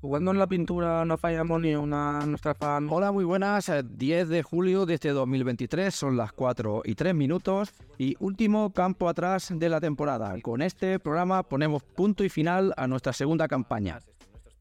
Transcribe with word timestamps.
Jugando 0.00 0.30
en 0.30 0.38
la 0.38 0.46
pintura 0.46 1.04
no 1.04 1.18
fallamos 1.18 1.60
ni 1.60 1.74
una 1.74 2.24
nuestra 2.24 2.54
fan. 2.54 2.86
Hola, 2.88 3.10
muy 3.10 3.24
buenas. 3.24 3.68
eh, 3.68 3.82
10 3.84 4.28
de 4.28 4.44
julio 4.44 4.86
de 4.86 4.94
este 4.94 5.08
2023, 5.08 5.92
son 5.92 6.16
las 6.16 6.32
4 6.32 6.82
y 6.84 6.94
3 6.94 7.16
minutos 7.16 7.74
y 7.98 8.14
último 8.20 8.72
campo 8.72 9.08
atrás 9.08 9.52
de 9.52 9.68
la 9.68 9.80
temporada. 9.80 10.40
Con 10.40 10.62
este 10.62 11.00
programa 11.00 11.42
ponemos 11.42 11.82
punto 11.82 12.22
y 12.22 12.28
final 12.28 12.72
a 12.76 12.86
nuestra 12.86 13.12
segunda 13.12 13.48
campaña. 13.48 13.98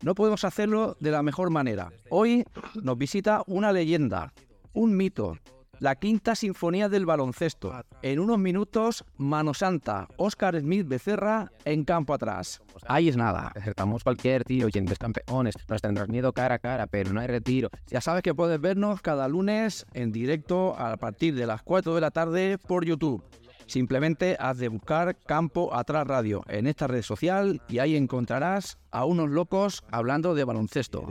No 0.02 0.15
podemos 0.15 0.43
hacerlo 0.43 0.98
de 0.99 1.12
la 1.12 1.21
mejor 1.21 1.51
manera. 1.51 1.91
Hoy 2.09 2.43
nos 2.81 2.98
visita 2.98 3.43
una 3.45 3.71
leyenda, 3.71 4.34
un 4.73 4.98
mito, 4.98 5.38
la 5.80 5.95
quinta 5.95 6.36
sinfonía 6.36 6.90
del 6.90 7.05
baloncesto. 7.05 7.73
En 8.02 8.20
unos 8.20 8.40
minutos, 8.40 9.05
Mano 9.18 9.54
Santa, 9.54 10.08
Oscar 10.18 10.59
Smith 10.59 10.88
Becerra 10.88 11.52
en 11.66 11.84
campo 11.84 12.13
atrás. 12.13 12.62
Ahí 12.88 13.09
es 13.09 13.18
nada, 13.18 13.52
acertamos 13.55 14.04
cualquier 14.04 14.44
tiro, 14.44 14.68
oyentes 14.68 14.98
campeones, 14.98 15.55
nos 15.68 15.82
tendrás 15.82 16.09
miedo 16.09 16.34
cara 16.34 16.55
a 16.55 16.59
cara, 16.59 16.88
pero 16.88 17.13
no 17.13 17.20
hay 17.20 17.27
retiro. 17.27 17.70
Ya 17.88 18.02
sabes 18.02 18.23
que 18.23 18.34
puedes 18.34 18.59
vernos 18.59 19.02
cada 19.02 19.27
lunes 19.27 19.85
en 19.94 20.12
directo 20.12 20.76
a 20.77 20.98
partir 20.98 21.35
de 21.35 21.48
las 21.48 21.62
4 21.63 21.96
de 21.96 22.02
la 22.02 22.12
tarde 22.12 22.57
por 22.57 22.85
YouTube. 22.85 23.23
Simplemente 23.68 24.38
has 24.40 24.57
de 24.57 24.70
buscar 24.70 25.18
Campo 25.18 25.76
Atrás 25.76 26.07
Radio 26.07 26.41
en 26.48 26.68
esta 26.68 26.88
red 26.88 27.02
social 27.02 27.62
y 27.68 27.80
ahí 27.80 27.98
encontrarás 27.98 28.77
a 28.91 29.04
unos 29.04 29.30
locos 29.30 29.84
hablando 29.91 30.35
de 30.35 30.46
baloncesto. 30.46 31.05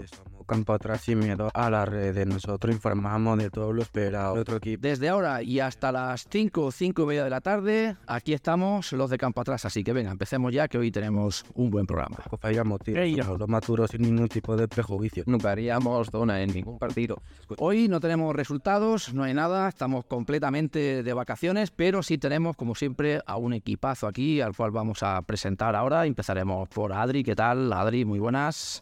Campo 0.47 0.73
atrás 0.73 1.03
sin 1.03 1.19
miedo 1.19 1.51
a 1.53 1.71
las 1.71 1.89
redes. 1.89 2.27
Nosotros 2.27 2.75
informamos 2.75 3.39
de 3.39 3.51
todo 3.51 3.73
lo 3.73 3.83
esperado 3.83 4.35
de 4.35 4.41
otro 4.41 4.57
equipo. 4.57 4.81
Desde 4.81 5.09
ahora 5.09 5.43
y 5.43 5.61
hasta 5.61 5.93
las 5.93 6.27
5 6.31 6.65
o 6.65 6.71
5 6.71 7.03
y 7.03 7.07
media 7.07 7.25
de 7.25 7.31
la 7.31 7.41
tarde, 7.41 7.97
aquí 8.07 8.33
estamos 8.33 8.93
los 8.93 9.11
de 9.11 9.19
Campo 9.19 9.41
Atrás. 9.41 9.65
Así 9.65 9.83
que 9.83 9.93
venga, 9.93 10.11
empecemos 10.11 10.53
ya 10.53 10.69
que 10.69 10.79
hoy 10.79 10.91
tenemos 10.91 11.45
un 11.55 11.71
buen 11.71 11.87
programa. 11.87 12.17
Pues 12.29 12.41
fallamos, 12.41 12.81
tío. 12.81 12.97
Los 13.37 13.49
maturos 13.49 13.91
sin 13.91 14.03
ningún 14.03 14.29
tipo 14.29 14.57
de 14.57 14.69
prejuicio. 14.69 15.25
Nunca 15.27 15.51
haríamos 15.51 16.09
zona 16.11 16.41
en 16.41 16.53
ningún 16.53 16.79
partido. 16.79 17.21
Hoy 17.59 17.89
no 17.89 18.01
tenemos 18.01 18.35
resultados, 18.35 19.13
no 19.13 19.25
hay 19.25 19.35
nada, 19.35 19.69
estamos 19.69 20.05
completamente 20.05 21.03
de 21.03 21.13
vacaciones, 21.13 21.71
pero 21.71 22.03
sí 22.03 22.19
tenemos, 22.19 22.57
como 22.57 22.75
siempre, 22.75 23.21
a 23.27 23.37
un 23.37 23.53
equipazo 23.53 24.07
aquí 24.07 24.41
al 24.41 24.55
cual 24.57 24.71
vamos 24.71 25.03
a 25.03 25.21
presentar 25.23 25.75
ahora. 25.75 26.07
Empezaremos 26.07 26.69
por 26.69 26.93
Adri. 26.93 27.25
¿Qué 27.25 27.35
tal, 27.35 27.73
Adri? 27.73 28.05
Muy 28.05 28.19
buenas. 28.19 28.81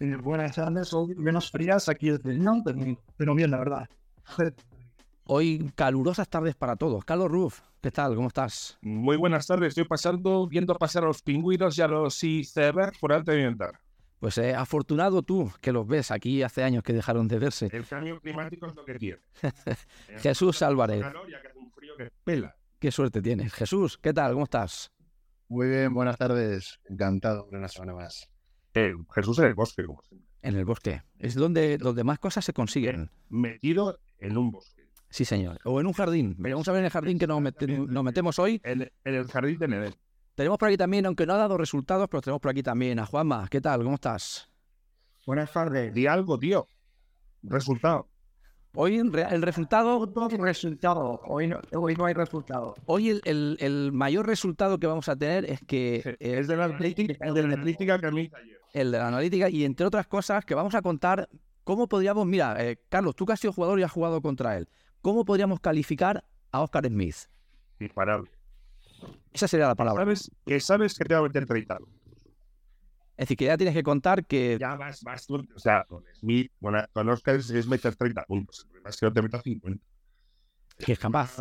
Eh, 0.00 0.16
buenas 0.16 0.56
tardes, 0.56 0.88
son 0.88 1.10
menos 1.18 1.50
frías 1.50 1.88
aquí 1.90 2.08
desde 2.08 2.30
el 2.30 2.42
norte, 2.42 2.74
pero 3.18 3.34
bien, 3.34 3.50
la 3.50 3.58
verdad. 3.58 3.88
Hoy 5.24 5.70
calurosas 5.74 6.26
tardes 6.26 6.56
para 6.56 6.74
todos. 6.76 7.04
Carlos 7.04 7.30
Ruf, 7.30 7.60
¿qué 7.82 7.90
tal? 7.90 8.14
¿Cómo 8.14 8.28
estás? 8.28 8.78
Muy 8.80 9.18
buenas 9.18 9.46
tardes, 9.46 9.68
estoy 9.68 9.84
pasando, 9.84 10.46
viendo 10.48 10.74
pasar 10.74 11.04
a 11.04 11.08
los 11.08 11.20
pingüinos 11.20 11.76
y 11.76 11.82
a 11.82 11.86
los 11.86 12.24
icebergs 12.24 12.98
por 12.98 13.12
alta 13.12 13.32
de 13.32 13.44
ventana. 13.44 13.78
Pues 14.20 14.38
eh, 14.38 14.54
afortunado 14.54 15.22
tú 15.22 15.52
que 15.60 15.70
los 15.70 15.86
ves 15.86 16.10
aquí 16.10 16.42
hace 16.42 16.62
años 16.62 16.82
que 16.82 16.94
dejaron 16.94 17.28
de 17.28 17.38
verse. 17.38 17.68
El 17.70 17.86
cambio 17.86 18.18
climático 18.20 18.66
es 18.66 18.74
lo 18.74 18.84
que 18.86 18.94
tiene. 18.94 19.20
Jesús 20.16 20.62
Álvarez, 20.62 21.02
Calor 21.02 21.28
y 21.28 21.34
acá 21.34 21.48
hace 21.50 21.58
un 21.58 21.70
frío 21.72 21.94
que 21.98 22.10
pela. 22.24 22.56
qué 22.78 22.90
suerte 22.90 23.20
tienes. 23.20 23.52
Jesús, 23.52 23.98
¿qué 23.98 24.14
tal? 24.14 24.32
¿Cómo 24.32 24.44
estás? 24.44 24.90
Muy 25.48 25.68
bien, 25.68 25.92
buenas 25.92 26.16
tardes. 26.16 26.80
Encantado 26.88 27.46
una 27.52 27.68
semana 27.68 27.92
más. 27.94 28.30
Eh, 28.74 28.94
Jesús 29.14 29.38
en 29.40 29.46
el 29.46 29.54
bosque, 29.54 29.84
como 29.84 30.00
siempre. 30.02 30.28
En 30.42 30.56
el 30.56 30.64
bosque. 30.64 31.02
Es 31.18 31.34
donde, 31.34 31.76
donde 31.78 32.04
más 32.04 32.18
cosas 32.18 32.44
se 32.44 32.52
consiguen. 32.52 33.10
Metido 33.28 33.98
en 34.18 34.36
un 34.38 34.50
bosque. 34.50 34.82
Sí, 35.08 35.24
señor. 35.24 35.58
O 35.64 35.80
en 35.80 35.86
un 35.86 35.92
jardín. 35.92 36.36
Vamos 36.38 36.68
a 36.68 36.72
ver 36.72 36.78
en 36.80 36.84
el 36.86 36.90
jardín 36.90 37.18
que 37.18 37.26
nos, 37.26 37.40
mete- 37.40 37.66
nos 37.66 38.04
metemos 38.04 38.38
hoy. 38.38 38.60
En, 38.64 38.82
en 39.04 39.14
el 39.14 39.26
jardín 39.26 39.58
de 39.58 39.68
Nedel. 39.68 39.94
Tenemos 40.36 40.56
por 40.56 40.68
aquí 40.68 40.76
también, 40.76 41.04
aunque 41.04 41.26
no 41.26 41.34
ha 41.34 41.36
dado 41.36 41.58
resultados, 41.58 42.08
pero 42.08 42.20
tenemos 42.22 42.40
por 42.40 42.52
aquí 42.52 42.62
también 42.62 42.98
a 43.00 43.06
Juanma. 43.06 43.46
¿Qué 43.50 43.60
tal? 43.60 43.82
¿Cómo 43.82 43.96
estás? 43.96 44.48
Buenas 45.26 45.52
tardes. 45.52 45.92
Di 45.92 46.06
algo, 46.06 46.38
tío. 46.38 46.66
Resultado. 47.42 48.08
Hoy 48.74 48.98
el 48.98 49.12
re- 49.12 49.26
el 49.34 49.42
resultado, 49.42 50.06
No 50.14 50.28
resultado. 50.28 51.20
Hoy 51.24 51.48
no, 51.48 51.60
hoy 51.72 51.94
no 51.96 52.04
hay 52.04 52.14
resultado. 52.14 52.76
hoy 52.86 53.10
el, 53.10 53.20
el- 53.24 53.56
el 53.60 53.90
mayor 53.92 54.26
resultado 54.28 54.78
que 54.78 54.86
vamos 54.86 55.08
a 55.08 55.16
tener 55.16 55.44
es 55.44 55.60
que 55.66 55.96
eh, 55.96 56.16
Es 56.38 56.46
de 56.46 56.56
la 56.56 56.66
el 56.66 56.78
de 57.34 57.42
la 57.42 57.54
analítica 57.54 57.98
que 57.98 58.06
a 58.06 58.10
mí 58.12 58.30
ayer. 58.32 58.59
El 58.72 58.92
de 58.92 58.98
la 58.98 59.08
analítica 59.08 59.48
y 59.48 59.64
entre 59.64 59.86
otras 59.86 60.06
cosas 60.06 60.44
que 60.44 60.54
vamos 60.54 60.74
a 60.74 60.82
contar 60.82 61.28
cómo 61.64 61.88
podríamos, 61.88 62.26
mira, 62.26 62.56
eh, 62.64 62.78
Carlos, 62.88 63.14
tú 63.14 63.26
que 63.26 63.32
has 63.32 63.40
sido 63.40 63.52
jugador 63.52 63.78
y 63.78 63.82
has 63.82 63.92
jugado 63.92 64.20
contra 64.20 64.56
él, 64.56 64.68
¿cómo 65.02 65.24
podríamos 65.24 65.60
calificar 65.60 66.24
a 66.52 66.62
Oscar 66.62 66.86
Smith? 66.86 67.16
Imparable. 67.78 68.30
Esa 69.32 69.48
sería 69.48 69.68
la 69.68 69.74
palabra. 69.74 70.02
¿Sabes? 70.02 70.30
Que 70.44 70.60
sabes 70.60 70.96
que 70.98 71.04
te 71.04 71.14
va 71.14 71.20
a 71.20 71.22
meter 71.22 71.46
30. 71.46 71.78
Es 73.16 73.24
decir, 73.24 73.36
que 73.36 73.44
ya 73.44 73.56
tienes 73.56 73.74
que 73.74 73.82
contar 73.82 74.24
que 74.24 74.56
Ya 74.58 74.76
vas, 74.76 75.02
vas 75.02 75.26
tú. 75.26 75.46
O 75.54 75.58
sea, 75.58 75.84
con 75.84 76.04
Smith, 76.14 76.50
bueno, 76.58 76.82
con 76.92 77.08
Oscar 77.08 77.36
es, 77.36 77.66
meter 77.66 77.94
30 77.94 78.24
puntos. 78.24 78.60
El 78.60 78.66
problema 78.68 78.90
es 78.90 78.96
que 78.96 79.06
no 79.06 79.12
te 79.12 79.22
metas 79.22 79.42
50. 79.42 79.84
que 80.78 80.92
es 80.92 80.98
capaz, 80.98 81.34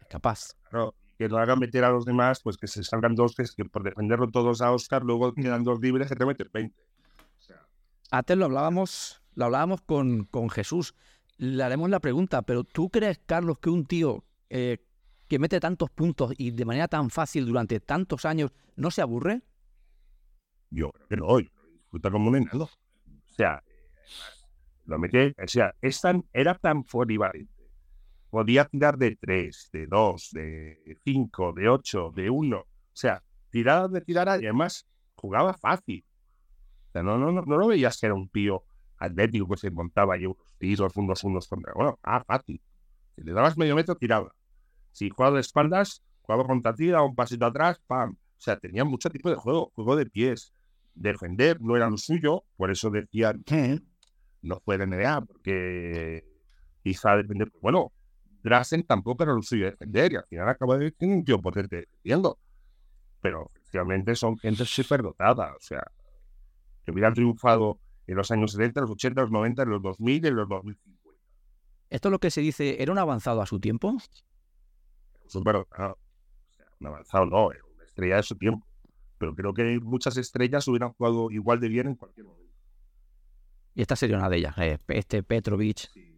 es 0.00 0.08
capaz. 0.08 0.56
Claro, 0.70 0.94
que 1.20 1.28
lo 1.28 1.36
hagan 1.36 1.58
meter 1.58 1.84
a 1.84 1.90
los 1.90 2.06
demás, 2.06 2.40
pues 2.42 2.56
que 2.56 2.66
se 2.66 2.82
salgan 2.82 3.14
dos, 3.14 3.34
que, 3.34 3.44
que 3.54 3.66
por 3.66 3.82
defenderlo 3.82 4.30
todos 4.30 4.62
a 4.62 4.72
Oscar, 4.72 5.04
luego 5.04 5.34
quedan 5.34 5.64
dos 5.64 5.78
libres 5.78 6.08
que 6.08 6.16
te 6.16 6.24
meten 6.24 6.48
20. 6.50 6.80
O 6.80 7.42
sea, 7.42 7.66
Antes 8.10 8.38
lo 8.38 8.46
hablábamos, 8.46 9.22
lo 9.34 9.44
hablábamos 9.44 9.82
con, 9.82 10.24
con 10.24 10.48
Jesús. 10.48 10.94
Le 11.36 11.62
haremos 11.62 11.90
la 11.90 12.00
pregunta, 12.00 12.40
pero 12.40 12.64
¿tú 12.64 12.88
crees, 12.88 13.20
Carlos, 13.26 13.58
que 13.58 13.68
un 13.68 13.84
tío 13.84 14.24
eh, 14.48 14.78
que 15.28 15.38
mete 15.38 15.60
tantos 15.60 15.90
puntos 15.90 16.32
y 16.38 16.52
de 16.52 16.64
manera 16.64 16.88
tan 16.88 17.10
fácil 17.10 17.44
durante 17.44 17.80
tantos 17.80 18.24
años 18.24 18.52
no 18.76 18.90
se 18.90 19.02
aburre? 19.02 19.42
yo 20.70 20.90
creo 20.90 21.06
que 21.06 21.16
no, 21.16 21.38
yo 21.38 21.48
lo 21.52 21.70
disfruta 21.70 22.10
como 22.10 22.30
un 22.30 22.36
enano. 22.36 22.64
O 22.64 23.34
sea, 23.36 23.62
lo 24.86 24.98
mete, 24.98 25.34
o 25.36 25.48
sea, 25.48 25.74
es 25.82 26.00
tan, 26.00 26.24
era 26.32 26.54
tan 26.54 26.82
polivalente. 26.84 27.59
Podía 28.30 28.64
tirar 28.64 28.96
de 28.96 29.16
3, 29.16 29.70
de 29.72 29.86
2, 29.86 30.30
de 30.32 30.98
5, 31.04 31.52
de 31.52 31.68
8, 31.68 32.12
de 32.14 32.30
1. 32.30 32.58
O 32.58 32.66
sea, 32.92 33.22
tiraba 33.50 33.88
de 33.88 34.00
tirar 34.00 34.28
y 34.40 34.46
además 34.46 34.86
jugaba 35.14 35.54
fácil. 35.54 36.04
No, 36.94 37.02
no, 37.02 37.18
no, 37.18 37.42
no 37.42 37.56
lo 37.56 37.66
veías 37.68 37.98
que 37.98 38.06
era 38.06 38.14
un 38.14 38.28
tío 38.28 38.64
atlético 38.98 39.48
que 39.48 39.56
se 39.56 39.70
montaba 39.70 40.18
y 40.18 40.26
unos 40.26 40.54
tiros, 40.58 40.96
unos 40.96 41.24
unos 41.24 41.48
contra. 41.48 41.72
Bueno, 41.74 41.98
ah, 42.02 42.22
fácil. 42.24 42.60
Si 43.16 43.22
le 43.22 43.32
dabas 43.32 43.56
medio 43.56 43.74
metro, 43.74 43.96
tiraba. 43.96 44.32
Si 44.92 45.10
jugaba 45.10 45.36
de 45.36 45.40
espaldas, 45.40 46.02
jugaba 46.22 46.46
contra 46.46 46.74
ti, 46.74 46.90
un 46.90 47.14
pasito 47.14 47.46
atrás, 47.46 47.80
pam. 47.86 48.12
O 48.12 48.42
sea, 48.42 48.58
tenía 48.58 48.84
mucho 48.84 49.10
tipo 49.10 49.28
de 49.28 49.36
juego, 49.36 49.72
juego 49.74 49.96
de 49.96 50.06
pies. 50.06 50.52
Defender 50.94 51.60
no 51.60 51.76
era 51.76 51.88
lo 51.88 51.96
suyo, 51.96 52.44
por 52.56 52.70
eso 52.70 52.90
decían 52.90 53.42
que 53.44 53.80
no 54.42 54.60
fue 54.60 54.78
de 54.78 54.86
NBA, 54.86 55.20
porque 55.22 56.24
quizá 56.82 57.16
defender. 57.16 57.50
Bueno, 57.60 57.92
Drasen 58.42 58.84
tampoco 58.84 59.22
era 59.22 59.34
suyo 59.42 59.66
defender, 59.66 60.12
y 60.12 60.16
al 60.16 60.26
final 60.26 60.48
acaba 60.48 60.78
de 60.78 60.86
decir 60.86 61.08
un 61.08 61.24
tío 61.24 61.40
potente 61.40 61.76
defendiendo. 61.76 62.38
Pero 63.20 63.50
efectivamente 63.54 64.14
son 64.14 64.38
gente 64.38 64.64
superdotada, 64.64 65.54
o 65.54 65.60
sea, 65.60 65.86
que 66.84 66.90
hubieran 66.90 67.14
triunfado 67.14 67.78
en 68.06 68.16
los 68.16 68.30
años 68.30 68.52
70, 68.52 68.80
los 68.80 68.90
80, 68.90 69.22
los 69.22 69.30
90, 69.30 69.62
en 69.62 69.70
los 69.70 69.82
2000 69.82 70.24
y 70.24 70.28
en 70.28 70.36
los 70.36 70.48
2050. 70.48 71.20
Esto 71.90 72.08
es 72.08 72.12
lo 72.12 72.18
que 72.18 72.30
se 72.30 72.40
dice, 72.40 72.82
¿era 72.82 72.92
un 72.92 72.98
avanzado 72.98 73.42
a 73.42 73.46
su 73.46 73.60
tiempo? 73.60 73.96
Superdotado. 75.26 75.98
O 76.48 76.52
sea, 76.52 76.66
un 76.80 76.86
avanzado 76.86 77.26
no, 77.26 77.52
era 77.52 77.62
una 77.74 77.84
estrella 77.84 78.16
de 78.16 78.22
su 78.22 78.36
tiempo. 78.36 78.66
Pero 79.18 79.34
creo 79.34 79.52
que 79.52 79.78
muchas 79.80 80.16
estrellas 80.16 80.66
hubieran 80.66 80.92
jugado 80.94 81.30
igual 81.30 81.60
de 81.60 81.68
bien 81.68 81.88
en 81.88 81.94
cualquier 81.96 82.26
momento. 82.26 82.54
Y 83.74 83.82
esta 83.82 83.96
sería 83.96 84.16
una 84.16 84.28
de 84.28 84.38
ellas, 84.38 84.56
eh, 84.58 84.78
este 84.88 85.22
Petrovic, 85.22 85.90
Sí. 85.92 86.09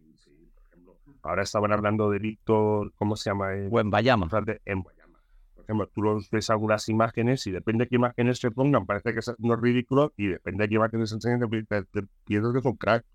Ahora 1.23 1.43
estaban 1.43 1.71
hablando 1.71 2.09
de 2.09 2.19
Víctor, 2.19 2.91
¿cómo 2.97 3.15
se 3.15 3.29
llama? 3.29 3.53
Eh, 3.53 3.69
buen 3.69 3.89
Bayama. 3.89 4.27
Fernández 4.29 4.61
en 4.65 4.81
Guayama. 4.81 5.19
Por 5.55 5.63
ejemplo, 5.63 5.87
tú 5.87 6.01
los 6.01 6.29
ves 6.29 6.49
algunas 6.49 6.89
imágenes 6.89 7.47
y 7.47 7.51
depende 7.51 7.85
de 7.85 7.89
qué 7.89 7.95
imágenes 7.95 8.39
se 8.39 8.51
pongan, 8.51 8.85
parece 8.85 9.13
que 9.13 9.19
es 9.19 9.33
no 9.37 9.55
ridículo 9.55 10.11
y 10.17 10.27
depende 10.27 10.63
de 10.63 10.69
qué 10.69 10.75
imágenes 10.75 11.09
se 11.09 11.15
enseñen, 11.15 11.39
te, 11.49 11.85
piensas 12.25 12.51
que 12.51 12.59
es 12.59 12.65
un 12.65 12.75
crack. 12.75 13.05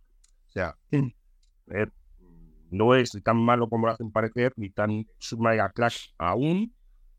O 0.49 0.51
sea, 0.51 0.75
Sí. 0.91 1.15
no 2.71 2.95
es 2.95 3.13
tan 3.23 3.37
malo 3.37 3.69
como 3.69 3.87
lo 3.87 3.93
hacen 3.93 4.11
parecer, 4.11 4.55
ni 4.57 4.71
tan 4.71 5.07
mega 5.39 5.71
crack 5.71 5.93
aún 6.17 6.73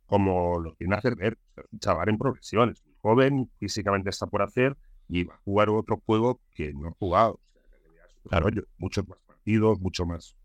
como 0.08 0.60
lo 0.60 0.74
quieren 0.74 0.94
hacer 0.96 1.16
ver. 1.16 1.38
O 1.56 1.78
chaval 1.78 2.10
en 2.10 2.18
progresión, 2.18 2.72
es 2.72 2.84
muy 2.84 2.96
joven, 3.00 3.52
físicamente 3.60 4.10
está 4.10 4.26
por 4.26 4.42
hacer 4.42 4.76
y 5.08 5.26
va 5.26 5.36
a 5.36 5.40
jugar 5.46 5.70
otro 5.70 6.02
juego 6.04 6.42
que 6.56 6.74
no 6.74 6.88
ha 6.88 6.92
jugado. 6.98 7.34
O 7.34 8.30
sea, 8.30 8.40
desarrollo, 8.40 8.64
muchos 8.80 9.08
más 9.08 9.20
partidos, 9.28 9.80
mucho 9.80 10.06
más, 10.08 10.36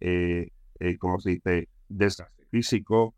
eh, 0.00 0.48
eh, 0.80 0.96
¿cómo 0.98 1.18
se 1.20 1.30
dice?, 1.30 1.68
desgaste 1.88 2.44
físico. 2.50 3.14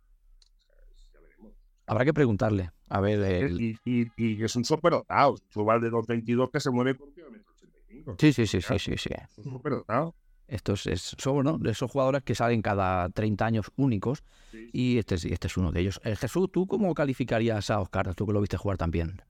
Habrá 1.87 2.05
que 2.05 2.15
preguntarle. 2.15 2.71
A 2.89 3.01
ver. 3.01 3.21
el- 3.21 3.61
Y, 3.61 3.79
y, 3.85 4.07
y 4.17 4.45
es 4.45 4.55
un 4.57 4.65
superdotado. 4.65 5.33
Un 5.33 5.39
chaval 5.53 5.81
de 5.81 5.91
2.22 5.91 6.51
que 6.53 6.61
se 6.61 6.71
mueve 6.71 6.95
por 6.95 7.13
kilómetro 7.13 7.53
85. 7.53 8.17
Sí, 8.19 8.33
sí, 8.33 8.47
sí, 8.47 8.61
sí, 8.61 8.79
sí, 8.79 8.97
sí. 8.97 9.11
Es 9.13 9.39
un 9.39 9.45
superdotado. 9.53 10.15
Estos 10.47 10.87
es, 10.87 11.15
son 11.19 11.35
bueno, 11.35 11.59
de 11.59 11.71
esos 11.71 11.91
jugadores 11.91 12.23
que 12.25 12.35
salen 12.35 12.61
cada 12.61 13.09
30 13.11 13.47
años 13.47 13.71
únicos 13.77 14.25
y 14.73 14.99
este 14.99 15.15
es, 15.15 15.25
este 15.25 15.47
es 15.47 15.57
uno 15.57 15.71
de 15.71 15.81
ellos. 15.81 16.01
Eh, 16.03 16.17
Jesús, 16.17 16.51
¿tú 16.51 16.67
cómo 16.67 16.93
calificarías 16.93 17.71
a 17.71 17.81
Oscar? 17.81 18.15
Tú 18.17 18.27
que 18.27 18.33
lo 18.33 18.41
viste 18.41 18.57
jugar 18.57 18.77
también. 18.77 19.23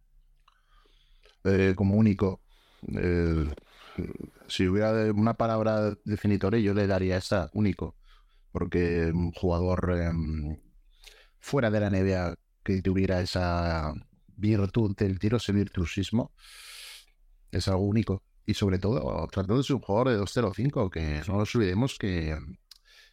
Eh, 1.45 1.75
como 1.77 1.97
único. 1.97 2.41
eh, 2.95 3.47
si 4.47 4.69
hubiera 4.69 5.13
una 5.13 5.35
palabra 5.35 5.95
definitoria, 6.05 6.61
yo 6.61 6.75
le 6.75 6.87
daría 6.87 7.17
esa, 7.17 7.51
único. 7.53 7.97
Porque 8.53 9.11
un 9.15 9.33
jugador 9.33 9.97
em, 10.01 10.59
fuera 11.39 11.71
de 11.71 11.81
la 11.81 11.91
NBA 11.91 12.35
que 12.63 12.83
tuviera 12.83 13.21
esa 13.21 13.95
virtud 14.37 14.97
del 14.97 15.19
tiro, 15.19 15.37
ese 15.37 15.53
virtuosismo, 15.53 16.33
es 17.51 17.69
algo 17.69 17.83
único. 17.83 18.23
Y 18.47 18.55
sobre 18.55 18.79
todo, 18.79 19.29
tratando 19.29 19.59
de 19.59 19.63
ser 19.63 19.77
un 19.77 19.83
jugador 19.83 20.11
de 20.11 20.19
2.05, 20.19 20.91
que 20.91 21.23
no 21.29 21.39
nos 21.39 21.55
olvidemos 21.55 21.97
que 21.99 22.31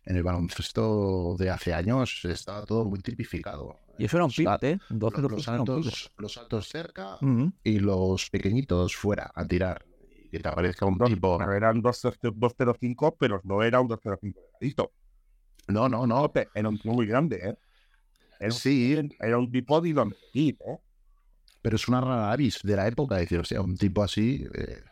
en 0.07 0.15
el 0.15 0.23
baloncesto 0.23 1.35
de 1.37 1.49
hace 1.49 1.73
años 1.73 2.23
estaba 2.25 2.65
todo 2.65 2.85
muy 2.85 2.99
tipificado. 2.99 3.77
Y 3.97 4.05
eso 4.05 4.17
era 4.17 4.25
un 4.25 4.29
Los 4.29 4.35
pivot, 4.35 4.63
¿eh? 4.63 4.79
12 4.89 5.21
los, 5.21 5.31
12 5.31 5.51
era 5.51 5.59
un 5.59 5.65
pivot. 5.65 5.85
altos, 5.85 6.11
los 6.17 6.37
altos 6.37 6.67
cerca 6.69 7.17
y 7.63 7.79
los 7.79 8.29
pequeñitos 8.29 8.95
fuera 8.95 9.31
a 9.35 9.45
tirar. 9.45 9.85
Que 10.31 10.39
te 10.39 10.49
aparezca 10.49 10.85
un 10.85 10.97
tipo. 10.99 11.37
Pero 11.37 11.53
eran 11.53 11.81
2.05, 11.81 13.15
pero 13.17 13.41
no 13.43 13.63
era 13.63 13.79
un 13.79 13.87
2.05 13.87 14.33
delgadito. 14.33 14.91
No, 15.67 15.89
no, 15.89 16.07
no. 16.07 16.31
Era 16.53 16.69
un 16.69 16.79
tío 16.79 16.93
muy 16.93 17.05
grande, 17.05 17.37
¿eh? 17.37 17.57
Era 18.39 18.49
un, 18.49 18.51
Sí, 18.53 18.95
era 19.19 19.37
un 19.37 19.51
tipo 19.51 19.81
de 19.81 19.89
¿eh? 20.33 20.79
pero 21.61 21.75
es 21.75 21.87
una 21.87 22.01
rara 22.01 22.31
avis 22.31 22.59
de 22.63 22.75
la 22.75 22.87
época. 22.87 23.17
Decir, 23.17 23.39
o 23.39 23.43
sea, 23.43 23.61
un 23.61 23.75
tipo 23.77 24.03
así, 24.03 24.45
eh, 24.53 24.83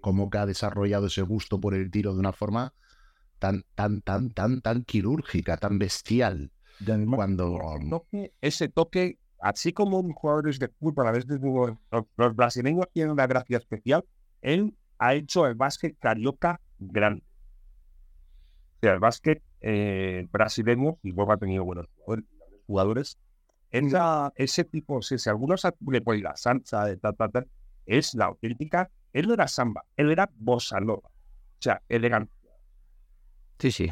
como 0.00 0.30
que 0.30 0.38
ha 0.38 0.46
desarrollado 0.46 1.06
ese 1.06 1.22
gusto 1.22 1.60
por 1.60 1.74
el 1.74 1.90
tiro 1.90 2.14
de 2.14 2.20
una 2.20 2.32
forma 2.32 2.72
tan, 3.38 3.64
tan, 3.74 4.00
tan, 4.00 4.30
tan, 4.30 4.60
tan 4.60 4.84
quirúrgica, 4.84 5.56
tan 5.56 5.78
bestial. 5.78 6.50
Cuando. 7.14 7.58
toque, 7.90 8.32
ese 8.40 8.68
toque, 8.68 9.18
así 9.40 9.72
como 9.72 10.02
jugadores 10.14 10.58
de 10.58 10.68
fútbol, 10.68 11.08
a 11.08 11.12
veces 11.12 11.38
los 12.16 12.36
brasileños 12.36 12.86
tienen 12.92 13.12
una 13.12 13.26
gracia 13.26 13.58
especial, 13.58 14.04
él 14.42 14.74
ha 14.98 15.14
hecho 15.14 15.46
el 15.46 15.54
básquet 15.54 15.96
carioca 15.98 16.60
grande. 16.78 17.22
O 18.76 18.78
sea, 18.82 18.94
el 18.94 19.00
básquet 19.00 19.42
eh, 19.60 20.26
brasileño, 20.32 20.98
y 21.02 21.12
luego 21.12 21.32
ha 21.32 21.36
tenido 21.36 21.64
buenos 21.64 21.86
jugadores, 21.96 22.24
jugadores 22.66 23.18
esa- 23.70 24.32
ese 24.36 24.64
tipo, 24.64 25.00
si, 25.02 25.18
si 25.18 25.28
algunos 25.30 25.62
le 25.88 26.00
ponen 26.00 26.22
la 26.24 26.36
salsa 26.36 26.86
de 26.86 26.96
tal, 26.96 27.14
tal, 27.16 27.30
tal, 27.30 27.48
es 27.86 28.14
la 28.14 28.26
auténtica, 28.26 28.90
él 29.12 29.26
no 29.28 29.34
era 29.34 29.46
samba, 29.48 29.84
él 29.96 30.10
era 30.10 30.30
bossa 30.34 30.80
nova. 30.80 31.08
O 31.08 31.62
sea, 31.62 31.82
elegante. 31.88 32.32
Sí, 33.58 33.70
sí. 33.70 33.88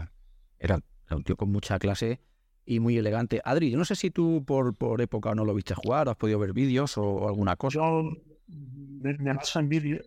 Era, 0.58 0.80
era 1.06 1.16
un 1.16 1.22
tío 1.22 1.36
con 1.36 1.52
mucha 1.52 1.78
clase 1.78 2.20
y 2.64 2.80
muy 2.80 2.96
elegante. 2.96 3.40
Adri, 3.44 3.70
yo 3.70 3.78
no 3.78 3.84
sé 3.84 3.94
si 3.94 4.10
tú 4.10 4.42
por, 4.44 4.74
por 4.74 5.00
época 5.00 5.34
no 5.34 5.44
lo 5.44 5.54
viste 5.54 5.74
jugar, 5.74 6.08
has 6.08 6.16
podido 6.16 6.38
ver 6.38 6.52
vídeos 6.52 6.96
o, 6.98 7.02
o 7.04 7.28
alguna 7.28 7.56
cosa. 7.56 7.74
Yo 7.78 8.10
me, 8.48 9.14
me 9.18 9.32
baso 9.34 9.60
en 9.60 9.68
vídeo. 9.68 10.00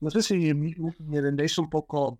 No 0.00 0.10
sé 0.10 0.22
si 0.22 0.52
me, 0.52 0.74
vendéis 1.20 1.56
un 1.58 1.70
poco 1.70 2.18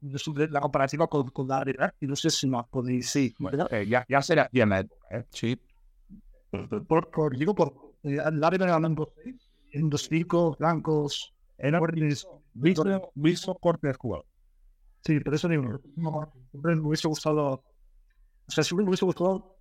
la 0.50 0.60
comparativa 0.60 1.06
con, 1.08 1.28
con 1.30 1.46
la 1.46 1.62
realidad 1.62 1.94
y 2.00 2.06
no 2.06 2.16
sé 2.16 2.30
si 2.30 2.46
me 2.48 2.62
podéis. 2.70 3.10
Sí, 3.10 3.34
Eh, 3.70 3.86
ya, 3.86 4.04
ya 4.08 4.22
se 4.22 4.34
le 4.34 4.40
hacía 4.42 4.62
en 4.62 4.68
la 4.70 4.80
época, 4.80 5.06
¿eh? 5.10 5.24
Sí. 5.30 5.60
por, 6.88 7.10
por- 7.10 7.36
digo, 7.36 7.54
por 7.54 7.74
eh, 8.04 8.16
la 8.32 8.50
realidad 8.50 8.82
en 8.84 8.94
dos, 8.94 9.08
en 9.72 9.90
dos 9.90 10.06
cinco 10.08 10.56
blancos, 10.58 11.34
Era 11.58 11.78
fuertes. 11.78 12.26
mismo, 12.54 13.10
mismo 13.14 13.54
corte 13.58 13.88
de 13.88 13.94
jugador. 13.94 14.26
Sí, 15.04 15.20
pero 15.20 15.36
eso 15.36 15.48
no, 15.48 16.32
siempre 16.50 16.74
me 16.76 16.80
hubiese 16.88 17.08
gustado. 17.08 17.62
O 18.48 18.50
sea, 18.50 18.64
siempre 18.64 18.84
me 18.84 18.90
hubiese 18.90 19.04
gustado 19.04 19.56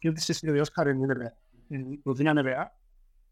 que 0.00 0.08
hubiese 0.10 0.34
sido 0.34 0.52
de 0.52 0.60
Oscar 0.60 0.88
en 0.88 0.98
NBA. 1.02 1.32
En, 1.70 2.02
tenía 2.14 2.32
NBA. 2.34 2.72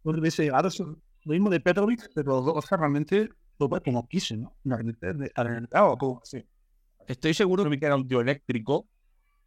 No 0.05 0.13
hubiese 0.13 0.43
llegado. 0.45 0.69
es 0.69 0.81
Lo 0.81 0.97
mismo 1.25 1.51
de 1.51 1.61
Petrovic, 1.61 2.11
pero 2.15 2.39
Oscar 2.39 2.81
realmente 2.81 3.29
como 3.69 4.09
quise, 4.09 4.37
¿no? 4.37 4.57
Como 5.99 6.21
así. 6.23 6.45
Estoy 7.07 7.35
seguro 7.35 7.69
que 7.69 7.85
era 7.85 7.97
un 7.97 8.07
tío 8.07 8.21
eléctrico. 8.21 8.87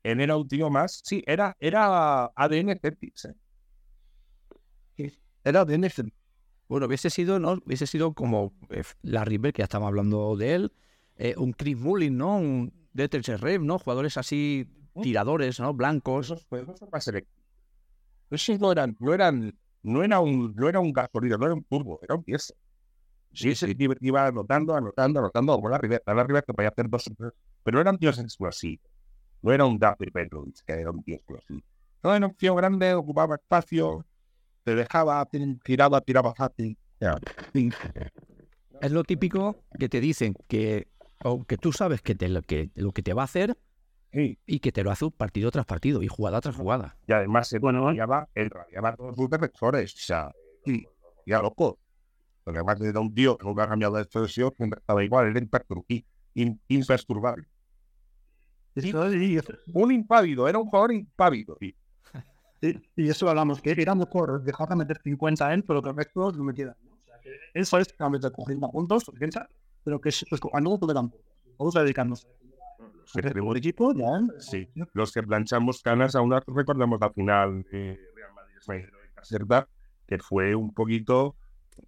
Él 0.03 0.21
era 0.21 0.37
un 0.37 0.47
tío 0.47 0.69
más. 0.69 1.01
Sí, 1.03 1.23
era, 1.25 1.55
era 1.59 2.25
ADN 2.35 2.79
Celtics. 2.79 3.25
¿eh? 4.97 5.11
Era 5.43 5.63
NFL. 5.63 6.09
Bueno, 6.67 6.87
hubiese 6.87 7.09
sido, 7.09 7.39
¿no? 7.39 7.59
Hubiese 7.65 7.85
sido 7.87 8.13
como 8.13 8.53
eh, 8.69 8.83
Larry 9.03 9.37
Bird, 9.37 9.53
que 9.53 9.59
ya 9.59 9.65
estamos 9.65 9.87
hablando 9.87 10.35
de 10.35 10.55
él, 10.55 10.73
eh, 11.17 11.35
un 11.37 11.53
Chris 11.53 11.77
Mullin, 11.77 12.17
¿no? 12.17 12.37
Un 12.37 12.73
Detelche 12.93 13.37
Rev, 13.37 13.61
¿no? 13.61 13.77
Jugadores 13.77 14.17
así, 14.17 14.67
tiradores, 15.01 15.59
¿no? 15.59 15.73
Blancos. 15.73 16.27
Esos 16.27 16.45
juegos 16.45 16.79
son 16.79 16.89
más 16.91 17.07
electivos. 17.07 17.45
Esos 18.31 18.59
no 18.59 18.71
eran, 18.71 18.97
no 18.99 19.13
eran, 19.13 19.57
no 19.83 20.03
era 20.03 20.19
un, 20.19 20.55
no 20.55 20.67
era 20.67 20.79
un 20.79 20.91
gasolina, 20.91 21.37
no 21.37 21.45
era 21.45 21.53
un 21.53 21.63
turbo, 21.63 21.99
era 22.01 22.15
un 22.15 22.23
pieza. 22.23 22.55
Sí, 23.35 23.49
ese 23.51 23.75
iba, 23.77 23.95
iba 23.99 24.27
anotando, 24.27 24.75
anotando, 24.75 25.19
anotando, 25.19 25.55
como 25.55 25.69
la 25.69 25.77
Rivera, 25.77 26.01
la 26.05 26.23
Rivera 26.23 26.41
que 26.41 26.53
podía 26.53 26.69
hacer 26.69 26.89
dos, 26.89 27.11
pero 27.63 27.81
eran 27.81 27.97
tíos 27.97 28.17
explosivos. 28.19 28.85
No 29.41 29.51
era 29.51 29.65
un 29.65 29.77
David 29.77 30.11
Petrovic, 30.11 30.63
que 30.65 30.73
era 30.73 30.91
un 30.91 31.03
tío 31.03 31.15
explosivo. 31.15 31.61
No 32.01 32.15
era 32.15 32.25
un 32.25 32.33
tío 32.35 32.55
grande, 32.55 32.93
ocupaba 32.93 33.35
espacio, 33.35 34.05
te 34.63 34.75
dejaba, 34.75 35.27
tiraba, 35.63 36.01
tiraba 36.01 36.33
fácil. 36.33 36.77
Ya. 36.99 37.19
Es 38.81 38.91
lo 38.91 39.03
típico 39.03 39.63
que 39.77 39.89
te 39.89 39.99
dicen 39.99 40.35
que, 40.47 40.87
o 41.23 41.43
que 41.43 41.57
tú 41.57 41.71
sabes 41.71 42.01
que, 42.01 42.15
te, 42.15 42.29
lo, 42.29 42.41
que 42.41 42.71
lo 42.75 42.91
que 42.91 43.03
te 43.03 43.13
va 43.13 43.23
a 43.23 43.25
hacer 43.25 43.57
Sí, 44.15 44.39
y 44.45 44.59
que 44.59 44.71
te 44.71 44.81
lo 44.81 44.91
hace 44.91 45.11
partido 45.11 45.51
tras 45.51 45.65
partido 45.65 46.01
y 46.01 46.07
jugada 46.07 46.39
tras 46.39 46.55
jugada. 46.55 46.95
Y 47.05 47.11
además, 47.11 47.51
eh, 47.51 47.59
bueno, 47.59 47.87
radiaba, 47.87 48.29
él 48.33 48.49
radiaba 48.49 48.95
todos 48.95 49.13
sus 49.13 49.29
defensores. 49.29 49.93
O 49.93 49.97
sea, 49.97 50.31
sí, 50.63 50.87
ya 51.25 51.41
loco. 51.41 51.79
Porque 52.45 52.59
además 52.59 52.79
era 52.79 52.99
un 52.99 53.13
tío 53.13 53.37
que 53.37 53.45
nunca 53.45 53.63
ha 53.63 53.67
cambiado 53.67 53.95
de 53.95 54.03
expresión, 54.03 54.53
siempre 54.55 54.79
estaba 54.79 55.03
igual, 55.03 55.27
era 55.27 55.39
imperturbable. 55.39 56.03
Un 59.73 59.91
impávido, 59.91 60.47
era 60.47 60.59
un 60.59 60.67
jugador 60.67 60.93
impávido. 60.93 61.57
sí. 61.59 61.75
y- 62.61 63.03
y 63.03 63.09
eso 63.09 63.27
hablamos, 63.27 63.61
que 63.61 63.71
era 63.71 63.95
mejor 63.95 64.43
dejar 64.43 64.69
de 64.69 64.75
meter 64.75 64.97
50 65.03 65.53
en, 65.53 65.63
pero 65.63 65.81
que 65.81 65.89
el 65.89 65.95
resto 65.97 66.31
lo 66.31 66.43
metieran. 66.43 66.75
¿no? 66.83 66.93
O 66.93 67.03
sea, 67.05 67.19
que 67.19 67.31
eso 67.53 67.77
es 67.79 67.87
meter 68.09 68.31
40 68.31 68.67
puntos, 68.69 69.09
80, 69.09 69.49
pero 69.83 69.99
que 69.99 70.09
es, 70.09 70.25
pues, 70.29 70.39
cuando 70.39 70.69
no 70.69 70.79
puedan 70.79 71.11
Vamos 71.57 71.75
a 71.77 71.83
dedicarnos 71.83 72.27
Los 72.77 73.13
que 73.13 73.21
equipo, 73.57 73.93
ya. 73.93 74.19
sí, 74.39 74.67
los 74.93 75.11
que 75.11 75.23
planchamos 75.23 75.81
canas, 75.81 76.15
aún 76.15 76.31
recordamos 76.47 76.99
la 76.99 77.09
final 77.11 77.63
de 77.71 77.99
Real 78.15 78.33
Madrid 78.33 78.55
que 80.07 80.19
fue 80.19 80.53
un 80.53 80.73
poquito 80.73 81.35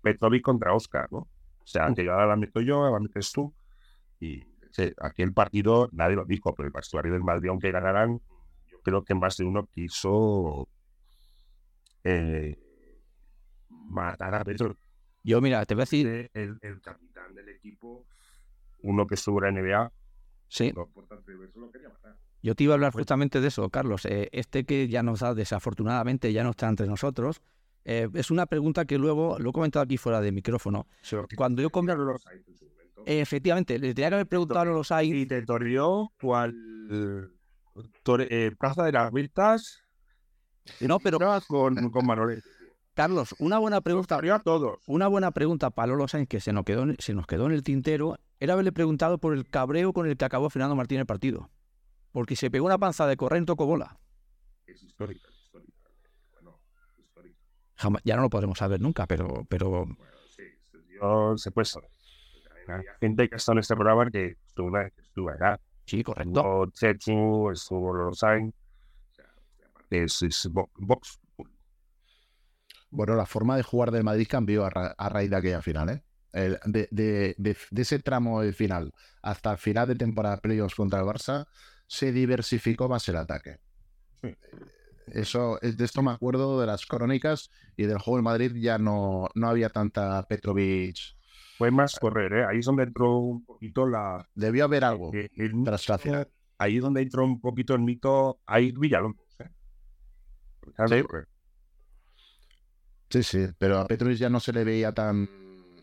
Petrovic 0.01 0.41
contra 0.43 0.73
Oscar, 0.73 1.07
¿no? 1.11 1.19
O 1.19 1.69
sea, 1.69 1.93
que 1.93 2.05
yo 2.05 2.13
ahora 2.13 2.27
la 2.27 2.35
meto 2.35 2.61
yo, 2.61 2.77
ahora 2.77 2.91
la 2.91 2.99
metes 2.99 3.31
tú. 3.31 3.53
Y 4.19 4.43
sí, 4.71 4.93
aquí 5.01 5.21
el 5.21 5.33
partido, 5.33 5.89
nadie 5.91 6.15
lo 6.15 6.25
dijo, 6.25 6.53
pero 6.55 6.67
el 6.67 6.73
vestuario 6.73 7.11
del 7.11 7.23
Madrid, 7.23 7.49
aunque 7.49 7.71
ganaran, 7.71 8.21
yo 8.67 8.79
creo 8.81 9.03
que 9.03 9.13
más 9.13 9.37
de 9.37 9.43
uno 9.45 9.67
quiso 9.67 10.69
eh, 12.03 12.57
matar 13.69 14.35
a 14.35 14.43
Petrovic. 14.43 14.77
Yo, 15.23 15.41
mira, 15.41 15.65
te 15.65 15.75
voy 15.75 15.81
a 15.81 15.83
decir, 15.83 16.29
El, 16.33 16.57
el 16.61 16.81
capitán 16.81 17.35
del 17.35 17.49
equipo, 17.49 18.05
uno 18.83 19.05
que 19.05 19.15
estuvo 19.15 19.43
en 19.43 19.55
la 19.55 19.61
NBA, 19.61 19.91
sí, 20.47 20.71
lo 20.73 20.89
quería 21.71 21.89
matar. 21.89 22.15
yo 22.41 22.55
te 22.55 22.63
iba 22.63 22.73
a 22.73 22.75
hablar 22.75 22.93
justamente 22.93 23.41
de 23.41 23.49
eso, 23.49 23.69
Carlos. 23.69 24.05
Eh, 24.05 24.29
este 24.31 24.63
que 24.65 24.87
ya 24.87 25.03
nos 25.03 25.19
da, 25.19 25.33
desafortunadamente, 25.33 26.31
ya 26.31 26.43
no 26.45 26.51
está 26.51 26.69
entre 26.69 26.87
nosotros. 26.87 27.41
Eh, 27.89 28.09
es 28.13 28.29
una 28.31 28.45
pregunta 28.45 28.83
que 28.85 28.97
luego, 28.97 29.39
lo 29.39 29.49
he 29.49 29.53
comentado 29.53 29.83
aquí 29.83 29.97
fuera 29.97 30.19
de 30.21 30.31
micrófono. 30.31 30.85
Cuando 31.35 31.61
yo 31.61 31.69
compré 31.69 31.95
los 31.95 32.21
Efectivamente, 33.05 33.79
le 33.79 33.93
tenía 33.93 34.09
que 34.09 34.15
haber 34.15 34.27
preguntado 34.27 34.59
a 34.61 34.65
los 34.65 34.87
Sainz. 34.87 35.15
y 35.15 35.25
te 35.25 35.41
torrió 35.43 36.11
cual 36.19 36.53
eh, 38.29 38.51
Plaza 38.59 38.83
de 38.83 38.91
las 38.91 39.11
Virtas 39.13 39.81
No, 40.81 40.99
pero 40.99 41.17
con, 41.47 41.89
con 41.89 42.05
Manolete. 42.05 42.43
Carlos, 42.93 43.35
una 43.39 43.59
buena 43.59 43.79
pregunta. 43.79 44.17
A 44.17 44.39
todos. 44.39 44.79
Una 44.87 45.07
buena 45.07 45.31
pregunta 45.31 45.69
para 45.69 45.87
Lolo 45.87 46.07
Sainz 46.07 46.27
que 46.27 46.39
se 46.41 46.51
nos, 46.51 46.65
quedó, 46.65 46.83
en- 46.83 46.97
se 46.99 47.13
nos 47.13 47.27
quedó 47.27 47.45
en 47.45 47.51
el 47.53 47.63
tintero 47.63 48.17
era 48.39 48.53
haberle 48.53 48.71
preguntado 48.71 49.19
por 49.19 49.33
el 49.33 49.47
cabreo 49.47 49.93
con 49.93 50.07
el 50.07 50.17
que 50.17 50.25
acabó 50.25 50.49
Fernando 50.49 50.75
Martín 50.75 50.99
el 50.99 51.05
partido. 51.05 51.49
Porque 52.11 52.35
se 52.35 52.49
pegó 52.51 52.65
una 52.65 52.77
panza 52.79 53.05
de 53.07 53.15
correr 53.15 53.37
en 53.37 53.45
tocó 53.45 53.65
bola. 53.67 53.99
Es 54.65 54.81
histórica, 54.83 55.27
es 55.29 55.35
histórica. 55.43 55.77
Bueno, 56.33 56.59
histórica. 56.97 57.37
Jamás- 57.77 58.01
ya 58.03 58.15
no 58.15 58.23
lo 58.23 58.29
podremos 58.29 58.57
saber 58.57 58.81
nunca, 58.81 59.05
pero, 59.05 59.45
pero 59.49 59.69
Bueno, 59.85 59.97
sí, 60.35 60.43
se 61.37 61.51
puede 61.51 61.65
saber. 61.65 61.89
Hay 62.67 62.83
gente 62.99 63.29
que 63.29 63.35
está 63.35 63.53
en 63.53 63.59
este 63.59 63.75
programa 63.75 64.09
que 64.11 64.35
estuvo, 64.47 64.67
una- 64.67 64.89
que 64.89 65.01
estuvo 65.01 65.29
acá. 65.29 65.59
sí, 65.85 66.03
correcto. 66.03 66.39
Estuvo 66.39 66.65
Chechu, 66.71 67.51
estuvo 67.51 68.11
aparte 68.11 70.03
es, 70.03 70.21
es 70.21 70.47
bo- 70.51 70.69
box. 70.75 71.19
Bueno, 72.89 73.15
la 73.15 73.25
forma 73.25 73.55
de 73.57 73.63
jugar 73.63 73.91
del 73.91 74.03
Madrid 74.03 74.27
cambió 74.29 74.65
a, 74.65 74.69
ra- 74.69 74.95
a 74.97 75.09
raíz 75.09 75.29
de 75.29 75.35
aquella 75.35 75.61
final, 75.61 75.89
¿eh? 75.89 76.03
El- 76.33 76.59
de, 76.65 76.87
de- 76.91 77.35
de- 77.37 77.57
de 77.71 77.81
ese 77.81 77.99
tramo 77.99 78.41
del 78.41 78.53
final 78.53 78.93
hasta 79.21 79.51
el 79.53 79.57
final 79.57 79.87
de 79.87 79.95
temporada 79.95 80.37
playoffs 80.37 80.75
contra 80.75 80.99
el 80.99 81.05
Barça, 81.05 81.47
se 81.87 82.11
diversificó 82.11 82.89
más 82.89 83.07
el 83.09 83.15
ataque. 83.17 83.59
Sí. 84.21 84.35
Eso, 85.07 85.59
es- 85.61 85.77
de 85.77 85.85
esto 85.85 86.01
me 86.01 86.11
acuerdo 86.11 86.59
de 86.59 86.67
las 86.67 86.85
crónicas 86.85 87.49
y 87.75 87.83
del 87.85 87.97
juego 87.99 88.17
en 88.19 88.23
Madrid 88.25 88.51
ya 88.55 88.77
no, 88.77 89.29
no 89.35 89.47
había 89.49 89.69
tanta 89.69 90.23
Petrovic. 90.27 90.97
Fue 91.57 91.71
más 91.71 91.97
correr, 91.99 92.33
¿eh? 92.33 92.45
Ahí 92.45 92.59
es 92.59 92.65
donde 92.65 92.83
entró 92.83 93.17
un 93.17 93.43
poquito 93.45 93.87
la... 93.87 94.27
Debió 94.35 94.65
haber 94.65 94.83
algo 94.83 95.13
eh, 95.13 95.29
el- 95.37 95.63
tras 95.63 95.87
la 95.89 95.97
final. 95.97 96.27
ahí 96.59 96.77
es 96.77 96.81
donde 96.83 97.01
entró 97.01 97.23
un 97.25 97.41
poquito 97.41 97.73
el 97.73 97.81
mito 97.81 98.39
ahí 98.45 98.71
Villalobos, 98.77 99.17
¿eh? 99.39 99.49
Sí. 100.87 101.03
Sí, 103.09 103.23
sí, 103.23 103.45
pero 103.57 103.79
a 103.79 103.87
Petrovic 103.87 104.17
ya 104.17 104.29
no 104.29 104.39
se 104.39 104.51
le 104.51 104.63
veía 104.65 104.91
tan 104.91 105.27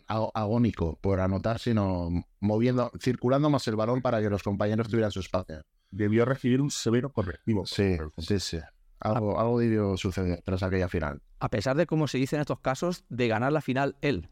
ag- 0.08 0.30
agónico 0.34 0.98
por 1.00 1.20
anotar, 1.20 1.58
sino 1.58 2.10
moviendo, 2.40 2.90
circulando 3.00 3.48
más 3.48 3.66
el 3.66 3.76
balón 3.76 4.02
para 4.02 4.20
que 4.20 4.28
los 4.28 4.42
compañeros 4.42 4.88
tuvieran 4.88 5.10
su 5.10 5.20
espacio. 5.20 5.62
Debió 5.90 6.24
recibir 6.26 6.60
un 6.60 6.70
severo 6.70 7.10
correctivo. 7.10 7.64
Sí, 7.66 7.96
sí, 8.18 8.38
sí. 8.40 8.58
Algo, 9.04 9.38
algo 9.38 9.58
debió 9.60 9.96
suceder 9.96 10.40
tras 10.42 10.62
aquella 10.62 10.88
final. 10.88 11.20
A 11.38 11.48
pesar 11.50 11.76
de, 11.76 11.86
como 11.86 12.08
se 12.08 12.18
dice 12.18 12.36
en 12.36 12.40
estos 12.40 12.60
casos, 12.60 13.04
de 13.08 13.28
ganar 13.28 13.52
la 13.52 13.60
final 13.60 13.96
él. 14.00 14.30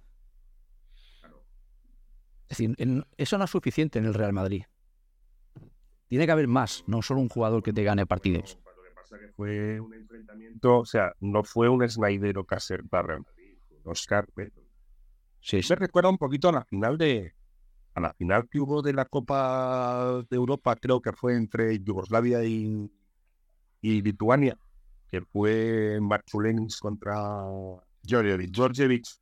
Es 2.49 2.59
decir, 2.59 2.75
en- 2.79 3.05
eso 3.17 3.39
no 3.39 3.45
es 3.45 3.51
suficiente 3.51 3.99
en 3.99 4.07
el 4.07 4.15
Real 4.15 4.33
Madrid. 4.33 4.65
Tiene 6.09 6.27
que 6.27 6.33
haber 6.33 6.49
más, 6.49 6.85
no 6.87 7.01
solo 7.03 7.21
un 7.21 7.29
jugador 7.29 7.63
que 7.63 7.73
te 7.73 7.85
gane 7.85 8.07
partidos. 8.07 8.59
Lo 8.65 8.83
que 8.83 8.91
pasa 8.95 9.19
que 9.19 9.29
fue 9.29 9.81
un 9.81 9.95
enfrentamiento, 9.95 10.79
o 10.81 10.85
sea, 10.87 11.13
no 11.21 11.43
fue 11.45 11.69
un 11.69 11.89
Snyder 11.89 12.37
o 12.39 12.45
Caser 12.45 12.83
para 12.89 13.09
Real 13.09 13.23
Madrid, 13.27 13.57
Oscar 13.85 14.27
Petro. 14.35 14.63
Sí, 15.41 15.63
sí. 15.63 15.71
Me 15.73 15.77
recuerda 15.77 16.11
un 16.11 16.19
poquito 16.19 16.49
a 16.49 16.53
la 16.53 16.65
final 16.65 16.99
de 16.99 17.35
a 17.95 18.01
la 18.01 18.15
final 18.15 18.49
que 18.49 18.59
hubo 18.59 18.81
de 18.81 18.95
la 18.95 19.05
Copa 19.05 20.23
de 20.31 20.37
Europa, 20.37 20.77
creo 20.77 21.03
que 21.03 21.13
fue 21.13 21.37
entre 21.37 21.79
Yugoslavia 21.81 22.43
y, 22.43 22.91
y 23.83 24.01
Lituania, 24.01 24.57
que 25.11 25.21
fue 25.21 25.99
Marchulenis 26.01 26.79
contra 26.79 27.45
Georgievich, 28.07 28.55
Georgievich, 28.55 29.19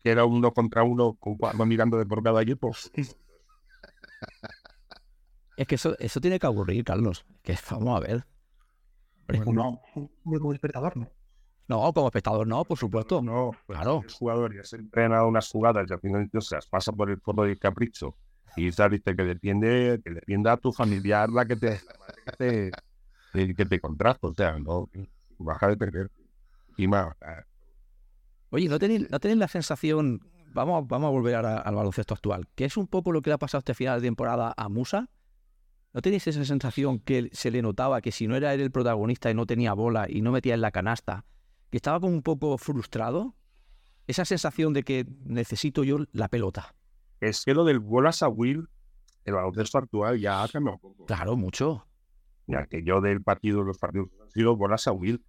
que 0.00 0.10
era 0.10 0.24
uno 0.24 0.52
contra 0.52 0.82
uno 0.82 1.14
con 1.14 1.36
cuatro 1.36 1.64
mirando 1.64 1.96
de 1.96 2.04
por 2.04 2.22
cada 2.22 2.42
equipo. 2.42 2.72
Es 5.56 5.66
que 5.66 5.74
eso, 5.76 5.96
eso 5.98 6.20
tiene 6.20 6.38
que 6.38 6.46
aburrir, 6.46 6.84
Carlos. 6.84 7.24
Que 7.42 7.56
vamos 7.70 7.96
a 7.96 8.00
ver. 8.06 8.24
Hombre, 9.28 9.52
No, 9.52 9.80
como 10.24 10.52
espectador, 10.52 10.96
¿no? 10.96 11.10
No, 11.68 11.92
como 11.92 12.06
espectador 12.06 12.46
no, 12.46 12.64
por 12.64 12.78
supuesto. 12.78 13.20
No, 13.22 13.50
pues 13.66 13.76
Claro. 13.78 14.02
El 14.04 14.12
jugador 14.12 14.54
ya 14.54 14.64
se 14.64 14.76
entrena 14.76 15.24
unas 15.24 15.48
jugadas 15.50 15.86
y 15.88 15.92
al 15.92 16.00
final 16.00 16.30
o 16.32 16.40
sea, 16.40 16.60
pasa 16.70 16.92
por 16.92 17.10
el 17.10 17.20
foro 17.20 17.42
del 17.42 17.58
capricho 17.58 18.16
y 18.56 18.64
dice 18.66 19.00
que 19.04 19.24
defiende, 19.24 20.00
que 20.04 20.10
defienda 20.12 20.52
a 20.52 20.56
tu 20.56 20.72
familiar 20.72 21.28
la 21.28 21.44
que 21.44 21.56
te, 21.56 21.70
la 21.70 21.98
madre 21.98 22.22
que 22.24 22.32
te, 22.32 22.70
que 23.32 23.66
te 23.66 23.80
contrajo, 23.80 24.28
o 24.28 24.34
sea, 24.34 24.58
no 24.58 24.88
baja 25.38 25.68
de 25.68 25.76
perder. 25.76 26.10
Y 26.76 26.86
más, 26.86 27.14
ah, 27.22 27.44
Oye, 28.50 28.68
¿no 28.68 28.78
tenéis, 28.78 29.10
¿no 29.10 29.20
tenéis 29.20 29.38
la 29.38 29.48
sensación, 29.48 30.20
vamos, 30.52 30.86
vamos 30.88 31.08
a 31.08 31.10
volver 31.10 31.34
ahora 31.34 31.58
al 31.58 31.74
baloncesto 31.74 32.14
actual, 32.14 32.48
que 32.54 32.64
es 32.64 32.76
un 32.76 32.86
poco 32.86 33.12
lo 33.12 33.20
que 33.20 33.30
le 33.30 33.34
ha 33.34 33.38
pasado 33.38 33.58
este 33.58 33.74
final 33.74 34.00
de 34.00 34.06
temporada 34.06 34.54
a 34.56 34.68
Musa? 34.68 35.10
¿No 35.92 36.00
tenéis 36.00 36.26
esa 36.26 36.44
sensación 36.44 36.98
que 36.98 37.28
se 37.32 37.50
le 37.50 37.60
notaba 37.60 38.00
que 38.00 38.12
si 38.12 38.26
no 38.26 38.36
era 38.36 38.54
él 38.54 38.60
el 38.60 38.70
protagonista 38.70 39.30
y 39.30 39.34
no 39.34 39.46
tenía 39.46 39.72
bola 39.74 40.06
y 40.08 40.22
no 40.22 40.32
metía 40.32 40.54
en 40.54 40.60
la 40.60 40.70
canasta, 40.70 41.24
que 41.70 41.76
estaba 41.76 42.00
como 42.00 42.14
un 42.14 42.22
poco 42.22 42.56
frustrado? 42.56 43.34
Esa 44.06 44.24
sensación 44.24 44.72
de 44.72 44.82
que 44.82 45.06
necesito 45.24 45.84
yo 45.84 45.98
la 46.12 46.28
pelota. 46.28 46.74
es 47.20 47.44
que 47.44 47.52
lo 47.52 47.64
del 47.64 47.80
bolas 47.80 48.22
a 48.22 48.28
Will, 48.28 48.68
el 49.24 49.34
baloncesto 49.34 49.76
actual 49.76 50.18
ya 50.18 50.42
ha 50.42 50.48
cambiado 50.48 50.76
un 50.76 50.80
poco. 50.80 51.04
Claro, 51.04 51.36
mucho. 51.36 51.87
Ya 52.48 52.66
que 52.66 52.82
yo 52.82 53.00
del 53.00 53.22
partido, 53.22 53.62
los 53.62 53.78
partidos 53.78 54.08
han 54.22 54.30
sido 54.30 54.56
bolas 54.56 54.86
a 54.88 54.92
Will. 54.92 55.22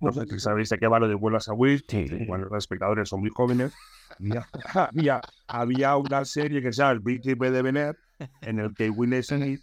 No 0.00 0.12
sé 0.12 0.26
si 0.26 0.38
sabéis 0.40 0.68
de 0.68 0.78
qué 0.78 0.86
va 0.86 0.98
lo 0.98 1.08
de 1.08 1.14
bolas 1.14 1.48
a 1.48 1.54
Will. 1.54 1.84
Sí. 1.88 2.06
Cuando 2.26 2.48
los 2.48 2.58
espectadores 2.58 3.08
son 3.08 3.20
muy 3.20 3.30
jóvenes. 3.30 3.74
Había, 4.18 4.46
había, 4.74 5.20
había 5.46 5.96
una 5.96 6.24
serie 6.26 6.60
que 6.60 6.70
se 6.70 6.82
llama 6.82 6.92
El 6.92 7.02
Príncipe 7.02 7.50
de 7.50 7.62
Benet, 7.62 7.96
en 8.42 8.58
el 8.58 8.74
que 8.74 8.90
Will 8.90 9.24
Smith, 9.24 9.62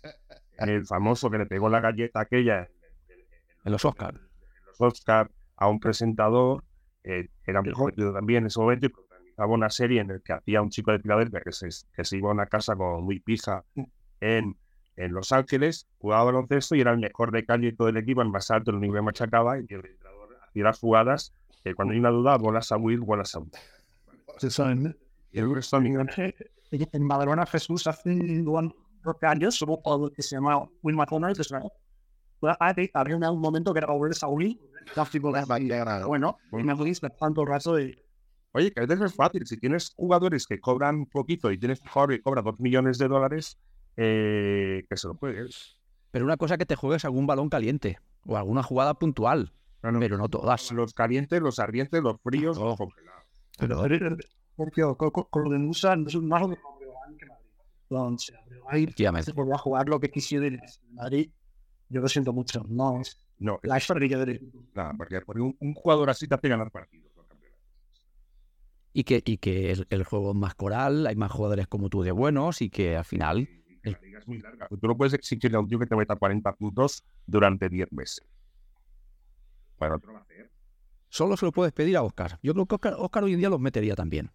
el 0.58 0.88
famoso 0.88 1.30
que 1.30 1.38
le 1.38 1.46
pegó 1.46 1.70
la 1.70 1.80
galleta 1.80 2.22
aquella 2.22 2.68
En 3.64 3.72
los 3.72 3.86
Oscars. 3.86 4.18
en 4.18 4.66
los 4.66 4.82
Oscar 4.82 5.30
a 5.56 5.68
un 5.68 5.80
presentador, 5.80 6.64
eh, 7.04 7.28
era 7.46 7.62
muy 7.62 7.74
joven 7.74 7.94
también 8.12 8.44
en 8.44 8.48
ese 8.48 8.60
momento, 8.60 8.88
y 8.88 8.90
protagonizaba 8.90 9.54
una 9.54 9.70
serie 9.70 10.02
en 10.02 10.08
la 10.08 10.20
que 10.20 10.34
hacía 10.34 10.64
un 10.64 10.72
chico 10.72 10.92
de 10.92 11.00
Filadelfia 11.00 11.42
que 11.42 11.52
se, 11.52 11.70
que 11.94 12.04
se 12.04 12.18
iba 12.18 12.30
a 12.30 12.34
una 12.34 12.48
casa 12.48 12.76
como 12.76 13.02
muy 13.02 13.20
pija 13.20 13.64
en, 14.20 14.58
en 15.00 15.14
Los 15.14 15.32
Ángeles, 15.32 15.88
jugaba 15.98 16.26
baloncesto 16.26 16.76
y 16.76 16.82
era 16.82 16.92
el 16.92 17.00
mejor 17.00 17.32
de 17.32 17.46
calle 17.46 17.68
de 17.68 17.74
todo 17.74 17.88
el 17.88 17.98
equipo, 17.98 18.22
el 18.22 18.30
más 18.30 18.52
alto, 18.52 18.72
el 18.72 18.80
nivel 18.80 19.02
machacaba, 19.02 19.58
y 19.58 19.62
el 19.70 19.86
entrenador 19.86 20.38
hacía 20.44 20.64
las 20.66 20.80
jugadas, 20.80 21.34
que 21.64 21.74
cuando 21.74 21.94
hay 21.94 22.00
una 22.00 22.10
duda, 22.10 22.38
bolas 22.38 22.72
a 22.72 22.78
Will, 22.78 23.00
bolas 23.00 23.34
a 23.36 23.40
Will. 23.40 23.52
Y 25.32 25.40
el 25.40 25.54
resto, 25.54 25.78
En 26.92 27.08
Badalona 27.08 27.46
Jesús 27.46 27.88
hace 27.88 28.12
un- 28.12 28.76
12 29.04 29.26
años 29.26 29.62
un 29.62 29.76
jugador 29.78 30.12
que 30.12 30.22
se 30.22 30.36
llama 30.36 30.68
Will 30.82 30.96
McConnell, 30.96 31.34
que 31.34 31.42
es 31.42 31.52
había 32.94 33.16
un 33.32 33.40
momento 33.40 33.74
que 33.74 33.80
era 33.80 33.88
volver 33.88 34.14
a 34.22 34.28
Will, 34.28 34.60
de 35.32 36.06
bueno, 36.06 36.38
y 36.52 36.64
me 36.64 36.76
fui 36.76 36.94
tanto 37.18 37.46
rato 37.46 37.80
y 37.80 37.98
Oye, 38.52 38.72
que 38.72 38.80
a 38.82 38.86
veces 38.86 39.06
es 39.12 39.16
fácil. 39.16 39.46
Si 39.46 39.58
tienes 39.58 39.94
jugadores 39.96 40.48
que 40.48 40.60
cobran 40.60 41.06
poquito 41.06 41.52
y 41.52 41.58
tienes 41.60 41.80
un 41.82 41.88
jugador 41.88 42.16
que 42.16 42.22
cobra 42.22 42.42
dos 42.42 42.60
millones 42.60 42.98
de 42.98 43.08
dólares, 43.08 43.60
eh, 43.98 44.86
que 44.90 44.98
se 44.98 45.08
lo 45.08 45.16
juegues. 45.16 45.78
Pero 46.12 46.26
una 46.26 46.38
cosa 46.38 46.58
que 46.58 46.66
te 46.66 46.76
juegues 46.76 47.06
algún 47.06 47.28
balón 47.28 47.50
caliente 47.50 48.00
o 48.26 48.38
alguna 48.38 48.64
jugada 48.64 48.94
puntual, 48.96 49.54
No, 49.84 49.92
no, 49.92 50.00
pero 50.00 50.18
no 50.18 50.28
todas. 50.28 50.72
Los 50.72 50.94
calientes, 50.94 51.42
los 51.42 51.60
ardientes, 51.60 52.02
los 52.02 52.20
fríos, 52.22 52.58
los 52.58 52.78
congelados. 52.78 53.24
Pero, 53.58 53.84
porque 54.56 54.82
con, 54.82 55.12
con, 55.12 55.26
con 55.30 55.44
lo 55.44 55.50
de 55.52 55.60
Musa 55.60 55.96
no 55.96 56.08
es 56.08 56.16
un 56.16 56.28
más 56.28 56.42
lo 56.42 56.50
de 56.50 56.56
Breogán 56.80 57.18
que 57.18 57.26
Madrid. 59.08 59.24
Se 59.24 59.32
volvió 59.34 59.56
a 59.56 59.58
jugar 59.58 59.88
lo 59.88 60.00
que 60.00 60.10
quisiera 60.10 60.48
en 60.48 60.60
Madrid. 60.92 61.32
Yo 61.90 62.02
lo 62.02 62.08
siento 62.08 62.34
mucho. 62.34 62.66
No, 62.68 63.02
es 63.02 63.18
No, 63.38 63.60
la 63.64 63.78
estrella 63.78 64.18
del 64.20 64.52
nada, 64.74 64.94
porque 64.98 65.22
porque 65.22 65.42
un, 65.42 65.56
un 65.60 65.74
jugador 65.74 66.10
así 66.10 66.28
te 66.28 66.36
hace 66.36 66.50
ganar 66.50 66.72
partidos. 66.72 67.10
Y 68.92 69.04
que, 69.04 69.22
y 69.24 69.38
que 69.38 69.72
el, 69.72 69.88
el 69.92 70.04
juego 70.04 70.32
es 70.32 70.36
más 70.36 70.56
coral, 70.56 71.06
hay 71.06 71.16
más 71.16 71.32
jugadores 71.32 71.68
como 71.68 71.90
tú 71.90 72.02
de 72.02 72.12
buenos 72.12 72.62
y 72.62 72.70
que 72.70 72.98
al 72.98 73.06
final 73.06 73.48
la 73.84 74.00
liga 74.02 74.20
es 74.20 74.28
muy 74.28 74.40
larga. 74.40 74.68
Tú 74.68 74.88
no 74.88 74.96
puedes 74.98 75.14
exigirle 75.14 75.58
a 75.58 75.60
un 75.60 75.68
tío 75.68 75.80
que 75.80 75.86
te 75.86 75.96
meta 75.96 76.16
40 76.16 76.54
puntos 76.54 77.04
durante 77.26 77.70
10 77.70 77.92
meses. 77.92 78.26
Bueno, 79.78 79.96
otro 79.96 80.14
va 80.14 80.20
a 80.20 80.22
hacer. 80.24 80.52
solo 81.10 81.38
se 81.38 81.46
lo 81.46 81.52
puedes 81.52 81.72
pedir 81.74 81.96
a 81.98 82.04
Oscar. 82.04 82.38
Yo 82.44 82.54
creo 82.54 82.66
que 82.66 82.76
Oscar, 82.76 82.96
Oscar 82.98 83.24
hoy 83.24 83.34
en 83.34 83.40
día 83.40 83.50
los 83.50 83.60
metería 83.60 83.96
también. 83.96 84.30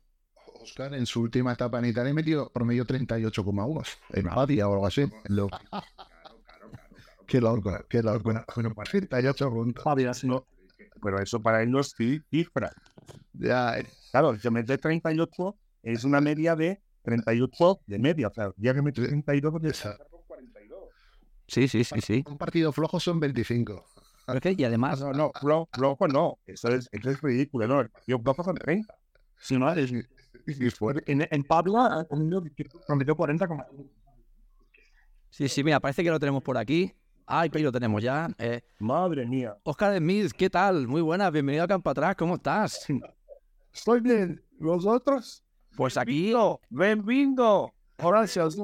Oscar 0.63 0.95
en 0.95 1.05
su 1.05 1.21
última 1.21 1.53
etapa 1.53 1.79
en 1.79 1.85
Italia 1.87 2.15
metió 2.15 2.49
promedio 2.51 2.87
38,1 2.87 3.83
en 4.11 4.25
Badia 4.27 4.69
o 4.69 4.73
algo 4.73 4.87
así. 4.87 5.03
Lo- 5.29 5.49
Claro, 5.49 5.71
claro, 5.71 6.41
claro, 6.45 6.71
claro. 6.71 7.27
Qué 7.27 7.41
loco, 7.41 7.79
qué 7.89 8.03
loco. 8.03 8.21
Bueno, 8.25 8.45
38 8.91 9.51
puntos. 9.51 10.25
No, 10.25 10.47
Pero 11.03 11.21
eso 11.21 11.41
para 11.43 11.63
él 11.63 11.71
no 11.71 11.81
es 11.81 11.95
ci- 11.95 12.25
cifra. 12.31 12.73
Ya, 13.35 13.79
eh, 13.79 13.87
Claro, 14.11 14.39
si 14.39 14.49
mete 14.51 14.79
38 14.79 15.57
es 15.83 16.05
una 16.05 16.21
media 16.23 16.57
de 16.57 16.81
38 17.05 17.81
de 17.87 17.99
media. 17.99 18.29
O 18.29 18.35
sea, 18.35 18.53
ya 18.57 18.75
que 18.75 18.83
mete 18.83 19.03
32, 19.07 19.53
pues 19.53 19.65
Esa- 19.65 19.91
empezar 19.93 20.09
con 20.11 20.23
42. 20.27 20.79
Sí, 21.47 21.69
sí, 21.69 21.85
sí, 21.85 22.01
sí. 22.01 22.25
un 22.27 22.39
partido 22.39 22.73
flojo 22.73 22.99
son 22.99 23.21
25. 23.21 23.85
Pero 24.27 24.39
es 24.39 24.43
que- 24.43 24.55
y 24.57 24.65
además, 24.65 25.01
No, 25.01 25.13
no, 25.13 25.31
flo- 25.33 25.69
flojo 25.73 26.09
no. 26.09 26.39
Eso 26.47 26.69
es, 26.69 26.89
eso 26.91 27.11
es 27.11 27.21
ridículo, 27.21 27.69
¿no? 27.69 27.89
Partido 27.89 28.19
flojo 28.21 28.43
son 28.43 28.55
30. 28.57 28.95
Si 29.39 29.57
no, 29.59 29.71
es, 29.73 29.93
en, 31.07 31.29
en 31.31 31.45
Pablo 31.45 32.07
prometió 32.87 33.15
40 33.17 33.47
como 33.47 33.65
sí, 35.31 35.49
sí, 35.49 35.63
mira, 35.65 35.81
parece 35.81 36.03
que 36.03 36.11
lo 36.11 36.19
tenemos 36.19 36.43
por 36.43 36.57
aquí. 36.57 36.93
Ay, 37.27 37.51
ahí 37.53 37.63
lo 37.63 37.73
tenemos 37.73 38.03
ya. 38.03 38.29
Eh, 38.39 38.63
Madre 38.79 39.27
mía. 39.27 39.57
Oscar 39.65 39.97
Smith, 39.97 40.33
¿qué 40.37 40.49
tal? 40.51 40.87
Muy 40.87 41.01
buenas, 41.03 41.31
bienvenido 41.33 41.65
a 41.65 41.69
Campo 41.69 41.91
Atrás, 41.91 42.15
¿cómo 42.17 42.37
estás? 42.37 42.87
Estoy 43.73 44.01
bien. 44.01 44.43
¿Los 44.59 44.87
otros? 44.87 45.44
Pues 45.77 45.97
aquí, 45.97 46.33
¡Bienvenido! 46.71 47.73
Gracias. 47.99 48.57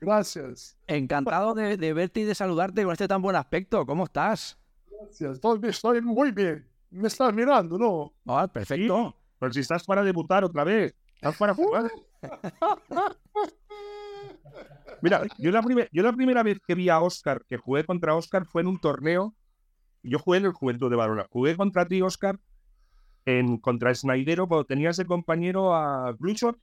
Gracias. 0.00 0.76
encantado 0.86 1.54
de, 1.54 1.76
de 1.76 1.92
verte 1.92 2.20
y 2.20 2.24
de 2.24 2.34
saludarte 2.34 2.82
con 2.82 2.92
este 2.92 3.06
tan 3.08 3.22
buen 3.22 3.36
aspecto. 3.36 3.86
¿Cómo 3.86 4.04
estás? 4.04 4.58
Gracias. 5.00 5.40
Estoy, 5.62 6.00
muy 6.02 6.30
bien. 6.32 6.68
Me 6.90 7.08
estás 7.08 7.32
mirando, 7.32 7.78
¿no? 7.78 8.12
Ah, 8.26 8.46
perfecto. 8.48 9.14
Pero 9.38 9.52
si 9.52 9.60
estás 9.60 9.84
para 9.84 10.02
debutar 10.02 10.44
otra 10.44 10.64
vez. 10.64 10.94
Estás 11.14 11.36
para 11.36 11.54
jugar. 11.54 11.90
Mira, 15.02 15.22
yo 15.38 15.50
la, 15.50 15.62
primer- 15.62 15.88
yo 15.92 16.02
la 16.02 16.12
primera 16.12 16.42
vez 16.42 16.58
que 16.66 16.74
vi 16.74 16.88
a 16.88 17.00
Oscar, 17.00 17.44
que 17.48 17.56
jugué 17.56 17.84
contra 17.84 18.14
Oscar, 18.14 18.44
fue 18.46 18.62
en 18.62 18.68
un 18.68 18.78
torneo 18.80 19.34
yo 20.04 20.18
jugué 20.18 20.38
en 20.38 20.46
el 20.46 20.52
Juventud 20.52 20.90
de 20.90 20.96
Barona. 20.96 21.26
Jugué 21.30 21.56
contra 21.56 21.86
ti, 21.86 22.02
Oscar, 22.02 22.40
en, 23.24 23.58
contra 23.58 23.94
Snaidero, 23.94 24.48
cuando 24.48 24.64
tenías 24.64 24.96
de 24.96 25.06
compañero 25.06 25.74
a 25.74 26.12
Bluchor. 26.12 26.58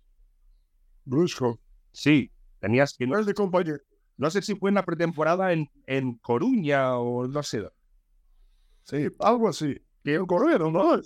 Brusco. 1.06 1.60
Sí, 1.92 2.32
tenías 2.60 2.96
que... 2.96 3.08
No 3.08 3.18
es 3.18 3.26
de 3.26 3.34
compañero. 3.34 3.80
no 4.18 4.30
sé 4.30 4.42
si 4.42 4.56
fue 4.56 4.70
en 4.70 4.76
la 4.76 4.86
pretemporada 4.86 5.54
en, 5.54 5.70
en 5.88 6.16
Coruña 6.16 6.98
o 6.98 7.28
no 7.28 7.42
sé. 7.44 7.68
Sí, 8.84 9.08
algo 9.20 9.50
así. 9.50 9.76
Que 10.04 10.16
el 10.16 10.26
correo, 10.26 10.72
¿no? 10.72 11.00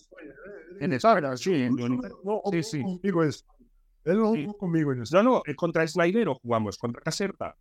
En 0.79 0.93
España, 0.93 1.35
sí. 1.37 1.69
No, 1.69 2.41
Sí, 2.51 2.63
sí. 2.63 2.81
Conmigo 2.81 3.23
es. 3.23 3.45
Él 4.05 4.19
no 4.19 4.33
Sí. 4.33 4.47
conmigo 4.59 4.91
en. 4.91 5.03
No, 5.11 5.23
no, 5.23 5.41
eh, 5.45 5.55
contra 5.55 5.87
Snaidero 5.87 6.35
jugamos, 6.35 6.77
contra 6.77 7.01
Caserta. 7.01 7.55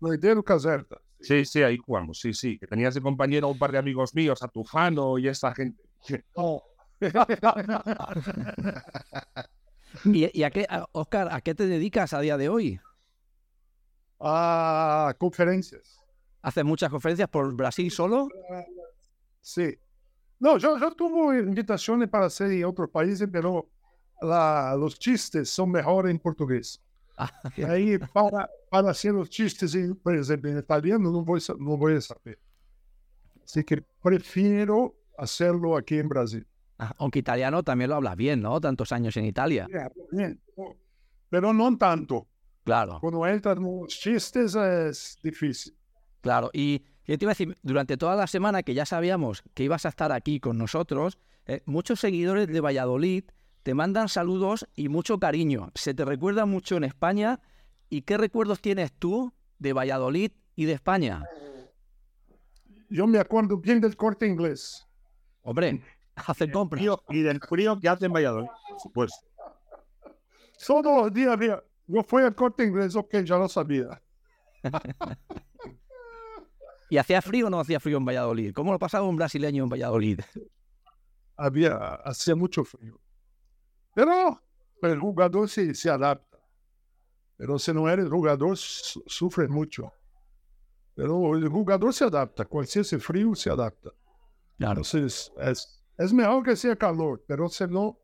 De 0.00 0.42
Caserta. 0.44 1.00
Sí, 1.20 1.44
sí, 1.44 1.62
ahí 1.62 1.76
jugamos, 1.76 2.20
sí, 2.20 2.32
sí. 2.32 2.58
Que 2.58 2.66
tenías 2.66 2.94
de 2.94 3.00
compañero 3.00 3.48
a 3.48 3.50
un 3.50 3.58
par 3.58 3.72
de 3.72 3.78
amigos 3.78 4.14
míos, 4.14 4.42
a 4.42 4.48
Tufano 4.48 5.18
y 5.18 5.28
esta 5.28 5.54
gente. 5.54 5.82
No. 6.36 6.62
¿Y, 10.04 10.38
y 10.38 10.42
a 10.42 10.50
qué, 10.50 10.66
a- 10.68 10.86
Oscar, 10.92 11.28
a 11.30 11.40
qué 11.40 11.54
te 11.54 11.66
dedicas 11.66 12.12
a 12.12 12.20
día 12.20 12.36
de 12.36 12.48
hoy? 12.48 12.80
Ah, 14.20 15.14
conferencias. 15.18 15.98
¿Haces 16.42 16.64
muchas 16.64 16.90
conferencias 16.90 17.28
por 17.28 17.52
Brasil 17.54 17.90
solo? 17.90 18.28
Sí. 19.40 19.76
No, 20.38 20.56
yo, 20.58 20.78
yo 20.78 20.92
tuve 20.92 21.40
invitaciones 21.40 22.08
para 22.08 22.26
hacer 22.26 22.50
en 22.52 22.64
otros 22.64 22.90
países, 22.90 23.28
pero 23.30 23.68
la- 24.20 24.76
los 24.78 24.98
chistes 24.98 25.50
son 25.50 25.70
mejores 25.70 26.10
en 26.10 26.18
portugués. 26.18 26.80
Ah, 27.16 27.30
ahí, 27.68 27.98
para, 27.98 28.48
para 28.70 28.90
hacer 28.90 29.12
los 29.12 29.28
chistes, 29.28 29.74
en, 29.74 29.96
por 29.96 30.16
ejemplo, 30.16 30.50
en 30.50 30.58
italiano, 30.58 31.10
no 31.10 31.24
voy, 31.24 31.40
a 31.48 31.52
no 31.58 31.76
voy 31.76 31.96
a 31.96 32.00
saber. 32.00 32.38
Así 33.44 33.64
que 33.64 33.82
prefiero 34.02 34.94
hacerlo 35.16 35.76
aquí 35.76 35.98
en 35.98 36.08
Brasil. 36.08 36.46
Aunque 36.78 37.18
italiano 37.18 37.62
también 37.62 37.90
lo 37.90 37.96
hablas 37.96 38.16
bien, 38.16 38.40
¿no? 38.40 38.60
Tantos 38.60 38.92
años 38.92 39.16
en 39.16 39.24
Italia. 39.24 39.66
Pero 41.28 41.52
no 41.52 41.76
tanto. 41.76 42.28
Claro, 42.64 42.98
Cuando 43.00 43.26
entran 43.26 43.62
los 43.62 43.88
chistes 43.88 44.54
es 44.54 45.18
difícil. 45.22 45.74
claro. 46.20 46.50
Y 46.52 46.82
yo 47.06 47.16
te 47.16 47.24
iba 47.24 47.30
a 47.30 47.34
decir, 47.34 47.56
durante 47.62 47.96
toda 47.96 48.14
la 48.14 48.26
semana 48.26 48.62
que 48.62 48.74
ya 48.74 48.84
sabíamos 48.84 49.42
que 49.54 49.64
ibas 49.64 49.86
a 49.86 49.88
estar 49.88 50.12
aquí 50.12 50.38
con 50.38 50.58
nosotros, 50.58 51.18
eh, 51.46 51.62
muchos 51.64 51.98
seguidores 52.00 52.46
de 52.46 52.60
Valladolid 52.60 53.24
te 53.62 53.72
mandan 53.72 54.10
saludos 54.10 54.68
y 54.74 54.90
mucho 54.90 55.18
cariño. 55.18 55.70
Se 55.74 55.94
te 55.94 56.04
recuerda 56.04 56.44
mucho 56.44 56.76
en 56.76 56.84
España. 56.84 57.40
¿Y 57.88 58.02
qué 58.02 58.18
recuerdos 58.18 58.60
tienes 58.60 58.92
tú 58.92 59.32
de 59.58 59.72
Valladolid 59.72 60.32
y 60.54 60.66
de 60.66 60.74
España? 60.74 61.24
Yo 62.90 63.06
me 63.06 63.18
acuerdo 63.18 63.56
bien 63.56 63.80
del 63.80 63.96
corte 63.96 64.26
inglés. 64.26 64.86
Hombre, 65.40 65.80
hacen 66.26 66.50
compras. 66.50 66.80
Frío- 66.80 67.02
y 67.08 67.22
del 67.22 67.40
frío 67.40 67.78
que 67.80 67.88
hace 67.88 68.06
en 68.06 68.12
Valladolid, 68.12 68.48
por 68.68 68.80
supuesto. 68.80 69.26
Todos 70.66 70.84
los 71.04 71.12
días, 71.12 71.38
mira, 71.38 71.62
yo 71.86 72.02
fui 72.02 72.22
al 72.22 72.34
corte 72.34 72.64
inglés, 72.64 72.94
ok, 72.96 73.16
ya 73.24 73.36
lo 73.38 73.48
sabía. 73.48 74.02
¿Y 76.90 76.96
hacía 76.96 77.20
frío 77.20 77.48
o 77.48 77.50
no 77.50 77.60
hacía 77.60 77.80
frío 77.80 77.98
en 77.98 78.04
Valladolid? 78.04 78.52
¿Cómo 78.54 78.72
lo 78.72 78.78
pasaba 78.78 79.06
un 79.06 79.16
brasileño 79.16 79.62
en 79.64 79.68
Valladolid? 79.68 80.20
Había, 81.36 81.74
hacía 81.76 82.34
mucho 82.34 82.64
frío. 82.64 82.98
Pero 83.94 84.40
el 84.82 84.98
jugador 84.98 85.48
se, 85.48 85.74
se 85.74 85.90
adapta. 85.90 86.38
Pero 87.36 87.58
si 87.58 87.72
no 87.72 87.88
eres 87.88 88.08
jugador, 88.08 88.56
su- 88.56 89.02
sufre 89.06 89.46
mucho. 89.48 89.92
Pero 90.94 91.36
el 91.36 91.48
jugador 91.48 91.92
se 91.92 92.04
adapta, 92.04 92.44
cualquier 92.46 92.84
frío 92.84 93.34
se 93.34 93.50
adapta. 93.50 93.90
Claro. 94.56 94.80
Entonces, 94.80 95.30
es, 95.38 95.77
es 95.98 96.12
mejor 96.12 96.42
que 96.44 96.56
sea 96.56 96.76
calor, 96.76 97.22
pero 97.26 97.48
si 97.48 97.64
no, 97.66 97.98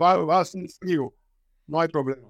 va, 0.00 0.16
va 0.16 0.40
a 0.40 0.44
ser 0.44 0.68
frío. 0.68 1.14
No 1.66 1.80
hay 1.80 1.88
problema. 1.88 2.28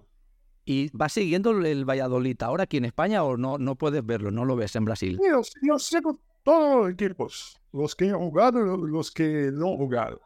¿Y 0.64 0.90
vas 0.96 1.12
siguiendo 1.12 1.50
el 1.50 1.84
Valladolid 1.84 2.40
ahora 2.42 2.64
aquí 2.64 2.76
en 2.76 2.84
España 2.84 3.24
o 3.24 3.36
no, 3.36 3.58
no 3.58 3.76
puedes 3.76 4.04
verlo, 4.04 4.30
no 4.30 4.44
lo 4.44 4.54
ves 4.56 4.76
en 4.76 4.84
Brasil? 4.84 5.18
Yo, 5.26 5.40
yo 5.62 5.78
sigo 5.78 6.18
todos 6.44 6.84
los 6.84 6.92
equipos, 6.92 7.60
los 7.72 7.96
que 7.96 8.10
han 8.10 8.18
jugado 8.18 8.60
y 8.60 8.66
los- 8.66 8.90
los 8.90 9.10
que 9.10 9.50
no 9.52 9.70
han 9.70 9.76
jugado. 9.76 10.20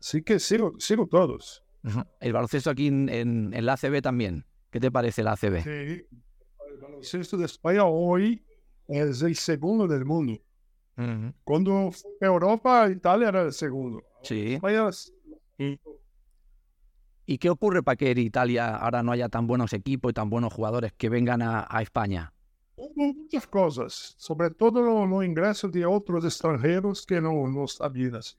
Así 0.00 0.22
que 0.22 0.38
sigo, 0.38 0.72
sigo 0.78 1.06
todos. 1.06 1.62
El 2.20 2.32
baloncesto 2.32 2.70
aquí 2.70 2.88
en, 2.88 3.08
en, 3.08 3.52
en 3.54 3.66
la 3.66 3.74
ACB 3.74 4.00
también. 4.02 4.44
¿Qué 4.70 4.80
te 4.80 4.90
parece 4.90 5.22
la 5.22 5.32
ACB? 5.32 5.62
Sí. 5.62 5.70
El 5.70 6.78
baloncesto 6.80 7.36
de 7.36 7.44
España 7.44 7.84
hoy 7.84 8.44
es 8.88 9.22
el 9.22 9.36
segundo 9.36 9.86
del 9.86 10.04
mundo. 10.04 10.34
Cuando 11.44 11.90
fue 11.90 12.10
a 12.22 12.26
Europa, 12.26 12.88
Italia 12.90 13.28
era 13.28 13.42
el 13.42 13.52
segundo. 13.52 14.02
Sí. 14.22 14.54
España 14.54 14.88
es- 14.88 15.12
¿Y 17.26 17.38
qué 17.38 17.48
ocurre 17.50 17.82
para 17.82 17.96
que 17.96 18.10
en 18.10 18.18
Italia 18.18 18.76
ahora 18.76 19.02
no 19.02 19.12
haya 19.12 19.28
tan 19.28 19.46
buenos 19.46 19.72
equipos 19.72 20.10
y 20.10 20.14
tan 20.14 20.28
buenos 20.28 20.52
jugadores 20.52 20.92
que 20.92 21.08
vengan 21.08 21.42
a, 21.42 21.66
a 21.68 21.82
España? 21.82 22.30
muchas 22.96 23.46
cosas, 23.46 24.14
sobre 24.18 24.50
todo 24.50 24.82
los 24.82 25.08
los 25.08 25.24
ingresos 25.24 25.70
de 25.72 25.86
otros 25.86 26.24
extranjeros 26.24 27.06
que 27.06 27.20
no, 27.20 27.46
no 27.46 27.64
está 27.64 27.88
bien 27.88 28.14
así. 28.16 28.36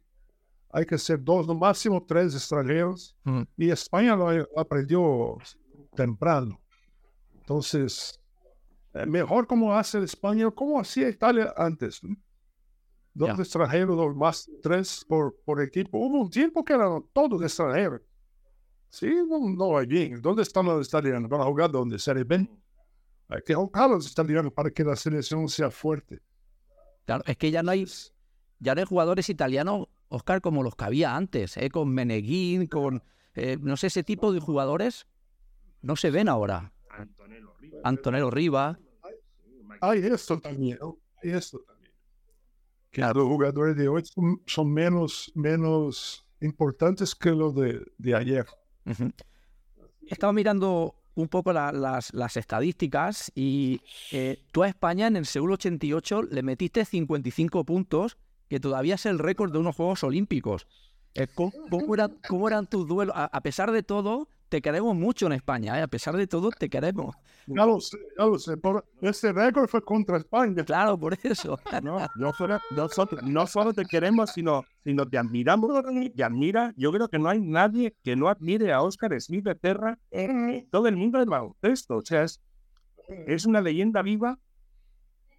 Hay 0.72 0.86
que 0.86 0.98
ser 0.98 1.24
dos, 1.24 1.48
no 1.48 1.56
máximo 1.56 2.04
tres 2.06 2.36
extranjeros. 2.36 3.16
Mm. 3.24 3.42
Y 3.58 3.70
España 3.72 4.16
lo 4.16 4.32
lo 4.32 4.60
aprendió 4.60 5.38
temprano. 5.96 6.60
Entonces, 7.38 8.20
eh, 8.94 9.06
mejor 9.06 9.48
como 9.48 9.74
hace 9.74 10.04
España, 10.04 10.52
como 10.52 10.80
hacía 10.80 11.08
Italia 11.10 11.54
antes. 11.56 12.04
¿no? 12.04 12.16
Dos 13.16 13.30
Ya. 13.30 13.42
extranjeros, 13.42 13.96
dos 13.96 14.14
más 14.16 14.48
tres 14.62 15.06
por, 15.08 15.36
por 15.46 15.62
equipo. 15.62 15.98
Hubo 15.98 16.20
un 16.22 16.30
tiempo 16.30 16.64
que 16.66 16.74
eran 16.74 17.02
todos 17.14 17.42
extranjeros. 17.42 18.02
Sí, 18.90 19.08
no, 19.28 19.40
no 19.50 19.70
va 19.72 19.82
bien. 19.84 20.22
¿Dónde 20.22 20.42
están 20.44 20.66
los 20.66 20.88
italianos? 20.88 21.30
¿Van 21.30 21.40
a 21.42 21.46
jugar 21.46 21.72
dónde? 21.72 21.98
¿Serie 21.98 22.26
B? 22.26 22.48
Hay 23.30 23.42
que 23.46 23.56
jugar 23.56 23.90
los 23.90 24.12
italianos 24.12 24.52
para 24.54 24.70
que 24.70 24.84
la 24.84 24.96
selección 24.98 25.48
sea 25.48 25.72
fuerte. 25.72 26.22
Claro, 27.06 27.24
es 27.26 27.38
que 27.38 27.52
ya 27.52 27.64
no 27.64 27.72
hay, 27.72 27.86
ya 28.60 28.76
no 28.76 28.82
hay 28.82 28.86
jugadores 28.86 29.30
italianos, 29.30 29.88
Oscar, 30.10 30.42
como 30.42 30.62
los 30.62 30.76
que 30.76 30.84
había 30.86 31.16
antes, 31.16 31.56
¿eh? 31.58 31.70
con 31.70 31.90
Meneguín, 31.94 32.68
con, 32.68 33.02
eh, 33.34 33.58
no 33.62 33.78
sé, 33.78 33.88
ese 33.88 34.04
tipo 34.04 34.34
de 34.34 34.40
jugadores 34.42 35.08
no 35.82 35.96
se 35.96 36.12
ven 36.12 36.28
ahora. 36.30 36.74
Antonello 36.90 37.56
Rivas. 37.60 37.82
Antonello 37.84 38.30
Riva, 38.30 38.80
Hay 39.82 40.00
esto 40.00 40.40
también, 40.40 40.78
¿no? 40.82 40.98
Hay 41.24 41.32
esto 41.32 41.60
también. 41.60 41.75
Que 42.96 43.14
los 43.14 43.28
jugadores 43.28 43.76
de 43.76 43.88
hoy 43.88 44.04
son, 44.06 44.42
son 44.46 44.72
menos, 44.74 45.32
menos 45.36 46.26
importantes 46.42 47.14
que 47.16 47.32
los 47.32 47.54
de, 47.56 47.82
de 47.98 48.16
ayer. 48.16 48.46
Ujú. 48.86 49.12
He 50.08 50.14
estado 50.14 50.32
mirando 50.34 50.96
un 51.16 51.28
poco 51.28 51.52
la- 51.54 51.72
las, 51.72 52.14
las 52.14 52.38
estadísticas 52.38 53.32
y 53.36 53.82
eh, 54.12 54.44
tú 54.52 54.64
a 54.64 54.68
España 54.68 55.08
en 55.08 55.16
el 55.16 55.26
Seúl 55.26 55.52
88 55.52 56.24
le 56.24 56.44
metiste 56.44 56.86
55 56.86 57.64
puntos, 57.66 58.18
que 58.50 58.60
todavía 58.60 58.96
es 58.96 59.06
el 59.06 59.18
récord 59.20 59.52
de 59.52 59.58
unos 59.60 59.76
Juegos 59.76 60.04
Olímpicos. 60.04 60.68
Eh, 61.16 61.28
¿cómo, 61.34 61.52
cómo 61.70 61.94
eran, 61.96 62.18
cómo 62.28 62.48
eran 62.48 62.68
tus 62.68 62.88
duelos? 62.88 63.16
A, 63.16 63.26
a 63.26 63.42
pesar 63.42 63.72
de 63.72 63.82
todo, 63.84 64.28
te 64.50 64.62
queremos 64.62 64.96
mucho 64.96 65.26
en 65.26 65.32
España, 65.34 65.80
¿eh? 65.80 65.82
a 65.82 65.88
pesar 65.88 66.16
de 66.18 66.28
todo, 66.28 66.50
te 66.52 66.70
queremos. 66.70 67.16
Ya 67.48 67.66
lo 67.66 67.80
sé, 67.80 67.98
ya 68.18 68.26
lo 68.26 68.40
sé. 68.40 68.58
Pero 68.58 68.84
este 69.02 69.32
récord 69.32 69.68
fue 69.70 69.84
contra 69.84 70.18
España. 70.18 70.64
Claro, 70.64 70.98
por 70.98 71.18
eso. 71.22 71.60
No, 71.84 72.00
no 72.16 72.34
solo, 72.34 72.60
nosotros, 72.72 73.22
no 73.24 73.46
solo 73.46 73.74
te 73.74 73.86
queremos, 73.86 74.32
sino, 74.32 74.64
sino 74.84 75.08
te 75.08 75.18
admiramos. 75.18 75.72
Te 76.16 76.24
admira. 76.24 76.74
Yo 76.78 76.92
creo 76.92 77.08
que 77.08 77.20
no 77.20 77.30
hay 77.30 77.40
nadie 77.40 77.96
que 78.04 78.16
no 78.16 78.30
admire 78.30 78.72
a 78.74 78.82
Oscar 78.82 79.20
Smith 79.22 79.44
de 79.46 79.56
Terra 79.56 80.00
en 80.10 80.68
todo 80.72 80.88
el 80.88 80.96
mundo 80.96 81.20
del 81.20 81.30
baloncesto. 81.30 81.98
O 81.98 82.02
sea, 82.02 82.24
es, 82.24 82.42
es 83.28 83.46
una 83.46 83.62
leyenda 83.62 84.02
viva 84.02 84.40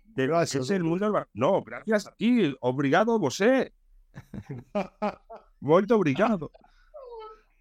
de 0.05 0.27
Gracias. 0.29 0.71
el 0.71 0.85
mundo 0.85 1.07
del 1.07 1.13
baloncesto. 1.13 1.39
No, 1.41 1.63
gracias 1.63 2.07
a 2.07 2.15
ti. 2.15 2.55
Obrigado, 2.61 3.19
José. 3.19 3.73
Vuelto 5.61 5.97
obrigado. 5.97 6.51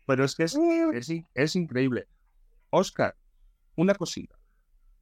Pero 0.06 0.24
es 0.24 0.36
que 0.36 0.44
es, 0.44 0.56
es, 0.94 1.12
es 1.34 1.56
increíble. 1.56 2.08
Oscar, 2.70 3.16
una 3.76 3.96
cosita. 3.96 4.35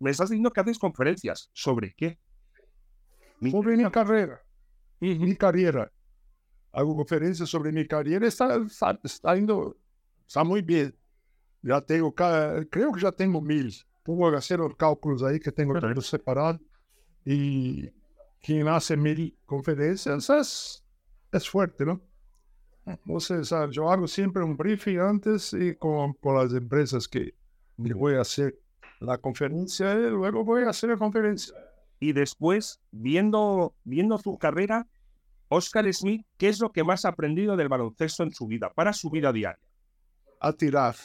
Me 0.03 0.11
estás 0.11 0.29
diciendo 0.29 0.51
que 0.51 0.59
haces 0.61 0.77
conferencias. 0.77 1.49
¿Sobre 1.53 1.93
qué? 1.95 2.19
Me 3.39 3.51
Sobre 3.51 3.77
mi 3.77 3.89
carrera. 3.89 4.41
Mi 4.99 5.35
carrera. 5.35 5.91
Hago 6.71 6.95
conferencias 6.95 7.49
sobre 7.49 7.71
mi 7.71 7.87
carrera. 7.87 8.27
Está, 8.27 8.55
está, 8.55 8.99
está 9.03 9.37
indo- 9.37 9.77
está 10.27 10.43
muy 10.43 10.61
bien. 10.61 10.95
Ya 11.61 11.79
tengo, 11.81 12.13
creo 12.13 12.91
que 12.93 13.01
ya 13.01 13.11
tengo 13.11 13.41
mil. 13.41 13.73
Pongo 14.03 14.27
a 14.27 14.37
hacer 14.37 14.59
los 14.59 14.75
cálculos 14.75 15.23
ahí 15.23 15.39
que 15.39 15.51
tengo 15.51 15.73
todo 15.79 16.01
separado. 16.01 16.59
Y 17.25 17.89
quien 18.41 18.67
hace 18.67 18.97
mil 18.97 19.37
conferencias 19.45 20.29
es, 20.29 20.83
es 21.31 21.49
fuerte, 21.49 21.85
¿no? 21.85 22.01
Entonces, 22.85 23.53
ah, 23.53 23.69
yo 23.71 23.89
hago 23.89 24.05
siempre 24.07 24.43
un 24.43 24.57
briefing 24.57 24.99
antes 24.99 25.53
y 25.53 25.75
con, 25.75 26.13
con 26.15 26.35
las 26.35 26.53
empresas 26.53 27.07
que, 27.07 27.33
que 27.81 27.93
voy 27.93 28.15
a 28.15 28.21
hacer 28.21 28.59
la 29.03 29.17
conferencia 29.17 29.93
y 29.93 30.09
luego 30.09 30.43
voy 30.43 30.63
a 30.63 30.69
hacer 30.69 30.89
la 30.89 30.97
conferencia. 30.97 31.55
Y 31.99 32.13
después, 32.13 32.79
viendo, 32.91 33.75
viendo 33.83 34.17
su 34.17 34.37
carrera, 34.37 34.87
Oscar 35.49 35.91
Smith, 35.93 36.25
¿qué 36.37 36.49
es 36.49 36.59
lo 36.59 36.71
que 36.71 36.83
más 36.83 37.05
ha 37.05 37.09
aprendido 37.09 37.55
del 37.55 37.69
baloncesto 37.69 38.23
en 38.23 38.31
su 38.33 38.47
vida, 38.47 38.71
para 38.73 38.91
su 38.93 39.09
vida 39.09 39.31
diaria? 39.31 39.59
A 40.39 40.51
tirar. 40.53 40.95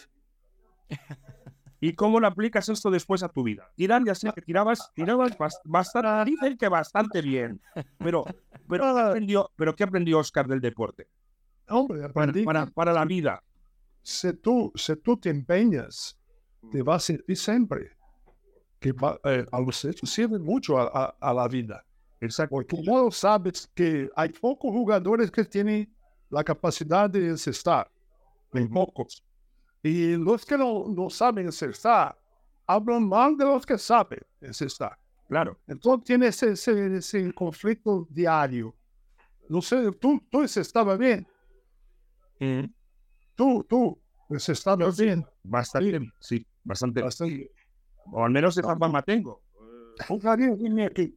¿Y 1.81 1.93
cómo 1.95 2.19
lo 2.19 2.27
aplicas 2.27 2.69
esto 2.69 2.91
después 2.91 3.23
a 3.23 3.29
tu 3.29 3.45
vida? 3.45 3.71
Tirar, 3.77 4.03
ya 4.05 4.15
sé 4.15 4.33
que 4.33 4.43
tirabas, 4.43 4.91
tirabas 4.95 5.37
bas- 5.39 5.61
bastante, 5.65 6.31
dicen 6.31 6.57
que 6.57 6.69
bastante 6.69 7.23
bien. 7.23 7.61
Pero, 7.99 8.25
pero, 8.69 8.95
¿qué 8.95 9.01
aprendió, 9.01 9.51
pero 9.55 9.77
¿qué 9.77 9.85
aprendió 9.85 10.19
Oscar 10.19 10.49
del 10.49 10.61
deporte? 10.61 11.09
Hombre, 11.69 11.99
Para, 12.09 12.31
aprendí 12.31 12.45
para, 12.45 12.67
que 12.67 12.73
para 12.73 12.93
la 12.93 13.05
vida. 13.05 13.45
si 14.03 14.33
tú, 14.33 14.73
si 14.75 14.97
tú 14.97 15.19
te 15.19 15.31
empeñas, 15.31 16.18
te 16.71 16.83
vas 16.83 17.05
a 17.05 17.07
sentir 17.07 17.37
siempre. 17.37 17.91
Que 18.81 18.93
va- 18.93 19.19
eh, 19.25 19.45
a 19.51 19.61
los 19.61 19.85
hechos 19.85 20.09
sirve 20.11 20.39
mucho 20.39 20.79
a, 20.79 20.85
a- 20.87 21.17
a 21.21 21.35
la 21.35 21.49
vida. 21.49 21.85
Exacto. 22.21 22.51
Porque 22.57 22.77
no 22.85 23.11
sabes 23.11 23.69
que 23.75 24.09
hay 24.15 24.29
pocos 24.31 24.71
jugadores 24.73 25.31
que 25.31 25.45
tienen 25.45 25.93
la 26.31 26.45
capacidad 26.45 27.09
de 27.11 27.29
encestar. 27.29 27.91
Hay 28.53 28.67
pocos. 28.67 29.25
Y 29.83 30.17
los 30.17 30.45
que 30.45 30.57
no, 30.59 30.87
no 30.89 31.09
saben 31.11 31.47
encestar, 31.47 32.17
hablan 32.67 33.09
mal 33.09 33.37
de 33.37 33.45
los 33.45 33.65
que 33.65 33.79
saben 33.79 34.21
encestar. 34.41 34.99
Claro. 35.29 35.59
Entonces 35.67 36.05
tiene 36.05 36.27
ese, 36.29 36.53
ese, 36.53 36.97
ese 36.97 37.33
conflicto 37.35 38.07
diario. 38.11 38.75
No 39.49 39.61
sé, 39.63 39.91
tú, 39.93 40.21
tú 40.31 40.41
encestabas 40.43 40.99
bien. 40.99 41.27
Tú, 43.35 43.65
tú 43.69 43.99
encestabas 44.31 44.99
bien. 44.99 45.27
Bastante 45.43 45.91
bien. 45.91 46.13
Sí, 46.21 46.47
bastante 46.65 47.01
bien. 47.01 47.07
Bastante. 47.07 47.51
O 48.11 48.25
al 48.25 48.31
menos 48.31 48.57
esa 48.57 48.77
fama 48.77 49.03
tengo. 49.03 49.43
Jugaría 50.07 50.55
bien 50.55 50.81
aquí. 50.81 51.17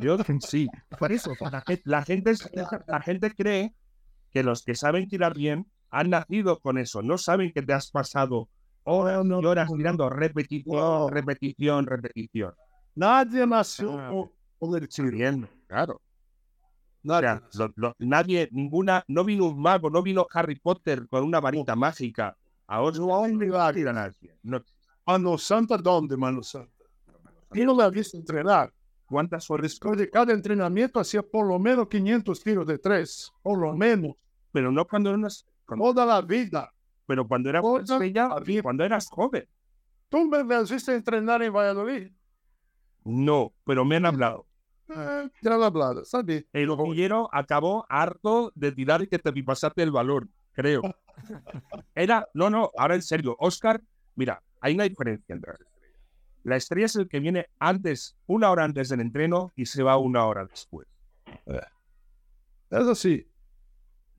Yo 0.00 0.16
sí. 0.40 0.68
Por 0.98 1.12
eso, 1.12 1.32
la 1.40 1.60
gente, 1.62 1.82
la 1.84 2.02
gente, 2.04 2.32
la 2.86 3.00
gente 3.00 3.34
cree 3.34 3.74
que 4.30 4.42
los 4.42 4.62
que 4.62 4.74
saben 4.74 5.08
tirar 5.08 5.34
bien 5.34 5.66
han 5.90 6.10
nacido 6.10 6.60
con 6.60 6.78
eso. 6.78 7.02
No 7.02 7.18
saben 7.18 7.52
que 7.52 7.62
te 7.62 7.72
has 7.72 7.90
pasado 7.90 8.48
horas 8.84 9.24
y 9.26 9.32
horas 9.32 9.68
tirando 9.76 10.08
repetición, 10.08 11.10
repetición, 11.10 11.86
repetición. 11.86 12.54
Nadie 12.94 13.46
nació 13.46 13.98
Ah, 13.98 14.10
con, 14.58 14.76
el 14.76 14.88
tiro. 14.88 15.48
Claro. 17.02 17.26
O 17.26 17.30
Nadie. 17.30 17.46
sea, 17.50 17.66
lo- 17.66 17.72
lo- 17.76 17.96
nadie, 17.98 18.48
ninguna, 18.52 19.04
no 19.08 19.24
vino 19.24 19.46
un 19.46 19.60
mago, 19.60 19.88
no 19.90 20.02
vino 20.02 20.26
Harry 20.32 20.56
Potter 20.56 21.08
con 21.08 21.24
una 21.24 21.40
varita 21.40 21.74
mágica. 21.74 22.36
Ahora 22.66 22.98
No 22.98 23.24
hay 23.24 23.34
milagro. 23.34 23.74
tira 23.74 23.92
nadie. 23.92 24.36
No, 24.42 24.62
Mano 25.06 25.38
Santa, 25.38 25.76
¿dónde, 25.78 26.16
Mano 26.16 26.42
Santa? 26.42 26.84
Yo 27.52 27.64
no 27.64 27.74
la 27.74 27.86
he 27.86 27.90
visto 27.90 28.16
entrenar. 28.16 28.72
¿Cuántas 29.06 29.50
horas? 29.50 29.64
Después 29.64 29.98
de 29.98 30.08
cada 30.08 30.32
entrenamiento 30.32 31.00
hacía 31.00 31.20
por 31.22 31.44
lo 31.48 31.58
menos 31.58 31.88
500 31.88 32.40
tiros 32.44 32.64
de 32.66 32.78
tres. 32.78 33.32
Por 33.42 33.58
lo 33.58 33.74
menos. 33.74 34.12
Pero 34.52 34.70
no 34.70 34.86
cuando 34.86 35.12
eras, 35.12 35.44
cuando- 35.66 35.86
Toda 35.86 36.06
la 36.06 36.20
vida. 36.22 36.72
pero 37.06 37.26
cuando 37.26 37.50
vida. 38.00 38.62
cuando 38.62 38.84
eras 38.84 39.08
joven. 39.10 39.48
¿Tú 40.08 40.24
me, 40.26 40.44
me 40.44 40.54
has 40.54 40.70
visto 40.70 40.92
entrenar 40.92 41.42
en 41.42 41.52
Valladolid? 41.52 42.12
No, 43.04 43.52
pero 43.64 43.84
me 43.84 43.96
han 43.96 44.06
hablado. 44.06 44.46
Eh, 44.94 45.30
ya 45.40 45.50
lo 45.50 45.62
he 45.62 45.66
hablado, 45.66 46.04
¿sabes? 46.04 46.44
El 46.52 46.70
ojillero 46.70 47.28
acabó 47.32 47.86
harto 47.88 48.52
de 48.54 48.72
tirar 48.72 49.02
y 49.02 49.06
que 49.06 49.18
te 49.18 49.32
pasaste 49.42 49.82
el 49.82 49.90
valor, 49.92 50.28
creo. 50.52 50.82
Era, 51.94 52.28
no, 52.34 52.50
no, 52.50 52.70
ahora 52.76 52.94
en 52.94 53.02
serio, 53.02 53.36
Oscar, 53.38 53.80
mira, 54.14 54.42
hay 54.60 54.74
una 54.74 54.84
diferencia 54.84 55.34
entre. 55.34 55.52
La 56.42 56.56
estrella 56.56 56.86
es 56.86 56.96
el 56.96 57.08
que 57.08 57.20
viene 57.20 57.46
antes, 57.58 58.16
una 58.26 58.50
hora 58.50 58.64
antes 58.64 58.88
del 58.88 59.00
entreno 59.00 59.52
y 59.56 59.66
se 59.66 59.82
va 59.82 59.98
una 59.98 60.24
hora 60.26 60.46
después. 60.46 60.88
Es 61.46 62.86
así. 62.86 63.26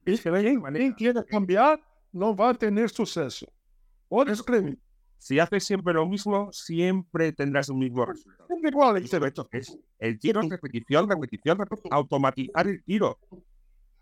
Y 0.05 0.17
se 0.17 0.29
ve 0.29 0.41
bien, 0.41 0.61
Quien 0.61 0.93
quiera 0.93 1.23
cambiar 1.23 1.81
no 2.11 2.35
va 2.35 2.49
a 2.49 2.53
tener 2.53 2.89
suceso. 2.89 3.47
O 4.09 4.23
escribe. 4.23 4.77
Si 5.21 5.37
haces 5.37 5.63
siempre 5.63 5.93
lo 5.93 6.07
mismo, 6.07 6.51
siempre 6.51 7.31
tendrás 7.31 7.69
un 7.69 7.77
mismo 7.77 8.03
resultado. 8.05 8.47
Es 9.51 9.77
el 9.99 10.19
tiro, 10.19 10.41
repetición, 10.49 11.07
repetición, 11.07 11.59
repetición, 11.59 11.91
automatizar 11.93 12.67
el 12.67 12.83
tiro. 12.83 13.19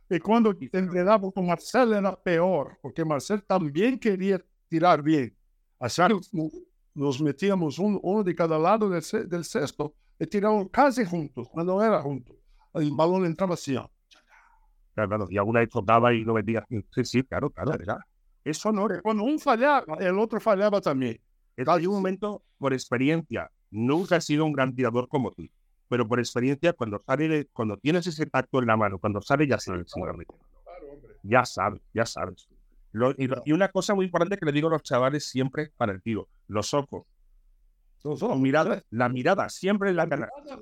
Y 0.10 0.18
cuando 0.20 0.56
entrenaba 0.72 1.30
con 1.30 1.46
Marcel 1.46 1.92
era 1.92 2.16
peor, 2.16 2.78
porque 2.82 3.04
Marcel 3.04 3.44
también 3.44 4.00
quería 4.00 4.42
tirar 4.70 5.04
bien. 5.04 5.36
Así 5.78 6.02
nos, 6.94 7.22
metíamos 7.22 7.80
un- 7.80 8.00
uno 8.02 8.24
de 8.24 8.34
cada 8.34 8.58
lado 8.58 8.90
del, 8.90 9.04
del 9.30 9.44
cesto 9.44 9.94
y 10.18 10.26
tirábamos 10.26 10.70
casi 10.72 11.04
juntos, 11.04 11.50
cuando 11.50 11.84
era 11.84 12.02
juntos. 12.02 12.38
El 12.74 12.92
balón 12.92 13.26
entraba 13.26 13.56
así. 13.56 13.74
Claro, 14.94 15.10
claro, 15.10 15.28
y 15.30 15.38
alguna 15.38 15.60
vez 15.60 15.70
tocaba 15.70 16.14
y 16.14 16.24
no 16.24 16.34
metía. 16.34 16.66
Sí, 16.70 17.04
sí, 17.04 17.24
claro, 17.24 17.50
claro. 17.50 17.74
era- 17.74 18.06
Eso 18.50 18.72
no 18.72 18.86
era. 18.88 19.02
Cuando 19.02 19.24
un 19.24 19.40
fallaba, 19.40 19.98
el 20.00 20.18
otro 20.18 20.40
fallaba 20.40 20.82
también. 20.82 21.20
Hay 21.68 21.86
un 21.88 21.94
momento, 21.96 22.42
por 22.58 22.74
experiencia, 22.74 23.52
nunca 23.70 24.16
he 24.16 24.22
sido 24.22 24.46
un 24.46 24.54
gran 24.54 24.74
tirador 24.74 25.08
como 25.10 25.32
tú, 25.32 25.48
pero 25.90 26.08
por 26.08 26.20
experiencia, 26.20 26.72
cuando 26.74 27.02
sale, 27.06 27.48
cuando 27.54 27.78
tienes 27.78 28.08
ese 28.08 28.26
tacto 28.26 28.60
en 28.60 28.68
la 28.68 28.78
mano, 28.78 28.98
cuando 28.98 29.22
sale, 29.22 29.46
ya 29.48 29.60
sabes. 29.60 29.92
Ya 31.24 31.44
sabes, 31.46 31.82
ya 31.94 32.06
sabes. 32.06 32.48
Lo- 32.92 33.12
y, 33.18 33.28
lo- 33.28 33.42
y 33.46 33.52
una 33.52 33.68
cosa 33.68 33.94
muy 33.94 34.06
importante 34.06 34.38
que 34.38 34.46
le 34.46 34.52
digo 34.52 34.68
a 34.70 34.72
los 34.72 34.84
chavales 34.84 35.26
siempre 35.26 35.72
para 35.78 35.92
el 35.92 36.02
tiro, 36.02 36.28
los 36.48 36.74
ojos. 36.74 37.04
La 38.30 38.36
mirada, 38.36 38.82
la 38.92 39.10
mirada, 39.10 39.50
siempre 39.50 39.90
en 39.90 39.98
la 39.98 40.08
cara. 40.08 40.30
La, 40.30 40.56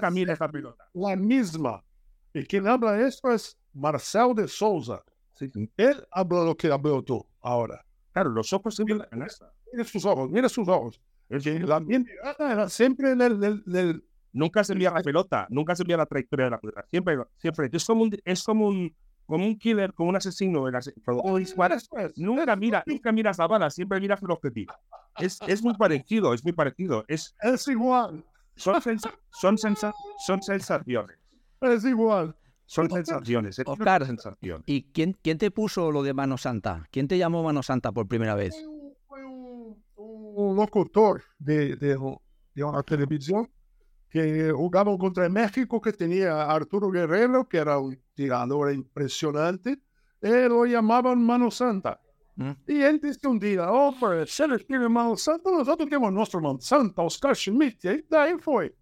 Camina 0.00 0.32
esa 0.32 0.48
pelota. 0.48 0.88
la 0.92 1.14
misma. 1.16 1.82
Y 2.34 2.42
quien 2.44 2.66
habla 2.66 3.00
esto 3.06 3.30
es 3.30 3.56
Marcel 3.72 4.34
de 4.34 4.48
Souza. 4.48 5.00
Él 5.76 6.06
habla 6.10 6.44
lo 6.44 6.56
que 6.56 6.70
habló 6.70 7.02
tú 7.02 7.26
ahora. 7.40 7.84
Claro, 8.12 8.30
los 8.30 8.52
ojos 8.52 8.74
siempre 8.74 8.94
en 8.94 8.98
la 8.98 9.06
canasta. 9.08 9.52
Mira 9.72 9.84
sus 9.84 10.04
ojos, 10.04 10.30
mira 10.30 10.48
sus 10.48 10.68
ojos. 10.68 11.00
Que 11.28 11.60
la 11.60 11.78
mirada 11.80 12.52
era 12.52 12.68
siempre 12.68 13.12
en 13.12 13.20
el, 13.22 13.38
del- 13.40 13.62
del- 13.64 14.04
Nunca 14.32 14.62
se 14.62 14.72
envía 14.74 14.92
la 14.92 15.02
pelota, 15.02 15.46
nunca 15.50 15.74
se 15.74 15.82
envía 15.82 15.96
la 15.96 16.06
trayectoria 16.06 16.44
de 16.46 16.50
la 16.52 16.60
pelota. 16.60 16.84
Siempre, 16.88 17.18
siempre. 17.38 17.68
Es 17.72 17.84
como 17.84 18.02
un, 18.04 18.16
es 18.24 18.44
como 18.44 18.68
un, 18.68 18.94
como 19.26 19.44
un 19.44 19.58
killer, 19.58 19.92
como 19.92 20.08
un 20.10 20.16
asesino. 20.16 20.68
el 20.68 20.74
ase- 20.76 20.94
nunca 22.16 22.54
mira, 22.56 22.82
nunca 22.86 23.10
miras 23.12 23.38
la 23.38 23.48
bala, 23.48 23.70
siempre 23.70 23.98
miras 24.00 24.22
el 24.22 24.30
objetivo. 24.30 24.72
Es, 25.18 25.38
es 25.48 25.62
muy 25.62 25.74
parecido, 25.74 26.32
es 26.32 26.44
muy 26.44 26.52
parecido. 26.52 27.04
Es, 27.08 27.34
Es 27.42 27.66
igual, 27.66 28.24
son, 28.54 28.80
sensa- 28.80 29.14
son, 29.32 29.56
sensa- 29.58 29.94
son 30.24 30.42
sensaciones. 30.42 31.16
es 31.60 31.84
igual. 31.84 32.34
Son 32.72 32.88
sensaciones. 32.88 33.58
es 33.58 33.66
Oscar. 33.66 34.00
una 34.02 34.06
sensación. 34.06 34.62
¿Y 34.64 34.84
quién, 34.92 35.16
quién 35.22 35.38
te 35.38 35.50
puso 35.50 35.90
lo 35.90 36.04
de 36.04 36.14
Mano 36.14 36.38
Santa? 36.38 36.86
¿Quién 36.92 37.08
te 37.08 37.18
llamó 37.18 37.42
Mano 37.42 37.64
Santa 37.64 37.90
por 37.90 38.06
primera 38.06 38.36
vez? 38.36 38.54
Fue 39.08 39.24
un, 39.24 39.82
un- 39.96 40.32
un 40.50 40.56
locutor 40.56 41.20
de, 41.38 41.74
de, 41.74 41.98
de 42.54 42.62
una 42.64 42.82
televisión 42.84 43.50
que 44.08 44.52
jugaba 44.52 44.96
contra 44.98 45.28
México, 45.28 45.80
que 45.80 45.92
tenía 45.92 46.42
a 46.42 46.52
Arturo 46.54 46.90
Guerrero, 46.90 47.48
que 47.48 47.58
era 47.58 47.76
un 47.78 48.00
tirador 48.14 48.72
impresionante. 48.72 49.80
Él 50.20 50.48
lo 50.50 50.64
llamaban 50.64 51.20
Mano 51.24 51.50
Santa. 51.50 52.00
Mm. 52.36 52.50
Y 52.68 52.82
él 52.82 53.00
dice 53.02 53.26
un 53.26 53.38
día, 53.40 53.70
oh, 53.70 53.92
pues, 53.98 54.30
se 54.32 54.46
les 54.46 54.64
tiene 54.64 54.88
Mano 54.88 55.16
Santa, 55.16 55.50
nosotros 55.50 55.88
tenemos 55.88 56.12
nuestro 56.12 56.40
Mano 56.40 56.60
Santa, 56.60 57.02
Oscar 57.02 57.34
Schmidt. 57.34 57.84
Y 57.84 57.88
ahí, 58.14 58.34
fue. 58.38 58.74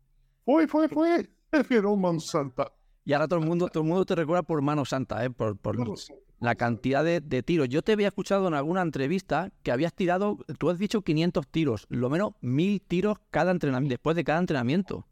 Fue, 0.45 0.67
fue, 0.69 0.89
fue. 0.89 1.29
Él 1.53 1.67
quedó 1.67 1.97
Mano 1.97 2.21
Santa. 2.21 2.71
Y 3.09 3.15
ahora 3.15 3.27
todo 3.27 3.39
el 3.41 3.47
mundo, 3.47 3.69
todo 3.69 3.83
el 3.85 3.89
mundo 3.89 4.05
te 4.05 4.15
recuerda 4.15 4.43
por 4.43 4.61
Mano 4.61 4.85
Santa, 4.85 5.25
¿eh? 5.25 5.31
por, 5.31 5.57
por 5.57 5.79
la 6.41 6.55
cantidad 6.57 7.03
de, 7.03 7.23
de 7.23 7.43
tiros. 7.43 7.67
Yo 7.71 7.81
te 7.81 7.93
había 7.93 8.09
escuchado 8.09 8.47
en 8.49 8.53
alguna 8.53 8.83
entrevista 8.83 9.51
que 9.63 9.73
habías 9.73 9.95
tirado, 9.95 10.37
tú 10.59 10.69
has 10.69 10.79
dicho 10.79 11.01
500 11.01 11.49
tiros, 11.49 11.87
lo 11.89 12.11
menos 12.11 12.33
1000 12.43 12.83
tiros 12.83 13.17
cada 13.31 13.51
entrenamiento, 13.51 13.95
después 13.95 14.15
de 14.15 14.25
cada 14.25 14.41
entrenamiento, 14.41 15.07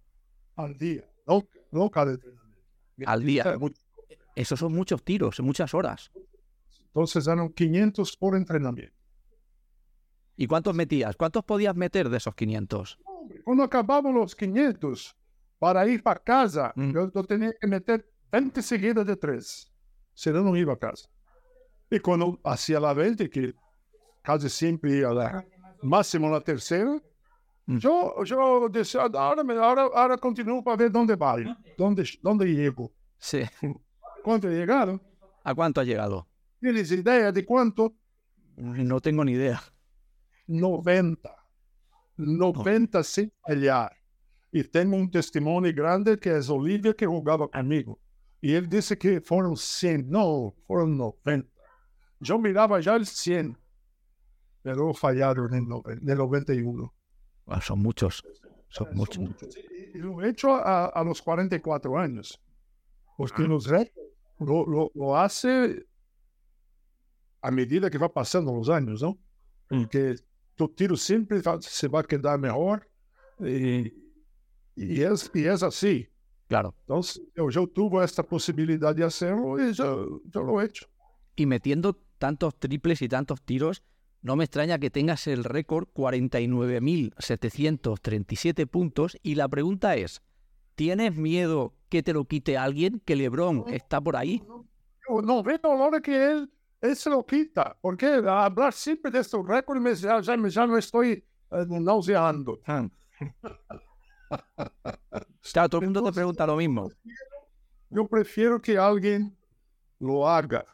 Al 0.56 0.76
día. 0.76 1.09
No, 1.26 1.42
no 1.70 1.90
cada 1.90 2.12
entrenamiento. 2.12 2.61
al 3.06 3.24
día. 3.24 3.56
Mucho. 3.59 3.80
Esos 4.35 4.59
son 4.61 4.74
muchos 4.74 5.02
tiros, 5.02 5.40
muchas 5.40 5.72
horas. 5.72 6.12
Entonces 6.88 7.26
eran 7.26 7.48
500 7.48 8.14
por 8.18 8.37
entrenamiento. 8.37 8.94
¿Y 10.37 10.46
cuántos 10.46 10.74
metías? 10.74 11.16
¿Cuántos 11.16 11.44
podías 11.44 11.74
meter 11.74 12.11
de 12.11 12.18
esos 12.18 12.35
500? 12.35 12.98
Hombre, 13.06 13.42
Cuando 13.42 13.62
acababan 13.62 14.12
los 14.12 14.37
500, 14.37 15.16
para 15.59 15.87
ir 15.87 16.03
para 16.03 16.21
casa, 16.21 16.73
Mm. 16.77 16.92
yo, 16.92 17.12
yo 17.12 17.25
tenía 17.25 17.53
que 17.61 17.66
meter 17.66 18.07
20 18.31 18.61
seguidas 18.62 19.07
de 19.07 19.16
tres. 19.16 19.73
Si 20.14 20.31
no, 20.31 20.42
no 20.42 20.57
iba 20.57 20.73
a 20.75 20.79
casa. 20.79 21.09
Y 21.90 21.99
cuando 22.01 22.38
hacía 22.45 22.81
la 22.81 22.92
20, 22.95 23.29
que 23.31 23.55
casi 24.23 24.49
siempre 24.49 24.97
iba 24.99 25.11
a 25.11 25.14
la 25.14 25.47
máximo 25.83 26.29
la 26.31 26.40
tercera, 26.40 27.01
Mm. 27.66 27.79
yo, 27.79 28.23
yo 28.25 28.69
decía, 28.69 29.03
ahora, 29.12 29.42
me- 29.42 29.55
ahora, 29.57 29.88
ahora 29.95 30.16
continúo 30.19 30.62
para 30.62 30.77
ver 30.77 30.90
dónde 30.92 31.14
voy, 31.16 31.45
dónde, 31.77 32.05
dónde 32.23 32.47
llego. 32.47 32.92
Sí. 33.19 33.42
¿Cuánto 34.23 34.49
he 34.49 34.55
llegado? 34.55 35.01
¿A 35.42 35.55
cuánto 35.55 35.81
has 35.81 35.87
llegado? 35.87 36.27
¿Tienes 36.61 36.90
idea 36.92 37.31
de 37.33 37.45
cuánto? 37.45 37.95
No 38.57 39.01
tengo 39.01 39.25
ni 39.25 39.33
idea. 39.33 39.61
90. 40.47 41.35
90 42.16 43.03
sin 43.03 43.33
fallar. 43.47 43.92
Y 44.52 44.64
tengo 44.64 44.96
un 44.96 45.11
testimonio 45.11 45.72
grande 45.74 46.18
que 46.18 46.37
es 46.37 46.48
Olivia 46.48 46.94
que 46.94 47.06
jugaba 47.06 47.48
conmigo. 47.48 47.98
Y 48.40 48.54
él 48.54 48.68
dice 48.68 48.96
que 48.96 49.20
fueron 49.20 49.56
100, 49.56 50.09
no, 50.09 50.54
fueron 50.66 50.96
90. 50.96 51.48
Yo 52.20 52.38
miraba 52.38 52.80
ya 52.80 52.94
el 52.94 53.06
100, 53.06 53.59
pero 54.62 54.94
fallaron 54.94 55.54
en 55.54 56.09
el 56.09 56.18
91. 56.18 56.94
Ah, 57.46 57.61
son 57.61 57.80
muchos, 57.80 58.24
son 58.68 58.88
muchos. 58.94 59.24
Y, 59.94 59.98
lo 59.98 60.22
he 60.22 60.30
hecho 60.30 60.54
a, 60.54 60.87
a, 60.87 61.04
los 61.04 61.22
44 61.22 61.98
años. 61.98 62.40
Porque 63.16 63.42
los 63.42 63.66
récords 63.66 64.12
lo, 64.38 64.66
lo, 64.66 64.90
lo, 64.94 65.16
hace 65.16 65.87
a 67.40 67.50
medida 67.50 67.88
que 67.88 67.98
va 67.98 68.12
pasando 68.12 68.52
los 68.52 68.68
años, 68.68 69.02
¿no? 69.02 69.18
Porque 69.68 70.16
tu 70.54 70.68
tiro 70.68 70.96
siempre 70.96 71.40
se 71.61 71.88
va 71.88 72.00
a 72.00 72.04
quedar 72.04 72.38
mejor. 72.38 72.88
Y, 73.40 74.06
y, 74.77 75.03
es, 75.03 75.31
y 75.35 75.47
es 75.47 75.62
así. 75.62 76.09
Claro. 76.49 76.75
Entonces, 76.81 77.23
yo, 77.35 77.49
yo 77.51 77.67
tuve 77.67 78.05
esta 78.05 78.23
posibilidad 78.23 78.95
de 78.95 79.05
hacerlo 79.05 79.59
y 79.59 79.73
yo, 79.73 80.21
yo 80.25 80.43
lo 80.43 80.61
he 80.61 80.67
hecho. 80.67 80.87
Y 81.35 81.47
metiendo 81.47 81.99
tantos 82.19 82.55
triples 82.57 83.01
y 83.03 83.09
tantos 83.09 83.43
tiros, 83.43 83.83
no 84.23 84.37
me 84.37 84.45
extraña 84.45 84.79
que 84.79 84.91
tengas 84.91 85.27
el 85.27 85.43
récord 85.45 85.89
49.737 85.95 88.67
puntos. 88.67 89.19
Y 89.23 89.35
la 89.35 89.49
pregunta 89.49 89.97
es, 89.97 90.23
¿tienes 90.75 91.17
miedo 91.17 91.73
que 91.89 92.03
te 92.03 92.12
lo 92.12 92.27
quite 92.27 92.59
alguien? 92.59 93.01
¿Que 93.05 93.17
Lebron 93.17 93.65
está 93.69 94.01
por 94.01 94.17
ahí? 94.17 94.43
No, 95.09 95.23
no 95.23 95.43
veo 95.43 95.59
ahora 95.65 96.01
que 96.01 96.31
él, 96.31 96.49
él 96.81 96.95
se 96.97 97.11
lo 97.11 97.27
quita. 97.27 97.77
Porque 97.81 98.07
hablar 98.07 98.73
siempre 98.73 99.11
de 99.11 99.19
estos 99.21 99.47
récords 99.47 100.01
ya, 100.01 100.21
ya, 100.21 100.37
ya 100.49 100.67
me 100.67 100.79
estoy 100.79 101.23
uh, 101.51 101.65
nauseando. 101.81 102.61
Claro, 105.53 105.69
todo 105.69 105.81
el 105.81 105.87
mundo 105.87 106.03
te 106.03 106.12
pregunta 106.12 106.47
lo 106.47 106.57
mismo. 106.57 106.91
Yo 107.89 108.07
prefiero 108.09 108.61
que 108.61 108.77
alguien 108.77 109.37
lo 109.99 110.29
haga. 110.29 110.67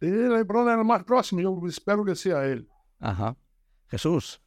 El 0.00 0.44
más 0.84 1.04
próximo, 1.04 1.40
yo 1.40 1.58
espero 1.66 2.04
que 2.04 2.14
sea 2.14 2.44
él. 2.44 2.68
Ajá. 2.98 3.36
Jesús. 3.88 4.40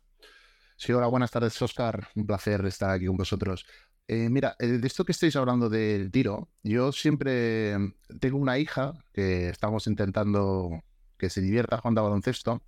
Sí, 0.77 0.93
hola, 0.93 1.07
buenas 1.07 1.31
tardes, 1.31 1.59
Oscar. 1.61 2.07
Un 2.15 2.25
placer 2.25 2.65
estar 2.65 2.91
aquí 2.91 3.07
con 3.07 3.17
vosotros. 3.17 3.65
Eh, 4.07 4.29
mira, 4.29 4.55
de 4.59 4.85
esto 4.85 5.05
que 5.05 5.11
estáis 5.11 5.35
hablando 5.35 5.69
del 5.69 6.11
tiro, 6.11 6.49
yo 6.61 6.91
siempre 6.91 7.75
tengo 8.19 8.37
una 8.37 8.57
hija 8.57 8.93
que 9.13 9.49
estamos 9.49 9.87
intentando 9.87 10.83
que 11.17 11.29
se 11.29 11.41
divierta 11.41 11.77
jugando 11.77 12.01
a 12.01 12.03
baloncesto 12.05 12.63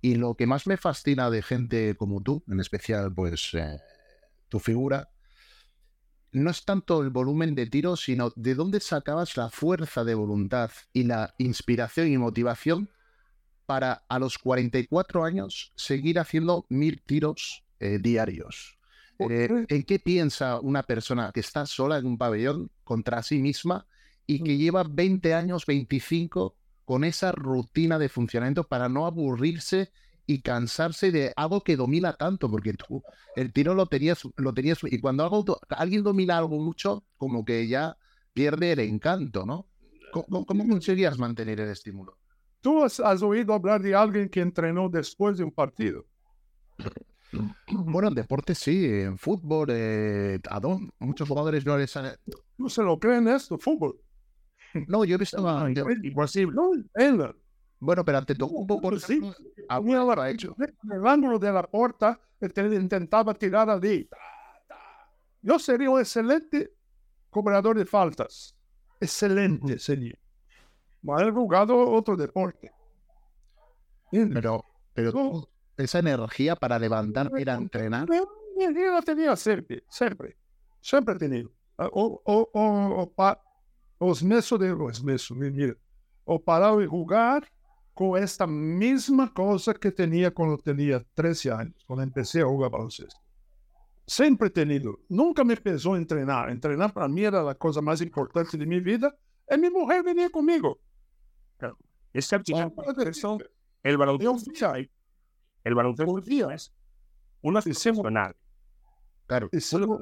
y 0.00 0.14
lo 0.14 0.34
que 0.34 0.46
más 0.46 0.66
me 0.66 0.76
fascina 0.76 1.28
de 1.30 1.42
gente 1.42 1.94
como 1.96 2.22
tú, 2.22 2.42
en 2.48 2.60
especial 2.60 3.12
pues 3.12 3.52
eh, 3.54 3.78
tu 4.48 4.60
figura, 4.60 5.10
no 6.32 6.50
es 6.50 6.64
tanto 6.64 7.02
el 7.02 7.10
volumen 7.10 7.54
de 7.54 7.66
tiro, 7.66 7.96
sino 7.96 8.32
de 8.36 8.54
dónde 8.54 8.80
sacabas 8.80 9.36
la 9.36 9.50
fuerza 9.50 10.04
de 10.04 10.14
voluntad 10.14 10.70
y 10.92 11.04
la 11.04 11.34
inspiración 11.38 12.08
y 12.08 12.18
motivación 12.18 12.90
para 13.66 14.04
a 14.08 14.18
los 14.18 14.38
44 14.38 15.24
años 15.24 15.72
seguir 15.76 16.18
haciendo 16.18 16.66
mil 16.68 17.02
tiros 17.02 17.64
eh, 17.80 17.98
diarios. 18.00 18.78
Eh, 19.18 19.66
¿En 19.68 19.82
qué 19.82 19.98
piensa 19.98 20.60
una 20.60 20.84
persona 20.84 21.32
que 21.32 21.40
está 21.40 21.66
sola 21.66 21.98
en 21.98 22.06
un 22.06 22.18
pabellón 22.18 22.70
contra 22.84 23.22
sí 23.22 23.38
misma 23.38 23.86
y 24.26 24.42
que 24.42 24.56
lleva 24.56 24.84
20 24.84 25.34
años, 25.34 25.66
25 25.66 26.54
con 26.84 27.04
esa 27.04 27.32
rutina 27.32 27.98
de 27.98 28.08
funcionamiento 28.08 28.64
para 28.64 28.88
no 28.88 29.06
aburrirse 29.06 29.90
y 30.28 30.42
cansarse 30.42 31.10
de 31.10 31.32
algo 31.36 31.62
que 31.62 31.74
domina 31.74 32.12
tanto, 32.12 32.50
porque 32.50 32.74
tú 32.74 33.02
el 33.34 33.50
tiro 33.50 33.72
lo 33.74 33.86
tenías, 33.86 34.20
lo 34.36 34.52
tenías, 34.52 34.78
y 34.84 35.00
cuando 35.00 35.24
algo, 35.24 35.58
alguien 35.70 36.02
domina 36.02 36.36
algo 36.36 36.58
mucho, 36.58 37.02
como 37.16 37.46
que 37.46 37.66
ya 37.66 37.96
pierde 38.34 38.72
el 38.72 38.80
encanto, 38.80 39.46
¿no? 39.46 39.66
¿Cómo, 40.12 40.44
cómo 40.44 40.68
conseguías 40.68 41.18
mantener 41.18 41.60
el 41.60 41.70
estímulo? 41.70 42.18
¿Tú 42.60 42.84
has, 42.84 43.00
has, 43.00 43.22
oído 43.22 43.54
hablar 43.54 43.80
de 43.80 43.94
alguien 43.94 44.28
que 44.28 44.40
entrenó 44.40 44.90
después 44.90 45.38
de 45.38 45.44
un 45.44 45.50
partido? 45.50 46.04
Bueno, 47.70 48.08
en 48.08 48.14
deporte 48.14 48.54
sí, 48.54 48.86
en 48.86 49.18
fútbol, 49.18 49.68
eh, 49.70 50.40
¿a 50.48 50.60
dónde? 50.60 50.90
muchos 50.98 51.28
jugadores 51.28 51.66
no 51.66 51.76
les 51.76 51.94
han... 51.94 52.16
No 52.56 52.70
se 52.70 52.82
lo 52.82 52.98
creen 52.98 53.28
esto, 53.28 53.58
fútbol. 53.58 54.00
No, 54.86 55.04
yo 55.04 55.16
he 55.16 55.18
visto... 55.18 55.38
No, 55.38 55.68
imposible. 55.68 56.56
No, 56.56 56.70
bueno, 57.80 58.04
pero 58.04 58.18
ante 58.18 58.34
todo, 58.34 58.66
por 58.66 59.00
sí, 59.00 59.20
lo 59.20 60.20
ha 60.20 60.30
hecho. 60.30 60.56
En 60.58 60.92
el 60.92 61.06
ángulo 61.06 61.38
de 61.38 61.52
la 61.52 61.62
puerta, 61.62 62.18
intentaba 62.40 63.34
tirar 63.34 63.70
allí. 63.70 64.08
Yo 65.42 65.58
sería 65.58 65.90
un 65.90 66.00
excelente 66.00 66.72
cobrador 67.30 67.78
de 67.78 67.84
faltas. 67.84 68.56
Excelente 69.00 69.78
sería. 69.78 70.18
He 71.02 71.30
jugado 71.30 71.90
otro 71.90 72.16
deporte. 72.16 72.72
Pero, 74.10 74.64
pero 74.92 75.48
esa 75.76 76.00
energía 76.00 76.56
para 76.56 76.78
levantar 76.78 77.30
era 77.38 77.54
entrenar. 77.54 78.08
Yo 78.08 78.92
la 78.92 79.02
tenía 79.02 79.36
siempre, 79.36 79.84
siempre. 79.88 80.36
Siempre 80.80 81.14
he 81.14 81.18
tenido. 81.18 81.50
O, 81.76 82.20
o, 82.24 82.50
o, 82.52 83.02
o, 83.02 83.12
pa, 83.12 83.40
os 83.98 84.22
meses 84.22 84.58
de 84.58 84.70
los 84.70 85.04
meses, 85.04 85.30
mira. 85.30 85.74
O 86.24 86.42
parar 86.42 86.76
de 86.76 86.86
jugar 86.86 87.48
con 87.98 88.16
esta 88.22 88.46
misma 88.46 89.34
cosa 89.34 89.74
que 89.74 89.90
tenía 89.90 90.30
cuando 90.30 90.56
tenía 90.56 91.04
13 91.14 91.50
años, 91.50 91.84
cuando 91.84 92.04
empecé 92.04 92.42
a 92.42 92.44
jugar 92.44 92.70
baloncesto. 92.70 93.20
Siempre 94.06 94.46
he 94.46 94.50
tenido, 94.52 95.00
nunca 95.08 95.42
me 95.42 95.56
pesó 95.56 95.96
entrenar. 95.96 96.48
Entrenar 96.48 96.92
para 96.92 97.08
mí 97.08 97.24
era 97.24 97.42
la 97.42 97.56
cosa 97.56 97.80
más 97.80 98.00
importante 98.00 98.56
de 98.56 98.66
mi 98.66 98.78
vida. 98.78 99.12
Y 99.50 99.58
mi 99.58 99.68
mujer 99.68 100.04
venía 100.04 100.30
conmigo. 100.30 100.78
Claro. 101.56 101.76
Es 102.12 102.28
que 102.28 102.36
el 102.54 102.70
baloncesto, 102.70 103.38
el 105.64 105.74
baloncesto 105.74 106.18
es 106.54 106.72
uno 107.42 107.58
es 107.58 107.64
profesional. 107.64 108.36
Claro. 109.26 109.48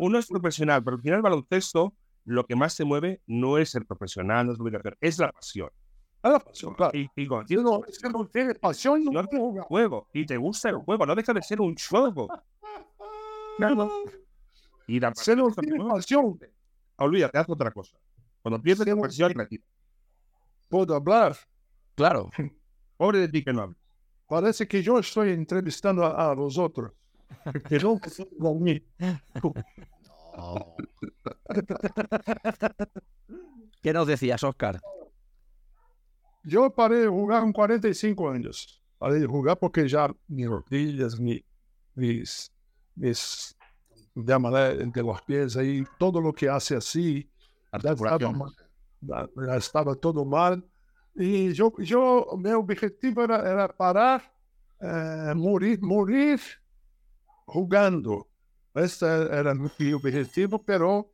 Uno 0.01 0.19
es 0.19 0.27
profesional, 0.27 0.85
pero 0.85 0.97
al 0.97 1.03
final 1.03 1.17
el 1.17 1.23
baloncesto 1.23 1.95
lo 2.25 2.45
que 2.45 2.57
más 2.57 2.75
se 2.75 2.85
mueve 2.85 3.23
no 3.27 3.57
es 3.57 3.75
el 3.75 3.87
profesional, 3.87 4.45
no 4.45 4.53
es 4.53 4.59
la 4.59 4.65
obligación, 4.65 4.97
es 5.01 5.19
la 5.19 5.33
pasión. 5.33 5.71
A 6.23 6.31
la 6.31 6.41
pasión, 6.41 6.75
claro. 6.75 6.97
Y, 6.97 7.09
y 7.15 7.27
contigo, 7.27 7.85
es 7.87 7.99
que 7.99 8.09
no 8.09 8.27
tienes 8.27 8.59
pasión, 8.59 9.05
no, 9.05 9.13
no 9.23 9.29
tienes 9.29 9.65
juego. 9.65 10.09
Y 10.13 10.27
te 10.27 10.37
gusta 10.37 10.71
el 10.71 10.77
juego, 10.77 11.07
no 11.07 11.15
deja 11.15 11.33
de 11.33 11.43
ser 11.43 11.61
un 11.61 11.77
juego. 11.77 12.29
Claro. 13.59 13.91
Y 14.87 15.01
la 15.01 15.15
Se 15.15 15.35
no 15.35 15.51
tiene 15.51 15.85
pasión. 15.85 16.39
Olvídate, 16.97 17.39
haz 17.39 17.49
otra 17.49 17.71
cosa. 17.71 17.97
Cuando 18.43 18.61
pierdes 18.61 18.87
la 18.87 18.97
pasión, 18.97 19.33
retira. 19.35 19.65
Puedo 20.69 20.95
hablar. 20.95 21.37
Claro. 21.95 22.31
Pobre 22.97 23.19
de 23.21 23.29
ti 23.29 23.45
que 23.45 23.53
no 23.53 23.63
hables. 23.63 23.79
Parece 24.29 24.67
que 24.67 24.83
yo 24.83 24.99
estoy 24.99 25.31
entrevistando 25.31 26.05
a, 26.05 26.31
a 26.31 26.35
vosotros. 26.35 26.93
Que 27.69 27.79
no 27.79 28.01
a 28.49 28.55
mí. 28.55 28.83
¿Qué 33.83 33.93
nos 33.93 34.07
decías, 34.07 34.43
Oscar? 34.45 34.81
Yo 36.47 36.71
paré 36.71 37.01
de 37.01 37.09
jugar 37.09 37.43
con 37.43 37.53
45 37.53 38.31
años. 38.31 38.81
Paré 38.99 39.19
de 39.19 39.27
jugar 39.27 39.59
porque 39.59 39.89
ya 39.89 40.15
mis 40.29 40.47
rodillas, 40.47 41.19
mi, 41.19 41.45
mis, 41.97 42.53
mis, 42.95 43.57
llámale, 44.15 44.87
de 44.87 45.03
los 45.03 45.21
pies 45.23 45.57
ahí, 45.57 45.85
todo 45.99 46.21
lo 46.21 46.33
que 46.33 46.49
hace 46.49 46.77
así, 46.77 47.29
estaba, 47.73 48.33
mal, 48.33 49.31
estaba 49.57 49.97
todo 49.97 50.25
mal. 50.25 50.65
Y 51.17 51.53
yo, 51.53 51.73
yo 51.79 52.29
mi 52.39 52.51
objetivo 52.51 53.25
era, 53.25 53.39
era 53.41 53.69
parar, 53.69 54.23
eh, 54.81 55.33
morir, 55.35 55.83
morir 55.83 56.41
jugando. 57.45 58.29
Este 58.73 59.05
era 59.05 59.53
mi 59.53 59.93
objetivo, 59.93 60.63
pero 60.63 61.13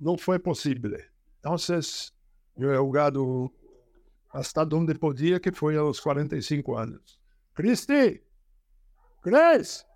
no 0.00 0.16
fue 0.16 0.40
posible. 0.40 1.04
Entonces, 1.36 2.12
yo 2.56 2.74
he 2.74 2.76
jugado 2.76 3.52
hasta 4.30 4.64
donde 4.64 4.94
podía, 4.94 5.40
que 5.40 5.52
foi 5.52 5.76
aos 5.76 6.00
45 6.00 6.76
anos. 6.76 7.20
Cristi! 7.54 8.22
Cris! 9.22 9.86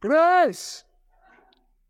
Cris! 0.00 0.86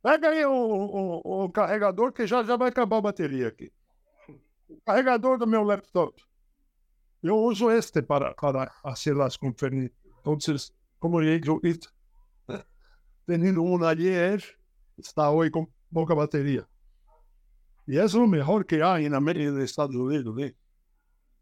Pega 0.02 0.28
aí 0.28 0.44
o, 0.44 0.52
o, 0.52 1.44
o, 1.44 1.50
carregador 1.50 2.12
que 2.12 2.26
já, 2.26 2.42
já 2.44 2.56
vai 2.56 2.68
acabar 2.68 2.98
a 2.98 3.00
bateria 3.00 3.48
aqui. 3.48 3.72
O 4.68 4.80
carregador 4.82 5.37
do 5.37 5.46
meu 5.46 5.64
laptop. 5.64 6.22
Eu 7.22 7.37
uso 7.38 7.70
este 7.70 8.02
para, 8.02 8.32
para 8.35 8.70
fazer 8.82 9.20
as 9.20 9.37
conferências. 9.37 9.92
Então, 10.20 10.38
como 11.00 11.20
eu 11.20 11.61
disse, 11.61 11.88
teniendo 13.26 13.64
um 13.64 13.82
ayer, 13.85 14.42
está 14.96 15.30
hoje 15.30 15.50
com 15.50 15.66
pouca 15.92 16.14
bateria. 16.14 16.66
Y 17.87 17.99
es 17.99 18.14
lo 18.14 18.27
mejor 18.27 18.66
que 18.66 18.83
hay 18.83 19.07
en 19.07 19.14
América 19.14 19.53
de 19.53 19.64
Estados 19.64 19.94
Unidos. 19.94 20.38
¿eh? 20.40 20.57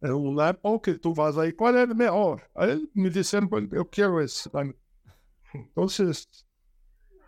En 0.01 0.13
una 0.15 0.51
época 0.51 0.93
que 0.93 0.99
tú 0.99 1.15
vas 1.15 1.37
ahí, 1.39 1.53
¿cuál 1.55 1.77
es 1.79 1.89
el 1.91 1.95
mejor? 1.97 2.43
Ahí 2.55 2.89
me 2.95 3.11
dicen, 3.11 3.49
pues, 3.49 3.69
yo 3.71 3.89
quiero 3.91 4.21
ese. 4.21 4.51
Entonces, 5.53 6.29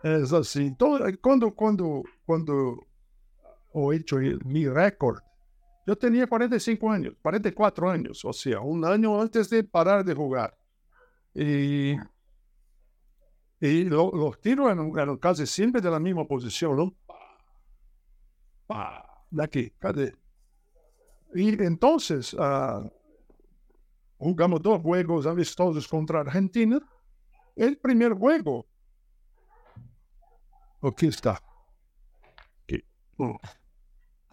Es 0.03 0.33
así. 0.33 0.75
Todo, 0.75 0.99
cuando, 1.21 1.53
cuando, 1.53 2.03
cuando 2.25 2.87
he 3.73 3.95
hecho 3.97 4.17
mi 4.45 4.67
récord, 4.67 5.19
yo 5.87 5.97
tenía 5.97 6.27
45 6.27 6.91
años, 6.91 7.15
44 7.21 7.89
años, 7.89 8.23
o 8.25 8.33
sea, 8.33 8.61
un 8.61 8.85
año 8.85 9.21
antes 9.21 9.49
de 9.49 9.63
parar 9.63 10.05
de 10.05 10.13
jugar. 10.15 10.57
Y, 11.35 11.95
y 13.59 13.83
lo- 13.85 14.11
los 14.11 14.39
tiros 14.39 14.71
eran, 14.71 15.17
casi 15.17 15.45
siempre 15.47 15.81
de 15.81 15.89
la 15.89 15.99
misma 15.99 16.25
posición, 16.27 16.75
¿no? 16.77 16.95
De 19.29 19.43
aquí, 19.43 19.71
cadê? 19.79 20.13
Y 21.33 21.61
entonces 21.61 22.35
ah, 22.39 22.83
jugamos 24.17 24.61
dos 24.61 24.81
juegos 24.81 25.25
amistosos 25.25 25.87
contra 25.87 26.21
Argentina. 26.21 26.79
El 27.55 27.77
primer 27.77 28.13
juego, 28.13 28.65
aquí 30.81 31.07
está. 31.07 31.41
Aquí. 32.63 32.83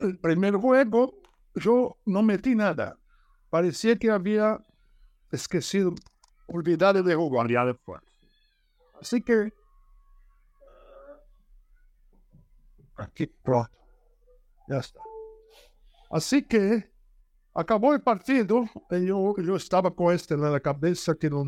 El 0.01 0.19
primer 0.19 0.57
juego, 0.57 1.15
yo 1.55 1.97
no 2.05 2.23
metí 2.23 2.55
nada. 2.55 2.99
Parecía 3.51 3.97
que 3.97 4.11
había 4.11 4.59
esquecido, 5.31 5.95
olvidado 6.47 7.03
de 7.03 7.15
jugar. 7.15 7.51
Ya 7.51 7.65
después. 7.65 8.01
Así 9.01 9.23
que. 9.23 9.53
Aquí, 12.97 13.27
pronto. 13.27 13.84
Ya 14.69 14.79
está. 14.79 15.01
Así 16.11 16.43
que 16.47 16.91
acabó 17.55 17.93
el 17.93 18.03
partido 18.03 18.65
y 18.91 19.07
yo, 19.07 19.35
yo 19.39 19.57
estaba 19.57 19.91
con 19.95 20.15
este 20.15 20.35
en 20.35 20.41
la 20.43 20.61
cabeza 20.61 21.15
que 21.15 21.29
no, 21.31 21.45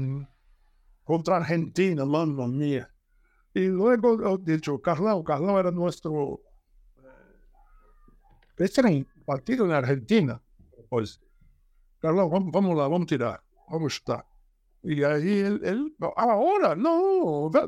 contra 1.05 1.37
Argentina, 1.37 2.05
mamma 2.05 2.47
mía. 2.49 2.89
Y 3.55 3.69
luego 3.69 4.37
he 4.37 4.39
dicho, 4.43 4.79
Carlão, 4.83 5.23
Carlão 5.25 5.59
era 5.59 5.71
nuestro. 5.71 6.41
eh, 6.99 8.65
Este 8.65 8.81
era 8.81 8.91
un 8.91 9.07
partido 9.25 9.65
en 9.65 9.73
Argentina. 9.73 10.43
Pues, 10.91 11.21
Carlão, 12.01 12.29
vamos, 12.29 12.51
vamos 12.53 12.77
lá, 12.77 12.87
vamos 12.89 13.07
tirar, 13.07 13.43
vamos 13.71 13.95
chutar. 13.95 14.27
Y 14.83 15.03
ahí 15.03 15.39
él, 15.39 15.61
él 15.65 15.97
ahora, 16.17 16.75
no, 16.77 17.51
va- 17.51 17.67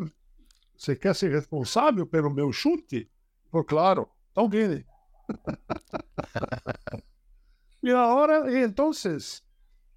você 0.76 0.94
quer 0.96 1.14
ser 1.14 1.32
responsável 1.32 2.06
pelo 2.06 2.30
meu 2.30 2.52
chute? 2.52 3.10
Por 3.50 3.64
claro, 3.64 4.08
então 4.30 4.48
viene. 4.48 4.84
y 7.82 7.90
ahora, 7.90 8.50
y 8.50 8.62
entonces, 8.62 9.44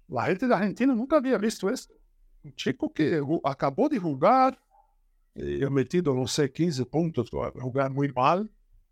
la 0.08 0.26
gente 0.26 0.46
de 0.46 0.54
Argentina 0.54 0.94
nunca 0.94 1.16
había 1.16 1.38
visto 1.38 1.68
esto. 1.68 1.94
Un 2.44 2.54
chico 2.54 2.92
que 2.92 3.20
acabó 3.44 3.88
de 3.88 3.98
jugar, 3.98 4.58
eh, 5.34 5.60
he 5.62 5.70
metido, 5.70 6.14
no 6.14 6.26
sé, 6.26 6.50
15 6.50 6.84
puntos, 6.86 7.30
jugar 7.30 7.90
muy 7.90 8.12
mal, 8.12 8.50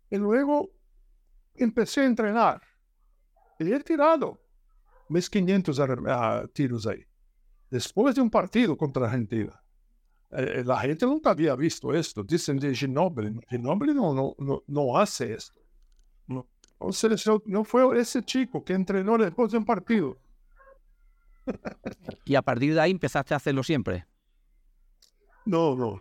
y 0.09 0.17
luego 0.17 0.69
empecé 1.55 2.01
a 2.01 2.05
entrenar. 2.05 2.61
Y 3.59 3.71
he 3.71 3.79
tirado 3.81 4.39
mis 5.09 5.29
500 5.29 5.79
ar- 5.79 5.99
ah, 6.07 6.45
tiros 6.53 6.87
ahí 6.87 7.03
después 7.69 8.15
de 8.15 8.21
un 8.21 8.29
partido 8.29 8.75
contra 8.77 9.05
Argentina. 9.05 9.61
Eh, 10.31 10.63
la 10.65 10.79
gente 10.79 11.05
nunca 11.05 11.31
había 11.31 11.55
visto 11.55 11.93
esto. 11.93 12.23
Dicen 12.23 12.57
de 12.57 12.73
Ginóbili. 12.75 13.39
Ginóbili 13.49 13.93
no, 13.93 14.13
no, 14.13 14.35
no, 14.39 14.63
no 14.67 14.97
hace 14.97 15.33
esto. 15.33 15.60
No. 16.31 16.47
No- 16.79 17.41
no 17.45 17.63
fue 17.63 17.99
ese 17.99 18.23
chico 18.23 18.63
que 18.63 18.73
entrenó 18.73 19.17
después 19.17 19.51
de 19.51 19.57
un 19.59 19.65
partido. 19.65 20.17
Y 22.25 22.35
a 22.35 22.41
partir 22.41 22.73
de 22.73 22.79
ahí 22.79 22.91
empezaste 22.91 23.33
a 23.33 23.37
hacerlo 23.37 23.63
siempre. 23.63 24.05
No, 25.45 25.75
no. 25.75 25.99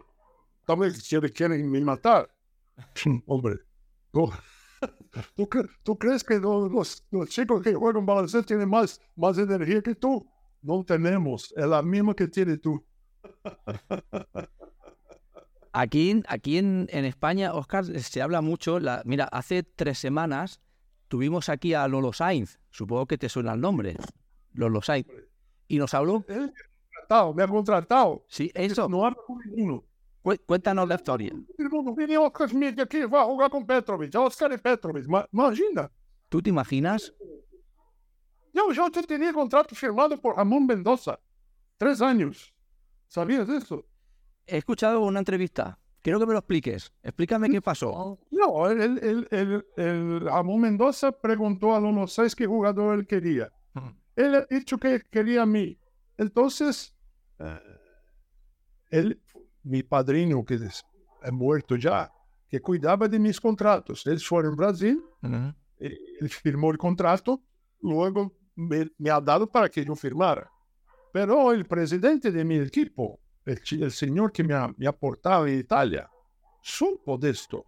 También 0.66 0.92
quieren, 1.08 1.32
quieren 1.32 1.70
me 1.70 1.80
matar. 1.80 2.28
Hombre. 3.26 3.56
no. 4.12 4.30
¿Tú, 5.36 5.42
cre- 5.46 5.68
tú 5.82 5.98
crees 5.98 6.24
que 6.24 6.38
no- 6.40 6.68
los, 6.68 7.06
los 7.10 7.28
chicos 7.28 7.62
que 7.62 7.74
juegan 7.74 8.06
baloncesto 8.06 8.46
tienen 8.46 8.68
más, 8.68 9.00
más 9.16 9.36
energía 9.38 9.82
que 9.82 9.94
tú? 9.94 10.26
No 10.62 10.84
tenemos. 10.84 11.52
Es 11.56 11.66
la 11.66 11.82
misma 11.82 12.14
que 12.14 12.28
tienes 12.28 12.60
tú. 12.60 12.82
Aquí, 15.72 16.22
aquí 16.26 16.58
en, 16.58 16.88
en 16.90 17.04
España, 17.04 17.54
Oscar, 17.54 17.84
se 17.84 18.22
habla 18.22 18.40
mucho. 18.40 18.80
La, 18.80 19.02
mira, 19.04 19.24
hace 19.30 19.62
tres 19.62 19.98
semanas 19.98 20.60
tuvimos 21.08 21.48
aquí 21.48 21.74
a 21.74 21.86
Lolo 21.86 22.12
Sainz. 22.12 22.58
Supongo 22.70 23.06
que 23.06 23.18
te 23.18 23.28
suena 23.28 23.52
el 23.52 23.60
nombre. 23.60 23.96
Lolo 24.52 24.82
Sainz. 24.82 25.06
Y 25.68 25.78
nos 25.78 25.94
habló. 25.94 26.24
Me 26.28 26.34
ha 26.34 26.38
contratado, 26.48 27.34
me 27.34 27.42
ha 27.44 27.48
contratado. 27.48 28.24
Sí, 28.28 28.50
eso. 28.54 28.88
No 28.88 29.04
habla 29.06 29.18
con 29.26 29.38
ninguno. 29.38 29.84
Cu- 30.22 30.36
Cuéntanos 30.44 30.88
la 30.88 30.96
historia. 30.96 31.32
Vem 31.96 32.16
Oscar 32.18 32.48
Smith 32.48 32.78
aqui, 32.80 33.06
vai 33.06 33.24
jogar 33.24 33.48
com 33.48 33.64
Petrovic. 33.64 34.14
Oscar 34.16 34.50
e 34.52 34.58
Petrovic. 34.58 35.06
Ma- 35.06 35.26
Imagina. 35.32 35.90
¿Tú 36.28 36.42
te 36.42 36.50
imaginas? 36.50 37.12
Já 38.74 38.90
te 38.90 39.02
tenía 39.04 39.32
contrato 39.32 39.74
firmado 39.74 40.20
por 40.20 40.36
Ramón 40.36 40.66
Mendoza. 40.66 41.18
Tres 41.78 42.02
años. 42.02 42.52
¿Sabías 43.08 43.48
eso? 43.48 43.86
He 44.50 44.58
escuchado 44.58 45.00
una 45.00 45.20
entrevista. 45.20 45.78
Quiero 46.02 46.18
que 46.18 46.26
me 46.26 46.32
lo 46.32 46.38
expliques. 46.38 46.92
Explícame 47.02 47.48
qué 47.50 47.60
pasó. 47.60 48.18
No, 48.30 48.68
el, 48.68 48.98
el, 48.98 49.28
el, 49.30 49.66
el 49.76 50.20
Ramón 50.20 50.62
Mendoza 50.62 51.12
preguntó 51.12 51.74
a 51.74 51.80
los 51.80 52.12
seis 52.12 52.34
qué 52.34 52.46
jugador 52.46 52.98
él 52.98 53.06
quería. 53.06 53.52
Él 54.16 54.34
ha 54.34 54.46
dicho 54.50 54.78
que 54.78 55.02
quería 55.10 55.42
a 55.42 55.46
mí. 55.46 55.78
Entonces, 56.16 56.94
eh, 57.38 57.60
él, 58.90 59.22
mi 59.62 59.82
padrino, 59.82 60.44
que 60.44 60.54
es, 60.54 60.84
es 61.22 61.32
muerto 61.32 61.76
ya, 61.76 62.12
que 62.48 62.60
cuidaba 62.60 63.06
de 63.06 63.18
mis 63.18 63.40
contratos. 63.40 64.06
Él 64.06 64.18
fue 64.20 64.42
en 64.42 64.56
Brasil, 64.56 65.02
él 65.78 66.28
firmó 66.28 66.70
el 66.72 66.78
contrato, 66.78 67.42
luego 67.80 68.32
me, 68.56 68.90
me 68.98 69.10
ha 69.10 69.20
dado 69.20 69.46
para 69.50 69.68
que 69.68 69.84
yo 69.84 69.94
firmara. 69.94 70.50
Pero 71.12 71.52
el 71.52 71.64
presidente 71.66 72.30
de 72.30 72.44
mi 72.44 72.56
equipo, 72.56 73.20
el, 73.52 73.82
el 73.82 73.90
señor 73.90 74.32
que 74.32 74.44
me 74.44 74.54
ha, 74.54 74.68
me 74.76 74.86
ha 74.86 74.90
aportado 74.90 75.46
en 75.46 75.58
Italia, 75.58 76.08
supo 76.62 77.16
de 77.18 77.30
esto. 77.30 77.64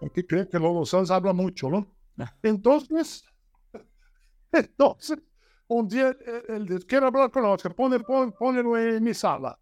Porque 0.00 0.26
creo 0.26 0.48
que 0.48 0.58
Lolo 0.58 0.84
Sanz 0.84 1.10
habla 1.10 1.32
mucho, 1.32 1.70
¿no? 1.70 1.86
Ah. 2.18 2.34
Entonces, 2.42 3.24
entonces, 4.52 5.18
un 5.68 5.88
día 5.88 6.08
él, 6.26 6.42
él 6.48 6.66
dice, 6.66 6.86
quiero 6.86 7.06
hablar 7.06 7.30
con 7.30 7.44
Oscar, 7.44 7.74
pone, 7.74 8.00
pon- 8.00 8.32
ponelo 8.32 8.76
en 8.78 9.02
mi 9.02 9.14
sala. 9.14 9.58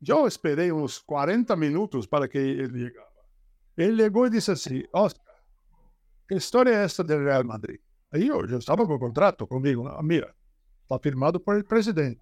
Yo 0.00 0.26
esperé 0.26 0.70
unos 0.72 1.00
40 1.00 1.54
minutos 1.56 2.06
para 2.08 2.28
que 2.28 2.38
él 2.38 2.72
llegara. 2.72 3.08
Él 3.76 3.96
llegó 3.96 4.26
y 4.26 4.30
dice 4.30 4.52
así, 4.52 4.84
Oscar, 4.92 5.34
¿qué 6.28 6.36
historia 6.36 6.84
es 6.84 6.92
esta 6.92 7.02
del 7.02 7.24
Real 7.24 7.44
Madrid? 7.44 7.80
Ahí 8.10 8.26
yo, 8.28 8.44
yo 8.46 8.58
estaba 8.58 8.86
con 8.86 8.98
contrato 8.98 9.46
conmigo. 9.46 9.88
¿no? 9.88 10.00
Mira, 10.02 10.34
está 10.82 10.98
firmado 10.98 11.42
por 11.42 11.56
el 11.56 11.64
presidente. 11.64 12.20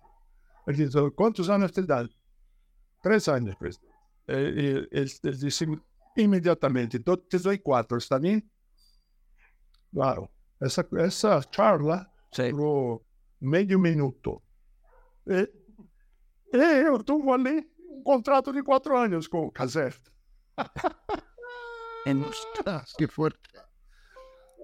Él 0.67 0.77
dice, 0.77 0.99
¿cuántos 1.15 1.49
años 1.51 1.73
te 1.73 1.83
dan? 1.83 2.09
Tres 3.03 3.29
años, 3.29 3.57
presidente. 3.57 3.95
Eh, 4.29 4.55
y 4.57 4.67
él, 4.99 5.11
él 5.23 5.41
dice 5.41 5.67
inmediatamente, 6.17 7.01
"Yo 7.05 7.19
te 7.19 7.38
doy 7.38 7.59
cuatro, 7.59 7.99
¿está 7.99 8.19
bien? 8.19 8.49
Claro, 9.93 10.31
esa, 10.61 10.87
esa 10.99 11.43
charla 11.51 12.11
Sí. 12.31 12.51
duró 12.51 13.03
medio 13.41 13.79
minuto. 13.79 14.43
Eh, 15.27 15.53
eh, 16.53 16.83
yo 16.85 16.99
tuve 17.05 17.33
ali 17.33 17.71
un 17.88 18.03
contrato 18.05 18.53
de 18.53 18.62
cuatro 18.62 18.99
años 18.99 19.29
con 19.29 19.51
Caser. 19.51 19.95
En- 22.05 22.25
Qué 22.99 23.07
fuerte. 23.07 23.49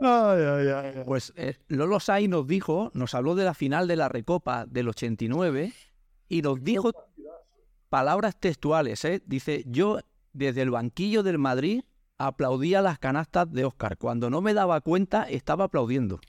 Ay, 0.01 0.42
ay, 0.42 0.68
ay. 0.68 1.03
pues 1.05 1.33
eh, 1.37 1.57
Lolo 1.68 2.01
Sainz 2.01 2.31
nos 2.31 2.46
dijo, 2.46 2.90
nos 2.94 3.14
habló 3.14 3.35
de 3.35 3.44
la 3.44 3.55
final 3.55 3.87
de 3.88 3.96
la 3.96 4.09
Recopa 4.09 4.64
del 4.66 4.88
89 4.88 5.72
y 6.29 6.42
nos 6.42 6.62
dijo 6.62 6.92
palabras 7.88 8.38
textuales. 8.38 9.05
¿eh? 9.05 9.22
Dice, 9.27 9.64
yo 9.66 9.98
desde 10.33 10.62
el 10.62 10.70
banquillo 10.70 11.22
del 11.22 11.38
Madrid 11.38 11.83
aplaudía 12.18 12.82
las 12.82 12.99
canastas 12.99 13.51
de 13.53 13.64
Oscar. 13.64 13.97
Cuando 13.99 14.30
no 14.30 14.41
me 14.41 14.55
daba 14.55 14.80
cuenta, 14.80 15.24
estaba 15.24 15.64
aplaudiendo. 15.64 16.20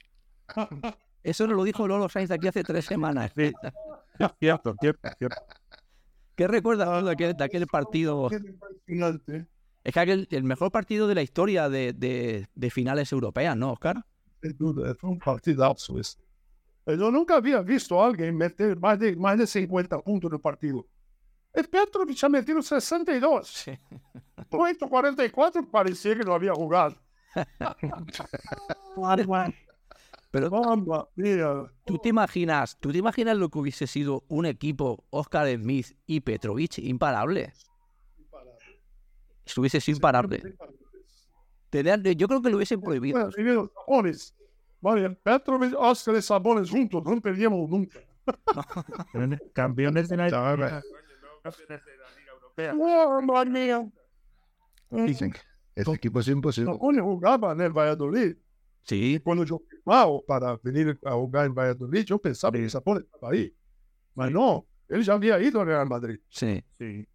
Eso 1.24 1.48
nos 1.48 1.56
lo 1.58 1.64
dijo 1.64 1.88
Lolo 1.88 2.08
Sainz 2.10 2.32
aquí 2.32 2.48
hace 2.48 2.64
tres 2.64 2.86
semanas. 2.86 3.32
Cierto, 4.40 4.76
cierto, 4.80 5.10
cierto. 5.18 5.42
¿Qué 6.36 6.48
recuerdas 6.48 7.04
de 7.04 7.12
aquel, 7.12 7.36
de 7.36 7.44
aquel 7.44 7.68
partido? 7.68 8.30
Es 9.84 9.94
que 9.94 10.00
aquel, 10.00 10.28
el 10.32 10.44
mejor 10.44 10.72
partido 10.72 11.08
de 11.08 11.16
la 11.16 11.22
historia 11.22 11.70
de, 11.70 11.94
de- 11.94 12.48
de 12.54 12.70
finales 12.70 13.12
europeas, 13.14 13.56
¿no, 13.56 13.72
Oscar? 13.72 14.06
Fue 15.00 15.10
un 15.10 15.20
partidazo. 15.20 15.98
Eh, 16.00 16.98
Yo 16.98 17.10
nunca 17.12 17.36
había 17.38 17.62
visto 17.62 18.02
a 18.02 18.08
alguien 18.08 18.36
meter 18.36 18.78
más 18.78 19.00
de, 19.00 19.16
más 19.16 19.38
de 19.38 19.48
50 19.48 20.00
puntos 20.02 20.30
en 20.32 20.36
el 20.36 20.42
partido. 20.42 20.86
El 21.54 21.68
Petrovic 21.68 22.24
ha 22.24 22.30
metido 22.30 22.62
62. 22.62 23.66
44 24.50 25.70
parecía 25.70 26.18
que 26.18 26.24
no 26.24 26.34
había 26.34 26.54
jugado. 26.54 26.96
Pero 30.32 30.50
Mamma 30.52 31.08
mía. 31.16 31.64
¿Tú 31.86 31.98
te 31.98 32.10
imaginas, 32.10 32.78
tú 32.80 32.92
te 32.92 33.00
imaginas 33.00 33.38
lo 33.38 33.50
que 33.50 33.60
hubiese 33.60 33.88
sido 33.88 34.24
un 34.28 34.46
equipo 34.46 35.04
Oscar 35.10 35.48
Smith 35.56 35.88
y 36.06 36.20
Petrovic 36.22 36.78
imparable? 36.80 37.54
Estuviese 39.46 39.82
sin 39.82 39.98
pararle. 39.98 40.56
Tenían- 41.72 42.04
yo 42.04 42.28
creo 42.28 42.42
que 42.42 42.50
lo 42.50 42.58
hubiesen 42.58 42.82
prohibido. 42.82 43.32
Sabones. 43.32 44.36
Vale, 44.82 45.10
Petrovic, 45.10 45.74
Oscar 45.78 46.16
y 46.16 46.22
Sabones 46.22 46.70
juntos, 46.70 47.04
no 47.04 47.20
perdíamos 47.20 47.70
nunca. 47.70 48.00
Campeones 49.54 50.10
de 50.10 50.18
la. 50.18 50.82
Campeones 51.42 51.86
de 51.86 51.98
la 51.98 52.10
Liga 52.18 52.32
Europea. 52.34 52.76
Oh, 52.78 53.22
madre 53.22 53.50
mía. 53.50 53.90
Dicen 54.90 55.32
que 55.32 55.40
este 55.76 55.94
equipo 55.94 56.20
es 56.20 56.28
imposible. 56.28 56.72
Sabones 56.72 57.02
jugaba 57.02 57.52
en 57.54 57.62
el 57.62 57.72
Valladolid. 57.72 58.36
Sí, 58.84 59.20
Cuando 59.24 59.44
yo 59.44 59.62
firmaba 59.70 60.20
para 60.28 60.58
venir 60.64 61.00
a 61.06 61.12
jugar 61.12 61.46
en 61.46 61.54
Valladolid, 61.54 62.04
yo 62.06 62.18
pensaba 62.18 62.58
que 62.58 62.70
Sabones 62.70 63.04
estaba 63.06 63.32
ahí. 63.34 63.54
Pero 64.16 64.30
no, 64.32 64.66
él 64.88 65.04
ya 65.04 65.14
había 65.14 65.40
ido 65.40 65.62
al 65.62 65.68
Real 65.68 65.88
Madrid. 65.88 66.20
sí. 66.30 66.64
Sí. 66.78 67.08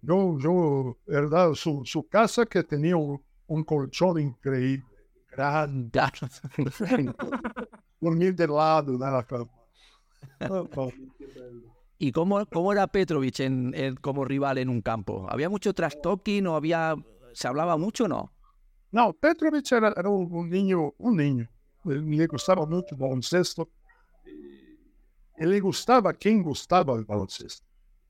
Yo, 0.00 0.38
yo, 0.38 0.96
verdad, 1.06 1.54
su, 1.54 1.82
su 1.84 2.06
casa 2.06 2.46
que 2.46 2.62
tenía 2.62 2.96
un, 2.96 3.20
un 3.48 3.64
colchón 3.64 4.20
increíble, 4.20 4.86
grande, 5.28 5.90
dormir 8.00 8.32
de 8.32 8.46
lado 8.46 8.92
de 8.92 8.98
la 8.98 9.24
cama. 9.24 9.50
¿Y 11.98 12.12
cómo, 12.12 12.46
cómo 12.46 12.72
era 12.72 12.86
Petrovic 12.86 13.40
en, 13.40 13.74
en- 13.74 13.96
como 13.96 14.24
rival 14.24 14.58
en 14.58 14.68
un 14.68 14.80
campo? 14.80 15.26
¿Había 15.28 15.48
mucho 15.48 15.74
trash 15.74 15.96
talking 16.02 16.46
o 16.46 16.54
había, 16.54 16.94
se 17.32 17.48
hablaba 17.48 17.76
mucho 17.76 18.04
o 18.04 18.08
no? 18.08 18.32
No, 18.90 19.12
Petrovic 19.12 19.70
era, 19.72 19.92
era 19.96 20.08
un, 20.08 20.32
un 20.32 20.48
niño, 20.48 20.94
un 20.98 21.16
niño. 21.16 21.48
Le, 21.84 22.26
gustaba 22.26 22.66
mucho 22.66 22.94
el 22.94 22.96
baloncesto. 23.00 23.68
Y 25.36 25.44
le 25.46 25.60
gustaba 25.60 26.12
quien 26.12 26.42
gustaba 26.42 26.94
el 26.96 27.04
baloncesto. 27.04 27.66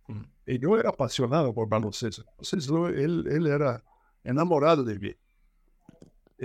Mm. 0.06 0.22
Y 0.46 0.58
yo 0.58 0.78
era 0.78 0.90
apasionado 0.90 1.52
por 1.52 1.68
baloncesto. 1.68 2.24
Entonces 2.38 2.68
él, 2.68 3.26
él 3.28 3.46
era 3.46 3.82
enamorado 4.22 4.82
de 4.84 4.98
mí. 4.98 5.14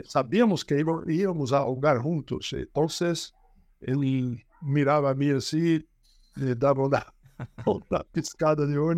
Sabíamos 0.06 0.66
que 0.66 0.80
íbamos, 0.80 1.08
íbamos 1.08 1.54
a 1.54 1.62
jugar 1.62 2.00
juntos. 2.00 2.52
Entonces 2.54 3.34
él 3.82 4.44
miraba 4.62 5.12
a 5.12 5.14
mí 5.14 5.30
así, 5.30 5.88
le 6.36 6.56
daba 6.56 6.86
una, 6.86 7.14
una 7.66 8.04
piscada 8.12 8.66
de 8.66 8.78
ojo. 8.78 8.94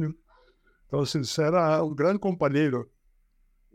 Entonces 0.84 1.38
era 1.40 1.82
un 1.84 1.96
gran 1.96 2.18
compañero. 2.18 2.90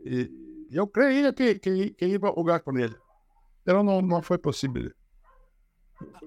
Y 0.03 0.29
yo 0.69 0.89
creía 0.91 1.33
que, 1.33 1.59
que, 1.59 1.93
que 1.95 2.07
iba 2.07 2.29
a 2.29 2.31
jugar 2.31 2.63
con 2.63 2.79
él, 2.79 2.95
pero 3.63 3.83
no, 3.83 4.01
no 4.01 4.21
fue 4.21 4.39
posible. 4.39 4.93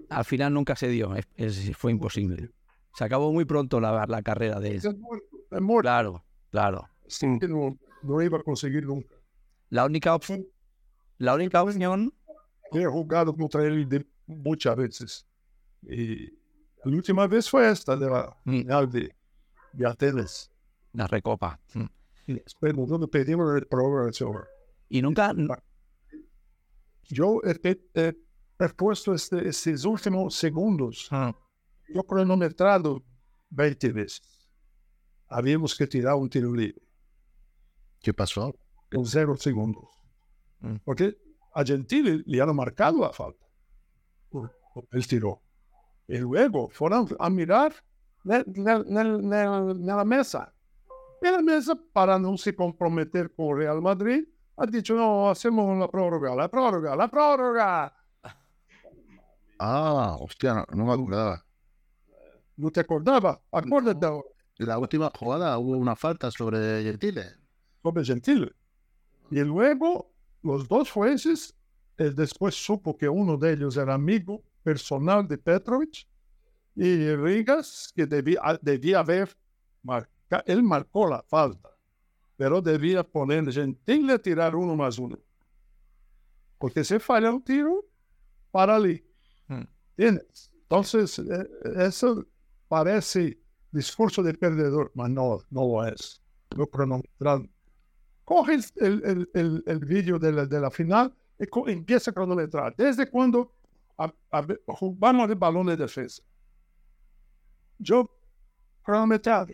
Al 0.09 0.25
final 0.25 0.53
nunca 0.55 0.77
se 0.77 0.89
dio, 0.89 1.15
es- 1.17 1.27
es- 1.37 1.77
fue 1.77 1.91
imposible. 1.93 2.51
Se 2.95 3.05
acabó 3.05 3.33
muy 3.33 3.45
pronto 3.45 3.81
la, 3.81 4.07
la 4.07 4.23
carrera 4.23 4.61
de 4.61 4.69
él. 4.71 4.77
Es 4.77 4.97
muerto, 4.97 5.27
es 5.51 5.61
muerto. 5.61 5.83
Claro, 5.83 6.25
claro. 6.51 6.89
Sí, 7.09 7.27
no, 7.27 7.77
no 8.03 8.23
iba 8.23 8.39
a 8.39 8.43
conseguir 8.43 8.87
nunca. 8.87 9.15
La 9.71 9.85
única 9.85 10.15
opción, 10.15 10.47
la 11.19 11.35
única 11.35 11.63
opción, 11.63 12.13
He 12.73 12.85
jugado 12.87 13.35
contra 13.37 13.65
él 13.65 13.89
de- 13.89 14.07
muchas 14.27 14.75
veces. 14.77 15.27
Y 15.83 16.33
la 16.85 16.97
última 16.97 17.27
vez 17.27 17.49
fue 17.51 17.71
esta 17.71 17.97
de 17.97 18.07
la 18.11 18.37
Mm. 18.45 18.51
final 18.59 18.91
de, 18.91 19.15
de 19.73 19.87
Atenas. 19.87 20.51
la 20.93 21.07
recopa. 21.07 21.59
Mm. 21.75 21.85
Después 22.27 22.75
nosotros 22.75 23.11
pedimos 23.11 23.55
el 23.57 23.67
programa. 23.67 24.11
Y 24.89 25.03
nunca, 25.03 25.35
Yo 27.05 27.41
he, 27.45 27.59
he- 27.69 27.85
he- 27.95 28.69
puesto 28.77 29.13
este, 29.15 29.47
estos 29.49 29.85
últimos 29.85 30.35
segundos 30.35 31.09
Yo 31.93 32.03
cronometrado 32.05 33.03
20 33.51 33.93
veces. 33.93 34.49
Habíamos 35.29 35.75
que 35.77 35.87
tirar 35.87 36.15
un 36.15 36.31
tiro 36.31 36.53
libre 36.55 36.81
¿Qué 38.01 38.15
pasó? 38.15 38.55
en 38.91 39.05
cero 39.05 39.37
segundos. 39.37 39.85
Mm. 40.61 40.77
Porque 40.85 41.17
a 41.55 41.63
Gentile 41.65 42.23
le 42.27 42.41
han 42.41 42.55
marcado 42.57 43.01
la 43.01 43.13
falta. 43.13 43.45
Él 44.93 45.07
tiró. 45.07 45.43
Y 46.09 46.19
luego 46.19 46.69
fueron 46.71 47.09
a 47.19 47.31
mirar 47.31 47.73
ne- 48.25 48.45
nella 48.47 50.05
mesa. 50.05 50.53
Y 51.23 51.31
la 51.31 51.41
mesa, 51.41 51.75
para 51.93 52.19
no 52.19 52.37
se 52.37 52.55
comprometer 52.55 53.33
con 53.35 53.57
Real 53.57 53.81
Madrid, 53.81 54.25
ha 54.57 54.67
dicho, 54.67 54.95
no, 54.95 55.31
hacemos 55.31 55.77
la 55.79 55.89
prórroga, 55.89 56.35
la 56.35 56.49
prórroga, 56.49 56.95
la 56.95 57.09
prórroga. 57.09 57.97
Ah, 59.59 60.17
hostia, 60.21 60.55
no, 60.55 60.67
no 60.77 60.85
me 60.87 60.93
acordaba. 60.93 61.45
¿No 62.57 62.71
te 62.71 62.81
acordaba? 62.81 63.41
Acuérdate 63.51 64.07
ahora. 64.07 64.29
La 64.59 64.79
última 64.79 65.11
jugada 65.19 65.59
hubo 65.59 65.77
una 65.77 65.97
falta 65.97 66.31
sobre 66.31 66.83
Gentile. 66.85 67.25
sobre 67.83 68.05
Gentile. 68.05 68.53
Y 69.31 69.41
luego 69.41 70.13
los 70.43 70.69
dos 70.69 70.91
jueces, 70.93 71.57
él 71.97 72.15
después 72.15 72.55
supo 72.55 72.97
que 72.97 73.09
uno 73.09 73.37
de 73.37 73.55
ellos 73.55 73.77
era 73.77 73.95
amigo 73.95 74.43
personal 74.65 75.29
de 75.29 75.39
Petrovic 75.39 76.09
y 76.75 77.15
Rigas, 77.15 77.93
que 77.95 78.07
debía, 78.07 78.41
debía 78.61 78.99
haber, 78.99 79.37
marca, 79.83 80.43
él 80.47 80.63
marcó 80.65 81.09
la 81.09 81.23
falta, 81.23 81.71
pero 82.37 82.61
debía 82.61 83.05
poner 83.05 83.53
Gentile 83.53 84.15
a 84.15 84.19
tirar 84.19 84.57
uno 84.57 84.75
más 84.75 84.99
uno. 84.99 85.17
Porque 86.59 86.83
si 86.83 86.99
falla 86.99 87.31
un 87.31 87.45
tiro, 87.45 87.85
para 88.51 88.75
ali. 88.77 89.05
Hmm. 89.47 89.65
Entonces, 89.97 91.21
eh, 91.21 91.49
eso 91.77 92.27
parece 92.67 93.39
discurso 93.71 94.23
de 94.23 94.35
perdedor, 94.35 94.91
pero 94.95 95.09
no, 95.09 95.39
no 95.51 95.61
lo 95.61 95.87
es. 95.87 96.21
Lo 96.57 96.67
cronometraron 96.67 97.55
coge 98.25 98.55
el, 98.55 98.65
el, 99.05 99.31
el, 99.35 99.65
el, 99.67 99.79
vídeo 99.81 100.19
de 100.19 100.33
la, 100.33 100.47
de 100.47 100.61
la 100.61 100.71
final 100.71 101.15
y 101.39 101.71
empieza 101.71 102.11
a 102.11 102.15
cronometrar. 102.15 102.75
¿Desde 102.77 103.09
cuando 103.09 103.53
a, 103.99 104.13
a, 104.33 104.47
jugamos 104.69 105.29
de 105.29 105.35
balón 105.35 105.67
de 105.67 105.77
defensa? 105.77 106.23
Yo 107.79 108.09
cronometraba 108.83 109.47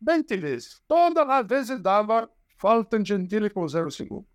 20 0.00 0.36
veces. 0.38 0.82
Todas 0.86 1.26
las 1.26 1.46
veces 1.46 1.82
daba 1.82 2.30
falta 2.56 2.96
en 2.96 3.04
Gentile 3.04 3.50
con 3.50 3.68
0 3.68 3.90
segundos. 3.90 4.30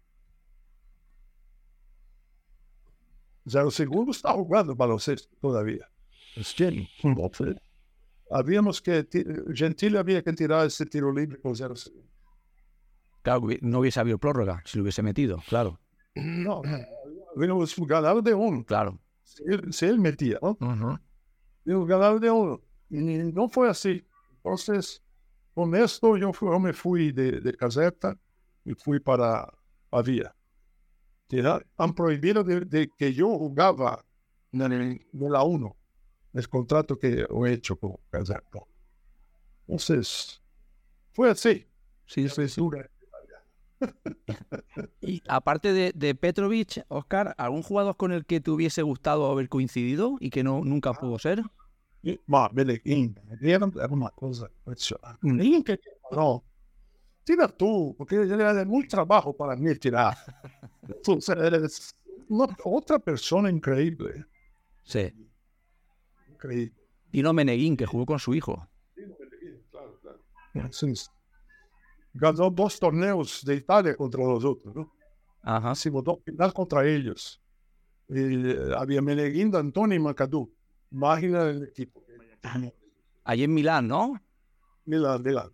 0 3.47 3.69
segundos 3.71 4.17
está 4.17 4.31
jugando 4.33 4.75
baloncesto 4.75 5.35
todavía. 5.39 5.87
Entonces, 6.35 7.55
Habíamos 8.31 8.81
que, 8.81 9.03
ti- 9.03 9.23
Gentile 9.53 9.99
había 9.99 10.23
que 10.23 10.33
tirar 10.33 10.65
ese 10.65 10.85
tiro 10.87 11.13
libre 11.13 11.39
con 11.39 11.55
0 11.55 11.75
segundos. 11.75 12.09
claro, 13.21 13.47
no 13.61 13.79
hubiese 13.79 13.99
habido 13.99 14.17
prórroga 14.17 14.61
si 14.65 14.77
lo 14.77 14.83
hubiese 14.83 15.03
metido, 15.03 15.41
claro, 15.47 15.79
No, 16.15 16.61
habíamos 17.35 17.75
ganado 17.77 18.21
de 18.21 18.33
uno. 18.33 18.63
claro. 18.65 18.99
Si 19.25 19.43
él, 19.45 19.73
si 19.73 19.85
él 19.85 19.99
metía, 19.99 20.39
¿no? 20.41 20.57
Habíamos 21.65 21.87
ganado 21.87 22.19
de 22.19 22.31
uno. 22.31 22.61
Y 22.89 22.97
no 23.33 23.49
fue 23.49 23.69
así. 23.69 24.05
Entonces, 24.37 25.01
con 25.53 25.75
esto 25.75 26.15
yo, 26.15 26.31
fui- 26.31 26.49
yo 26.49 26.59
me 26.59 26.71
fui 26.73 27.11
de, 27.11 27.41
de 27.41 27.53
caseta 27.53 28.17
y 28.63 28.73
fui 28.75 28.99
para 28.99 29.51
Pavía. 29.89 30.33
Han 31.77 31.93
prohibido 31.93 32.43
de, 32.43 32.61
de 32.61 32.89
que 32.97 33.13
yo 33.13 33.27
jugaba 33.37 34.05
en, 34.51 34.61
el- 34.61 34.81
en 35.13 35.31
la 35.31 35.43
1, 35.43 35.75
el 36.33 36.47
contrato 36.49 36.97
que 36.97 37.25
he 37.29 37.51
hecho 37.51 37.75
con 37.77 37.95
Caseta. 38.09 38.59
Entonces, 39.67 40.41
fue 41.13 41.31
así. 41.31 41.65
Sí, 42.05 42.29
sí, 42.29 42.47
sí. 42.47 42.61
Y 45.01 45.21
aparte 45.27 45.71
de, 45.73 45.91
de 45.93 46.15
Petrovic, 46.15 46.83
Oscar, 46.87 47.35
¿algún 47.37 47.61
jugador 47.63 47.95
con 47.95 48.11
el 48.11 48.25
que 48.25 48.39
te 48.41 48.51
hubiese 48.51 48.81
gustado 48.81 49.31
haber 49.31 49.49
coincidido 49.49 50.17
y 50.19 50.29
que 50.29 50.43
no 50.43 50.63
nunca 50.63 50.93
pudo 50.93 51.19
ser? 51.19 51.43
Ma, 52.27 52.49
Medellín, 52.49 53.19
era, 53.41 53.65
una 53.89 54.09
cosa 54.09 54.49
impresionante. 54.57 55.19
Medellín 55.21 55.63
que 55.63 55.79
no, 56.11 56.43
tira 57.23 57.47
tú, 57.47 57.95
porque 57.97 58.15
era 58.15 58.65
muy 58.65 58.87
trabajo 58.87 59.35
para 59.35 59.55
mí 59.55 59.73
tirar. 59.75 60.15
Entonces, 60.87 61.35
eres 61.37 61.95
una- 62.29 62.55
otra 62.63 62.99
persona 62.99 63.49
increíble, 63.49 64.25
Sí. 64.83 65.11
increíble. 66.29 66.73
Tino 67.11 67.33
Meneguín, 67.33 67.77
que 67.77 67.85
jugó 67.85 68.05
con 68.05 68.19
su 68.19 68.33
hijo. 68.33 68.67
Entonces, 70.53 71.11
ganó 72.15 72.49
dos 72.49 72.79
torneos 72.79 73.43
de 73.45 73.55
Italia 73.55 73.95
contra 73.95 74.23
nosotros, 74.23 74.73
¿no? 74.73 74.91
Ajá. 75.41 75.73
Hicimos 75.73 76.03
dos 76.03 76.19
final 76.25 76.53
contra 76.53 76.85
ellos. 76.87 77.41
Y, 78.07 78.49
eh, 78.51 78.73
había 78.77 79.01
Meneguín, 79.01 79.51
D'Antoni 79.51 79.95
y 79.95 79.99
Macadú. 79.99 80.51
Máquina 80.91 81.43
del 81.45 81.63
equipo. 81.63 82.03
Allí 83.23 83.43
en 83.43 83.53
Milán, 83.53 83.87
¿no? 83.87 84.19
Milán, 84.85 85.21
Milán. 85.21 85.51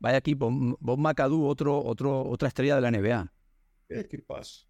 Vaya 0.00 0.18
equipo. 0.18 0.50
Bob 0.50 0.98
McAdoo, 0.98 1.46
otro, 1.46 1.82
otro, 1.84 2.22
otra 2.28 2.48
estrella 2.48 2.76
de 2.76 2.80
la 2.82 2.90
NBA. 2.90 3.32
¿Qué 3.88 4.00
equipazo? 4.00 4.66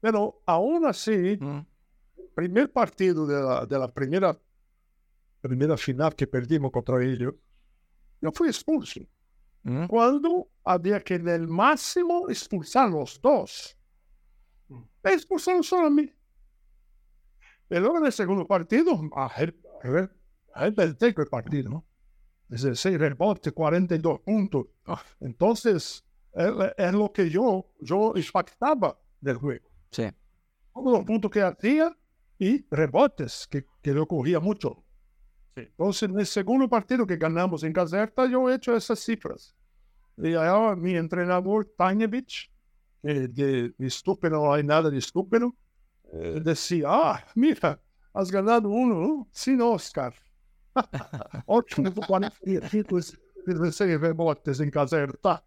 Pero 0.00 0.42
aún 0.46 0.86
así, 0.86 1.36
Mm. 1.40 1.60
primer 2.34 2.72
partido 2.72 3.26
de 3.26 3.40
la, 3.40 3.66
de 3.66 3.78
la 3.78 3.92
primera, 3.92 4.36
primera 5.40 5.76
final 5.76 6.14
que 6.14 6.26
perdimos 6.26 6.70
contra 6.72 7.02
ellos, 7.04 7.34
yo 8.20 8.30
fui 8.32 8.48
expulso. 8.48 9.00
¿Mm? 9.64 9.86
cuando 9.86 10.48
había 10.64 11.00
que 11.00 11.14
en 11.14 11.28
el 11.28 11.46
máximo 11.46 12.28
expulsar 12.28 12.90
los 12.90 13.20
dos. 13.20 13.76
Me 14.68 15.12
expulsaron 15.12 15.62
solo 15.62 15.86
a 15.86 15.90
mí. 15.90 16.12
Y 17.70 17.74
luego 17.76 17.98
en 17.98 18.06
el 18.06 18.12
segundo 18.12 18.46
partido, 18.46 19.00
a 19.14 19.28
ver, 19.38 19.56
a 19.82 19.88
ver, 19.88 20.16
a 20.54 20.68
ver, 20.68 20.96
el 21.00 21.28
partido, 21.28 21.70
¿no? 21.70 21.86
Es 22.50 22.62
decir, 22.62 23.00
rebote, 23.00 23.52
42 23.52 24.20
puntos. 24.20 24.66
Entonces, 25.20 26.04
es, 26.34 26.52
es 26.76 26.92
lo 26.92 27.10
que 27.12 27.30
yo, 27.30 27.72
yo 27.80 28.12
impactaba 28.14 28.98
del 29.20 29.36
juego. 29.36 29.68
Sí. 29.90 30.04
Todos 30.74 30.92
los 30.92 31.04
puntos 31.04 31.30
que 31.30 31.42
hacía 31.42 31.96
y 32.38 32.66
rebotes, 32.70 33.46
que, 33.50 33.64
que 33.80 33.94
le 33.94 34.00
ocurría 34.00 34.38
mucho. 34.38 34.84
Entonces, 35.54 36.08
en 36.08 36.18
el 36.18 36.26
segundo 36.26 36.68
partido 36.68 37.06
que 37.06 37.16
ganamos 37.16 37.62
en 37.62 37.72
Caserta, 37.72 38.26
yo 38.26 38.48
he 38.48 38.54
hecho 38.54 38.76
esas 38.76 38.98
cifras. 39.00 39.54
Y 40.16 40.34
ahora 40.34 40.76
mi 40.76 40.94
entrenador, 40.94 41.72
Tanevich, 41.76 42.50
que 43.02 43.28
de 43.28 43.74
estúpido 43.78 44.36
no 44.36 44.52
hay 44.52 44.62
nada 44.62 44.90
de 44.90 44.98
estúpido, 44.98 45.54
eh, 46.12 46.40
decía, 46.42 46.86
ah, 46.88 47.24
mira, 47.34 47.80
has 48.12 48.30
ganado 48.30 48.68
uno, 48.68 48.94
¿no? 48.94 49.28
Sin 49.32 49.60
Oscar. 49.60 50.14
Ocho, 51.46 51.82
y 52.44 53.72
seis 53.72 54.00
rebotes 54.00 54.60
en 54.60 54.70
Caserta. 54.70 55.44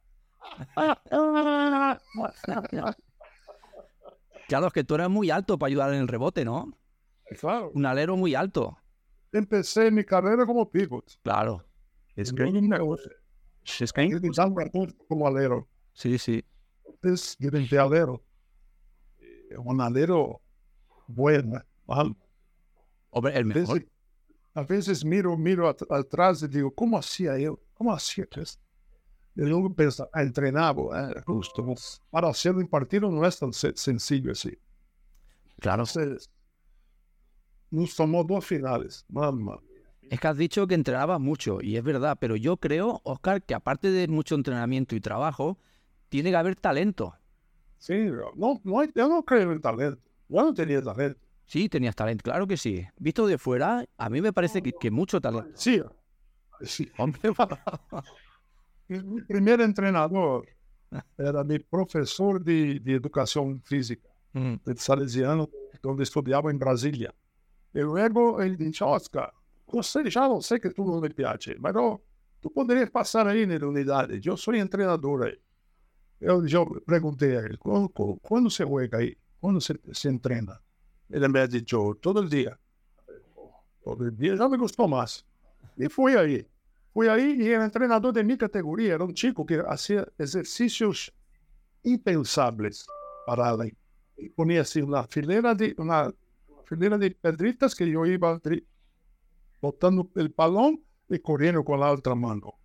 Claro, 4.47 4.67
es 4.67 4.73
que 4.73 4.83
tú 4.83 4.95
eras 4.95 5.09
muy 5.09 5.31
alto 5.31 5.57
para 5.57 5.69
ayudar 5.69 5.93
en 5.93 6.01
el 6.01 6.07
rebote, 6.07 6.45
¿no? 6.45 6.77
Claro, 7.39 7.71
Un 7.73 7.85
alero 7.85 8.15
muy 8.15 8.35
alto. 8.35 8.77
Empecé 9.37 9.91
mi 9.91 10.03
carrera 10.03 10.45
como 10.45 10.69
pivot. 10.69 11.17
Claro. 11.23 11.63
Es 12.15 12.31
que, 12.31 12.43
no, 12.51 12.61
no, 12.61 12.95
es 12.95 13.91
que 13.93 14.09
yo 14.09 14.21
pensaba 14.21 14.53
como 15.07 15.27
alero. 15.27 15.67
Sí, 15.93 16.17
sí. 16.17 16.43
es 17.03 17.35
de 17.39 17.79
alero. 17.79 18.23
Eh, 19.19 19.57
Un 19.57 19.81
alero 19.81 20.41
bueno. 21.07 21.61
Hombre, 23.11 23.37
el 23.37 23.43
A 23.51 23.55
mejor. 23.55 23.75
veces, 23.79 23.91
a 24.53 24.63
veces 24.63 25.05
miro, 25.05 25.37
miro 25.37 25.67
at- 25.69 25.89
atrás 25.89 26.41
y 26.43 26.47
digo, 26.47 26.73
¿cómo 26.73 26.97
hacía 26.97 27.37
yo? 27.37 27.59
¿Cómo 27.73 27.93
hacía 27.93 28.25
esto? 28.35 28.61
Y 29.35 29.41
luego 29.41 29.73
pienso, 29.75 30.09
ah, 30.13 30.21
entrenaba, 30.23 31.11
eh, 31.11 31.21
justo. 31.25 31.65
Para 32.09 32.29
hacerlo 32.29 32.61
en 32.61 32.67
partido 32.67 33.09
no 33.11 33.25
es 33.25 33.37
tan 33.37 33.51
se- 33.51 33.75
sencillo 33.75 34.31
así. 34.31 34.57
Claro. 35.59 35.83
Entonces, 35.83 36.29
nos 37.71 37.95
tomó 37.95 38.23
dos 38.23 38.45
finales. 38.45 39.05
Mamá. 39.09 39.59
Es 40.09 40.19
que 40.19 40.27
has 40.27 40.37
dicho 40.37 40.67
que 40.67 40.75
entrenabas 40.75 41.19
mucho, 41.19 41.61
y 41.61 41.77
es 41.77 41.83
verdad, 41.83 42.17
pero 42.19 42.35
yo 42.35 42.57
creo, 42.57 43.01
Oscar, 43.03 43.41
que 43.41 43.55
aparte 43.55 43.89
de 43.89 44.07
mucho 44.07 44.35
entrenamiento 44.35 44.95
y 44.95 45.01
trabajo, 45.01 45.57
tiene 46.09 46.29
que 46.29 46.35
haber 46.37 46.55
talento. 46.55 47.15
Sí, 47.79 48.07
no, 48.35 48.61
no 48.63 48.79
hay- 48.79 48.91
yo 48.95 49.07
no 49.09 49.23
creo 49.23 49.51
en 49.51 49.61
talento. 49.61 50.01
Yo 50.29 50.41
no 50.43 50.53
tenía 50.53 50.81
talento. 50.81 51.19
Sí, 51.45 51.69
tenías 51.69 51.95
talento, 51.95 52.23
claro 52.23 52.47
que 52.47 52.57
sí. 52.57 52.85
Visto 52.97 53.25
de 53.27 53.37
fuera, 53.37 53.85
a 53.97 54.09
mí 54.09 54.21
me 54.21 54.31
parece 54.33 54.61
que, 54.61 54.71
que 54.73 54.89
mucho 54.91 55.19
talento. 55.21 55.49
Sí, 55.55 55.81
sí. 56.61 56.89
Mi 58.87 59.21
primer 59.21 59.61
entrenador 59.61 60.47
era 61.17 61.43
mi 61.43 61.59
profesor 61.59 62.43
de, 62.43 62.79
de 62.79 62.93
educación 62.93 63.61
física, 63.63 64.07
Mm, 64.33 64.55
de 64.65 64.75
Salesiano, 64.75 65.49
donde 65.81 66.03
estudiaba 66.03 66.51
en 66.51 66.59
Brasilia. 66.59 67.13
Y 67.75 67.81
luego 67.81 68.41
él 68.41 68.57
dijo, 68.57 68.87
Oscar, 68.87 69.33
yo 69.71 69.83
sé, 69.83 70.09
ya 70.09 70.27
no 70.29 70.41
sé 70.41 70.59
que 70.61 70.71
tú 70.71 70.85
no 70.85 71.01
me 71.01 71.11
piace, 71.11 71.57
pero 71.61 72.01
tú 72.41 72.51
podrías 72.51 72.89
pasar 72.91 73.27
ahí 73.27 73.43
en 73.43 73.59
la 73.59 73.67
unidad. 73.67 74.09
Yo 74.13 74.37
soy 74.37 74.59
entrenador 74.59 75.25
ahí. 75.27 75.39
Yo, 76.21 76.45
yo 76.45 76.65
pregunté 76.85 77.37
a 77.37 77.41
él, 77.41 77.59
¿cuándo, 77.59 77.89
cu- 77.89 78.19
cuándo 78.21 78.49
se 78.49 78.65
juega 78.65 78.99
ahí? 78.99 79.17
¿Cuándo 79.39 79.61
se, 79.61 79.79
se 79.93 80.09
entrena? 80.09 80.61
Él 81.09 81.29
me 81.29 81.41
ha 81.41 81.47
dicho, 81.47 81.97
todo 82.01 82.21
el 82.21 82.29
día. 82.29 82.59
Todo 83.83 84.05
el 84.05 84.17
día 84.17 84.35
ya 84.35 84.47
me 84.49 84.57
gustó 84.57 84.87
más. 84.87 85.25
Y 85.77 85.87
fui 85.89 86.13
ahí. 86.15 86.47
Fui 86.93 87.07
ahí 87.07 87.37
y 87.39 87.47
era 87.49 87.65
entrenador 87.65 88.13
de 88.13 88.23
mi 88.23 88.37
categoría. 88.37 88.95
Era 88.95 89.03
un 89.03 89.13
chico 89.13 89.45
que 89.45 89.61
hacía 89.67 90.07
ejercicios 90.17 91.13
impensables 91.83 92.87
para 93.25 93.51
él. 93.63 93.77
Y 94.17 94.29
ponía 94.29 94.61
así 94.61 94.81
una 94.81 95.03
filera 95.07 95.55
de, 95.55 95.75
una 95.77 96.11
filera 96.65 96.97
de 96.97 97.11
pedritas 97.11 97.73
que 97.75 97.89
yo 97.89 98.05
iba 98.05 98.39
botando 99.61 100.09
el 100.15 100.29
balón 100.29 100.83
y 101.09 101.19
corriendo 101.19 101.63
con 101.63 101.79
la 101.79 101.91
otra 101.91 102.15
mano. 102.15 102.55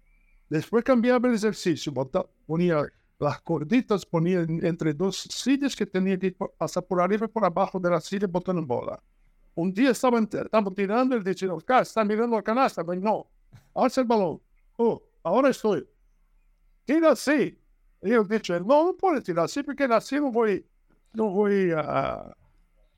Después 0.48 0.82
cambiaba 0.84 1.28
el 1.28 1.34
ejercicio, 1.34 1.92
bota- 1.92 2.26
ponía 2.46 2.82
las 3.18 3.40
corditas, 3.42 4.05
ponía 4.05 4.40
en- 4.40 4.64
entre 4.64 4.94
dos 4.94 5.16
sillas 5.30 5.76
que 5.76 5.86
tenía 5.86 6.18
que 6.18 6.32
pa- 6.32 6.48
pasar 6.48 6.84
por 6.84 7.01
arriba 7.01 7.26
y 7.26 7.28
por 7.28 7.44
abajo 7.44 7.78
de 7.78 7.90
la 7.90 8.01
silla 8.01 8.26
botando 8.26 8.64
bola. 8.64 9.01
Un 9.55 9.72
día 9.72 9.90
estaban, 9.90 10.24
estaban 10.32 10.74
tirando 10.74 11.16
y 11.16 11.22
diciendo, 11.22 11.57
Oscar, 11.57 11.82
está 11.82 12.05
mirando 12.05 12.36
la 12.36 12.42
canasta. 12.42 12.82
Pero 12.84 13.01
no, 13.01 13.30
alza 13.74 14.01
el 14.01 14.07
balón. 14.07 14.40
Oh, 14.76 15.03
ahora 15.22 15.51
estoy. 15.51 15.86
Tira 16.84 17.11
así. 17.12 17.59
Y 18.03 18.09
yo 18.11 18.24
dije, 18.24 18.59
no, 18.61 18.86
no 18.86 18.96
puede 18.96 19.20
tirar 19.20 19.44
así 19.44 19.62
porque 19.62 19.84
así 19.84 20.16
no 20.16 20.32
voy, 20.32 20.64
no 21.12 21.30
voy 21.30 21.70
a 21.76 22.34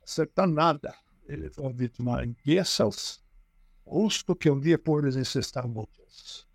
acertar 0.03 0.49
nada. 0.49 0.95
Y 1.29 1.37
le 1.37 1.47
he 1.47 1.73
dicho, 1.75 2.03
no, 2.03 2.19
empiezas 2.21 3.23
justo 3.85 4.35
que 4.37 4.51
un 4.51 4.61
día 4.61 4.79
puedes 4.79 5.17
encestar 5.17 5.67
muchas. 5.67 6.47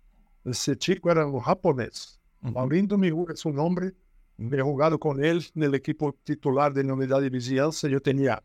Ese 0.44 0.76
chico 0.76 1.10
era 1.10 1.26
un 1.26 1.40
japonés. 1.40 2.20
Maurindo 2.40 2.96
Miura 2.96 3.34
es 3.34 3.40
su 3.40 3.52
nombre. 3.52 3.94
He 4.38 4.60
jugado 4.60 4.98
con 4.98 5.22
él 5.22 5.44
en 5.54 5.62
el 5.64 5.74
equipo 5.74 6.14
titular 6.24 6.72
de 6.72 6.84
la 6.84 6.94
unidad 6.94 7.20
de 7.20 7.28
vigilancia. 7.28 7.88
Yo 7.88 8.00
tenía 8.00 8.42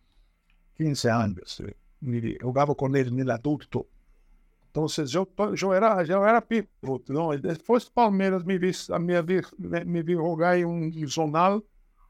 15 0.75 1.09
años. 1.09 1.59
eh, 1.61 1.75
y 2.01 2.37
jugaba 2.41 2.75
con 2.75 2.95
él 2.95 3.07
en 3.09 3.19
el 3.19 3.31
adulto. 3.31 3.87
Entonces 4.67 5.11
yo, 5.11 5.27
yo 5.55 5.73
era, 5.73 6.03
yo 6.03 6.27
era 6.27 6.41
pivot, 6.41 7.07
¿no? 7.09 7.33
Y 7.33 7.37
después 7.39 7.89
Palmeiras 7.91 8.43
me 8.43 8.57
vi, 8.57 8.71
me 8.99 9.21
vi, 9.21 9.41
me, 9.59 9.85
me 9.85 10.01
vi 10.01 10.15
jugar 10.15 10.57
en 10.57 10.65
un 10.65 11.07
zonal 11.07 11.63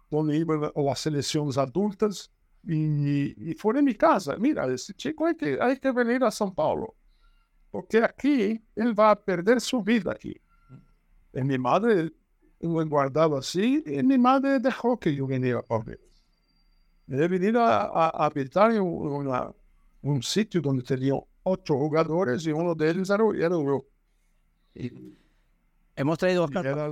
donde 0.10 0.38
iban 0.38 0.72
las 0.74 1.00
selecciones 1.00 1.58
adultas 1.58 2.32
y, 2.66 3.52
y 3.52 3.54
fue 3.56 3.78
en 3.80 3.86
mi 3.86 3.96
casa. 3.96 4.36
Mira, 4.38 4.66
ese 4.68 4.94
chico 4.94 5.26
hay 5.26 5.36
que, 5.36 5.58
hay 5.62 5.78
que 5.78 5.92
venir 5.92 6.24
a 6.24 6.28
São 6.32 6.54
Paulo. 6.54 6.96
Porque 7.72 7.98
aquí 8.04 8.64
él 8.76 8.98
va 8.98 9.12
a 9.12 9.16
perder 9.16 9.60
su 9.60 9.82
vida 9.82 10.12
aquí. 10.12 10.36
Y 11.34 11.42
mi 11.44 11.58
madre 11.58 12.12
lo 12.60 12.86
guardaba 12.88 13.40
así 13.40 13.84
y 13.86 14.04
mi 14.04 14.18
madre 14.18 14.60
dejó 14.60 14.98
que 15.00 15.14
yo 15.16 15.26
viniera 15.28 15.60
a 15.60 15.64
Palmeiras. 15.64 16.06
He 17.08 17.28
venido 17.28 17.62
a, 17.62 17.82
a- 17.84 18.10
a 18.10 18.26
habitar 18.28 18.72
en 18.72 18.82
un- 18.82 19.12
una- 19.28 19.52
un 20.02 20.22
sitio 20.24 20.62
donde 20.62 20.84
tenía 20.84 21.14
ocho 21.44 21.76
jugadores 21.76 22.46
y 22.46 22.52
uno 22.52 22.74
de 22.76 22.90
ellos 22.92 23.10
era, 23.10 23.24
era 23.36 23.50
yo. 23.50 23.86
Y- 24.76 25.18
Hemos 25.96 26.18
traído, 26.18 26.46
Oscar, 26.46 26.66
era- 26.66 26.92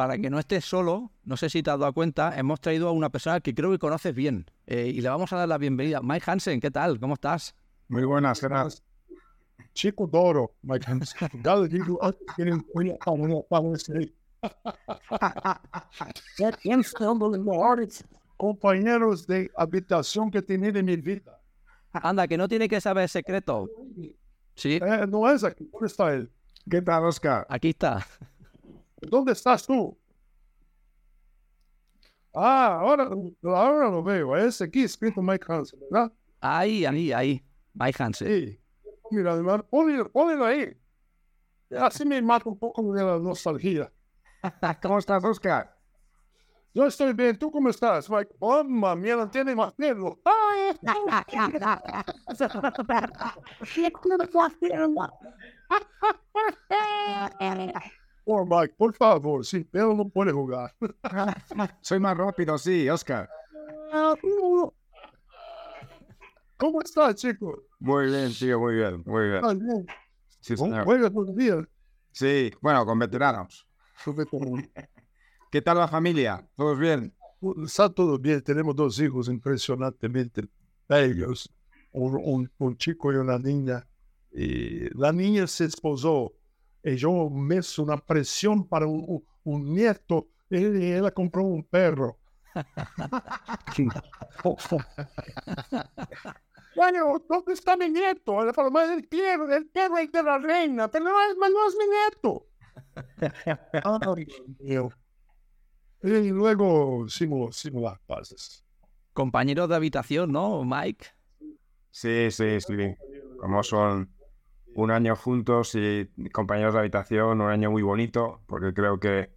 para 0.00 0.16
que 0.16 0.30
no 0.30 0.38
estés 0.38 0.64
solo, 0.64 1.12
no 1.24 1.36
sé 1.36 1.50
si 1.50 1.62
te 1.62 1.70
has 1.70 1.78
dado 1.78 1.92
cuenta, 1.92 2.32
hemos 2.38 2.58
traído 2.58 2.88
a 2.88 2.92
una 2.92 3.10
persona 3.10 3.38
que 3.40 3.54
creo 3.54 3.70
que 3.70 3.78
conoces 3.78 4.14
bien 4.14 4.50
eh, 4.66 4.86
y 4.86 5.02
le 5.02 5.10
vamos 5.10 5.30
a 5.30 5.36
dar 5.36 5.46
la 5.46 5.58
bienvenida. 5.58 6.00
Mike 6.02 6.24
Hansen, 6.30 6.58
¿qué 6.58 6.70
tal? 6.70 6.98
¿Cómo 6.98 7.12
estás? 7.12 7.54
Muy 7.88 8.04
buenas, 8.04 8.40
gracias. 8.40 8.82
Chico 9.74 10.06
Doro, 10.06 10.54
Mike 10.62 10.90
Hansen. 10.90 11.18
Ah, 11.20 11.28
compañeros 18.38 19.26
de 19.26 19.50
habitación 19.54 20.30
que 20.30 20.40
tenía 20.40 20.70
en 20.70 20.86
mi 20.86 20.96
vida. 20.96 21.38
Anda, 21.92 22.26
que 22.26 22.38
no 22.38 22.48
tiene 22.48 22.70
que 22.70 22.80
saber 22.80 23.06
secreto. 23.06 23.68
Sí, 24.54 24.80
Eh, 24.82 25.06
no 25.06 25.30
es 25.30 25.44
aquí. 25.44 25.68
¿Dónde 25.70 25.88
está 25.88 26.14
él? 26.14 26.32
¿Qué 26.70 26.80
tal, 26.80 27.04
Oscar? 27.04 27.46
aquí 27.50 27.68
está. 27.68 28.06
¿Dónde 29.00 29.32
estás 29.32 29.66
tú? 29.66 29.96
Ah, 32.34 32.78
ahora, 32.80 33.08
ahora 33.42 33.90
lo 33.90 34.02
veo. 34.02 34.36
Es 34.36 34.60
aquí 34.62 34.84
escrito 34.84 35.20
Mike 35.20 35.44
Hansen, 35.52 35.80
¿verdad? 35.90 36.12
Ahí, 36.40 36.84
ahí, 36.84 37.12
ahí. 37.12 37.44
Mike 37.74 38.02
Hansen. 38.02 38.28
Sí. 38.28 38.60
Mira, 39.10 39.34
hermano, 39.34 39.66
ponle- 39.68 40.08
ponelo 40.10 40.44
ahí. 40.44 40.76
Así 41.78 42.04
me 42.04 42.20
mata 42.22 42.48
un 42.48 42.58
poco 42.58 42.92
de 42.92 43.02
la 43.02 43.18
nostalgia. 43.18 43.92
¿Cómo 44.82 44.98
estás, 44.98 45.24
Oscar? 45.24 45.76
Yo 46.72 46.86
estoy 46.86 47.12
bien. 47.14 47.36
¿Tú 47.36 47.50
cómo 47.50 47.68
estás, 47.68 48.08
Mike? 48.08 48.32
Mamma 48.40 48.94
mía, 48.94 49.16
no 49.16 49.28
tiene 49.28 49.54
más 49.56 49.76
miedo. 49.76 50.20
Por 58.30 58.46
Mike, 58.46 58.74
por 58.78 58.94
favor, 58.94 59.44
sí, 59.44 59.64
pero 59.64 59.92
no 59.92 60.08
puede 60.08 60.30
jugar. 60.30 60.72
Soy 61.82 61.98
más 61.98 62.16
rápido, 62.16 62.56
sí, 62.58 62.88
Oscar. 62.88 63.28
¿Cómo 66.56 66.80
estás, 66.80 67.16
chico? 67.16 67.64
Muy 67.80 68.06
bien, 68.06 68.32
tío, 68.32 68.60
muy 68.60 68.76
bien, 68.76 69.02
muy 69.04 69.22
bien. 69.24 69.34
¿Estás 69.36 69.58
bien? 69.58 69.86
Sí, 70.40 70.54
¿Cómo 70.54 70.68
señor. 70.70 70.84
juegas 70.84 71.10
por 71.10 71.34
día? 71.34 71.68
Sí, 72.12 72.52
bueno, 72.60 72.86
con 72.86 73.00
veteranos. 73.00 73.66
¿Qué 75.50 75.60
tal 75.60 75.78
la 75.78 75.88
familia? 75.88 76.46
¿Todos 76.54 76.78
bien? 76.78 77.12
Está 77.64 77.88
todo 77.92 78.16
bien, 78.16 78.40
tenemos 78.44 78.76
dos 78.76 79.00
hijos 79.00 79.28
impresionantemente 79.28 80.44
bellos, 80.88 81.52
un, 81.90 82.14
un- 82.22 82.52
un 82.58 82.76
chico 82.76 83.12
y 83.12 83.16
una 83.16 83.40
niña. 83.40 83.84
Y 84.30 84.88
la 84.96 85.10
niña 85.12 85.48
se 85.48 85.64
esposó 85.64 86.32
yo 86.82 87.28
me 87.30 87.56
hice 87.56 87.80
una 87.82 87.96
presión 87.98 88.66
para 88.66 88.86
un, 88.86 89.04
un- 89.06 89.24
un 89.44 89.74
nieto 89.74 90.28
y 90.48 90.56
ella 90.92 91.10
compró 91.10 91.44
un 91.44 91.64
perro. 91.64 92.18
Bueno, 96.76 97.20
¿dónde 97.28 97.52
está 97.52 97.76
mi 97.76 97.88
nieto? 97.88 98.42
El 98.42 98.52
perro, 98.54 98.80
el 98.80 99.08
perro, 99.08 99.52
el 99.54 99.66
perro 99.68 99.98
es 99.98 100.12
de 100.12 100.22
la 100.22 100.38
reina, 100.38 100.88
pero 100.90 101.04
no 101.04 101.20
es, 101.20 101.36
no 101.36 101.68
es 101.68 101.76
mi 101.76 101.84
nieto. 101.88 102.46
Ay, 104.16 104.24
Dios 104.24 104.42
mío. 104.60 104.90
Y 106.02 106.28
luego 106.30 107.06
hicimos, 107.06 107.56
hicimos 107.58 107.82
las 107.82 107.98
paces. 108.00 108.64
Compañeros 109.12 109.68
de 109.68 109.74
habitación, 109.74 110.30
¿no, 110.32 110.64
Mike? 110.64 111.06
Sí, 111.90 112.30
sí, 112.30 112.60
sí. 112.60 112.94
Como 113.38 113.62
son 113.62 114.08
un 114.74 114.90
año 114.90 115.16
juntos 115.16 115.74
y 115.74 116.10
compañeros 116.32 116.74
de 116.74 116.80
habitación, 116.80 117.40
un 117.40 117.50
año 117.50 117.70
muy 117.70 117.82
bonito, 117.82 118.42
porque 118.46 118.72
creo 118.72 119.00
que, 119.00 119.30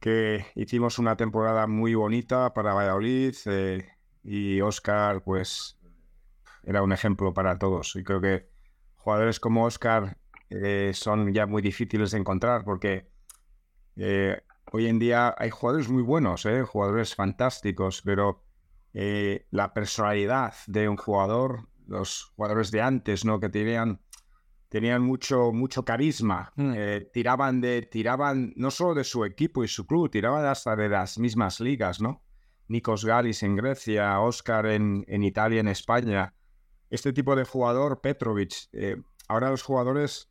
que 0.00 0.46
hicimos 0.54 0.98
una 0.98 1.16
temporada 1.16 1.66
muy 1.66 1.94
bonita 1.94 2.52
para 2.52 2.74
Valladolid 2.74 3.34
eh, 3.46 3.88
y 4.22 4.60
Oscar, 4.60 5.22
pues, 5.22 5.78
era 6.64 6.82
un 6.82 6.92
ejemplo 6.92 7.32
para 7.32 7.58
todos. 7.58 7.94
Y 7.96 8.04
creo 8.04 8.20
que 8.20 8.48
jugadores 8.96 9.38
como 9.38 9.64
Oscar 9.64 10.18
eh, 10.50 10.92
son 10.94 11.32
ya 11.32 11.46
muy 11.46 11.62
difíciles 11.62 12.10
de 12.10 12.18
encontrar 12.18 12.64
porque 12.64 13.10
eh, 13.96 14.40
hoy 14.72 14.86
en 14.86 14.98
día 14.98 15.34
hay 15.38 15.50
jugadores 15.50 15.88
muy 15.88 16.02
buenos, 16.02 16.46
jugadores 16.66 17.14
fantásticos, 17.14 18.02
pero 18.02 18.42
la 19.50 19.74
personalidad 19.74 20.54
de 20.68 20.88
un 20.88 20.96
jugador, 20.96 21.68
los 21.88 22.32
jugadores 22.36 22.70
de 22.70 22.80
antes, 22.80 23.24
¿no? 23.24 23.40
Que 23.40 23.48
tenían, 23.48 24.00
tenían 24.74 25.02
mucho, 25.02 25.52
mucho 25.52 25.84
carisma, 25.84 26.52
Mm. 26.56 26.72
eh, 26.76 27.08
tiraban 27.12 27.60
de, 27.60 27.82
tiraban 27.82 28.52
no 28.56 28.72
solo 28.72 28.92
de 28.94 29.04
su 29.04 29.24
equipo 29.24 29.62
y 29.62 29.68
su 29.68 29.86
club, 29.86 30.10
tiraban 30.10 30.44
hasta 30.46 30.74
de 30.74 30.88
las 30.88 31.16
mismas 31.16 31.60
ligas, 31.60 32.00
¿no? 32.00 32.24
Nikos 32.66 33.04
Galis 33.04 33.44
en 33.44 33.54
Grecia, 33.54 34.18
Oscar 34.18 34.66
en, 34.66 35.04
en 35.06 35.22
Italia, 35.22 35.60
en 35.60 35.68
España. 35.68 36.34
Este 36.90 37.12
tipo 37.12 37.36
de 37.36 37.44
jugador, 37.44 38.00
Petrovic. 38.00 38.52
eh, 38.72 38.96
ahora 39.28 39.50
los 39.50 39.62
jugadores 39.62 40.28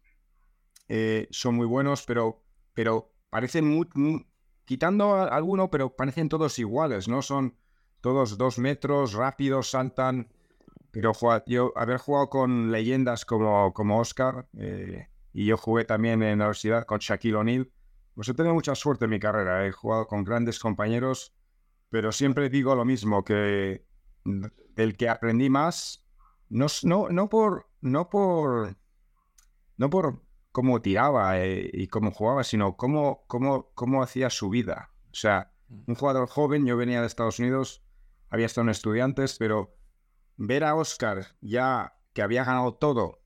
eh, 0.89 1.29
son 1.31 1.55
muy 1.55 1.65
buenos, 1.65 2.03
pero, 2.05 2.43
pero 2.73 3.13
parecen 3.29 3.65
muy, 3.65 3.87
muy- 3.95 4.27
quitando 4.65 5.15
a 5.15 5.27
alguno, 5.29 5.69
pero 5.69 5.95
parecen 5.95 6.27
todos 6.27 6.59
iguales, 6.59 7.07
¿no? 7.07 7.21
Son 7.21 7.55
todos 8.01 8.37
dos 8.37 8.59
metros, 8.59 9.13
rápidos, 9.13 9.69
saltan. 9.69 10.27
Pero 10.93 11.11
yo 11.47 11.73
haber 11.75 11.97
jugado 11.97 12.29
con 12.29 12.71
leyendas 12.71 13.25
como, 13.25 13.73
como 13.73 13.99
Oscar, 13.99 14.47
eh, 14.55 15.07
y 15.33 15.47
yo 15.47 15.57
jugué 15.57 15.85
también 15.85 16.21
en 16.21 16.37
la 16.37 16.45
universidad 16.45 16.85
con 16.85 16.99
Shaquille 16.99 17.35
O'Neal, 17.35 17.71
pues 18.13 18.29
he 18.29 18.35
tenido 18.35 18.53
mucha 18.53 18.75
suerte 18.75 19.05
en 19.05 19.11
mi 19.11 19.19
carrera. 19.19 19.65
He 19.65 19.71
jugado 19.71 20.05
con 20.05 20.23
grandes 20.23 20.59
compañeros, 20.59 21.35
pero 21.89 22.11
siempre 22.11 22.47
digo 22.47 22.75
lo 22.75 22.85
mismo, 22.85 23.23
que 23.23 23.83
mm, 24.23 24.45
del 24.75 24.95
que 24.95 25.09
aprendí 25.09 25.49
más, 25.49 26.05
no, 26.49 26.67
no, 26.83 27.09
no 27.09 27.27
por, 27.27 27.67
no 27.81 28.07
por, 28.11 28.77
no 29.77 29.89
por 29.89 30.21
cómo 30.51 30.79
tiraba 30.79 31.39
eh, 31.39 31.71
y 31.73 31.87
cómo 31.87 32.11
jugaba, 32.11 32.43
sino 32.43 32.77
cómo, 32.77 33.23
cómo, 33.25 33.71
cómo 33.73 34.03
hacía 34.03 34.29
su 34.29 34.51
vida. 34.51 34.91
O 35.11 35.15
sea, 35.15 35.51
un 35.87 35.95
jugador 35.95 36.29
joven, 36.29 36.67
yo 36.67 36.77
venía 36.77 37.01
de 37.01 37.07
Estados 37.07 37.39
Unidos, 37.39 37.83
había 38.29 38.45
estado 38.45 38.65
en 38.65 38.69
estudiantes, 38.69 39.37
pero 39.39 39.75
ver 40.37 40.63
a 40.63 40.75
Oscar 40.75 41.25
ya 41.41 41.95
que 42.13 42.21
había 42.21 42.43
ganado 42.43 42.75
todo 42.75 43.19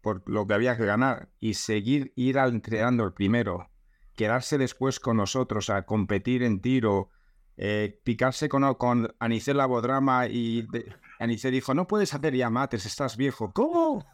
por 0.00 0.22
lo 0.28 0.46
que 0.46 0.54
había 0.54 0.76
que 0.76 0.84
ganar 0.86 1.28
y 1.40 1.54
seguir 1.54 2.12
ir 2.16 2.36
entrenando 2.38 3.04
el 3.04 3.12
primero, 3.12 3.68
quedarse 4.14 4.56
después 4.58 5.00
con 5.00 5.16
nosotros 5.16 5.70
a 5.70 5.82
competir 5.84 6.42
en 6.42 6.60
tiro, 6.60 7.10
eh, 7.56 8.00
picarse 8.04 8.48
con, 8.48 8.74
con 8.74 9.14
Anice 9.18 9.54
Labodrama 9.54 10.26
y 10.28 10.62
de- 10.62 10.94
Anice 11.18 11.50
dijo, 11.50 11.74
no 11.74 11.86
puedes 11.88 12.14
hacer 12.14 12.34
ya 12.34 12.48
mates, 12.48 12.86
estás 12.86 13.16
viejo. 13.16 13.52
¿Cómo? 13.52 14.06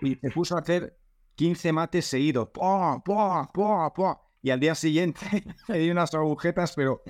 Y 0.00 0.14
se 0.14 0.30
puso 0.30 0.56
a 0.56 0.60
hacer 0.60 0.96
15 1.34 1.72
mates 1.72 2.06
seguidos. 2.06 2.50
Y 4.42 4.50
al 4.50 4.60
día 4.60 4.76
siguiente 4.76 5.20
le 5.68 5.78
di 5.78 5.90
unas 5.90 6.14
agujetas, 6.14 6.74
pero 6.76 7.02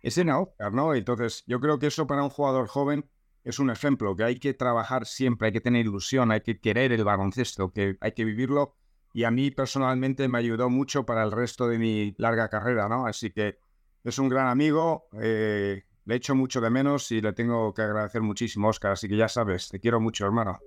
es 0.00 0.18
en 0.18 0.30
Oscar, 0.30 0.72
¿no? 0.72 0.92
Entonces, 0.94 1.44
yo 1.46 1.60
creo 1.60 1.78
que 1.78 1.86
eso 1.86 2.06
para 2.08 2.24
un 2.24 2.30
jugador 2.30 2.66
joven 2.66 3.08
es 3.48 3.58
un 3.58 3.70
ejemplo, 3.70 4.14
que 4.14 4.24
hay 4.24 4.38
que 4.38 4.52
trabajar 4.52 5.06
siempre, 5.06 5.46
hay 5.46 5.52
que 5.52 5.62
tener 5.62 5.86
ilusión, 5.86 6.30
hay 6.30 6.42
que 6.42 6.60
querer 6.60 6.92
el 6.92 7.02
baloncesto, 7.02 7.72
que 7.72 7.96
hay 8.00 8.12
que 8.12 8.26
vivirlo. 8.26 8.76
Y 9.14 9.24
a 9.24 9.30
mí 9.30 9.50
personalmente 9.50 10.28
me 10.28 10.36
ayudó 10.36 10.68
mucho 10.68 11.06
para 11.06 11.22
el 11.24 11.32
resto 11.32 11.66
de 11.66 11.78
mi 11.78 12.14
larga 12.18 12.50
carrera, 12.50 12.90
¿no? 12.90 13.06
Así 13.06 13.30
que 13.30 13.58
es 14.04 14.18
un 14.18 14.28
gran 14.28 14.48
amigo, 14.48 15.08
eh, 15.22 15.82
le 16.04 16.14
echo 16.14 16.34
mucho 16.34 16.60
de 16.60 16.68
menos 16.68 17.10
y 17.10 17.22
le 17.22 17.32
tengo 17.32 17.72
que 17.72 17.80
agradecer 17.80 18.20
muchísimo, 18.20 18.68
Oscar. 18.68 18.92
Así 18.92 19.08
que 19.08 19.16
ya 19.16 19.28
sabes, 19.28 19.70
te 19.70 19.80
quiero 19.80 19.98
mucho, 19.98 20.26
hermano. 20.26 20.58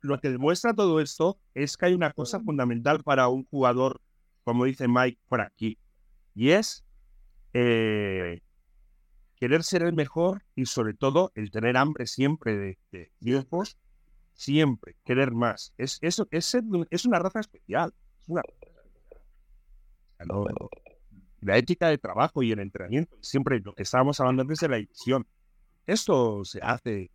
Lo 0.00 0.20
que 0.20 0.30
demuestra 0.30 0.74
todo 0.74 1.00
esto 1.00 1.40
es 1.54 1.76
que 1.76 1.86
hay 1.86 1.94
una 1.94 2.12
cosa 2.12 2.40
fundamental 2.40 3.02
para 3.02 3.28
un 3.28 3.46
jugador, 3.46 4.00
como 4.48 4.64
dice 4.64 4.88
Mike 4.88 5.20
por 5.28 5.42
aquí, 5.42 5.78
y 6.34 6.52
es 6.52 6.82
eh, 7.52 8.40
querer 9.36 9.62
ser 9.62 9.82
el 9.82 9.92
mejor 9.92 10.42
y 10.54 10.64
sobre 10.64 10.94
todo 10.94 11.32
el 11.34 11.50
tener 11.50 11.76
hambre 11.76 12.06
siempre 12.06 12.56
de, 12.56 12.78
de 12.90 13.12
triunfos, 13.18 13.76
siempre 14.32 14.96
querer 15.04 15.32
más. 15.32 15.74
Es, 15.76 15.98
es, 16.00 16.14
ser- 16.46 16.64
es 16.88 17.04
una 17.04 17.18
raza 17.18 17.40
especial. 17.40 17.92
Es. 18.26 18.42
La 21.42 21.58
ética 21.58 21.88
de 21.88 21.98
trabajo 21.98 22.42
y 22.42 22.50
el 22.50 22.60
entrenamiento, 22.60 23.18
siempre 23.20 23.60
lo 23.60 23.74
que 23.74 23.82
estábamos 23.82 24.18
hablando 24.18 24.40
antes 24.40 24.60
de 24.60 24.68
la 24.68 24.78
edición. 24.78 25.26
Esto 25.86 26.42
se 26.46 26.60
hace 26.62 27.10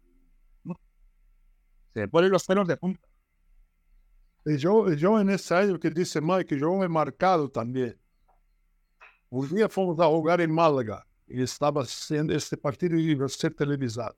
se 1.96 2.08
ponen 2.08 2.30
los 2.30 2.46
pelos 2.46 2.68
de 2.68 2.78
punta. 2.78 3.08
Y 4.46 4.58
yo, 4.58 4.92
y 4.92 4.98
yo 4.98 5.20
en 5.20 5.30
ese 5.30 5.56
año 5.56 5.80
que 5.80 5.90
dice 5.90 6.20
Mike, 6.22 6.58
yo 6.60 6.74
me 6.76 6.86
he 6.86 6.90
marcado 6.90 7.50
también. 7.50 7.98
Un 9.30 9.48
día 9.50 9.70
fomos 9.70 10.00
a 10.00 10.06
jugar 10.06 10.42
en 10.42 10.52
Málaga 10.54 11.06
y 11.28 11.42
estaba 11.42 11.82
haciendo 11.84 12.34
este 12.34 12.58
partido 12.58 12.98
y 12.98 13.12
iba 13.12 13.26
a 13.26 13.30
ser 13.30 13.54
televisado. 13.54 14.16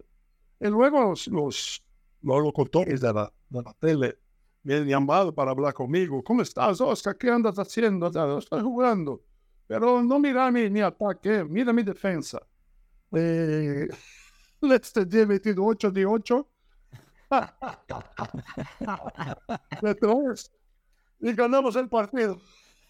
Y 0.59 0.67
luego 0.67 0.99
los, 1.09 1.27
los, 1.27 1.83
los 2.21 2.43
locutores 2.43 3.01
de 3.01 3.13
la, 3.13 3.31
de 3.49 3.61
la 3.61 3.73
tele 3.73 4.17
me 4.63 4.75
han 4.75 4.87
llamado 4.87 5.33
para 5.33 5.51
hablar 5.51 5.73
conmigo. 5.73 6.23
¿Cómo 6.23 6.41
estás, 6.41 6.81
Oscar? 6.81 7.15
¿Qué 7.17 7.29
andas 7.29 7.57
haciendo? 7.59 8.11
"Ah, 8.15 8.37
Estoy 8.39 8.61
jugando. 8.63 9.21
Pero 9.67 10.01
no 10.03 10.19
mira 10.19 10.51
mi, 10.51 10.69
mi 10.69 10.81
ataque, 10.81 11.43
mira 11.43 11.71
mi 11.71 11.83
defensa. 11.83 12.39
Eh, 13.11 13.87
este 14.61 15.05
día 15.05 15.21
he 15.21 15.25
metido 15.27 15.63
8 15.63 15.91
de 15.91 16.05
8 16.05 16.47
de 19.81 19.95
tres 19.95 20.51
y 21.19 21.33
ganamos 21.33 21.75
el 21.75 21.89
partido. 21.89 22.39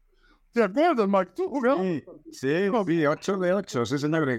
¿Te 0.52 0.64
acuerdas, 0.64 1.08
Mike? 1.08 1.32
¿Tú 1.36 1.50
jugabas? 1.50 1.86
Sí, 1.86 2.04
sí, 2.32 3.06
8 3.06 3.38
de 3.38 3.54
8, 3.54 3.86
sí, 3.86 3.98
señor. 3.98 4.30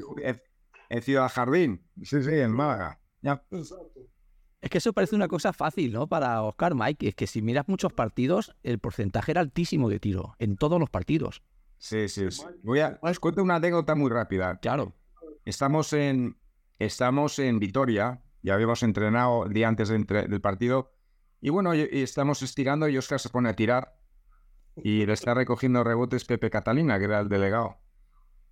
He 0.90 1.00
Ciudad 1.00 1.30
Jardín. 1.30 1.88
Sí, 2.02 2.22
sí, 2.22 2.38
en 2.38 2.52
Málaga. 2.52 3.00
Ya. 3.22 3.42
Es 4.60 4.70
que 4.70 4.78
eso 4.78 4.92
parece 4.92 5.16
una 5.16 5.28
cosa 5.28 5.54
fácil, 5.54 5.92
¿no? 5.92 6.06
Para 6.06 6.42
Oscar 6.42 6.74
Mike. 6.74 7.08
Es 7.08 7.14
que 7.14 7.26
si 7.26 7.40
miras 7.40 7.66
muchos 7.66 7.94
partidos, 7.94 8.54
el 8.62 8.78
porcentaje 8.78 9.32
era 9.32 9.40
altísimo 9.40 9.88
de 9.88 10.00
tiro, 10.00 10.34
en 10.38 10.56
todos 10.56 10.78
los 10.78 10.90
partidos. 10.90 11.42
Sí, 11.78 12.08
sí, 12.08 12.30
sí. 12.30 12.44
Voy 12.62 12.80
a, 12.80 12.98
os 13.00 13.18
cuento 13.18 13.42
una 13.42 13.56
anécdota 13.56 13.94
muy 13.94 14.10
rápida. 14.10 14.58
Claro. 14.58 14.94
Estamos 15.44 15.92
en, 15.92 16.38
estamos 16.78 17.38
en 17.38 17.58
Vitoria, 17.58 18.22
ya 18.42 18.54
habíamos 18.54 18.82
entrenado 18.82 19.46
el 19.46 19.52
día 19.52 19.68
antes 19.68 19.88
del 19.88 20.40
partido, 20.40 20.92
y 21.40 21.50
bueno, 21.50 21.74
y, 21.74 21.80
estamos 21.90 22.42
estirando 22.42 22.88
y 22.88 22.96
Oscar 22.96 23.18
se 23.20 23.28
pone 23.28 23.48
a 23.48 23.54
tirar, 23.56 23.96
y 24.76 25.04
le 25.06 25.12
está 25.12 25.34
recogiendo 25.34 25.84
rebotes 25.84 26.24
Pepe 26.24 26.50
Catalina, 26.50 26.98
que 26.98 27.04
era 27.04 27.20
el 27.20 27.28
delegado. 27.28 27.78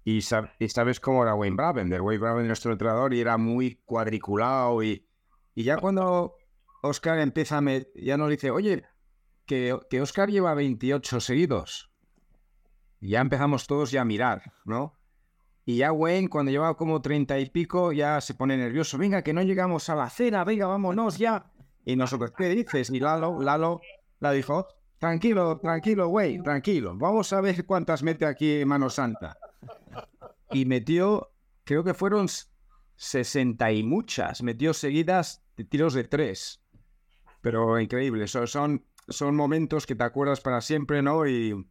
Y, 0.05 0.19
sab- 0.19 0.53
y 0.59 0.69
sabes 0.69 0.99
cómo 1.01 1.23
era 1.23 1.35
Wayne 1.35 1.57
Bravender. 1.57 2.01
Wayne 2.03 2.21
Bravender, 2.21 2.47
nuestro 2.49 2.73
entrenador, 2.73 3.15
y 3.15 3.21
era 3.21 3.37
muy 3.39 3.77
cuadriculado, 3.85 4.83
y, 4.83 5.07
y 5.55 5.63
ya 5.65 5.77
cuando 5.79 6.35
Oscar 6.83 7.19
empieza 7.21 7.59
a... 7.59 7.61
me- 7.61 7.87
ya 7.95 8.17
nos 8.17 8.29
dice, 8.31 8.51
oye, 8.51 8.85
que, 9.47 9.79
que 9.89 10.01
Oscar 10.01 10.31
lleva 10.31 10.55
28 10.55 11.21
seguidos. 11.21 11.91
Ya 13.01 13.21
empezamos 13.21 13.67
todos 13.67 13.91
ya 13.91 14.03
a 14.03 14.05
mirar, 14.05 14.53
¿no? 14.65 15.00
Y 15.71 15.77
ya 15.77 15.93
Wayne, 15.93 16.29
cuando 16.29 16.51
llevaba 16.51 16.77
como 16.77 17.01
treinta 17.01 17.39
y 17.39 17.49
pico, 17.49 17.93
ya 17.93 18.21
se 18.21 18.35
pone 18.35 18.57
nervioso. 18.57 18.99
Venga, 18.99 19.23
que 19.23 19.33
no 19.33 19.41
llegamos 19.41 19.89
a 19.89 19.95
la 19.95 20.11
cena, 20.11 20.43
venga, 20.43 20.67
vámonos 20.67 21.17
ya. 21.17 21.53
Y 21.85 21.95
nosotros, 21.95 22.33
¿qué 22.37 22.49
dices? 22.49 22.91
Y 22.91 22.99
Lalo, 22.99 23.41
Lalo, 23.41 23.81
la 24.19 24.33
dijo, 24.33 24.67
tranquilo, 24.99 25.61
tranquilo, 25.61 26.09
güey, 26.09 26.43
tranquilo. 26.43 26.97
Vamos 26.97 27.33
a 27.33 27.41
ver 27.41 27.65
cuántas 27.67 28.03
mete 28.03 28.27
aquí 28.27 28.65
Mano 28.65 28.91
Santa. 28.91 29.39
Y 30.51 30.65
metió, 30.65 31.31
creo 31.63 31.85
que 31.85 31.95
fueron 31.95 32.27
60 32.97 33.71
y 33.71 33.85
muchas, 33.85 34.43
metió 34.43 34.75
seguidas 34.75 35.45
de 35.57 35.63
tiros 35.63 35.95
de 35.95 36.03
tres. 36.03 36.65
Pero 37.43 37.79
increíble, 37.79 38.27
son, 38.27 38.49
son, 38.49 38.85
son 39.09 39.37
momentos 39.37 39.87
que 39.87 39.95
te 39.95 40.03
acuerdas 40.03 40.41
para 40.41 40.63
siempre, 40.63 41.01
¿no? 41.01 41.29
Y, 41.29 41.65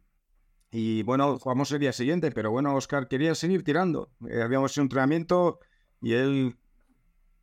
y 0.70 1.02
bueno, 1.02 1.38
jugamos 1.38 1.72
el 1.72 1.80
día 1.80 1.92
siguiente, 1.92 2.30
pero 2.30 2.50
bueno, 2.50 2.74
Oscar 2.74 3.08
quería 3.08 3.34
seguir 3.34 3.64
tirando. 3.64 4.12
Eh, 4.28 4.40
habíamos 4.42 4.72
hecho 4.72 4.82
un 4.82 4.86
entrenamiento 4.86 5.58
y 6.00 6.12
él 6.12 6.56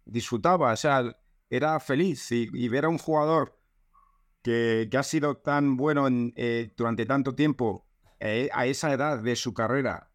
disfrutaba, 0.05 0.71
o 0.71 0.78
sea, 0.78 1.17
era 1.49 1.80
feliz 1.80 2.32
y, 2.32 2.67
ver 2.69 2.86
a 2.86 2.89
un 2.89 2.97
jugador 2.97 3.59
que, 4.41 4.88
que 4.89 4.97
ha 4.97 5.03
sido 5.03 5.38
tan 5.38 5.75
bueno 5.75 6.07
en, 6.07 6.34
eh, 6.38 6.73
durante 6.78 7.05
tanto 7.05 7.36
tiempo 7.36 7.86
eh, 8.19 8.49
a 8.53 8.65
esa 8.65 8.93
edad 8.93 9.19
de 9.21 9.36
su 9.36 9.53
carrera, 9.53 10.09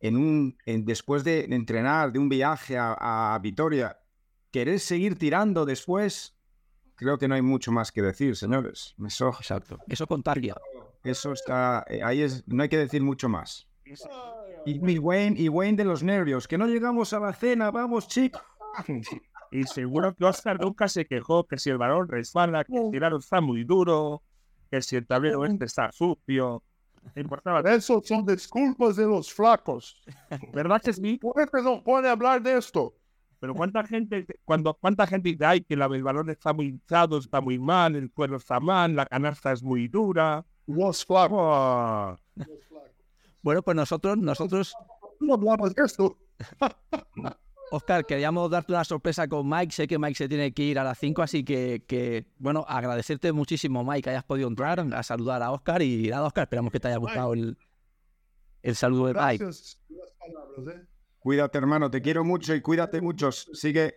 en 0.00 0.16
un, 0.16 0.58
después 0.66 1.24
de 1.24 1.44
entrenar, 1.44 2.12
de 2.12 2.18
un 2.18 2.28
viaje 2.28 2.76
a, 2.78 3.38
Vitoria, 3.42 3.98
querer 4.50 4.80
seguir 4.80 5.18
tirando 5.18 5.64
después, 5.64 6.36
creo 6.96 7.18
que 7.18 7.28
no 7.28 7.34
hay 7.34 7.42
mucho 7.42 7.72
más 7.72 7.92
que 7.92 8.02
decir, 8.02 8.36
señores. 8.36 8.94
Eso, 9.06 9.28
Exacto. 9.28 9.78
Eso 9.88 10.06
contaría. 10.06 10.54
Eso 11.02 11.32
está, 11.32 11.84
eh, 11.88 12.02
ahí 12.02 12.22
es, 12.22 12.46
no 12.46 12.62
hay 12.62 12.68
que 12.68 12.78
decir 12.78 13.02
mucho 13.02 13.28
más. 13.28 13.68
Y, 14.64 14.92
y 14.92 14.98
Wayne, 14.98 15.40
y 15.40 15.48
Wayne 15.48 15.76
de 15.76 15.84
los 15.84 16.02
nervios, 16.02 16.46
que 16.46 16.58
no 16.58 16.66
llegamos 16.66 17.12
a 17.12 17.20
la 17.20 17.32
cena, 17.32 17.70
vamos 17.70 18.08
chicos. 18.08 18.42
Y 19.52 19.64
seguro 19.64 20.14
que 20.14 20.24
Oscar 20.24 20.60
nunca 20.60 20.86
se 20.88 21.06
quejó 21.06 21.44
que 21.44 21.58
si 21.58 21.70
el 21.70 21.78
balón 21.78 22.06
resbala, 22.06 22.64
que 22.64 22.76
el 22.76 22.90
tirado 22.90 23.18
está 23.18 23.40
muy 23.40 23.64
duro, 23.64 24.22
que 24.70 24.80
si 24.80 24.96
el 24.96 25.06
tablero 25.06 25.44
este 25.44 25.64
está 25.64 25.90
sucio. 25.90 26.62
Importaba. 27.16 27.60
Eso 27.72 28.00
son 28.04 28.24
disculpas 28.26 28.96
de 28.96 29.06
los 29.06 29.32
flacos. 29.32 30.00
¿Verdad 30.54 30.80
que 30.80 30.92
sí? 30.92 31.18
Fuerte 31.20 31.62
no 31.62 31.82
puede 31.82 32.08
hablar 32.08 32.42
de 32.42 32.58
esto. 32.58 32.94
Pero 33.40 33.54
cuánta 33.54 33.84
gente, 33.84 34.26
cuando 34.44 34.74
cuánta 34.74 35.06
gente 35.06 35.30
dice 35.30 35.46
ay, 35.46 35.62
que 35.62 35.74
el 35.74 36.02
balón 36.02 36.28
está 36.28 36.52
muy 36.52 36.66
hinchado, 36.66 37.18
está 37.18 37.40
muy 37.40 37.58
mal, 37.58 37.96
el 37.96 38.12
cuero 38.12 38.36
está 38.36 38.60
mal, 38.60 38.94
la 38.94 39.06
canasta 39.06 39.50
es 39.50 39.62
muy 39.62 39.88
dura. 39.88 40.44
Los 40.76 41.04
flacos. 41.04 42.20
Bueno, 43.42 43.62
pues 43.62 43.76
nosotros, 43.76 44.18
nosotros, 44.18 44.74
No 45.20 45.34
hablamos 45.34 45.74
de 45.74 45.82
esto. 45.84 46.16
Oscar, 47.72 48.04
queríamos 48.04 48.50
darte 48.50 48.72
una 48.72 48.84
sorpresa 48.84 49.28
con 49.28 49.48
Mike. 49.48 49.72
Sé 49.72 49.86
que 49.86 49.98
Mike 49.98 50.16
se 50.16 50.28
tiene 50.28 50.52
que 50.52 50.62
ir 50.64 50.78
a 50.78 50.84
las 50.84 50.98
5, 50.98 51.22
así 51.22 51.44
que, 51.44 51.84
que, 51.86 52.26
bueno, 52.38 52.64
agradecerte 52.68 53.32
muchísimo, 53.32 53.84
Mike, 53.84 54.02
que 54.02 54.10
hayas 54.10 54.24
podido 54.24 54.48
entrar 54.48 54.80
a 54.92 55.02
saludar 55.02 55.42
a 55.42 55.52
Oscar. 55.52 55.80
Y 55.82 56.08
nada, 56.08 56.26
Oscar, 56.26 56.44
esperamos 56.44 56.72
que 56.72 56.80
te 56.80 56.88
haya 56.88 56.96
gustado 56.96 57.32
el, 57.32 57.56
el 58.62 58.74
saludo 58.74 59.06
de 59.06 59.14
Mike. 59.14 59.44
Gracias. 59.44 59.80
palabras, 60.18 60.76
¿eh? 60.76 60.86
Cuídate, 61.20 61.58
hermano, 61.58 61.90
te 61.90 62.02
quiero 62.02 62.24
mucho 62.24 62.54
y 62.54 62.60
cuídate 62.60 63.00
mucho. 63.00 63.30
Sigue. 63.30 63.94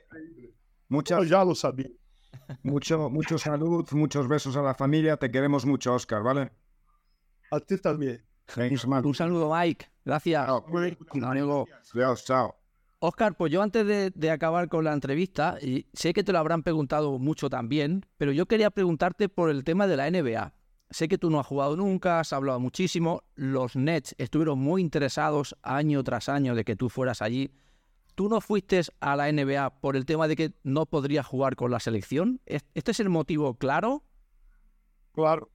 Mucha, 0.90 1.18
Yo 1.20 1.24
ya 1.24 1.44
lo 1.44 1.56
sabía. 1.56 1.90
mucho, 2.62 3.10
mucho 3.10 3.38
salud, 3.40 3.88
muchos 3.94 4.28
besos 4.28 4.56
a 4.56 4.62
la 4.62 4.76
familia. 4.76 5.18
Te 5.18 5.32
queremos 5.32 5.66
mucho, 5.66 5.94
Oscar, 5.96 6.22
¿vale? 6.22 6.52
A 7.56 7.60
ti 7.60 7.78
también. 7.78 8.24
Thanks, 8.54 8.88
man. 8.88 9.06
Un 9.06 9.14
saludo, 9.16 9.54
Mike. 9.54 9.88
Gracias. 10.06 10.46
Chao. 10.46 12.16
Chao. 12.26 12.56
Oscar, 13.00 13.36
pues 13.36 13.52
yo 13.52 13.62
antes 13.62 13.86
de, 13.86 14.12
de 14.12 14.32
acabar 14.32 14.70
con 14.70 14.84
la 14.86 14.94
entrevista, 14.94 15.58
y 15.62 15.86
sé 15.94 16.14
que 16.14 16.24
te 16.24 16.32
lo 16.32 16.40
habrán 16.40 16.64
preguntado 16.64 17.20
mucho 17.20 17.50
también, 17.50 18.06
pero 18.18 18.32
yo 18.32 18.46
quería 18.46 18.70
preguntarte 18.72 19.28
por 19.30 19.50
el 19.50 19.64
tema 19.64 19.88
de 19.88 19.98
la 19.98 20.10
NBA. 20.10 20.54
Sé 20.90 21.08
que 21.08 21.18
tú 21.18 21.30
no 21.30 21.40
has 21.40 21.46
jugado 21.48 21.76
nunca, 21.76 22.20
has 22.22 22.32
hablado 22.34 22.60
muchísimo, 22.60 23.24
los 23.36 23.76
Nets 23.76 24.16
estuvieron 24.18 24.60
muy 24.60 24.82
interesados 24.82 25.56
año 25.64 26.04
tras 26.04 26.30
año 26.30 26.56
de 26.56 26.64
que 26.64 26.76
tú 26.76 26.90
fueras 26.90 27.22
allí. 27.22 27.52
¿Tú 28.16 28.30
no 28.30 28.40
fuiste 28.42 28.80
a 29.00 29.16
la 29.16 29.32
NBA 29.32 29.82
por 29.82 29.96
el 29.98 30.06
tema 30.06 30.28
de 30.28 30.36
que 30.36 30.54
no 30.64 30.86
podrías 30.86 31.26
jugar 31.26 31.56
con 31.56 31.72
la 31.72 31.80
selección? 31.80 32.40
¿Es- 32.46 32.64
¿Este 32.74 32.92
es 32.92 33.00
el 33.00 33.10
motivo 33.10 33.56
claro? 33.56 34.04
Claro. 35.14 35.50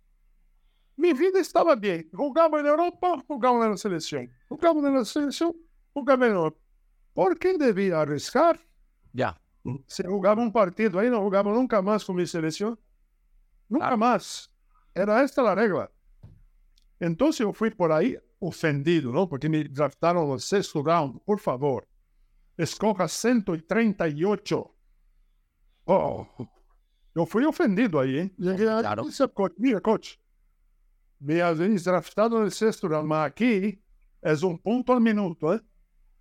Mi 0.99 1.12
vida 1.12 1.38
estaba 1.38 1.76
bien. 1.76 2.09
Jugaba 2.12 2.59
en 2.59 2.66
Europa, 2.66 3.22
jugaba 3.28 3.64
en 3.66 3.70
la 3.70 3.76
selección. 3.76 4.28
Jugaba 4.49 4.80
en 4.88 4.94
la 4.96 5.05
selección, 5.05 5.55
jugaba 5.94 6.26
en 6.26 6.32
Europa. 6.32 6.59
¿Por 7.14 7.38
qué 7.38 7.57
debía 7.57 8.01
arriesgar? 8.01 8.59
Ya, 9.12 9.40
Si 9.86 10.03
jugaba 10.03 10.42
un 10.42 10.53
partido 10.53 10.99
ahí, 10.99 11.09
no 11.09 11.20
jugaba 11.20 11.53
nunca 11.53 11.80
más 11.82 12.05
con 12.05 12.16
mi 12.16 12.26
selección. 12.26 12.78
Nunca 13.68 13.86
Claro. 13.86 13.96
más. 13.99 14.51
Era 14.94 15.22
esta 15.22 15.42
la 15.42 15.55
regla. 15.55 15.90
Entonces 16.99 17.40
yo 17.40 17.53
fui 17.53 17.70
por 17.70 17.92
ahí 17.92 18.16
ofendido, 18.40 19.12
¿no? 19.12 19.28
Porque 19.28 19.49
me 19.49 19.62
draftaron 19.64 20.26
en 20.26 20.32
el 20.32 20.40
sexto 20.40 20.82
round. 20.82 21.20
Por 21.24 21.38
favor, 21.38 21.86
escoja 22.57 23.07
138. 23.07 24.74
Oh, 25.84 26.26
yo 27.14 27.24
fui 27.26 27.44
ofendido 27.44 28.01
ahí, 28.01 28.18
¿eh? 28.18 28.34
Llegué 28.36 28.68
a 28.68 28.80
Claro. 28.80 29.05
dije, 29.05 29.28
"Coach, 29.32 29.53
mira, 29.59 29.80
coach, 29.80 30.16
me 31.20 31.40
habéis 31.42 31.84
draftado 31.84 32.38
en 32.38 32.44
el 32.44 32.52
sexto 32.52 32.88
round, 32.88 33.08
mas 33.08 33.26
aquí 33.30 33.80
es 34.22 34.42
un 34.42 34.58
punto 34.58 34.92
al 34.92 35.00
minuto, 35.00 35.54
¿eh? 35.54 35.60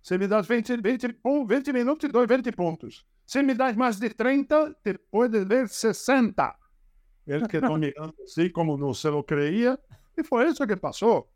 Se 0.00 0.16
me 0.18 0.26
das 0.28 0.46
20, 0.48 0.76
20, 0.78 1.08
pun- 1.20 1.46
20 1.46 1.72
minutos, 1.72 1.98
te 1.98 2.08
doy 2.08 2.26
20 2.26 2.52
puntos. 2.52 3.06
Si 3.24 3.42
me 3.42 3.54
das 3.54 3.76
más 3.76 3.98
de 4.00 4.10
30, 4.10 4.74
te 4.82 4.94
puedes 4.98 5.46
ver 5.46 5.68
60. 5.68 6.58
Él 7.26 7.46
quedó 7.46 7.76
mirando 7.76 8.14
así 8.24 8.50
como 8.50 8.78
no 8.78 8.94
se 8.94 9.10
lo 9.10 9.24
creía. 9.24 9.78
Y 10.16 10.22
fue 10.22 10.48
eso 10.48 10.66
que 10.66 10.76
pasó. 10.76 11.28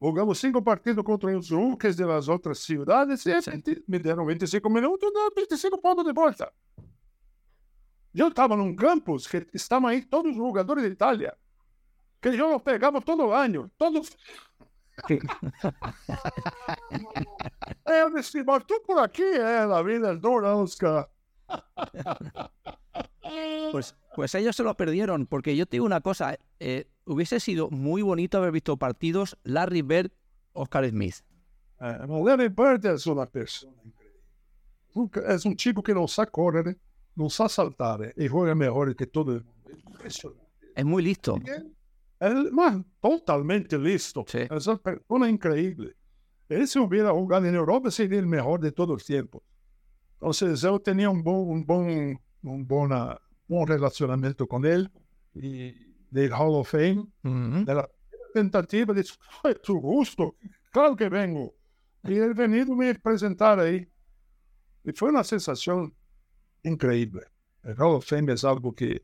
Jugamos 0.00 0.38
cinco 0.38 0.64
partidos 0.64 1.04
contra 1.04 1.30
los 1.30 1.48
rookies 1.48 1.96
de 1.96 2.04
las 2.04 2.28
otras 2.28 2.58
ciudades 2.58 3.24
y 3.24 3.30
20 3.50 3.84
me 3.86 4.00
dieron 4.00 4.26
25 4.26 4.68
minutos 4.68 5.08
y 5.12 5.36
25 5.36 5.80
puntos 5.80 6.04
de 6.06 6.12
vuelta. 6.12 6.52
Yo 8.12 8.26
estaba 8.28 8.54
en 8.56 8.62
un 8.62 8.74
campus 8.76 9.28
que 9.28 9.46
estaban 9.52 9.90
ahí 9.92 10.02
todos 10.06 10.26
los 10.26 10.36
jugadores 10.36 10.84
de 10.84 10.90
Italia. 10.90 11.38
Que 12.22 12.36
yo 12.36 12.48
los 12.48 12.62
pegaba 12.62 13.00
todo 13.00 13.26
el 13.26 13.34
año. 13.34 13.68
Todos. 13.76 14.16
Eu 17.86 18.14
disse, 18.14 18.44
mas 18.44 18.64
tú 18.66 18.74
por 18.86 19.02
aquí, 19.02 19.22
eh, 19.22 19.66
la 19.66 19.82
vida 19.82 20.12
es 20.12 20.20
dura, 20.20 20.54
Oscar. 20.54 21.10
pues, 23.72 23.96
pues 24.14 24.34
ellos 24.34 24.54
se 24.54 24.62
lo 24.62 24.74
perdieron, 24.74 25.26
porque 25.26 25.56
yo 25.56 25.66
te 25.66 25.76
digo 25.76 25.86
una 25.86 26.00
cosa, 26.00 26.36
eh, 26.60 26.86
hubiese 27.04 27.40
sido 27.40 27.70
muy 27.70 28.02
bonito 28.02 28.38
haber 28.38 28.52
visto 28.52 28.76
partidos 28.76 29.36
Larry 29.44 29.82
Bird, 29.82 30.12
Oscar 30.52 30.88
Smith. 30.88 31.16
Eh, 31.80 31.98
Larry 32.24 32.48
Bird 32.48 32.86
es 32.86 33.06
una 33.06 33.26
persona 33.26 33.72
increíble. 34.94 35.34
Es 35.34 35.44
un 35.44 35.56
chico 35.56 35.82
que 35.82 35.94
no 35.94 36.06
sabe 36.06 36.30
correr, 36.30 36.78
no 37.16 37.28
sabe 37.28 37.50
saltar 37.50 38.04
eh, 38.04 38.14
y 38.16 38.28
juega 38.28 38.54
mejor 38.54 38.94
que 38.94 39.06
todo 39.06 39.32
el 39.32 39.42
mundo. 39.42 39.70
Impresionante. 39.90 40.42
Es 40.74 40.84
muy 40.84 41.02
listo. 41.02 41.38
Él, 42.26 42.50
man, 42.52 42.84
totalmente 43.00 43.76
listo. 43.78 44.24
Sí. 44.26 44.38
Es 44.50 44.66
una 44.66 44.78
persona 44.78 45.28
increíble. 45.28 45.94
Él 46.48 46.68
si 46.68 46.78
hubiera 46.78 47.10
jugado 47.10 47.46
en 47.46 47.54
Europa 47.54 47.90
sería 47.90 48.18
el 48.18 48.26
mejor 48.26 48.60
de 48.60 48.72
todos 48.72 48.90
los 48.90 49.04
tiempos. 49.04 49.42
Entonces 50.14 50.60
yo 50.60 50.78
tenía 50.78 51.10
un 51.10 51.22
buen, 51.22 51.36
un 51.48 51.66
buen, 51.66 52.20
un 52.42 52.66
buena- 52.66 53.18
buen 53.48 53.66
relacionamiento 53.66 54.46
con 54.46 54.64
él 54.64 54.90
y 55.34 55.72
del 56.10 56.32
Hall 56.32 56.54
of 56.54 56.70
Fame. 56.70 57.06
Ujú. 57.24 57.64
de 57.64 57.74
la 57.74 57.88
tentativa 58.34 58.94
de 58.94 59.04
"Ay, 59.42 59.54
tu 59.62 59.78
gusto, 59.80 60.36
claro 60.70 60.94
que 60.96 61.08
vengo. 61.08 61.54
Y 62.04 62.14
he 62.14 62.32
venido 62.34 62.74
me 62.74 62.94
presentar 62.94 63.58
ahí. 63.60 63.86
Y 64.84 64.92
fue 64.92 65.10
una 65.10 65.22
sensación 65.24 65.94
increíble. 66.62 67.22
El 67.62 67.74
Hall 67.80 67.96
of 67.96 68.06
Fame 68.06 68.32
es 68.32 68.44
algo 68.44 68.72
que 68.74 69.02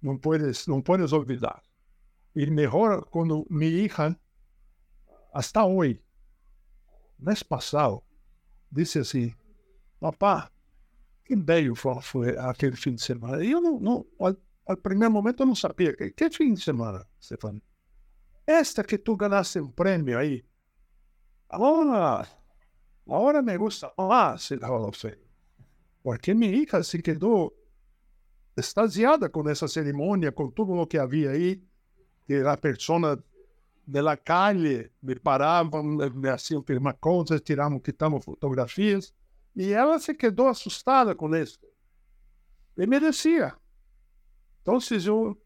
no 0.00 0.18
puedes, 0.18 0.66
no 0.68 0.82
puedes 0.82 1.12
olvidar. 1.12 1.62
Y 2.34 2.46
mejor 2.50 3.08
cuando 3.10 3.44
mi 3.48 3.66
hija, 3.66 4.18
hasta 5.32 5.64
hoy, 5.64 6.02
mes 7.18 7.42
pasado, 7.44 8.04
dice 8.70 9.00
así, 9.00 9.34
papá, 9.98 10.52
qué 11.24 11.34
bello 11.36 11.74
fue, 11.74 12.00
fue 12.02 12.36
aquel 12.38 12.76
fin 12.76 12.94
de 12.94 13.02
semana. 13.02 13.42
Y 13.42 13.50
yo 13.50 13.60
no, 13.60 13.78
no 13.80 14.06
al, 14.24 14.38
al 14.66 14.78
primer 14.78 15.10
momento 15.10 15.44
no 15.44 15.54
sabía, 15.54 15.94
¿qué, 15.94 16.12
qué 16.12 16.30
fin 16.30 16.54
de 16.54 16.60
semana, 16.60 17.06
Stefan? 17.20 17.62
Esta 18.46 18.84
que 18.84 18.98
tú 18.98 19.16
ganaste 19.16 19.60
un 19.60 19.72
premio 19.72 20.18
ahí. 20.18 20.44
Ahora, 21.48 22.26
ahora 23.06 23.42
me 23.42 23.56
gusta 23.56 23.92
más 23.96 24.50
el 24.52 24.62
Hall 24.62 24.84
of 24.84 24.96
Fame. 24.96 25.18
Porque 26.02 26.34
mi 26.34 26.46
hija 26.46 26.82
se 26.82 27.02
quedó 27.02 27.52
extasiada 28.56 29.28
con 29.28 29.48
esa 29.48 29.68
ceremonia, 29.68 30.32
con 30.32 30.52
todo 30.52 30.74
lo 30.74 30.88
que 30.88 30.98
había 30.98 31.30
ahí, 31.30 31.62
que 32.30 32.38
la 32.38 32.56
persona 32.56 33.18
de 33.84 34.00
la 34.00 34.16
calle 34.16 34.92
me 35.00 35.16
paraban, 35.16 35.96
me, 35.96 36.28
hacían 36.28 36.62
firmar 36.62 36.96
cosas, 37.00 37.42
tiramos, 37.42 37.82
quitamos 37.82 38.24
fotografías. 38.24 39.12
Y 39.52 39.64
ella 39.64 39.98
se 39.98 40.16
quedó 40.16 40.48
asustada 40.48 41.12
con 41.16 41.34
esto. 41.34 41.66
Y 42.76 42.86
me 42.86 43.00
decía. 43.00 43.58
Entonces 44.58 45.02
yo 45.02 45.36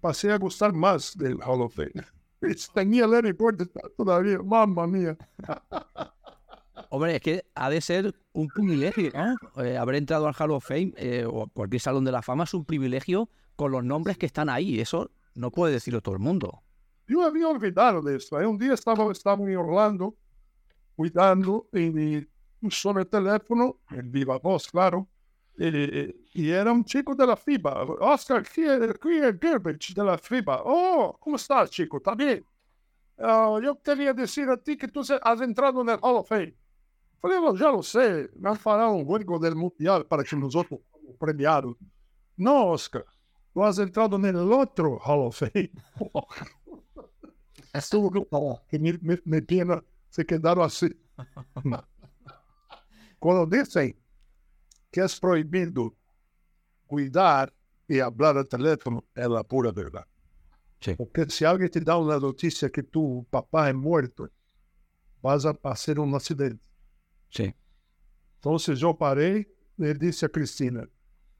pasé 0.00 0.32
a 0.32 0.38
gustar 0.38 0.72
más 0.72 1.14
del 1.14 1.38
Hall 1.42 1.60
of 1.60 1.74
Fame. 1.74 1.92
Tenía 2.74 3.04
el 3.04 3.12
aeropuerto 3.12 3.66
todavía, 3.94 4.38
mamma 4.42 4.86
mía. 4.86 5.18
Hombre, 6.88 7.16
es 7.16 7.20
que 7.20 7.44
ha 7.54 7.68
de 7.68 7.82
ser 7.82 8.14
un 8.32 8.48
privilegio, 8.48 9.10
¿no? 9.12 9.62
Eh, 9.62 9.76
haber 9.76 9.96
entrado 9.96 10.26
al 10.26 10.34
Hall 10.38 10.52
of 10.52 10.66
Fame 10.66 10.94
eh, 10.96 11.26
o 11.30 11.48
cualquier 11.48 11.82
salón 11.82 12.06
de 12.06 12.12
la 12.12 12.22
fama 12.22 12.44
es 12.44 12.54
un 12.54 12.64
privilegio 12.64 13.28
con 13.56 13.72
los 13.72 13.84
nombres 13.84 14.16
que 14.16 14.24
están 14.24 14.48
ahí. 14.48 14.80
Eso 14.80 15.10
no 15.34 15.50
puede 15.50 15.74
decirlo 15.74 16.00
todo 16.00 16.14
el 16.14 16.20
mundo. 16.20 16.62
Yo 17.06 17.22
había 17.22 17.48
olvidado 17.48 18.00
de 18.02 18.16
esto. 18.16 18.40
¿eh? 18.40 18.46
Un 18.46 18.58
día 18.58 18.74
estaba, 18.74 19.10
estaba 19.12 19.42
en 19.44 19.56
Orlando 19.56 20.16
cuidando 20.96 21.68
y 21.72 22.26
usó 22.62 22.96
el 22.98 23.06
teléfono, 23.06 23.80
en 23.90 24.10
viva 24.10 24.38
voz, 24.38 24.68
claro, 24.70 25.08
y, 25.58 26.14
y 26.32 26.50
era 26.50 26.72
un 26.72 26.84
chico 26.84 27.14
de 27.14 27.26
la 27.26 27.36
FIBA. 27.36 27.82
Oscar, 28.00 28.38
aquí 28.38 28.62
es 28.62 28.80
Gerbich 29.40 29.94
de 29.94 30.04
la 30.04 30.18
FIBA. 30.18 30.62
Oh, 30.64 31.16
¿cómo 31.20 31.36
estás, 31.36 31.70
chico? 31.70 31.98
¿Está 31.98 32.14
bien? 32.14 32.44
Ah, 33.18 33.58
yo 33.62 33.80
quería 33.80 34.12
decir 34.12 34.48
a 34.48 34.56
ti 34.56 34.76
que 34.76 34.88
tú 34.88 35.00
has 35.00 35.40
entrado 35.40 35.82
en 35.82 35.90
el 35.90 35.98
Hall 36.02 36.16
of 36.16 36.28
Fame. 36.28 36.54
Falei, 37.20 37.38
"Well, 37.38 37.58
ya 37.58 37.70
lo 37.70 37.82
sé, 37.82 38.30
me 38.36 38.50
han 38.50 38.56
falado 38.56 38.92
un 38.92 39.04
juego 39.04 39.38
del 39.38 39.54
Mundial 39.54 40.06
para 40.06 40.24
que 40.24 40.36
nosotros 40.36 40.80
premiados. 41.18 41.76
No, 42.36 42.70
Oscar, 42.70 43.04
has 43.62 43.78
entrado 43.78 44.16
en 44.16 44.24
el 44.24 44.52
otro 44.52 44.98
Hall 44.98 45.26
of 45.26 45.38
Fame. 45.38 45.70
Estuvo 47.72 48.10
como 48.10 48.62
que 48.68 48.78
me, 48.78 48.98
me, 49.00 49.20
me 49.24 49.42
tiene, 49.42 49.80
se 50.08 50.24
quedaron 50.24 50.64
así. 50.64 50.88
Cuando 53.18 53.46
dicen 53.56 53.96
que 54.90 55.00
es 55.00 55.18
prohibido 55.18 55.94
cuidar 56.86 57.52
y 57.88 58.00
hablar 58.00 58.38
al 58.38 58.48
teléfono, 58.48 59.04
es 59.14 59.28
la 59.28 59.42
pura 59.42 59.72
verdad. 59.72 60.06
Sí. 60.80 60.94
Porque 60.96 61.28
si 61.28 61.44
alguien 61.44 61.70
te 61.70 61.80
da 61.80 61.96
una 61.96 62.18
noticia 62.18 62.70
que 62.70 62.82
tu 62.82 63.26
papá 63.30 63.68
es 63.68 63.74
muerto, 63.74 64.28
vas 65.22 65.44
a 65.46 65.58
hacer 65.64 65.98
un 65.98 66.14
accidente. 66.14 66.64
Sí. 67.30 67.54
Entonces 68.36 68.78
yo 68.78 68.96
paré 68.96 69.48
y 69.78 69.82
le 69.82 69.94
dije 69.94 70.26
a 70.26 70.28
Cristina, 70.28 70.88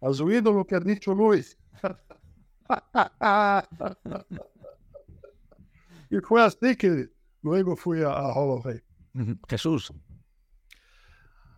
¿has 0.01 0.21
oído 0.21 0.53
lo 0.53 0.65
que 0.65 0.75
ha 0.75 0.81
dicho 0.81 1.15
Luis? 1.15 1.57
y 6.11 6.18
fue 6.20 6.43
así 6.43 6.77
que 6.77 7.09
luego 7.43 7.77
fui 7.77 8.03
a, 8.03 8.11
a 8.11 8.33
Hall 8.33 8.59
of 8.59 8.64
Fame. 8.64 8.83
Ujú. 9.14 9.39
Jesús, 9.49 9.93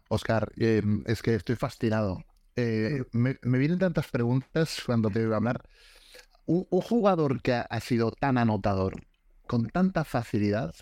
Oscar, 0.09 0.53
eh, 0.57 0.83
es 1.07 1.23
que 1.23 1.35
estoy 1.35 1.57
fascinado. 1.57 2.25
Eh, 2.55 3.05
me, 3.13 3.37
me 3.43 3.59
vienen 3.59 3.79
tantas 3.79 4.09
preguntas 4.09 4.83
cuando 4.85 5.11
te 5.11 5.25
voy 5.25 5.35
a 5.35 5.37
hablar. 5.37 5.63
Un, 6.47 6.67
un 6.71 6.81
jugador 6.81 7.43
que 7.43 7.55
ha, 7.55 7.63
ha 7.63 7.81
sido 7.81 8.13
tan 8.13 8.39
anotador, 8.39 8.95
con 9.47 9.69
tanta 9.69 10.05
facilidad, 10.05 10.75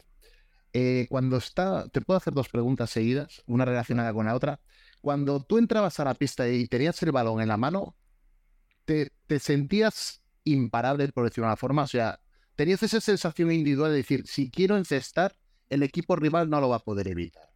eh, 0.72 1.06
cuando 1.08 1.36
está, 1.36 1.88
te 1.88 2.00
puedo 2.00 2.18
hacer 2.18 2.34
dos 2.34 2.48
preguntas 2.48 2.90
seguidas, 2.90 3.42
una 3.46 3.64
relacionada 3.64 4.12
con 4.12 4.26
la 4.26 4.34
otra. 4.34 4.60
Cuando 5.00 5.40
tú 5.40 5.58
entrabas 5.58 6.00
a 6.00 6.04
la 6.04 6.14
pista 6.14 6.48
y 6.48 6.66
tenías 6.66 7.00
el 7.02 7.12
balón 7.12 7.40
en 7.40 7.48
la 7.48 7.56
mano, 7.56 7.96
te, 8.84 9.12
te 9.26 9.38
sentías 9.38 10.22
imparable, 10.44 11.08
por 11.12 11.24
decirlo 11.24 11.46
de 11.46 11.52
una 11.52 11.56
forma. 11.56 11.82
O 11.82 11.86
sea, 11.86 12.20
tenías 12.56 12.82
esa 12.82 13.00
sensación 13.00 13.50
individual 13.50 13.90
de 13.90 13.98
decir, 13.98 14.26
si 14.26 14.50
quiero 14.50 14.76
encestar, 14.76 15.36
el 15.68 15.82
equipo 15.82 16.16
rival 16.16 16.50
no 16.50 16.60
lo 16.60 16.68
va 16.68 16.76
a 16.76 16.84
poder 16.84 17.08
evitar. 17.08 17.50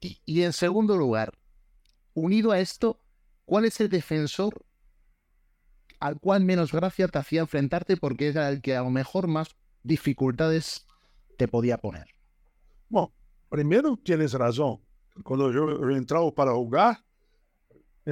Y, 0.00 0.20
y 0.24 0.42
en 0.42 0.52
segundo 0.52 0.96
lugar, 0.96 1.32
unido 2.14 2.52
a 2.52 2.60
esto, 2.60 3.00
¿cuál 3.44 3.64
es 3.64 3.80
el 3.80 3.88
defensor 3.88 4.64
al 5.98 6.18
cual 6.18 6.44
menos 6.44 6.72
gracia 6.72 7.08
te 7.08 7.18
hacía 7.18 7.40
enfrentarte 7.40 7.96
porque 7.96 8.28
era 8.28 8.48
el 8.48 8.62
que 8.62 8.76
a 8.76 8.82
lo 8.82 8.90
mejor 8.90 9.26
más 9.26 9.56
dificultades 9.82 10.86
te 11.36 11.48
podía 11.48 11.78
poner? 11.78 12.06
Bom, 12.88 13.12
primeiro 13.48 13.96
tienes 13.96 14.32
razão. 14.32 14.80
Quando 15.22 15.52
eu, 15.52 15.82
eu 15.82 15.90
entrava 15.96 16.30
para 16.32 16.52
jogar, 16.52 17.04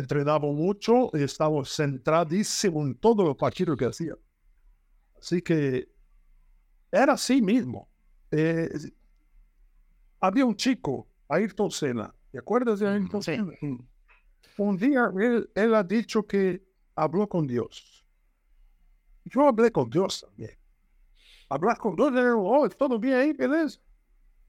treinava 0.07 0.47
muito 0.53 1.11
e 1.15 1.23
estava 1.23 1.65
centradíssimo 1.65 2.87
em 2.87 2.93
todo 2.93 3.25
o 3.25 3.35
partido 3.35 3.77
que 3.77 3.85
hacía. 3.85 4.17
Así 5.19 5.41
que 5.41 5.89
era 6.93 7.13
assim 7.15 7.41
mesmo. 7.41 7.89
Eh, 8.31 8.69
havia 10.21 10.47
um 10.47 10.55
chico, 10.57 11.09
Ayrton 11.29 11.71
Senna. 11.71 12.15
¿Te 12.31 12.39
acuerdas 12.39 12.81
de 12.81 12.87
Ayrton 12.87 13.23
Sí. 13.23 13.37
Senna? 13.37 13.53
Un 14.59 14.77
día 14.77 15.11
él, 15.17 15.51
él 15.55 15.75
ha 15.75 15.83
dicho 15.83 16.27
que 16.27 16.63
habló 16.97 17.29
con 17.29 17.47
Dios. 17.47 18.05
Yo 19.25 19.47
hablé 19.47 19.71
con 19.71 19.89
Dios 19.89 20.21
también. 20.21 20.59
Hablar 21.49 21.79
con 21.79 21.97
Dios, 21.97 22.13
eh, 22.15 22.33
oh, 22.37 22.69
todo 22.69 22.99
bien 22.99 23.15
ahí, 23.15 23.33
beleza. 23.33 23.81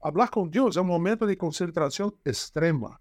Hablar 0.02 0.30
com 0.30 0.48
Deus 0.48 0.76
é 0.76 0.80
um 0.80 0.84
momento 0.84 1.26
de 1.26 1.36
concentração 1.36 2.12
extrema. 2.24 2.98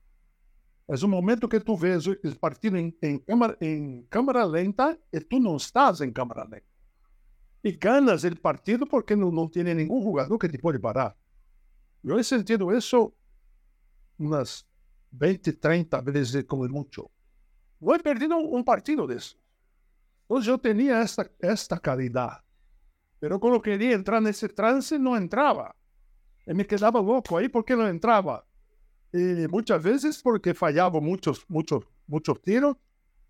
É 0.90 1.06
um 1.06 1.08
momento 1.08 1.48
que 1.48 1.60
tu 1.60 1.76
vês 1.76 2.08
o 2.08 2.16
partido 2.40 2.76
em, 2.76 2.92
em, 3.04 3.20
câmara, 3.20 3.56
em 3.62 4.08
câmara 4.10 4.44
lenta 4.44 5.00
e 5.14 5.20
tu 5.20 5.40
não 5.40 5.56
estás 5.56 6.02
em 6.02 6.12
câmara 6.12 6.44
lenta. 6.46 6.66
E 7.64 7.72
ganas 7.74 8.24
o 8.24 8.36
partido 8.42 8.88
porque 8.88 9.16
não, 9.16 9.30
não 9.30 9.48
tem 9.48 9.64
nenhum 9.64 10.02
jogador 10.02 10.40
que 10.40 10.50
te 10.50 10.58
pode 10.58 10.80
parar. 10.80 11.16
Eu 12.04 12.18
he 12.18 12.24
sentido 12.24 12.76
isso 12.76 13.14
umas 14.18 14.66
20, 15.12 15.54
30 15.54 16.02
vezes 16.02 16.44
como 16.46 16.68
muito. 16.68 17.08
Não 17.80 17.94
he 17.94 18.00
perdido 18.00 18.36
um, 18.36 18.64
partido 18.64 19.06
desse. 19.06 19.36
Então 20.26 20.44
eu 20.44 20.58
tinha 20.58 20.96
esta, 20.96 21.30
esta 21.40 21.80
qualidade. 21.80 22.42
Pero 23.20 23.40
quando 23.40 23.62
queria 23.62 23.94
entrar 23.94 24.20
nesse 24.20 24.48
trance, 24.48 24.98
não 24.98 25.16
entrava. 25.16 25.76
E 26.48 26.54
me 26.56 26.64
quedava 26.64 27.00
louco 27.00 27.38
aí 27.38 27.48
porque 27.48 27.76
não 27.76 27.88
entrava. 27.88 28.44
E 29.14 29.48
muitas 29.48 29.82
vezes 29.82 30.22
porque 30.22 30.54
falhava 30.54 31.02
muitos, 31.02 31.44
muitos, 31.50 31.84
muitos 32.08 32.38
tiros 32.44 32.76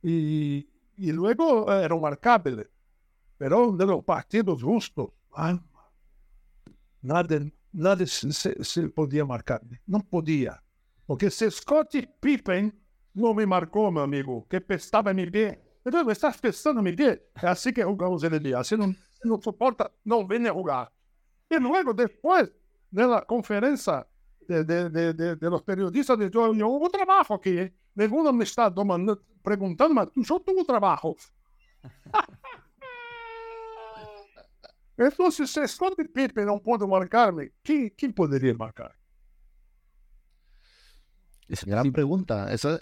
e, 0.03 0.67
e 0.97 1.11
luego 1.11 1.69
era 1.71 1.95
marcável. 1.97 2.65
Pero 3.37 3.71
de 3.71 3.85
los 3.85 4.03
partidos 4.03 4.59
justos, 4.59 5.09
ah, 5.33 5.57
nada, 7.01 7.39
nada 7.73 8.05
se, 8.05 8.31
se- 8.63 8.89
podia 8.89 9.25
marcar. 9.25 9.61
Não 9.87 10.01
podia. 10.01 10.59
Porque 11.07 11.29
se 11.29 11.49
Scottie 11.49 12.07
Pippen 12.19 12.73
não 13.15 13.33
me 13.33 13.45
marcou, 13.45 13.91
meu 13.91 14.03
amigo, 14.03 14.45
que 14.49 14.61
estava 14.73 15.11
em 15.11 15.15
meu 15.15 15.31
pé. 15.31 15.61
Então, 15.85 16.09
estás 16.11 16.37
pensando 16.39 16.83
meu 16.83 16.95
pé? 16.95 17.21
É 17.41 17.47
assim 17.47 17.71
que 17.71 17.81
jogamos 17.81 18.23
ele 18.23 18.39
dia. 18.39 18.61
Se 18.63 18.75
não, 18.75 18.91
se 18.93 19.25
não 19.25 19.41
suporta, 19.41 19.89
não 20.05 20.27
venha 20.27 20.53
jogar. 20.53 20.91
E 21.49 21.57
luego, 21.57 21.93
depois 21.93 22.51
de 22.91 23.05
la 23.05 23.21
conferencia 23.21 24.05
de, 24.49 24.63
de, 24.63 24.89
de, 24.89 25.13
de, 25.13 25.35
de 25.35 25.49
los 25.49 25.61
periodistas, 25.61 26.17
de 26.17 26.29
yo, 26.29 26.53
yo 26.53 26.67
hubo 26.67 26.89
trabajo 26.89 27.35
aquí. 27.35 27.51
¿eh? 27.57 27.73
Ninguno 27.93 28.33
me 28.33 28.43
está 28.43 28.73
tomando- 28.73 29.21
preguntando, 29.43 30.11
yo 30.15 30.39
tuve 30.39 30.65
trabajo. 30.65 31.15
Entonces, 34.97 35.49
si 35.49 35.65
Scottie 35.65 36.09
Pippen 36.09 36.45
não 36.45 36.59
pode 36.59 36.85
marcar-me, 36.85 37.51
quem, 37.63 37.89
quem 37.89 38.11
poderia 38.11 38.53
marcar? 38.53 38.93
Gran 41.65 41.91
pregunta. 41.91 42.51
Esa, 42.51 42.79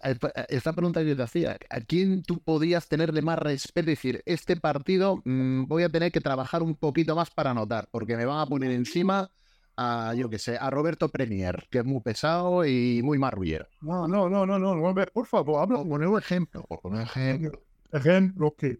esta 0.49 0.73
pregunta 0.73 1.01
que 1.01 1.09
yo 1.09 1.15
te 1.15 1.23
hacía. 1.23 1.57
¿A 1.69 1.79
quién 1.79 2.23
tú 2.23 2.39
podías 2.39 2.87
tenerle 2.89 3.21
más 3.21 3.37
respeto 3.39 3.89
y 3.89 3.93
decir, 3.93 4.23
este 4.25 4.57
partido 4.57 5.21
mm, 5.25 5.67
voy 5.67 5.83
a 5.83 5.89
tener 5.89 6.11
que 6.11 6.19
trabajar 6.19 6.63
un 6.63 6.75
poquito 6.75 7.15
más 7.15 7.29
para 7.29 7.51
anotar, 7.51 7.87
porque 7.91 8.17
me 8.17 8.25
van 8.25 8.39
a 8.39 8.45
poner 8.47 8.71
encima 8.71 9.29
a, 9.77 10.13
yo 10.15 10.29
qué 10.29 10.39
sé, 10.39 10.57
a 10.57 10.69
Roberto 10.69 11.09
Premier, 11.09 11.67
que 11.69 11.77
es 11.79 11.85
muy 11.85 12.01
pesado 12.01 12.65
y 12.65 13.01
muy 13.03 13.17
marrullero? 13.19 13.67
No, 13.81 14.07
no, 14.07 14.27
no, 14.27 14.45
no, 14.45 14.57
no, 14.59 14.95
por 15.13 15.27
favor, 15.27 15.61
habla 15.61 15.83
poner 15.83 16.07
un 16.07 16.17
ejemplo, 16.17 16.63
poner 16.63 17.01
un 17.01 17.05
ejemplo. 17.05 17.61
ejemplo 17.91 18.55
que. 18.57 18.79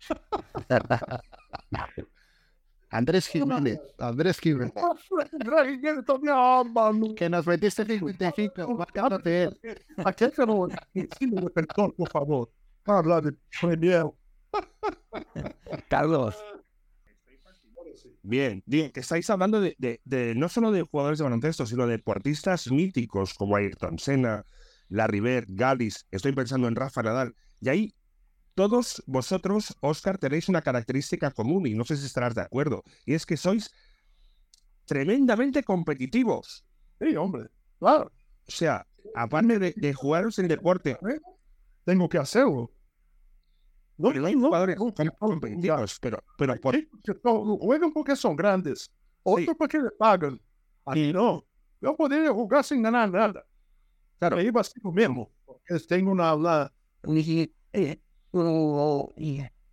Andrés 2.92 3.28
Jiménez, 3.28 3.78
Andrés 3.98 4.40
Jiménez, 4.40 4.72
que 7.16 7.30
nos 7.30 7.46
metiste 7.46 7.84
55, 7.84 8.74
marcándote 8.76 9.44
él. 9.44 9.56
Aqui 10.04 10.28
que 10.28 10.40
eu 10.40 10.46
não 10.46 10.68
ensino 10.92 11.36
o 11.36 11.44
repertório, 11.44 11.94
por 11.94 12.10
favor. 12.10 12.50
Para 12.82 12.98
hablar 12.98 13.22
de 13.22 13.32
Premier. 13.60 14.06
Carlos, 15.88 16.34
Bien, 18.22 18.62
bien, 18.66 18.92
que 18.92 19.00
estáis 19.00 19.30
hablando 19.30 19.60
de, 19.60 19.74
de- 19.78 20.00
de- 20.04 20.34
no 20.34 20.48
solo 20.48 20.72
de 20.72 20.82
jugadores 20.82 21.18
de 21.18 21.24
baloncesto, 21.24 21.64
sino 21.66 21.86
de 21.86 21.92
deportistas 21.96 22.70
míticos 22.70 23.32
como 23.34 23.56
Ayrton 23.56 23.98
Senna, 23.98 24.44
Larry 24.88 25.20
Bird, 25.20 25.46
Galis, 25.48 26.06
estoy 26.10 26.32
pensando 26.32 26.68
en 26.68 26.76
Rafa 26.76 27.02
Nadal. 27.02 27.34
Y 27.60 27.68
ahí 27.70 27.94
todos 28.54 29.02
vosotros, 29.06 29.76
Oscar, 29.80 30.18
tenéis 30.18 30.48
una 30.48 30.62
característica 30.62 31.30
común 31.30 31.66
y 31.66 31.74
no 31.74 31.84
sé 31.84 31.96
si 31.96 32.06
estarás 32.06 32.34
de 32.34 32.42
acuerdo, 32.42 32.82
y 33.06 33.14
es 33.14 33.24
que 33.26 33.36
sois 33.38 33.70
tremendamente 34.84 35.62
competitivos. 35.62 36.64
Sí, 37.00 37.16
hombre. 37.16 37.48
Claro, 37.78 38.12
O 38.46 38.50
sea, 38.50 38.86
aparte 39.14 39.58
de, 39.58 39.72
de 39.76 39.94
jugaros 39.94 40.38
en 40.38 40.48
deporte, 40.48 40.98
tengo 41.84 42.08
que 42.08 42.18
hacerlo. 42.18 42.70
No, 44.00 44.08
pero 44.12 44.26
hay 44.26 44.34
no, 44.36 44.50
no, 44.76 44.92
pero, 46.00 46.18
pero 46.38 46.54
juegan 47.58 47.92
porque 47.92 48.16
son 48.16 48.34
grandes. 48.36 48.90
Otros 49.22 49.56
porque 49.58 49.78
le 49.78 49.90
pagan. 49.90 50.40
A 50.86 50.94
mí 50.94 51.12
no. 51.12 51.44
Yo 51.80 51.96
podría 51.96 52.30
jugar 52.32 52.64
sin 52.64 52.82
ganar 52.82 53.10
nada. 53.10 53.44
Claro. 54.18 54.36
Me 54.36 54.44
iba 54.44 54.60
así 54.60 54.72
lo 54.82 54.92
mismo. 54.92 55.30
Tengo 55.88 56.12
una, 56.12 56.34
una- 56.34 56.72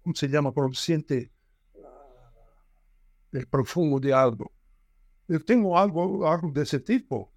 ¿cómo 0.03 0.15
se 0.15 0.27
llama? 0.27 0.51
Consciente 0.51 1.31
del 3.31 3.47
profundo 3.47 3.99
de 3.99 4.13
algo. 4.13 4.51
Yo 5.27 5.43
tengo 5.43 5.77
algo, 5.77 6.27
algo 6.29 6.51
de 6.51 6.63
ese 6.63 6.79
tipo. 6.79 7.31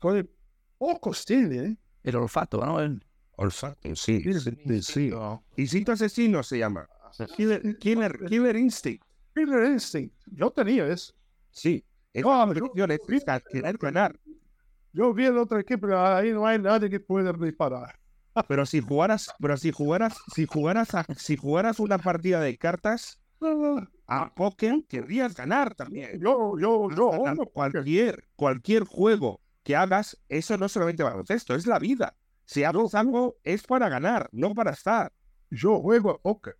Pocos 0.79 1.25
tienen. 1.25 1.73
¿eh? 1.73 1.77
El 2.05 2.17
olfato, 2.17 2.65
¿no? 2.65 2.81
El- 2.81 3.05
olfato, 3.45 3.95
sí. 3.97 4.23
Sí, 4.23 4.83
sí. 4.83 5.11
Instinto 5.57 5.93
asesino 5.93 6.43
se 6.43 6.59
llama. 6.59 6.87
Killer, 7.37 7.77
killer, 7.79 8.19
killer 8.27 8.57
instinct. 8.57 9.05
Killer 9.35 9.65
instinct. 9.73 10.15
Yo 10.27 10.51
tenía 10.51 10.87
eso. 10.87 11.13
Sí. 11.51 11.85
Es 12.13 12.23
No, 12.25 12.45
una 12.45 12.55
yo- 12.55 12.85
es 12.87 13.25
ca- 13.25 13.41
querer 13.41 13.77
ganar. 13.79 14.19
Yo 14.93 15.15
vi 15.15 15.27
el 15.27 15.39
otro 15.39 15.59
equipo, 15.59 15.83
pero 15.83 16.05
ahí 16.05 16.33
no 16.33 16.47
hay 16.47 16.59
nadie 16.59 16.91
que 16.91 16.99
pueda 17.01 17.33
reparar. 17.33 17.97
Pero 18.49 18.65
si 18.67 18.81
jugaras, 18.81 19.29
pero 19.41 19.57
si 19.57 19.71
jugaras, 19.73 20.17
si 20.35 20.47
jugaras, 20.47 20.95
a- 20.95 21.05
si 21.17 21.37
jugaras 21.37 21.81
una 21.81 21.99
partida 21.99 22.41
de 22.41 22.57
cartas 22.57 23.21
a 24.07 24.33
póker, 24.35 24.85
querrías 24.89 25.35
ganar 25.35 25.75
también. 25.75 26.21
Yo, 26.21 26.57
yo, 26.59 26.89
yo, 26.91 27.11
cualquier, 27.53 28.25
cualquier 28.37 28.85
juego 28.85 29.41
que 29.63 29.75
hagas, 29.77 30.17
eso 30.29 30.57
no 30.59 30.67
es 30.67 30.73
solamente 30.73 31.03
baloncesto, 31.03 31.55
es 31.55 31.67
la 31.67 31.79
vida. 31.79 32.15
Si 32.51 32.65
haces 32.65 32.97
algo, 32.97 33.37
es 33.45 33.63
para 33.65 33.89
ganar, 33.89 34.29
no 34.33 34.53
para 34.55 34.73
estar. 34.73 35.13
yo 35.51 35.79
juego 35.81 36.11
a 36.11 36.19
póker. 36.19 36.57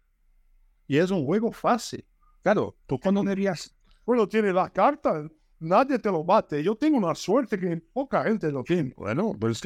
Y 0.87 0.99
es 0.99 1.11
un 1.11 1.25
juego 1.27 1.51
fácil. 1.51 2.07
Claro, 2.45 2.77
tú 2.87 2.97
cuando 3.01 3.23
deberías, 3.25 3.75
Uno 4.05 4.29
tiene 4.29 4.53
la 4.53 4.71
carta, 4.71 5.29
nadie 5.59 5.99
te 5.99 6.09
lo 6.13 6.23
bate. 6.23 6.63
Yo 6.63 6.77
tengo 6.77 6.97
una 6.99 7.13
suerte 7.17 7.59
que 7.59 7.77
poca 7.93 8.23
gente 8.23 8.53
lo 8.53 8.63
tiene. 8.63 8.95
bueno, 8.97 9.35
pues 9.39 9.61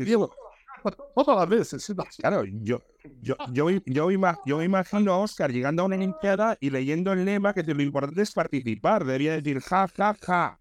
Todas 1.15 1.37
las 1.41 1.49
veces. 1.49 1.95
claro, 2.19 2.45
yo, 2.45 2.81
yo, 3.21 3.37
yo, 3.53 3.69
yo, 3.85 4.11
ima- 4.11 4.39
yo 4.47 4.63
imagino 4.63 5.13
a 5.13 5.19
Oscar 5.19 5.53
llegando 5.53 5.83
a 5.83 5.87
una 5.87 5.97
Olimpiada 5.97 6.57
y 6.59 6.71
leyendo 6.71 7.13
el 7.13 7.25
lema 7.27 7.53
que 7.53 7.63
lo 7.63 7.83
importante 7.83 8.23
es 8.23 8.33
participar. 8.33 9.05
Debería 9.05 9.33
decir 9.41 9.61
ja, 9.61 9.89
ja, 9.89 10.15
ja. 10.23 10.59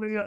Mía. 0.00 0.16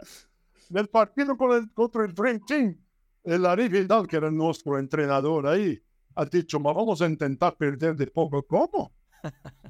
Del 0.68 0.88
partido 0.88 1.36
con 1.36 1.52
el- 1.52 1.72
contra 1.72 2.04
el 2.04 2.14
Dream 2.14 2.40
Team, 2.46 2.76
el 3.24 3.44
Ari 3.46 3.68
Vidal, 3.68 4.06
que 4.06 4.16
era 4.16 4.30
nuestro 4.30 4.78
entrenador 4.78 5.46
ahí, 5.46 5.80
ha 6.14 6.24
dicho, 6.26 6.60
"Ma, 6.60 6.72
vamos 6.72 7.00
a 7.02 7.06
intentar 7.06 7.56
perder 7.56 7.96
de 7.96 8.06
poco. 8.06 8.42
¿Cómo? 8.42 8.92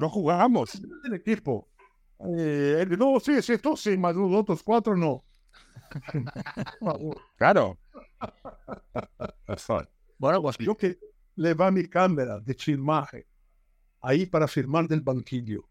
No 0.00 0.08
jugamos. 0.08 0.80
el 1.04 1.14
equipo. 1.14 1.68
Eh, 2.38 2.86
no, 2.98 3.20
sí, 3.20 3.42
sí, 3.42 3.58
tú 3.58 3.76
sí, 3.76 3.96
más 3.98 4.16
los 4.16 4.32
otros 4.32 4.62
cuatro 4.62 4.96
no. 4.96 5.22
Claro. 7.36 7.78
Bueno, 10.18 10.42
pues 10.42 10.56
Yo 10.58 10.76
que 10.76 10.98
le 11.36 11.54
va 11.54 11.70
mi 11.70 11.86
cámara 11.88 12.40
de 12.40 12.54
filmaje 12.54 13.26
ahí 14.00 14.26
para 14.26 14.46
firmar 14.48 14.88
del 14.88 15.00
banquillo. 15.00 15.68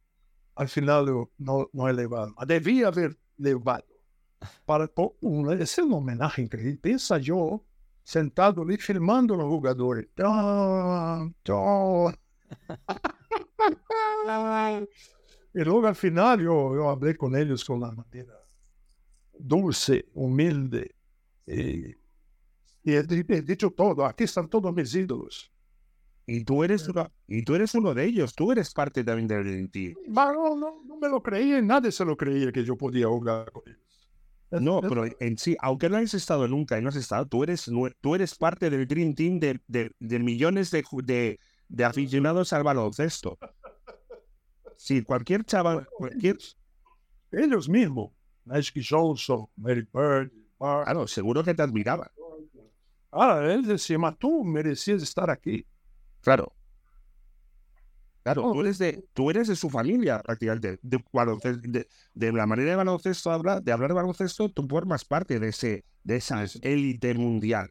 Al 0.55 0.70
final 0.70 1.07
yo 1.07 1.32
no, 1.38 1.70
no 1.74 1.88
he 1.89 1.93
levado. 1.93 2.34
Debía 2.47 2.88
haber 2.88 3.18
levado. 3.38 3.86
Para, 4.66 4.88
po- 4.88 5.18
un- 5.22 5.51
es 5.61 5.78
un 5.80 5.93
homenaje 5.93 6.41
increíble. 6.43 6.78
Piensa 6.82 7.18
yo 7.18 7.63
sentado 8.03 8.61
ali 8.61 8.78
filmando 8.78 9.34
a 9.34 9.38
los 9.38 9.47
jugadores. 9.47 10.07
Ah, 10.24 11.28
ah. 11.49 12.13
y 15.53 15.59
luego 15.63 15.88
al 15.88 15.95
final 15.95 16.39
yo, 16.41 16.76
yo 16.76 16.89
hablé 16.89 17.16
con 17.16 17.36
ellos 17.36 17.63
con 17.66 17.80
la 17.82 17.91
manera 17.91 18.34
dulce, 19.38 20.05
humilde. 20.13 20.95
Y, 21.47 21.89
y 22.84 22.93
he, 22.95 23.03
di- 23.03 23.26
he 23.28 23.41
dicho 23.41 23.72
todo. 23.72 24.05
Aquí 24.05 24.24
están 24.26 24.49
todos 24.49 24.74
mis 24.74 24.93
ídolos. 24.95 25.51
Y 26.28 26.43
tú 26.43 26.63
eres 26.63 26.88
uno, 26.89 27.11
y 27.28 27.43
tú 27.43 27.53
eres 27.55 27.76
uno 27.76 27.93
de 27.93 28.05
ellos. 28.05 28.34
Tú 28.34 28.51
eres 28.51 28.73
parte 28.73 29.03
también 29.03 29.28
del 29.28 29.69
team. 29.69 29.93
Ma, 30.07 30.32
No, 30.34 30.55
no, 30.55 30.97
me 30.99 31.07
lo 31.07 31.21
creía, 31.21 31.61
nadie 31.61 31.91
se 31.91 32.03
lo 32.03 32.17
creía 32.17 32.51
que 32.51 32.63
yo 32.63 32.76
podía 32.76 33.07
jugar 33.07 33.51
con 33.51 33.63
ellos. 33.67 33.80
Es- 34.51 34.61
No, 34.61 34.80
es- 34.82 34.89
pero 34.89 35.05
en 35.19 35.38
sí, 35.38 35.55
aunque 35.59 35.89
no 35.89 35.97
hayas 35.97 36.13
estado 36.15 36.47
nunca 36.47 36.78
y 36.80 36.82
no 36.82 36.89
has 36.89 36.95
estado, 36.95 37.28
tú 37.28 37.43
eres, 37.43 37.69
tú 38.01 38.15
eres 38.15 38.36
parte 38.36 38.69
del 38.69 38.88
Dream 38.88 39.13
Team 39.13 39.39
de, 39.39 39.59
de, 39.67 39.91
de 39.99 40.19
millones 40.19 40.71
de, 40.71 40.84
de, 41.03 41.39
de 41.67 41.84
aficionados 41.84 42.53
al 42.53 42.63
baloncesto. 42.63 43.38
Sí, 44.78 45.03
cualquier 45.03 45.43
chaval, 45.45 45.88
cualquier, 45.97 46.38
ellos 47.32 47.69
mismos. 47.69 48.11
Magic 48.45 48.84
Johnson, 48.88 49.47
Mary 49.55 49.88
Bird. 49.93 50.32
Mark. 50.59 50.86
claro, 50.86 51.07
seguro 51.07 51.43
que 51.43 51.53
te 51.53 51.61
admiraba. 51.61 52.11
Ah, 53.11 53.41
él 53.49 53.63
decía, 53.65 53.97
"Ma, 53.97 54.15
tú 54.15 54.43
merecías 54.43 55.01
estar 55.01 55.30
aquí. 55.30 55.65
Claro. 56.26 56.51
Claro, 58.23 58.51
tú 58.53 58.61
eres 58.61 58.80
de, 58.80 59.05
tú 59.13 59.30
eres 59.30 59.47
de 59.47 59.55
su 59.55 59.69
familia 59.69 60.19
prácticamente. 60.23 60.80
De, 60.82 60.97
balonces- 61.13 61.61
de, 61.61 61.88
de 62.15 62.32
la 62.32 62.47
manera 62.47 62.71
de 62.71 62.76
baloncesto 62.76 63.30
habla, 63.30 63.61
de 63.61 63.71
hablar 63.71 63.91
de 63.91 63.93
baloncesto, 63.95 64.49
tú 64.49 64.67
formas 64.67 65.05
parte 65.05 65.39
de 65.39 65.49
ese, 65.49 65.86
de 66.03 66.15
esa 66.15 66.43
élite 66.63 67.13
mundial. 67.13 67.69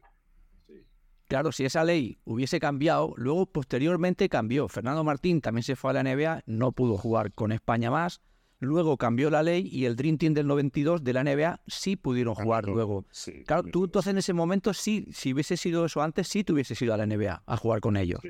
Claro, 1.27 1.51
si 1.51 1.65
esa 1.65 1.83
ley 1.83 2.19
hubiese 2.23 2.59
cambiado, 2.61 3.13
luego 3.17 3.47
posteriormente 3.47 4.29
cambió. 4.29 4.69
Fernando 4.69 5.03
Martín 5.03 5.41
también 5.41 5.63
se 5.63 5.75
fue 5.75 5.89
a 5.91 5.93
la 5.95 6.03
NBA, 6.03 6.43
no 6.45 6.71
pudo 6.71 6.97
jugar 6.97 7.33
con 7.33 7.51
España 7.51 7.91
más. 7.91 8.21
Luego 8.59 8.95
cambió 8.95 9.29
la 9.29 9.43
ley 9.43 9.67
y 9.69 9.83
el 9.83 9.97
Dream 9.97 10.17
Team 10.17 10.33
del 10.33 10.47
92 10.47 11.03
de 11.03 11.11
la 11.11 11.23
NBA 11.25 11.59
sí 11.67 11.97
pudieron 11.97 12.33
jugar 12.35 12.63
Claro. 12.63 12.75
luego. 12.75 13.05
Sí. 13.11 13.43
Claro, 13.43 13.63
tú 13.73 13.83
entonces 13.83 14.11
en 14.11 14.19
ese 14.19 14.31
momento 14.31 14.73
sí, 14.73 15.05
si 15.11 15.33
hubiese 15.33 15.57
sido 15.57 15.83
eso 15.85 16.01
antes, 16.01 16.29
sí 16.29 16.45
te 16.45 16.53
hubieses 16.53 16.81
ido 16.81 16.93
a 16.93 16.97
la 16.97 17.05
NBA 17.05 17.43
a 17.45 17.57
jugar 17.57 17.81
con 17.81 17.97
ellos. 17.97 18.21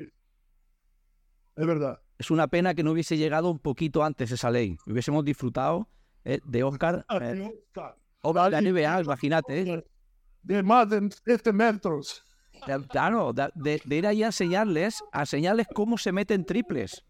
Es 1.56 1.66
verdad. 1.66 2.00
Es 2.18 2.30
una 2.30 2.48
pena 2.48 2.74
que 2.74 2.82
no 2.82 2.92
hubiese 2.92 3.16
llegado 3.16 3.50
un 3.50 3.58
poquito 3.58 4.02
antes 4.04 4.30
esa 4.30 4.50
ley. 4.50 4.76
Hubiésemos 4.86 5.24
disfrutado 5.24 5.88
eh, 6.24 6.40
de 6.44 6.62
Oscar. 6.64 7.04
eh, 7.22 7.34
o 8.22 8.32
la 8.34 8.60
NBA, 8.60 9.02
imagínate. 9.02 9.60
eh. 9.72 9.84
De 10.42 10.62
más 10.62 10.88
de 10.88 11.08
7 11.24 11.52
metros. 11.52 12.22
De- 12.66 12.86
Claro, 12.88 13.32
de, 13.32 13.50
de- 13.54 13.82
de 13.84 13.96
ir 13.96 14.06
ahí 14.06 14.22
a 14.22 14.26
enseñarles, 14.26 15.02
a 15.12 15.20
enseñarles 15.20 15.66
cómo 15.74 15.98
se 15.98 16.12
meten 16.12 16.44
triples. 16.44 17.04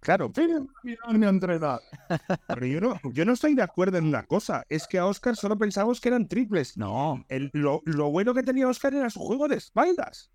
Claro, 0.00 0.30
pero 2.46 2.66
yo 2.66 2.80
no, 2.80 3.00
yo 3.12 3.24
no 3.24 3.32
estoy 3.32 3.54
de 3.54 3.62
acuerdo 3.62 3.98
en 3.98 4.06
una 4.06 4.24
cosa. 4.24 4.64
Es 4.68 4.86
que 4.86 4.98
a 4.98 5.06
Oscar 5.06 5.34
solo 5.36 5.58
pensamos 5.58 6.00
que 6.00 6.08
eran 6.08 6.28
triples. 6.28 6.76
No, 6.76 7.24
El- 7.28 7.50
lo, 7.54 7.80
lo 7.84 8.10
bueno 8.10 8.32
que 8.34 8.42
tenía 8.44 8.68
Oscar 8.68 8.94
era 8.94 9.10
su 9.10 9.18
juego 9.20 9.48
de 9.48 9.56
espaldas. 9.56 10.30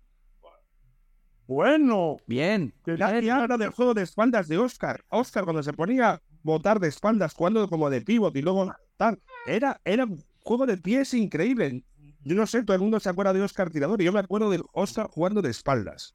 Bueno, 1.46 2.16
bien. 2.26 2.72
Nadie 2.86 3.30
habla 3.30 3.58
del 3.58 3.70
juego 3.70 3.92
de 3.92 4.02
espaldas 4.02 4.48
de 4.48 4.58
Oscar. 4.58 5.04
Oscar 5.08 5.44
cuando 5.44 5.62
se 5.62 5.72
ponía 5.72 6.10
a 6.10 6.22
botar 6.42 6.80
de 6.80 6.88
espaldas, 6.88 7.34
jugando 7.34 7.68
como 7.68 7.90
de 7.90 8.00
pivot 8.00 8.34
y 8.36 8.42
luego 8.42 8.72
tal, 8.96 9.20
era, 9.46 9.80
era 9.84 10.04
un 10.04 10.24
juego 10.42 10.66
de 10.66 10.78
pies 10.78 11.12
increíble. 11.12 11.84
Yo 12.22 12.34
no 12.34 12.46
sé, 12.46 12.62
todo 12.62 12.74
el 12.74 12.82
mundo 12.82 12.98
se 12.98 13.10
acuerda 13.10 13.34
de 13.34 13.42
Oscar 13.42 13.70
tirador 13.70 14.00
y 14.00 14.06
yo 14.06 14.12
me 14.12 14.20
acuerdo 14.20 14.50
de 14.50 14.62
Oscar 14.72 15.08
jugando 15.10 15.42
de 15.42 15.50
espaldas. 15.50 16.14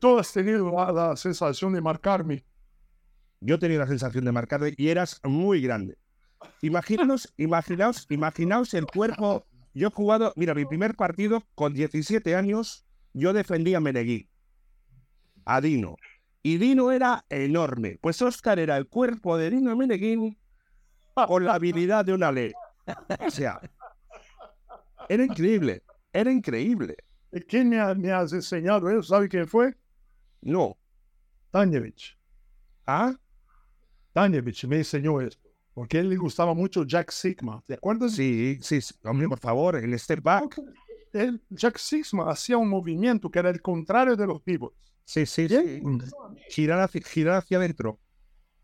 tú 0.00 0.18
has 0.18 0.32
tenido 0.32 0.70
la, 0.72 0.90
la 0.90 1.16
sensación 1.16 1.72
de 1.72 1.80
marcarme. 1.80 2.44
Yo 3.40 3.58
tenía 3.58 3.78
la 3.78 3.86
sensación 3.86 4.24
de 4.24 4.32
marcarle 4.32 4.74
y 4.76 4.88
eras 4.88 5.20
muy 5.22 5.60
grande. 5.60 5.96
Imaginaos, 6.62 7.32
imaginaos, 7.36 8.06
imaginaos 8.10 8.74
el 8.74 8.86
cuerpo. 8.86 9.46
Yo 9.72 9.88
he 9.88 9.90
jugado, 9.90 10.32
mira, 10.36 10.54
mi 10.54 10.64
primer 10.64 10.94
partido 10.94 11.42
con 11.54 11.74
17 11.74 12.34
años, 12.34 12.83
yo 13.14 13.32
defendía 13.32 13.78
a 13.78 13.80
Meneguí, 13.80 14.28
a 15.46 15.60
Dino. 15.60 15.96
Y 16.42 16.58
Dino 16.58 16.92
era 16.92 17.24
enorme. 17.30 17.98
Pues 18.02 18.20
Oscar 18.20 18.58
era 18.58 18.76
el 18.76 18.86
cuerpo 18.88 19.38
de 19.38 19.50
Dino 19.50 19.74
Meneguín 19.74 20.36
con 21.26 21.44
la 21.44 21.54
habilidad 21.54 22.04
de 22.04 22.12
una 22.12 22.30
ley. 22.30 22.52
O 23.26 23.30
sea, 23.30 23.60
era 25.08 25.24
increíble, 25.24 25.82
era 26.12 26.30
increíble. 26.30 26.96
¿Y 27.32 27.40
¿Quién 27.40 27.68
me, 27.68 27.80
ha- 27.80 27.94
me 27.94 28.12
has 28.12 28.32
enseñado 28.32 28.88
eso? 28.90 29.02
¿Sabe 29.02 29.28
quién 29.28 29.46
fue? 29.48 29.74
No. 30.42 30.76
Tanevich. 31.50 32.16
¿Ah? 32.86 33.14
Tanevich 34.12 34.64
me 34.66 34.78
enseñó 34.78 35.20
esto. 35.20 35.48
porque 35.72 35.98
a 35.98 36.00
él 36.00 36.10
le 36.10 36.16
gustaba 36.16 36.54
mucho 36.54 36.84
Jack 36.84 37.10
Sigma. 37.10 37.62
¿Te 37.66 37.74
acuerdas? 37.74 38.12
Sí, 38.12 38.58
sí, 38.62 38.80
sí. 38.80 38.94
Hombre, 39.02 39.28
por 39.28 39.40
favor, 39.40 39.76
el 39.76 39.98
step 39.98 40.22
back. 40.22 40.56
El 41.14 41.40
Jack 41.48 41.78
Sigma 41.78 42.28
hacía 42.30 42.58
un 42.58 42.68
movimiento 42.68 43.30
que 43.30 43.38
era 43.38 43.48
el 43.50 43.62
contrario 43.62 44.16
de 44.16 44.26
los 44.26 44.42
pivots. 44.42 44.76
Sí, 45.04 45.24
sí, 45.26 45.48
sí. 45.48 45.82
Girar 46.50 46.80
hacia, 46.80 47.00
girar 47.02 47.36
hacia 47.36 47.58
adentro. 47.58 48.00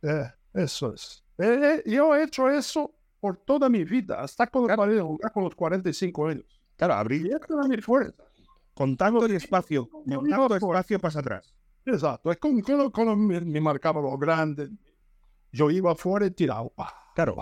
Eh, 0.03 0.25
eso 0.55 0.93
es. 0.93 1.23
Eh, 1.39 1.83
eh, 1.87 1.91
yo 1.91 2.15
he 2.17 2.25
hecho 2.25 2.51
eso 2.51 2.93
por 3.21 3.37
toda 3.37 3.69
mi 3.69 3.85
vida, 3.85 4.21
hasta 4.21 4.47
cuando 4.49 4.87
de 4.87 5.01
jugar 5.01 5.33
con 5.33 5.45
los 5.45 5.55
45 5.55 6.27
años. 6.27 6.61
Claro, 6.77 6.95
Y 6.95 6.97
abrir 6.97 7.33
esta 7.33 7.55
era 7.55 7.69
mi 7.69 7.77
fuerza. 7.81 8.25
con 8.75 8.97
tanto 8.97 9.27
espacio, 9.27 9.89
con 9.89 10.29
tanto 10.29 10.57
espacio 10.57 10.99
pasa 10.99 11.21
atrás. 11.21 11.55
Exacto. 11.85 12.33
Es 12.33 12.39
como 12.39 12.63
cuando, 12.63 12.91
cuando 12.91 13.15
me, 13.17 13.41
me 13.41 13.61
marcaba 13.61 14.01
lo 14.01 14.17
grande. 14.19 14.71
Yo 15.53 15.71
iba 15.71 15.93
afuera 15.93 16.27
y 16.27 16.31
tiraba. 16.31 16.71
Claro. 17.15 17.37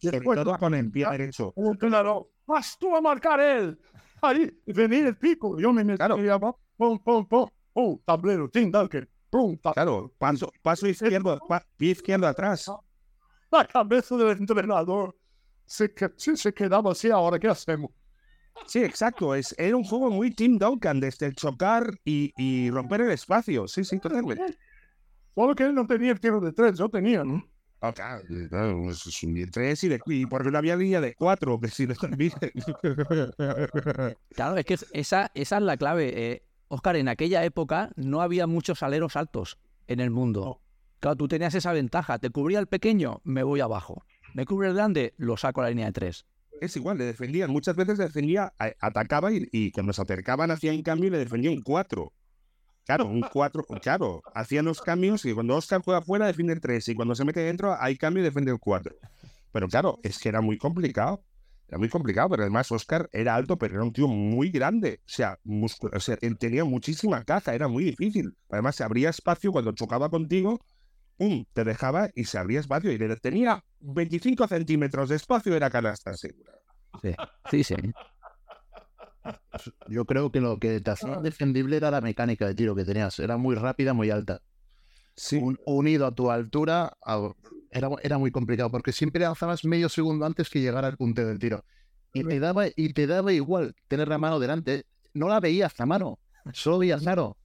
Y 0.00 0.06
Sobre 0.06 0.18
después, 0.18 0.42
todo 0.44 0.58
con 0.58 0.74
el 0.74 0.90
pie 0.90 1.08
derecho. 1.10 1.52
entrenador, 1.56 2.30
vas 2.46 2.76
tú 2.78 2.94
a 2.96 3.00
marcar 3.00 3.40
él. 3.40 3.78
Ahí 4.24 4.50
venía 4.66 5.08
el 5.08 5.16
pico. 5.16 5.58
Yo 5.58 5.72
me 5.72 5.84
metía, 5.84 6.06
Claro. 6.06 6.58
pum, 6.76 6.98
pum, 6.98 7.26
pum, 7.26 7.48
pum, 7.72 7.98
tablero, 8.04 8.48
Tim 8.48 8.70
Duncan, 8.70 9.08
pum, 9.30 9.56
Claro, 9.74 10.12
paso, 10.18 10.52
paso 10.62 10.86
izquierdo, 10.86 11.38
pa- 11.48 11.64
pie 11.76 11.90
izquierdo 11.92 12.26
atrás. 12.26 12.70
La 13.50 13.64
cabeza 13.66 14.16
del 14.16 14.36
entrenador 14.38 15.16
se, 15.66 15.92
se 16.16 16.52
quedaba 16.54 16.92
así. 16.92 17.10
Ahora, 17.10 17.38
¿qué 17.38 17.48
hacemos? 17.48 17.90
Sí, 18.66 18.82
exacto. 18.82 19.34
Es, 19.34 19.54
era 19.58 19.76
un 19.76 19.84
juego 19.84 20.10
muy 20.10 20.30
Tim 20.32 20.58
Duncan, 20.58 21.00
desde 21.00 21.26
el 21.26 21.34
chocar 21.34 21.92
y, 22.04 22.32
y 22.36 22.70
romper 22.70 23.02
el 23.02 23.10
espacio. 23.10 23.66
Sí, 23.68 23.84
sí, 23.84 23.98
totalmente. 23.98 24.56
Solo 25.34 25.54
que 25.54 25.64
él 25.64 25.74
no 25.74 25.86
tenía 25.86 26.12
el 26.12 26.20
tiro 26.20 26.40
de 26.40 26.52
tres, 26.52 26.78
yo 26.78 26.88
tenía, 26.88 27.24
¿no? 27.24 27.44
Un 27.92 29.34
de 29.34 29.46
tres 29.48 29.84
y, 29.84 29.88
de, 29.88 30.00
y 30.06 30.26
porque 30.26 30.50
no 30.50 30.58
había 30.58 30.76
línea 30.76 31.00
de 31.00 31.14
cuatro, 31.14 31.60
que 31.60 31.68
si 31.68 31.86
no 31.86 31.94
Claro, 34.34 34.56
es 34.56 34.64
que 34.64 34.76
esa, 34.92 35.30
esa 35.34 35.56
es 35.56 35.62
la 35.62 35.76
clave. 35.76 36.32
Eh, 36.32 36.42
Oscar, 36.68 36.96
en 36.96 37.08
aquella 37.08 37.44
época 37.44 37.90
no 37.96 38.20
había 38.22 38.46
muchos 38.46 38.82
aleros 38.82 39.16
altos 39.16 39.58
en 39.86 40.00
el 40.00 40.10
mundo. 40.10 40.60
Claro, 41.00 41.16
tú 41.16 41.28
tenías 41.28 41.54
esa 41.54 41.72
ventaja. 41.72 42.18
Te 42.18 42.30
cubría 42.30 42.58
el 42.58 42.66
pequeño, 42.66 43.20
me 43.24 43.42
voy 43.42 43.60
abajo. 43.60 44.04
Me 44.32 44.46
cubre 44.46 44.68
el 44.68 44.74
grande, 44.74 45.14
lo 45.16 45.36
saco 45.36 45.60
a 45.60 45.64
la 45.64 45.70
línea 45.70 45.86
de 45.86 45.92
tres. 45.92 46.26
Es 46.60 46.76
igual, 46.76 46.98
le 46.98 47.04
defendían. 47.04 47.50
Muchas 47.50 47.76
veces 47.76 47.98
defendía, 47.98 48.52
a- 48.58 48.72
atacaba 48.80 49.32
y, 49.32 49.48
y 49.52 49.70
cuando 49.72 49.92
se 49.92 50.02
acercaban 50.02 50.50
hacían 50.50 50.80
cambio 50.82 51.08
y 51.08 51.10
le 51.10 51.18
defendía 51.18 51.50
un 51.50 51.62
cuatro. 51.62 52.12
Claro, 52.84 53.06
un 53.06 53.22
cuatro, 53.22 53.64
claro. 53.64 54.22
Hacían 54.34 54.66
los 54.66 54.82
cambios 54.82 55.24
y 55.24 55.32
cuando 55.32 55.56
Oscar 55.56 55.80
juega 55.82 56.02
fuera 56.02 56.26
defiende 56.26 56.52
el 56.52 56.60
tres 56.60 56.86
y 56.88 56.94
cuando 56.94 57.14
se 57.14 57.24
mete 57.24 57.40
dentro 57.40 57.74
hay 57.78 57.96
cambio 57.96 58.22
y 58.22 58.24
defiende 58.24 58.52
el 58.52 58.58
cuatro. 58.58 58.94
Pero 59.52 59.68
claro, 59.68 59.98
es 60.02 60.18
que 60.18 60.28
era 60.28 60.40
muy 60.40 60.58
complicado. 60.58 61.22
Era 61.68 61.78
muy 61.78 61.88
complicado, 61.88 62.28
pero 62.28 62.42
además 62.42 62.70
Oscar 62.70 63.08
era 63.10 63.34
alto, 63.34 63.56
pero 63.56 63.76
era 63.76 63.84
un 63.84 63.92
tío 63.92 64.06
muy 64.06 64.50
grande. 64.50 65.00
O 65.00 65.08
sea, 65.08 65.38
o 65.44 66.00
sea, 66.00 66.18
él 66.20 66.36
tenía 66.36 66.64
muchísima 66.64 67.24
caja, 67.24 67.54
era 67.54 67.68
muy 67.68 67.84
difícil. 67.84 68.36
Además, 68.50 68.76
se 68.76 68.84
abría 68.84 69.08
espacio 69.08 69.50
cuando 69.50 69.72
chocaba 69.72 70.10
contigo, 70.10 70.60
¡pum! 71.16 71.46
Te 71.54 71.64
dejaba 71.64 72.10
y 72.14 72.24
se 72.24 72.36
abría 72.36 72.60
espacio. 72.60 72.92
Y 72.92 72.98
tenía 73.20 73.64
25 73.80 74.46
centímetros 74.46 75.08
de 75.08 75.16
espacio, 75.16 75.56
era 75.56 75.70
canasta 75.70 76.14
segura. 76.16 76.52
Sí, 77.00 77.14
sí. 77.50 77.64
sí. 77.64 77.74
Yo 79.88 80.04
creo 80.04 80.30
que 80.30 80.40
lo 80.40 80.58
que 80.58 80.80
te 80.80 80.90
hacía 80.90 81.16
defendible 81.16 81.76
era 81.76 81.90
la 81.90 82.00
mecánica 82.00 82.46
de 82.46 82.54
tiro 82.54 82.74
que 82.74 82.84
tenías. 82.84 83.18
Era 83.18 83.36
muy 83.36 83.54
rápida, 83.54 83.92
muy 83.94 84.10
alta. 84.10 84.40
Sí, 85.16 85.36
Un- 85.36 85.58
unido 85.64 86.06
a 86.06 86.14
tu 86.14 86.30
altura, 86.30 86.96
a- 87.04 87.32
era, 87.70 87.88
era 88.02 88.18
muy 88.18 88.30
complicado 88.30 88.70
porque 88.70 88.92
siempre 88.92 89.22
lanzabas 89.22 89.64
medio 89.64 89.88
segundo 89.88 90.26
antes 90.26 90.50
que 90.50 90.60
llegara 90.60 90.88
el 90.88 90.96
punteo 90.96 91.26
del 91.28 91.38
tiro. 91.38 91.64
Y 92.12 92.22
te 92.24 92.38
daba, 92.40 92.66
y 92.68 92.92
te 92.92 93.06
daba 93.06 93.32
igual 93.32 93.74
tener 93.88 94.08
la 94.08 94.18
mano 94.18 94.38
delante. 94.38 94.86
No 95.14 95.28
la 95.28 95.40
veías 95.40 95.76
la 95.78 95.86
mano, 95.86 96.18
solo 96.52 96.78
veías 96.78 97.00
claro. 97.02 97.36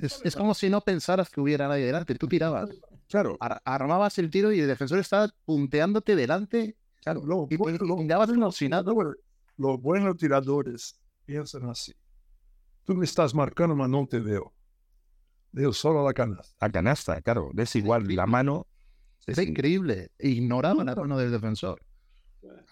Es, 0.00 0.20
es 0.24 0.34
como 0.34 0.54
si 0.54 0.70
no 0.70 0.80
pensaras 0.80 1.28
que 1.30 1.40
hubiera 1.40 1.68
nadie 1.68 1.84
delante. 1.86 2.14
Tú 2.14 2.26
tirabas, 2.26 2.70
claro. 3.08 3.36
ar- 3.40 3.60
armabas 3.64 4.18
el 4.18 4.30
tiro 4.30 4.52
y 4.52 4.60
el 4.60 4.66
defensor 4.66 4.98
estaba 4.98 5.28
punteándote 5.44 6.16
delante. 6.16 6.76
Claro, 7.02 7.24
lo, 7.24 7.46
Y, 7.50 7.56
bueno- 7.56 7.78
lo- 7.84 8.02
y 8.02 8.06
dabas 8.06 8.28
como 8.30 8.50
si 8.52 8.68
nada. 8.68 8.90
lo- 8.92 9.14
los 9.56 9.80
buenos 9.82 10.16
tiradores 10.16 10.98
piensan 11.28 11.68
así. 11.68 11.92
Tú 12.84 12.94
me 12.94 13.04
estás 13.04 13.34
marcando, 13.34 13.74
pero 13.76 13.86
no 13.86 14.06
te 14.06 14.18
veo. 14.18 14.54
Veo 15.52 15.74
solo 15.74 16.02
la 16.02 16.14
canasta. 16.14 16.56
La 16.58 16.70
canasta, 16.72 17.20
claro, 17.20 17.50
es 17.56 17.76
igual. 17.76 18.06
La 18.16 18.26
mano. 18.26 18.66
Era 19.26 19.42
increíble. 19.42 20.10
Ignoraban 20.18 20.86
la 20.86 20.94
mano 20.94 21.18
del 21.18 21.30
defensor. 21.30 21.82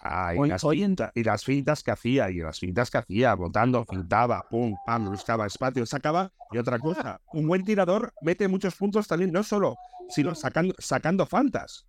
Ah, 0.01 0.33
y, 0.33 0.39
Hoy- 0.39 0.49
las 0.49 0.63
hoy 0.63 0.81
en- 0.81 0.89
finta- 0.91 1.11
y 1.13 1.23
las 1.23 1.43
fintas 1.43 1.83
que 1.83 1.91
hacía, 1.91 2.31
y 2.31 2.37
las 2.37 2.59
fintas 2.59 2.89
que 2.89 2.97
hacía, 2.97 3.35
botando, 3.35 3.85
fintaba, 3.87 4.43
pum, 4.49 4.73
pam, 4.87 5.05
buscaba 5.11 5.45
espacio, 5.45 5.85
sacaba. 5.85 6.31
Y 6.51 6.57
otra 6.57 6.79
cosa, 6.79 7.21
un 7.33 7.47
buen 7.47 7.63
tirador 7.63 8.11
mete 8.21 8.47
muchos 8.47 8.75
puntos 8.75 9.07
también, 9.07 9.31
no 9.31 9.43
solo, 9.43 9.75
sino 10.09 10.33
sacando, 10.33 10.73
sacando 10.79 11.27
fantas. 11.27 11.85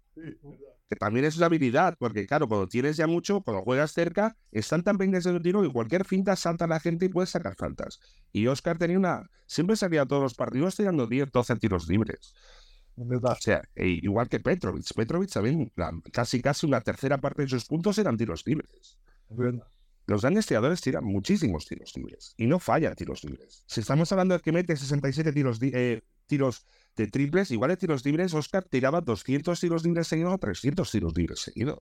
Que 0.88 0.96
también 0.96 1.26
es 1.26 1.36
una 1.36 1.46
habilidad, 1.46 1.96
porque 1.98 2.26
claro, 2.26 2.48
cuando 2.48 2.66
tienes 2.66 2.96
ya 2.96 3.06
mucho, 3.06 3.42
cuando 3.42 3.62
juegas 3.62 3.92
cerca, 3.92 4.36
están 4.52 4.82
tan 4.82 4.96
pendientes 4.96 5.24
de 5.24 5.32
un 5.36 5.42
tiro 5.42 5.62
que 5.62 5.68
cualquier 5.70 6.04
finta 6.06 6.34
salta 6.34 6.64
a 6.64 6.68
la 6.68 6.80
gente 6.80 7.06
y 7.06 7.08
puedes 7.10 7.30
sacar 7.30 7.54
faltas. 7.56 8.00
Y 8.32 8.46
Oscar 8.46 8.78
tenía 8.78 8.98
una. 8.98 9.28
Siempre 9.46 9.76
salía 9.76 10.02
a 10.02 10.06
todos 10.06 10.22
los 10.22 10.34
partidos 10.34 10.76
tirando 10.76 11.06
10, 11.06 11.30
12 11.30 11.56
tiros 11.56 11.88
libres. 11.88 12.34
O 12.96 13.34
sea, 13.40 13.62
e 13.76 13.86
igual 13.88 14.28
que 14.28 14.40
Petrovic. 14.40 14.92
Petrovic 14.94 15.30
también, 15.30 15.70
la- 15.76 15.92
casi 16.12 16.40
casi 16.42 16.66
una 16.66 16.80
tercera 16.80 17.18
parte 17.18 17.42
de 17.42 17.48
sus 17.48 17.64
puntos 17.66 17.96
eran 17.98 18.16
tiros 18.16 18.44
libres. 18.46 18.98
Los 20.06 20.22
grandes 20.22 20.46
tiradores 20.46 20.80
tiran 20.80 21.04
muchísimos 21.04 21.66
tiros 21.66 21.94
libres 21.96 22.34
y 22.38 22.46
no 22.46 22.58
fallan 22.58 22.94
tiros 22.94 23.22
libres. 23.24 23.62
Si 23.66 23.80
estamos 23.80 24.10
hablando 24.10 24.34
de 24.36 24.40
que 24.40 24.52
mete 24.52 24.74
67 24.74 25.32
tiros, 25.32 25.58
eh, 25.62 26.00
tiros 26.26 26.64
de 26.98 27.06
triples, 27.06 27.50
igual 27.50 27.70
de 27.70 27.76
tiros 27.76 28.04
libres, 28.04 28.34
Oscar 28.34 28.64
tiraba 28.64 29.00
200 29.00 29.58
tiros 29.58 29.84
libres 29.84 30.08
seguidos 30.08 30.34
o 30.34 30.38
300 30.38 30.90
tiros 30.90 31.16
libres 31.16 31.40
seguidos. 31.40 31.78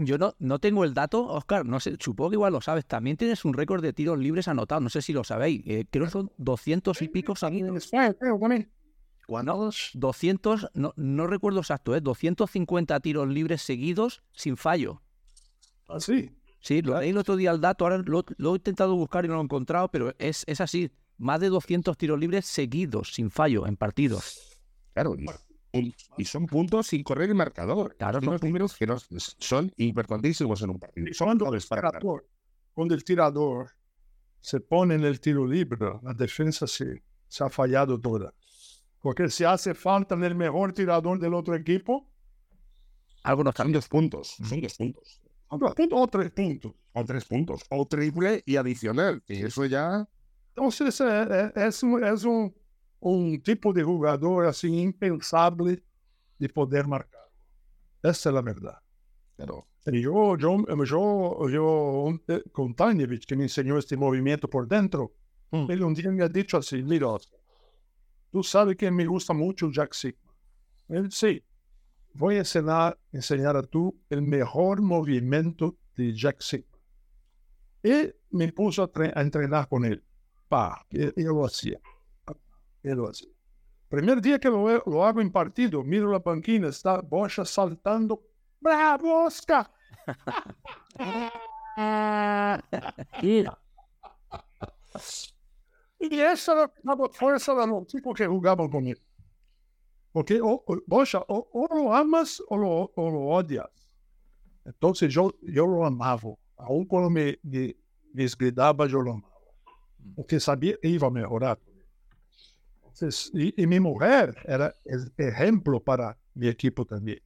Yo 0.00 0.18
no, 0.18 0.34
no 0.38 0.58
tengo 0.58 0.84
el 0.84 0.94
dato, 0.94 1.26
Oscar, 1.26 1.64
no 1.66 1.80
sé, 1.80 1.96
supongo 1.98 2.30
que 2.30 2.36
igual 2.36 2.52
lo 2.52 2.60
sabes. 2.60 2.86
También 2.86 3.16
tienes 3.16 3.44
un 3.44 3.54
récord 3.54 3.82
de 3.82 3.92
tiros 3.92 4.18
libres 4.18 4.46
anotado, 4.46 4.80
no 4.80 4.90
sé 4.90 5.02
si 5.02 5.12
lo 5.12 5.24
sabéis. 5.24 5.62
eh, 5.66 5.86
creo 5.90 6.04
que 6.04 6.10
son 6.12 6.32
200 6.36 7.00
y 7.02 7.08
pico 7.08 7.34
seguidos. 7.34 7.90
¿Cuántos? 9.26 9.90
200, 9.94 10.70
no, 10.74 10.94
no 10.96 11.26
recuerdo 11.26 11.60
exacto, 11.60 11.94
¿eh? 11.94 12.00
250 12.00 13.00
tiros 13.00 13.28
libres 13.28 13.62
seguidos 13.62 14.22
sin 14.32 14.56
fallo. 14.56 15.02
Así. 15.88 16.30
Sí, 16.60 16.82
lo 16.82 16.98
leí 17.00 17.10
el 17.10 17.18
otro 17.18 17.36
día 17.36 17.50
el 17.50 17.60
dato, 17.60 17.84
ahora 17.84 17.98
lo, 17.98 18.24
lo 18.36 18.52
he 18.52 18.56
intentado 18.56 18.94
buscar 18.94 19.24
y 19.24 19.28
no 19.28 19.34
lo 19.34 19.40
he 19.40 19.44
encontrado, 19.44 19.88
pero 19.90 20.14
es, 20.18 20.44
es 20.46 20.60
así. 20.60 20.90
Más 21.18 21.40
de 21.40 21.48
200 21.48 21.96
tiros 21.98 22.18
libres 22.18 22.46
seguidos, 22.46 23.12
sin 23.12 23.30
fallo, 23.30 23.66
en 23.66 23.76
partidos. 23.76 24.58
Claro, 24.94 25.14
y, 25.72 25.94
y 26.16 26.24
son 26.24 26.46
puntos 26.46 26.86
sin 26.86 27.02
correr 27.02 27.28
el 27.28 27.34
marcador. 27.34 27.94
Claro, 27.98 28.20
son 28.20 28.28
unos 28.28 28.42
números 28.42 28.76
que 28.76 28.86
nos- 28.86 29.06
son 29.38 29.72
importantísimos 29.76 30.62
en 30.62 30.70
un 30.70 30.78
partido. 30.78 31.06
Son 31.12 31.26
Cuando 31.38 31.54
el, 31.54 31.62
para 31.68 32.00
cuando 32.72 32.94
el 32.94 33.04
tirador 33.04 33.70
se 34.40 34.60
pone 34.60 34.94
en 34.94 35.04
el 35.04 35.20
tiro 35.20 35.44
libre, 35.46 35.78
la 36.02 36.14
defensa 36.14 36.66
se, 36.66 37.02
se 37.26 37.44
ha 37.44 37.50
fallado 37.50 38.00
toda. 38.00 38.32
Porque 39.00 39.28
si 39.28 39.44
hace 39.44 39.74
falta 39.74 40.14
en 40.14 40.24
el 40.24 40.34
mejor 40.36 40.72
tirador 40.72 41.18
del 41.18 41.34
otro 41.34 41.54
equipo, 41.56 42.08
Algo 43.24 43.42
no 43.44 43.50
está 43.50 43.64
Son 43.64 43.72
dos 43.72 43.88
puntos, 43.88 44.36
son 44.48 44.60
dos 44.60 44.74
puntos. 44.76 45.20
o 45.50 45.58
tres 46.08 46.30
puntos. 46.30 46.72
O 46.92 47.04
tres 47.04 47.24
puntos. 47.24 47.62
O 47.70 47.86
triple 47.86 48.42
y 48.46 48.56
adicional. 48.56 49.22
Y 49.28 49.42
eso 49.44 49.64
ya. 49.66 50.08
Entonces 50.58 51.00
eh, 51.00 51.26
eh, 51.30 51.52
es, 51.68 51.82
un, 51.82 52.02
es 52.04 52.24
un, 52.24 52.52
un 53.00 53.40
tipo 53.42 53.72
de 53.72 53.82
jugador 53.84 54.46
así 54.46 54.68
impensable 54.80 55.82
de 56.38 56.48
poder 56.48 56.86
marcar. 56.86 57.28
Esa 58.02 58.28
es 58.30 58.34
la 58.34 58.42
verdad. 58.42 58.78
Claro. 59.36 59.66
Y 59.86 60.00
yo, 60.02 60.36
yo, 60.36 60.56
yo, 60.84 61.48
yo 61.48 62.20
eh, 62.28 62.42
con 62.52 62.74
Tanevich, 62.74 63.24
que 63.24 63.36
me 63.36 63.44
enseñó 63.44 63.78
este 63.78 63.96
movimiento 63.96 64.48
por 64.48 64.66
dentro, 64.66 65.12
Mm. 65.50 65.70
él 65.70 65.82
un 65.82 65.94
día 65.94 66.10
me 66.10 66.22
ha 66.24 66.28
dicho 66.28 66.58
así, 66.58 66.82
mira, 66.82 67.08
Oscar, 67.08 67.40
tú 68.30 68.42
sabes 68.42 68.76
que 68.76 68.90
me 68.90 69.06
gusta 69.06 69.32
mucho 69.32 69.70
Jack 69.72 69.94
Sigma. 69.94 70.30
Él, 70.90 71.10
sí, 71.10 71.42
voy 72.12 72.34
a 72.34 72.38
enseñar, 72.40 72.98
enseñar 73.12 73.56
a 73.56 73.62
tú 73.62 73.98
el 74.10 74.20
mejor 74.20 74.82
movimiento 74.82 75.78
de 75.96 76.12
Jack 76.14 76.42
Sigma. 76.42 76.76
Y 77.82 78.12
me 78.30 78.52
puso 78.52 78.82
a, 78.82 78.92
tre- 78.92 79.10
a 79.16 79.22
entrenar 79.22 79.66
con 79.68 79.86
él. 79.86 80.04
Pa, 80.48 80.84
y, 80.90 81.20
y 81.20 81.24
yo 81.24 81.32
lo 81.32 81.44
hacía. 81.46 81.78
Y 82.82 82.88
lo 82.90 83.08
hacía. 83.10 83.28
Primer 83.88 84.20
día 84.20 84.38
que 84.38 84.48
lo, 84.48 84.82
lo 84.86 85.04
hago 85.04 85.20
en 85.20 85.32
partido, 85.32 85.82
miro 85.82 86.10
la 86.12 86.18
banquina, 86.18 86.68
está 86.68 87.00
Bocha 87.00 87.44
saltando. 87.44 88.22
¡Bravo, 88.60 89.24
Oscar! 89.26 89.70
y 96.00 96.20
esa 96.20 96.52
era 96.52 96.72
la 96.82 96.96
fuerza 97.10 97.54
de 97.54 97.66
los 97.66 97.86
tipos 97.86 98.16
que 98.16 98.26
jugaban 98.26 98.68
con 98.68 98.86
él. 98.86 99.00
Porque 100.12 100.40
o, 100.40 100.62
o- 100.66 100.82
vos 100.86 101.12
ya- 101.12 101.24
o, 101.28 101.48
o 101.52 101.74
lo 101.74 101.94
amas 101.94 102.42
o 102.48 102.56
lo, 102.56 102.68
o 102.94 103.10
lo 103.10 103.20
odias. 103.26 103.66
Entonces 104.64 105.12
yo, 105.12 105.32
yo 105.42 105.66
lo 105.66 105.84
amaba. 105.84 106.34
Aún 106.56 106.86
cuando 106.86 107.10
me, 107.10 107.38
me 107.42 107.76
desgridaba, 108.12 108.86
yo 108.86 109.00
lo 109.00 109.12
amaba. 109.12 109.27
Porque 110.16 110.40
sabía 110.40 110.76
que 110.80 110.88
iba 110.88 111.06
a 111.08 111.10
mejorar. 111.10 111.58
Y, 113.32 113.62
y 113.62 113.66
mi 113.66 113.78
mujer 113.78 114.34
era 114.44 114.74
el 114.84 115.12
ejemplo 115.16 115.80
para 115.80 116.16
mi 116.34 116.48
equipo 116.48 116.84
también. 116.84 117.20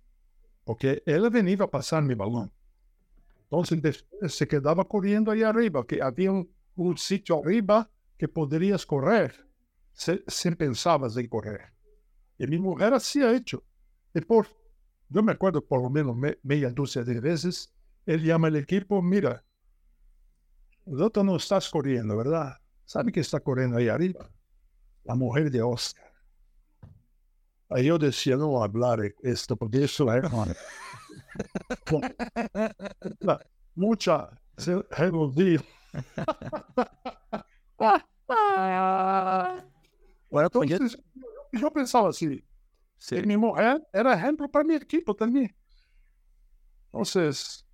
Porque 0.65 1.03
ella 1.07 1.31
venía 1.31 1.65
a 1.65 1.67
pasar 1.71 2.03
mi 2.03 2.15
balón. 2.15 2.53
Entonces 3.51 4.07
se 4.29 4.49
quedaba 4.49 4.85
corriendo 4.85 5.31
ahí 5.31 5.43
arriba, 5.43 5.87
que 5.87 6.03
había 6.03 6.33
un, 6.33 6.49
sitio 6.97 7.41
arriba 7.41 7.91
que 8.17 8.29
podrías 8.29 8.87
correr. 8.87 9.35
Se, 9.93 10.23
se 10.27 10.57
pensabas 10.57 11.17
en 11.17 11.29
correr. 11.29 11.73
Y 12.39 12.47
mi 12.47 12.59
mujer 12.59 12.95
así 12.95 13.23
ha 13.23 13.35
hecho. 13.35 13.63
Y 14.15 14.21
por, 14.23 14.47
yo 15.09 15.23
me 15.23 15.33
acuerdo 15.33 15.65
por 15.65 15.83
lo 15.83 15.91
menos 15.91 16.17
me- 16.17 16.39
media 16.43 16.71
docena 16.71 17.05
de 17.05 17.21
veces, 17.21 17.73
él 18.07 18.23
llama 18.25 18.49
al 18.49 18.57
equipo, 18.57 19.03
mira, 19.03 19.45
tú 21.13 21.25
no 21.25 21.37
estás 21.37 21.69
corriendo, 21.69 22.17
¿verdad? 22.17 22.62
¿Sabe 22.93 23.11
que 23.11 23.21
está 23.21 23.41
corriendo 23.41 23.79
ahí 23.79 23.89
arriba? 23.89 24.29
La 25.05 25.15
mujer 25.15 25.51
de 25.51 25.63
Oscar. 25.63 26.13
Ahí 27.71 27.87
yo 27.87 27.97
decía, 27.97 28.37
no 28.37 28.49
voy 28.49 28.61
a 28.61 28.65
hablar 28.67 29.01
de 29.01 29.15
esto, 29.23 29.57
porque 29.57 29.85
eso 29.85 30.13
es 30.13 30.23
la- 33.21 33.41
mucha 33.75 34.29
se- 34.59 34.83
rebeldía. 34.91 35.63
Bueno, 40.31 40.49
yo- 40.53 40.77
Entonces, 40.77 41.01
yo 41.53 41.71
pensaba 41.73 42.11
así, 42.11 42.45
que 43.09 43.23
mi 43.23 43.39
mujer 43.39 43.83
era 43.93 44.13
ejemplo 44.15 44.51
para 44.51 44.65
mi 44.67 44.75
equipo 44.75 45.15
también. 45.15 45.55
Entonces, 46.93 47.67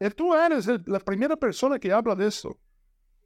y 0.00 0.10
tú 0.10 0.34
eres 0.34 0.66
la 0.86 0.98
primera 0.98 1.36
persona 1.36 1.78
que 1.78 1.92
habla 1.92 2.16
de 2.16 2.26
eso, 2.26 2.58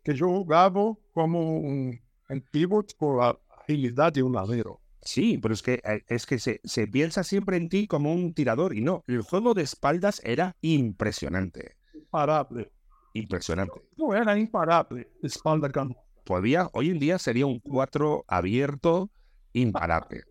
que 0.06 0.14
yo 0.14 0.28
jugaba 0.28 0.94
como 1.12 1.58
un, 1.58 2.00
un 2.28 2.40
pivot 2.52 2.94
con 2.96 3.18
la 3.18 3.36
agilidad 3.60 4.12
de 4.12 4.22
un 4.22 4.34
ladero. 4.34 4.80
Sí, 5.02 5.36
pero 5.38 5.52
es 5.52 5.62
que, 5.62 5.80
eh, 5.84 6.04
es 6.06 6.26
que 6.26 6.38
se, 6.38 6.60
se 6.62 6.86
piensa 6.86 7.24
siempre 7.24 7.56
en 7.56 7.68
ti 7.68 7.88
como 7.88 8.12
un 8.12 8.32
tirador 8.32 8.72
y 8.76 8.82
no. 8.82 9.02
El 9.08 9.22
juego 9.22 9.52
de 9.52 9.62
espaldas 9.62 10.20
era 10.24 10.54
impresionante. 10.60 11.76
Imparable. 11.92 12.70
Impresionante. 13.14 13.80
No 13.96 14.14
era 14.14 14.38
imparable, 14.38 15.08
espalda 15.24 15.70
cano. 15.70 15.96
Podía, 16.24 16.68
hoy 16.72 16.90
en 16.90 17.00
día 17.00 17.18
sería 17.18 17.46
un 17.46 17.58
4 17.58 18.24
abierto 18.28 19.10
imparable. 19.54 20.22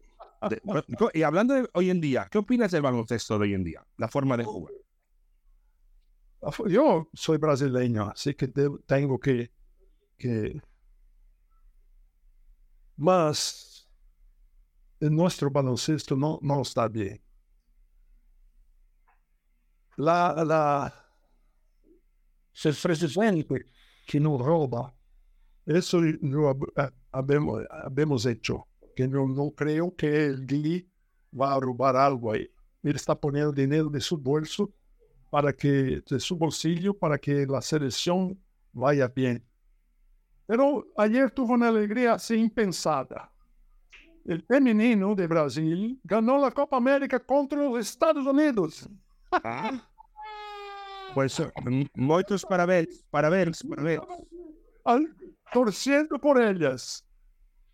De- 0.50 0.62
y 1.14 1.24
hablando 1.24 1.54
de 1.54 1.70
hoy 1.74 1.90
en 1.90 2.00
día, 2.00 2.28
¿qué 2.32 2.38
opinas 2.38 2.72
del 2.72 2.82
baloncesto 2.82 3.38
de 3.40 3.44
hoy 3.44 3.54
en 3.56 3.64
día? 3.66 3.84
La 3.98 4.08
forma 4.08 4.38
de 4.38 4.46
jugar. 4.46 4.74
Yo 6.68 7.10
soy 7.14 7.38
brasileño, 7.38 8.10
así 8.10 8.36
que 8.36 8.48
tengo 8.86 9.20
que, 9.20 9.52
que... 10.18 10.62
Mas 12.98 13.88
en 15.00 15.16
nuestro 15.16 15.50
baloncesto 15.50 16.16
no, 16.18 16.38
no 16.42 16.62
está 16.62 16.88
bien. 16.90 17.22
La, 19.98 20.44
la, 20.46 20.94
el 22.64 22.76
presidente 22.82 23.66
que 24.08 24.20
nos 24.20 24.40
roba, 24.42 24.94
eso 25.66 26.02
no 26.22 26.50
hab- 26.50 26.74
ha- 26.78 26.94
habemos, 27.12 28.26
hecho, 28.28 28.68
que 28.96 29.08
no, 29.08 29.28
no 29.28 29.52
creo 29.52 29.96
que 29.96 30.28
el 30.28 30.46
Gui 30.48 30.90
va 31.40 31.56
a 31.56 31.62
robar 31.62 31.96
algo 31.98 32.34
ahí. 32.34 32.50
Él 32.84 32.96
está 32.96 33.20
poniendo 33.20 33.52
dinero 33.54 33.90
de 33.90 34.02
su 34.02 34.18
bolso 34.18 34.72
para 35.32 35.54
que, 35.54 36.02
de 36.10 36.20
su 36.20 36.38
bolsillo, 36.38 36.94
para 36.98 37.18
que 37.20 37.46
la 37.48 37.62
selección 37.62 38.40
vaya 38.74 39.08
bien. 39.10 39.44
Pero 40.48 40.86
ayer 40.98 41.32
tuvo 41.32 41.54
una 41.54 41.70
alegría 41.70 42.14
así 42.14 42.36
impensada. 42.36 43.32
El 44.26 44.44
femenino 44.44 45.14
de 45.16 45.28
Brasil 45.28 46.00
ganó 46.04 46.38
la 46.40 46.52
Copa 46.52 46.78
América 46.78 47.20
contra 47.20 47.60
los 47.64 47.80
Estados 47.80 48.26
Unidos. 48.26 48.88
Pues 51.14 51.40
m- 51.66 51.88
muchos 51.96 52.44
parabéns, 52.46 53.04
parabéns, 53.10 53.64
parabéns. 53.64 54.02
al- 54.84 55.16
torciendo 55.54 56.20
por 56.20 56.42
ellas. 56.42 57.04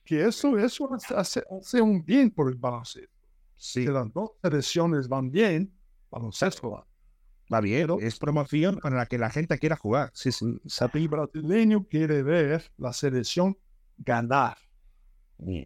Que 0.03 0.25
eso, 0.25 0.57
eso 0.57 0.89
hace, 1.15 1.43
hace 1.49 1.81
un 1.81 2.03
bien 2.03 2.29
por 2.31 2.49
el 2.49 2.55
baloncesto. 2.55 3.09
Sí, 3.55 3.83
Si 3.83 3.87
las 3.91 4.11
dos 4.11 4.31
selecciones 4.41 5.07
van 5.07 5.29
bien, 5.31 5.71
baloncesto 6.09 6.71
va. 6.71 6.87
Va 7.51 7.61
bien. 7.61 7.89
Es 7.99 8.17
promoción 8.17 8.79
para 8.79 8.97
la 8.97 9.05
que 9.05 9.17
la 9.17 9.29
gente 9.29 9.57
quiera 9.57 9.75
jugar. 9.75 10.11
Sí, 10.13 10.31
sí. 10.31 10.45
El 10.93 11.07
brasileño 11.07 11.85
quiere 11.87 12.23
ver 12.23 12.71
la 12.77 12.93
selección 12.93 13.57
ganar. 13.97 14.57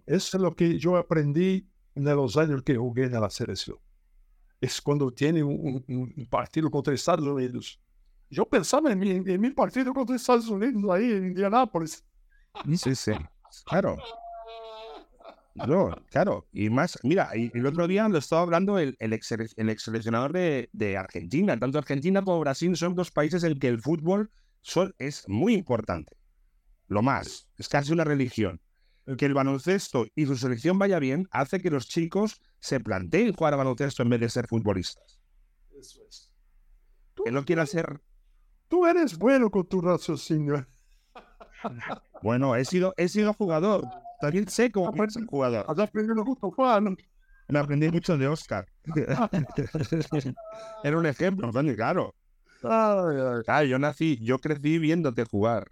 Eso 0.05 0.37
es 0.37 0.41
lo 0.41 0.55
que 0.55 0.79
yo 0.79 0.95
aprendí 0.97 1.69
en 1.95 2.05
los 2.05 2.37
años 2.37 2.63
que 2.63 2.75
jugué 2.75 3.05
en 3.05 3.13
la 3.13 3.29
selección. 3.29 3.77
Es 4.61 4.81
cuando 4.81 5.11
tiene 5.11 5.43
un 5.43 6.27
partido 6.29 6.71
contra 6.71 6.93
Estados 6.93 7.25
Unidos. 7.25 7.79
Yo 8.29 8.45
pensaba 8.45 8.91
en 8.91 8.99
mi, 8.99 9.11
en 9.11 9.41
mi 9.41 9.51
partido 9.51 9.93
contra 9.93 10.15
Estados 10.15 10.47
Unidos 10.47 10.83
ahí 10.91 11.11
en 11.11 11.27
Indianápolis. 11.27 12.03
Sí, 12.75 12.95
sí. 12.95 13.11
Claro. 13.65 13.97
No, 15.55 15.95
claro. 16.11 16.47
Y 16.51 16.69
más, 16.69 16.99
mira, 17.03 17.29
el 17.33 17.65
otro 17.65 17.87
día 17.87 18.07
lo 18.09 18.17
estaba 18.17 18.41
hablando 18.41 18.77
el, 18.77 18.95
el, 18.99 19.13
ex, 19.13 19.31
el 19.31 19.69
ex 19.69 19.83
seleccionador 19.83 20.33
de, 20.33 20.69
de 20.73 20.97
Argentina. 20.97 21.57
Tanto 21.57 21.77
Argentina 21.77 22.21
como 22.23 22.41
Brasil 22.41 22.75
son 22.75 22.93
dos 22.93 23.09
países 23.11 23.43
en 23.45 23.57
que 23.57 23.69
el 23.69 23.79
fútbol 23.81 24.31
son- 24.61 24.93
es 24.97 25.23
muy 25.29 25.53
importante. 25.53 26.17
Lo 26.87 27.01
más, 27.01 27.47
es 27.57 27.69
casi 27.69 27.93
una 27.93 28.03
religión. 28.03 28.59
El 29.05 29.15
que 29.17 29.25
el 29.27 29.33
baloncesto 29.33 30.05
y 30.15 30.25
su 30.25 30.35
selección 30.35 30.77
vaya 30.77 30.99
bien 30.99 31.27
hace 31.31 31.59
que 31.61 31.69
los 31.69 31.87
chicos 31.87 32.41
se 32.59 32.79
planteen 32.79 33.33
jugar 33.33 33.53
a 33.53 33.57
baloncesto 33.57 34.03
en 34.03 34.09
vez 34.09 34.19
de 34.19 34.29
ser 34.29 34.47
futbolistas. 34.47 35.19
Eso 35.79 36.01
es. 36.09 36.31
Que 37.23 37.31
no 37.31 37.45
quieran 37.45 37.67
ser. 37.67 38.01
Tú 38.67 38.85
eres 38.87 39.17
bueno 39.17 39.49
con 39.51 39.67
tu 39.69 39.79
raciocinio. 39.79 40.67
Bueno, 42.21 42.55
he 42.55 42.65
sido, 42.65 42.93
he 42.97 43.07
sido 43.07 43.33
jugador. 43.33 43.83
También 44.19 44.47
sé 44.47 44.71
cómo 44.71 45.03
es 45.03 45.13
ser 45.13 45.25
jugador. 45.25 45.65
Has 45.67 45.79
aprendido 45.79 46.23
justo, 46.23 46.51
Juan. 46.51 46.95
Me 47.47 47.59
aprendí 47.59 47.89
mucho 47.89 48.17
de 48.17 48.27
Oscar. 48.27 48.65
Era 50.83 50.97
un 50.97 51.05
ejemplo, 51.05 51.51
coño, 51.51 51.75
claro. 51.75 52.15
Claro, 53.43 53.65
yo 53.67 53.77
nací, 53.79 54.17
yo 54.21 54.39
crecí 54.39 54.79
viéndote 54.79 55.25
jugar. 55.25 55.71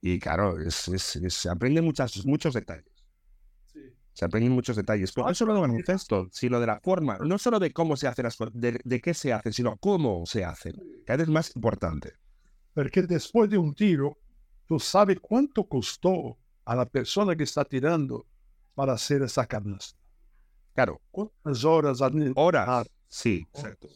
Y 0.00 0.18
claro, 0.18 0.58
es, 0.60 0.88
es- 0.88 1.16
es- 1.16 1.34
se 1.34 1.48
aprenden 1.48 1.84
muchas, 1.84 2.24
muchos 2.26 2.54
detalles. 2.54 2.84
Se 4.12 4.24
aprenden 4.24 4.52
muchos 4.52 4.76
detalles. 4.76 5.12
Pero 5.12 5.26
no 5.28 5.34
solo 5.34 5.54
de 5.54 5.60
baloncesto, 5.60 6.28
sino 6.30 6.60
de 6.60 6.66
la 6.66 6.80
forma. 6.80 7.18
No 7.18 7.38
solo 7.38 7.58
de 7.58 7.72
cómo 7.72 7.96
se 7.96 8.06
hacen 8.06 8.24
las 8.24 8.36
cosas, 8.36 8.54
de, 8.54 8.80
de 8.84 9.00
qué 9.00 9.12
se 9.14 9.32
hacen, 9.32 9.52
sino 9.52 9.76
cómo 9.78 10.24
se 10.26 10.44
hacen. 10.44 10.74
Cada 11.04 11.18
vez 11.18 11.28
más 11.28 11.54
importante. 11.56 12.12
Porque 12.74 13.02
después 13.02 13.50
de 13.50 13.58
un 13.58 13.74
tiro, 13.74 14.18
tú 14.66 14.78
sabes 14.78 15.18
cuánto 15.20 15.64
costó 15.68 16.38
a 16.64 16.74
la 16.74 16.86
persona 16.86 17.36
que 17.36 17.44
está 17.44 17.64
tirando 17.64 18.26
para 18.74 18.94
hacer 18.94 19.22
esa 19.22 19.46
canasta. 19.46 19.98
Claro, 20.74 21.00
¿Cuántas 21.10 21.64
horas 21.64 22.00
horas. 22.34 22.66
Ah, 22.68 22.84
Sí, 23.08 23.46
exacto. 23.54 23.88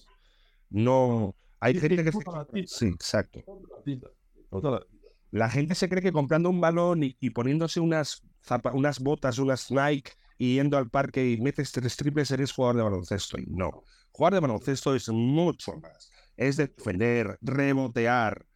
No. 0.71 1.35
Hay 1.61 1.77
Y- 1.77 1.81
gente 1.81 1.95
y 1.95 2.05
que. 2.05 2.11
la 2.31 2.45
vida. 2.53 2.67
Sí, 2.69 2.87
exacto. 2.87 3.43
la 3.47 3.83
vida, 3.85 4.09
toda 4.51 4.71
la 4.73 4.79
vida. 4.81 5.09
La 5.31 5.51
gente 5.51 5.75
se 5.75 5.89
cree 5.89 6.01
que 6.03 6.13
comprando 6.13 6.49
un 6.49 6.61
balón 6.61 7.03
y, 7.03 7.17
y 7.21 7.31
poniéndose 7.31 7.81
unas, 7.81 8.23
zapa- 8.47 8.73
unas 8.73 9.01
botas, 9.01 9.39
unas 9.39 9.71
Nike 9.71 10.13
y 10.39 10.55
yendo 10.55 10.79
al 10.79 10.89
parque 10.89 11.29
y 11.31 11.41
metes 11.41 11.73
tres 11.73 11.97
triples 11.97 12.31
eres 12.31 12.53
jugador 12.53 12.77
de 12.77 12.83
baloncesto. 12.85 13.39
Y 13.41 13.47
no. 13.47 13.83
Jugar 14.13 14.35
de 14.35 14.41
baloncesto 14.41 14.95
es 14.95 15.09
mucho 15.09 15.77
más. 15.81 16.11
Es 16.37 16.57
defender, 16.57 17.37
rebotear. 17.43 18.47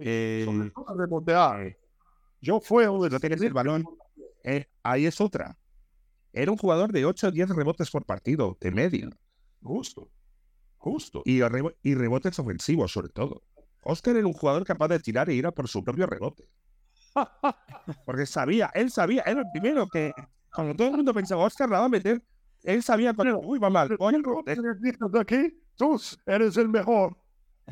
eh, 0.00 0.42
Sobre 0.44 0.70
todo 0.70 0.94
rebotear. 0.98 1.76
Yo 2.40 2.60
un 2.60 3.08
no 3.10 3.20
tienes 3.20 3.40
el 3.42 3.52
balón. 3.52 3.84
eh, 4.44 4.66
ahí 4.82 5.06
es 5.06 5.20
otra. 5.20 5.58
Era 6.32 6.50
un 6.52 6.56
jugador 6.58 6.92
de 6.92 7.04
8 7.04 7.28
o 7.28 7.30
10 7.30 7.48
rebotes 7.50 7.90
por 7.90 8.04
partido, 8.06 8.56
de 8.60 8.70
media. 8.70 9.10
Justo. 9.62 10.10
Justo. 10.78 11.22
Y, 11.24 11.40
rebo- 11.40 11.74
y 11.82 11.94
rebotes 11.94 12.38
ofensivos, 12.38 12.92
sobre 12.92 13.08
todo. 13.10 13.42
Oscar 13.82 14.16
era 14.16 14.26
un 14.26 14.32
jugador 14.32 14.64
capaz 14.64 14.88
de 14.88 15.00
tirar 15.00 15.28
e 15.28 15.34
ir 15.34 15.46
a 15.46 15.52
por 15.52 15.68
su 15.68 15.82
propio 15.82 16.06
rebote. 16.06 16.48
Porque 18.06 18.26
sabía, 18.26 18.70
él 18.74 18.90
sabía, 18.90 19.22
era 19.26 19.40
el 19.40 19.46
primero 19.52 19.86
que 19.88 20.12
cuando 20.54 20.74
todo 20.74 20.88
el 20.88 20.96
mundo 20.96 21.12
pensaba, 21.14 21.44
Oscar 21.44 21.68
la 21.68 21.80
va 21.80 21.86
a 21.86 21.88
meter, 21.88 22.22
él 22.62 22.82
sabía 22.82 23.14
cuando, 23.14 23.40
uy, 23.40 23.58
va 23.58 23.70
mal. 23.70 23.96
coño, 23.98 24.18
de 24.44 25.20
aquí, 25.20 25.60
tú 25.76 26.00
eres 26.26 26.56
el 26.56 26.68
mejor. 26.68 27.16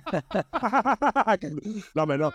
no, 1.95 2.03
hombre, 2.03 2.19
no. 2.19 2.33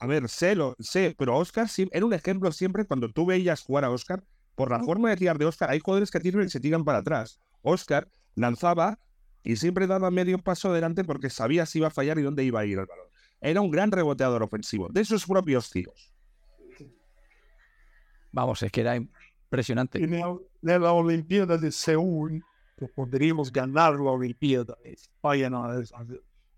A 0.00 0.06
ver, 0.06 0.28
sé, 0.28 0.54
lo, 0.54 0.74
sé, 0.78 1.14
pero 1.18 1.36
Oscar 1.36 1.68
sí- 1.68 1.88
era 1.92 2.04
un 2.04 2.12
ejemplo 2.14 2.50
siempre 2.52 2.84
cuando 2.84 3.08
tú 3.10 3.26
veías 3.26 3.62
jugar 3.62 3.84
a 3.84 3.90
Oscar, 3.90 4.22
por 4.54 4.70
la 4.70 4.80
forma 4.80 5.10
de 5.10 5.16
tirar 5.16 5.38
de 5.38 5.44
Oscar, 5.44 5.70
hay 5.70 5.78
jugadores 5.78 6.10
que 6.10 6.18
tiran 6.20 6.44
y 6.46 6.50
se 6.50 6.58
tiran 6.60 6.84
para 6.84 6.98
atrás. 6.98 7.40
Oscar 7.62 8.08
lanzaba 8.34 8.98
y 9.44 9.56
siempre 9.56 9.86
daba 9.86 10.10
medio 10.10 10.38
paso 10.38 10.70
adelante 10.70 11.04
porque 11.04 11.30
sabía 11.30 11.64
si 11.66 11.78
iba 11.78 11.88
a 11.88 11.90
fallar 11.92 12.18
y 12.18 12.22
dónde 12.22 12.42
iba 12.44 12.60
a 12.60 12.66
ir 12.66 12.78
el 12.78 12.86
balón. 12.86 13.06
Era 13.40 13.60
un 13.60 13.70
gran 13.70 13.92
reboteador 13.92 14.42
ofensivo, 14.42 14.88
de 14.90 15.04
sus 15.04 15.24
propios 15.26 15.70
tiros. 15.70 16.12
Vamos, 18.32 18.62
es 18.62 18.72
que 18.72 18.80
era 18.80 18.96
impresionante. 18.96 20.02
En, 20.02 20.14
el- 20.14 20.38
en 20.62 20.82
la 20.82 20.92
Olimpiada 20.92 21.56
de 21.56 21.70
Seúl, 21.70 22.42
podríamos 22.94 23.52
ganar 23.52 23.94
la 23.94 24.10
Olimpiada, 24.10 24.76
España 24.84 25.48
no, 25.50 25.64
ha, 25.64 25.80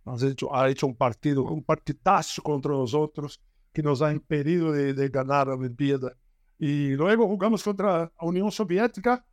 ha 0.05 0.15
hecho, 0.27 0.55
ha 0.55 0.69
hecho 0.69 0.87
un 0.87 0.97
partido, 0.97 1.45
un 1.45 1.63
partidazo 1.63 2.43
contra 2.43 2.73
nosotros 2.73 3.41
que 3.73 3.83
nos 3.83 4.03
ha 4.03 4.13
impedido 4.13 4.73
de, 4.73 4.95
de 4.95 5.09
ganar 5.09 5.47
la 5.49 5.55
Olimpiada. 5.55 6.17
Y 6.59 6.91
luego 6.91 7.27
jugamos 7.27 7.63
contra 7.63 7.99
la 8.01 8.13
Unión 8.21 8.51
Soviética 8.51 9.25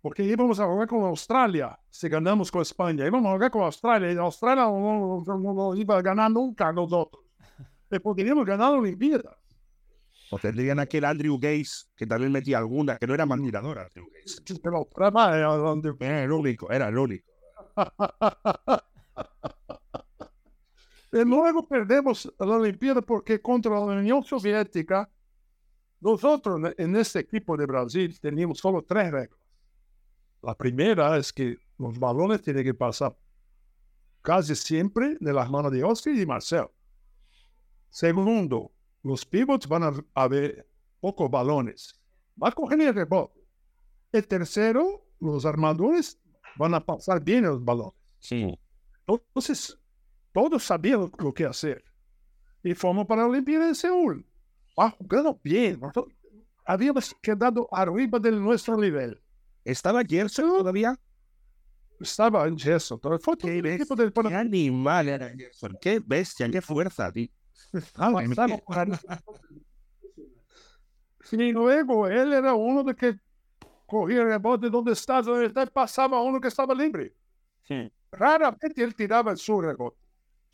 porque 0.00 0.22
íbamos 0.22 0.60
a 0.60 0.66
jugar 0.66 0.86
con 0.88 1.02
Australia 1.04 1.78
si 1.88 2.08
ganamos 2.08 2.50
con 2.50 2.60
España. 2.62 3.06
Íbamos 3.06 3.30
a 3.30 3.32
jugar 3.34 3.50
con 3.50 3.62
Australia 3.62 4.12
y 4.12 4.16
Australia 4.16 4.64
no, 4.64 5.22
no- 5.26 5.38
no- 5.38 5.54
no 5.54 5.74
iba 5.76 5.96
a 5.96 6.02
ganar 6.02 6.30
nunca 6.30 6.68
a 6.68 6.72
nosotros. 6.72 7.22
Y 7.90 7.98
podríamos 8.00 8.44
ganar 8.44 8.72
la 8.72 8.78
Olimpiada. 8.78 9.38
O 10.30 10.38
tendrían 10.38 10.80
aquel 10.80 11.04
Andrew 11.04 11.38
Gaze, 11.38 11.86
que 11.94 12.06
también 12.06 12.32
metía 12.32 12.58
alguna, 12.58 12.96
que 12.98 13.06
no 13.06 13.14
era 13.14 13.24
mal 13.24 13.40
tirador, 13.40 13.78
Andrew 13.78 14.06
Gaze. 14.12 14.58
Pero 14.62 14.88
donde 15.58 15.94
Era 16.00 16.24
el 16.24 16.32
único, 16.32 16.70
era 16.72 16.88
el 16.88 16.98
único. 16.98 17.30
y 21.14 21.24
luego 21.24 21.66
perdemos 21.66 22.32
la 22.40 22.56
Olimpiada 22.56 23.00
porque 23.00 23.40
contra 23.40 23.70
la 23.72 23.80
Unión 23.80 24.24
Soviética, 24.24 25.08
nosotros 26.00 26.74
en- 26.76 26.96
este 26.96 27.20
equipo 27.20 27.56
de 27.56 27.66
Brasil 27.66 28.18
teníamos 28.20 28.58
solo 28.58 28.82
tres 28.82 29.12
reglas. 29.12 29.38
La 30.42 30.56
primera 30.56 31.16
es 31.16 31.32
que 31.32 31.56
los 31.78 31.98
balones 31.98 32.42
tienen 32.42 32.64
que 32.64 32.74
pasar 32.74 33.16
casi 34.22 34.56
siempre 34.56 35.16
de 35.20 35.32
las 35.32 35.48
manos 35.48 35.70
de 35.70 35.84
Oscar 35.84 36.14
y 36.14 36.26
Marcel. 36.26 36.66
Segundo, 37.90 38.72
los 39.04 39.24
pivots 39.24 39.68
van 39.68 40.04
a, 40.14 40.28
ver 40.28 40.68
pocos 41.00 41.30
balones. 41.30 41.94
Va 42.42 42.48
a 42.48 42.52
coger 42.52 42.80
el 42.80 42.92
rebote. 42.92 43.40
El 44.10 44.26
tercero, 44.26 45.06
los 45.20 45.46
armadores 45.46 46.18
van 46.56 46.74
a 46.74 46.84
pasar 46.84 47.22
bien 47.22 47.44
los 47.44 47.64
balones. 47.64 47.94
Sí. 48.18 48.58
Entonces, 49.06 49.78
todos 50.34 50.62
sabían 50.64 51.10
lo 51.18 51.32
que 51.32 51.46
hacer. 51.46 51.82
Y 52.62 52.74
fuimos 52.74 53.06
para 53.06 53.22
la 53.22 53.28
Olimpiada 53.28 53.68
de 53.68 53.74
Seúl. 53.74 54.26
Ah, 54.76 54.90
jugando 54.90 55.40
bien. 55.42 55.80
Nosotros 55.80 56.12
Habíamos 56.66 57.14
quedado 57.22 57.68
arriba 57.70 58.18
de 58.18 58.32
nuestro 58.32 58.76
nivel. 58.78 59.20
¿Estaba 59.64 60.02
Gerson 60.02 60.46
todavía? 60.48 60.98
Estaba 62.00 62.46
en 62.48 62.58
Gerson. 62.58 62.98
Fue 63.00 63.18
todo 63.18 63.36
Qué, 63.36 63.58
el 63.58 63.62
bes- 63.64 63.74
equipo 63.74 63.94
del 63.94 64.12
qué 64.12 64.34
animal 64.34 65.08
era 65.08 65.28
Gerson. 65.28 65.76
Qué 65.80 66.00
bestia, 66.04 66.50
qué 66.50 66.60
fuerza, 66.62 67.12
tío. 67.12 67.28
Ah, 67.96 68.12
estaba 68.22 68.56
jugando. 68.64 68.96
Y 71.32 71.52
luego 71.52 72.06
él 72.06 72.32
era 72.32 72.54
uno 72.54 72.82
de 72.82 72.94
que 72.94 73.18
cogía 73.86 74.22
el 74.22 74.28
rebote 74.28 74.70
donde 74.70 74.92
está, 74.92 75.20
donde 75.22 75.46
está, 75.46 75.62
y 75.64 75.66
pasaba 75.66 76.18
a 76.18 76.22
uno 76.22 76.40
que 76.40 76.48
estaba 76.48 76.74
libre. 76.74 77.14
Raramente 78.12 78.82
él 78.82 78.94
tiraba 78.94 79.32
el 79.32 79.38
su 79.38 79.60
rebote. 79.60 79.98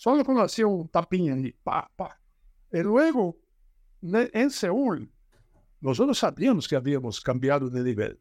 Solo 0.01 0.24
cuando 0.24 0.44
hacía 0.44 0.66
un 0.66 0.89
tapín 0.89 1.31
allí, 1.31 1.52
pa, 1.62 1.86
pa. 1.94 2.18
Y 2.72 2.78
luego, 2.78 3.36
en 4.01 4.51
Seúl, 4.51 5.12
nosotros 5.78 6.16
sabíamos 6.16 6.66
que 6.66 6.74
habíamos 6.74 7.20
cambiado 7.20 7.68
de 7.68 7.82
nivel. 7.82 8.18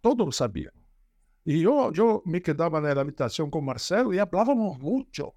Todos 0.00 0.24
lo 0.24 0.32
sabían. 0.32 0.72
Y 1.44 1.60
yo, 1.60 1.92
yo 1.92 2.22
me 2.24 2.40
quedaba 2.40 2.78
en 2.78 2.94
la 2.94 3.02
habitación 3.02 3.50
con 3.50 3.66
Marcelo 3.66 4.14
y 4.14 4.18
hablábamos 4.18 4.78
mucho 4.78 5.34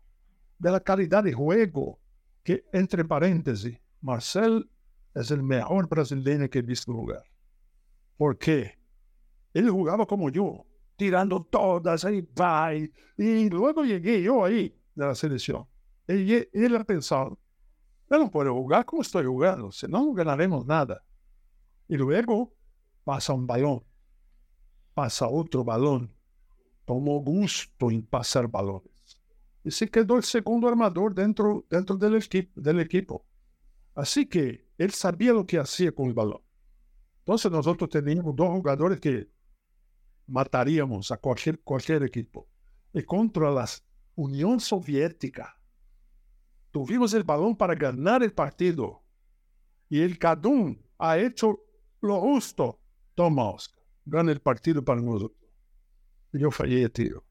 de 0.59 0.71
la 0.71 0.79
calidad 0.79 1.25
de 1.25 1.33
juego. 1.33 1.99
Que, 2.41 2.63
entre 2.71 3.03
paréntesis, 3.03 3.77
Marcel 3.99 4.71
es 5.13 5.29
el 5.29 5.43
mejor 5.43 5.89
brasileño 5.89 6.49
que 6.49 6.59
he 6.59 6.61
visto 6.61 6.93
jugar. 6.93 7.25
¿Por 8.15 8.37
qué? 8.37 8.79
Él 9.53 9.69
jugaba 9.69 10.05
como 10.05 10.29
yo, 10.29 10.65
tirando 10.95 11.43
todas, 11.43 12.05
ahí 12.05 12.21
va. 12.21 12.73
Y, 12.73 12.93
y 13.17 13.49
luego 13.49 13.83
llegué 13.83 14.23
yo 14.23 14.45
ahí 14.45 14.78
de 14.99 15.07
la 15.07 15.15
selección. 15.15 15.65
Y 16.07 16.33
él 16.33 16.75
ha 16.75 16.83
pensado, 16.83 17.39
yo 18.09 18.17
no 18.17 18.31
puedo 18.31 18.53
jugar 18.53 18.85
como 18.85 19.01
estoy 19.01 19.25
jugando, 19.25 19.71
si 19.71 19.87
no, 19.87 20.05
no 20.05 20.13
ganaremos 20.13 20.65
nada. 20.65 21.03
Y 21.87 21.97
luego 21.97 22.53
pasa 23.03 23.33
un 23.33 23.45
balón, 23.45 23.83
pasa 24.93 25.27
otro 25.27 25.63
balón. 25.63 26.13
Tomó 26.85 27.19
gusto 27.21 27.91
en 27.91 28.03
pasar 28.03 28.47
balones. 28.47 29.19
Y 29.63 29.71
se 29.71 29.89
quedó 29.89 30.17
el 30.17 30.23
segundo 30.23 30.67
armador 30.67 31.13
dentro, 31.13 31.65
dentro 31.69 31.95
del, 31.95 32.15
equipo, 32.15 32.59
del 32.59 32.79
equipo. 32.79 33.25
Así 33.93 34.25
que 34.25 34.67
él 34.77 34.91
sabía 34.91 35.33
lo 35.33 35.45
que 35.45 35.59
hacía 35.59 35.91
con 35.91 36.07
el 36.07 36.13
balón. 36.13 36.41
Entonces 37.19 37.51
nosotros 37.51 37.89
teníamos 37.89 38.35
dos 38.35 38.49
jugadores 38.49 38.99
que 38.99 39.29
mataríamos 40.25 41.11
a 41.11 41.17
cualquier, 41.17 41.59
cualquier 41.59 42.03
equipo. 42.03 42.47
Y 42.93 43.03
contra 43.03 43.51
la 43.51 43.67
Unión 44.19 44.59
Soviética, 44.59 45.57
tuvimos 46.71 47.13
el 47.13 47.23
balón 47.23 47.55
para 47.55 47.73
ganar 47.73 48.21
el 48.21 48.33
partido. 48.33 49.01
Y 49.87 50.01
el 50.01 50.19
Cadún 50.19 50.85
ha 50.97 51.17
hecho 51.17 51.57
lo 52.01 52.19
justo. 52.19 52.81
Toma, 53.15 53.49
Oscar, 53.49 53.81
gana 54.05 54.33
el 54.33 54.41
partido 54.41 54.83
para 54.83 54.99
nosotros. 54.99 55.49
Y 56.33 56.39
yo 56.39 56.51
fallé 56.51 56.83
el 56.83 56.91
tiro. 56.91 57.23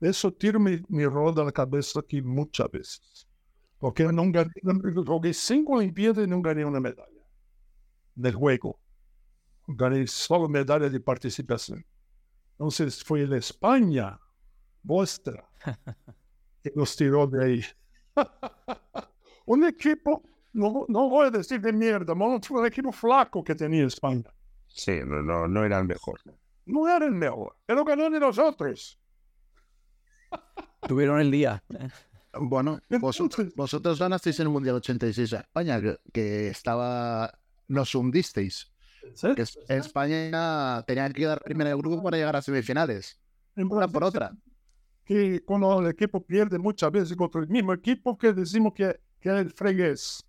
Eso 0.00 0.30
tiro 0.30 0.60
me, 0.60 0.82
me 0.88 1.06
roda 1.06 1.44
la 1.44 1.52
cabeza 1.52 2.00
aquí 2.00 2.20
muchas 2.20 2.70
veces. 2.70 3.26
Porque 3.78 4.04
no 4.04 4.30
gané, 4.30 4.52
jugué 5.06 5.32
cinco 5.32 5.76
Olimpiadas 5.76 6.26
y 6.26 6.28
no 6.28 6.42
gané 6.42 6.62
una 6.66 6.80
medalla 6.80 7.26
del 8.14 8.34
juego. 8.34 8.78
Gané 9.66 10.06
solo 10.06 10.46
medalla 10.46 10.90
de 10.90 11.00
participación. 11.00 11.86
Entonces 12.52 13.02
fue 13.02 13.26
la 13.26 13.38
España 13.38 14.20
vuestra 14.82 15.44
que 16.62 16.72
nos 16.74 16.96
tiró 16.96 17.26
de 17.26 17.44
ahí. 17.44 17.64
un 19.46 19.64
equipo, 19.64 20.22
no, 20.52 20.84
no 20.88 21.08
voy 21.08 21.26
a 21.26 21.30
decir 21.30 21.60
de 21.60 21.72
mierda, 21.72 22.12
un 22.12 22.66
equipo 22.66 22.92
flaco 22.92 23.42
que 23.42 23.54
tenía 23.54 23.86
España. 23.86 24.24
Sí, 24.66 25.00
no, 25.04 25.22
no, 25.22 25.48
no 25.48 25.64
era 25.64 25.78
el 25.78 25.84
mejor. 25.86 26.20
No 26.66 26.86
era 26.88 27.04
el 27.06 27.12
mejor, 27.12 27.56
pero 27.66 27.84
ganó 27.84 28.08
de 28.10 28.20
nosotros. 28.20 28.98
Tuvieron 30.86 31.20
el 31.20 31.30
día. 31.30 31.62
Bueno, 32.32 32.80
vosotros, 33.00 33.52
vosotros 33.54 33.98
ganasteis 33.98 34.38
en 34.40 34.46
el 34.46 34.52
Mundial 34.52 34.76
86 34.76 35.32
a 35.34 35.40
España, 35.40 35.80
que, 35.80 35.98
que 36.12 36.48
estaba. 36.48 37.32
Nos 37.68 37.94
hundisteis. 37.94 38.70
¿sí? 39.14 39.34
Que 39.34 39.42
es- 39.42 39.58
España 39.68 40.82
tenía 40.86 41.08
que 41.08 41.14
quedar 41.14 41.40
primera 41.42 41.70
del 41.70 41.78
grupo 41.78 42.02
para 42.02 42.16
llegar 42.16 42.36
a 42.36 42.42
semifinales. 42.42 43.20
Una 43.56 43.88
por 43.88 44.04
otra. 44.04 44.32
Que 45.10 45.42
cuando 45.44 45.80
el 45.80 45.88
equipo 45.88 46.24
pierde 46.24 46.56
muchas 46.56 46.92
veces 46.92 47.16
contra 47.16 47.40
el 47.40 47.48
mismo 47.48 47.72
equipo 47.72 48.16
que 48.16 48.32
decimos 48.32 48.72
que, 48.72 49.00
que 49.18 49.28
es 49.28 49.34
el 49.34 49.50
fregués. 49.50 50.24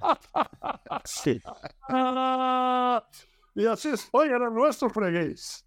Sí. 1.04 1.40
Y 3.56 3.66
así 3.66 3.88
España 3.90 4.34
era 4.34 4.50
nuestro 4.50 4.90
fregués. 4.90 5.64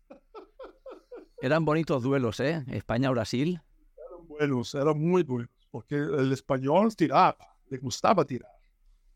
Eran 1.41 1.63
bonitos 1.63 2.03
duelos, 2.03 2.37
¿eh? 2.41 2.65
España-Brasil. 2.67 3.61
Eran 3.95 4.27
buenos, 4.27 4.75
eran 4.75 4.99
muy 4.99 5.23
buenos, 5.23 5.49
porque 5.71 5.95
el 5.95 6.33
español 6.33 6.93
tiraba, 6.97 7.37
le 7.69 7.77
gustaba 7.77 8.25
tirar. 8.25 8.51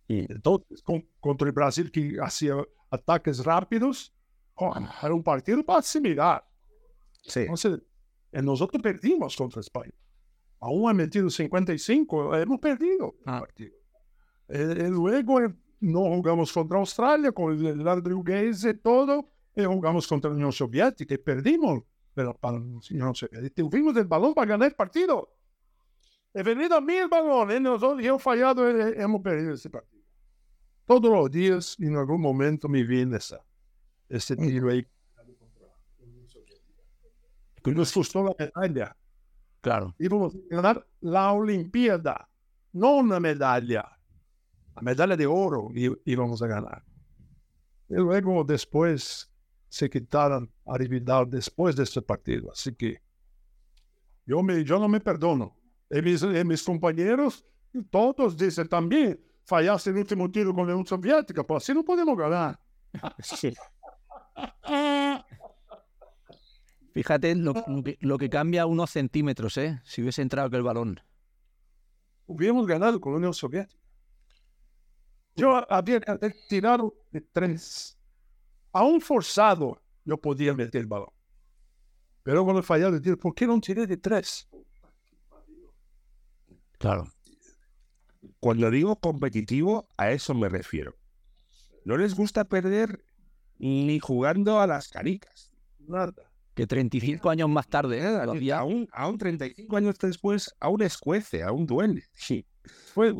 Entonces, 0.07 0.81
con- 0.83 1.05
contra 1.19 1.47
el 1.47 1.51
Brasil 1.53 1.91
que 1.91 2.15
hacía 2.23 2.55
ataques 2.89 3.43
rápidos, 3.43 4.13
oh, 4.55 4.73
era 5.03 5.13
un 5.13 5.21
partido 5.23 5.61
para 5.65 5.79
asimilar. 5.79 6.47
Sí. 7.23 7.41
Entonces, 7.41 7.81
nosotros 8.33 8.81
perdimos 8.81 9.35
contra 9.35 9.59
España. 9.61 9.93
Aún 10.59 10.89
han 10.89 10.95
metido 10.95 11.29
55, 11.29 12.35
hemos 12.35 12.59
perdido 12.59 13.15
el 13.25 13.33
Ah. 13.33 13.39
partido. 13.39 13.73
Eh, 14.47 14.75
eh, 14.77 14.89
luego 14.89 15.41
eh, 15.41 15.53
no 15.79 16.01
jugamos 16.01 16.51
contra 16.53 16.77
Australia 16.77 17.31
con 17.31 17.53
el, 17.53 17.65
el 17.65 18.69
y 18.69 18.73
todo, 18.75 19.31
y 19.55 19.63
jugamos 19.63 20.07
contra 20.07 20.29
la 20.29 20.35
Unión 20.35 20.51
Soviética 20.51 21.15
y 21.15 21.17
perdimos. 21.17 21.83
Pero 22.13 22.33
para 22.37 22.59
la 22.59 22.65
Unión 22.65 23.15
Soviética 23.15 23.63
tuvimos 23.63 23.95
el 23.97 24.05
balón 24.05 24.33
para 24.33 24.49
ganar 24.51 24.69
el 24.69 24.75
partido. 24.75 25.33
He 26.33 26.43
venido 26.43 26.75
a 26.75 26.81
mí 26.81 26.93
el 26.93 27.09
balón, 27.09 27.51
y 27.51 27.59
nosotros 27.59 28.03
yo 28.03 28.15
he 28.15 28.19
fallado 28.19 28.69
y 28.69 28.97
y 28.97 29.01
hemos 29.01 29.21
perdido 29.21 29.53
ese 29.53 29.69
partido. 29.69 30.01
Todos 30.85 31.11
los 31.11 31.31
días, 31.31 31.75
en 31.79 31.95
algún 31.95 32.21
momento, 32.21 32.67
me 32.69 32.83
viene 32.83 33.17
esa, 33.17 33.43
ese 34.09 34.35
tiro 34.35 34.69
ahí. 34.69 34.85
Que 37.63 37.71
nos 37.71 37.91
costó 37.91 38.23
la 38.23 38.35
medalla. 38.37 38.95
Claro. 39.61 39.95
Íbamos 39.99 40.35
a 40.35 40.55
ganar 40.55 40.87
la 41.01 41.31
Olimpiada, 41.33 42.27
no 42.73 42.95
una 42.95 43.19
medalla. 43.19 43.97
La 44.75 44.81
medalla 44.81 45.15
de 45.15 45.27
oro 45.27 45.69
íbamos 46.05 46.41
a 46.41 46.47
ganar. 46.47 46.83
y 47.89 47.95
luego 47.95 48.43
después 48.43 49.29
se 49.69 49.89
quitaron 49.89 50.51
a 50.65 50.77
Vidal 50.77 51.29
después 51.29 51.75
de 51.75 51.83
este 51.83 52.01
partido. 52.01 52.51
Así 52.51 52.73
que 52.73 53.01
yo, 54.25 54.41
me, 54.43 54.63
yo 54.63 54.79
no 54.79 54.87
me 54.87 54.99
perdono. 54.99 55.55
Y 55.89 56.01
mis, 56.01 56.23
y 56.23 56.43
mis 56.43 56.63
compañeros, 56.63 57.45
todos 57.89 58.37
dicen 58.37 58.67
también, 58.67 59.19
fallaste 59.45 59.91
el 59.91 59.97
último 59.97 60.29
tiro 60.31 60.53
con 60.53 60.67
la 60.67 60.73
Unión 60.73 60.85
Soviética, 60.85 61.43
pues 61.43 61.63
así 61.63 61.73
no 61.73 61.83
podemos 61.83 62.17
ganar. 62.17 62.59
Fíjate 66.93 67.35
lo, 67.35 67.53
lo 67.67 67.83
que, 67.83 67.97
lo 68.01 68.17
que 68.17 68.29
cambia 68.29 68.65
unos 68.65 68.91
centímetros, 68.91 69.57
¿eh? 69.57 69.81
Si 69.85 70.01
hubiese 70.01 70.21
entrado 70.21 70.47
aquel 70.47 70.63
balón. 70.63 70.99
Hubiéramos 72.25 72.67
ganado 72.67 72.99
con 72.99 73.13
la 73.13 73.17
Unión 73.17 73.33
Soviética. 73.33 73.79
Yo 75.35 75.71
había 75.71 76.01
tirado 76.49 76.93
de 77.11 77.21
tres. 77.21 77.97
Aún 78.73 79.01
forzado, 79.01 79.81
yo 80.05 80.17
podía 80.17 80.53
meter 80.53 80.81
el 80.81 80.87
balón. 80.87 81.09
Pero 82.23 82.43
cuando 82.43 82.61
fallaba 82.61 82.99
tiro, 82.99 83.17
¿por 83.17 83.33
qué 83.33 83.47
no 83.47 83.59
tiré 83.59 83.87
de 83.87 83.97
tres? 83.97 84.47
Claro. 86.77 87.07
Cuando 88.39 88.69
digo 88.69 88.95
competitivo, 88.97 89.87
a 89.97 90.11
eso 90.11 90.33
me 90.33 90.49
refiero. 90.49 90.95
No 91.85 91.97
les 91.97 92.15
gusta 92.15 92.43
perder 92.43 93.03
ni 93.57 93.99
jugando 93.99 94.59
a 94.59 94.67
las 94.67 94.89
caricas. 94.89 95.51
Nada. 95.79 96.30
Que 96.53 96.67
35 96.67 97.29
años 97.29 97.49
más 97.49 97.67
tarde, 97.67 97.99
¿eh? 97.99 98.19
Todavía- 98.23 98.59
Aún, 98.59 98.87
aún 98.91 99.17
35 99.17 99.77
años 99.77 99.97
después, 99.97 100.53
aún 100.59 100.81
escuece, 100.81 101.43
aún 101.43 101.65
duele. 101.65 102.03
Sí. 102.13 102.45
Fue, 102.93 103.13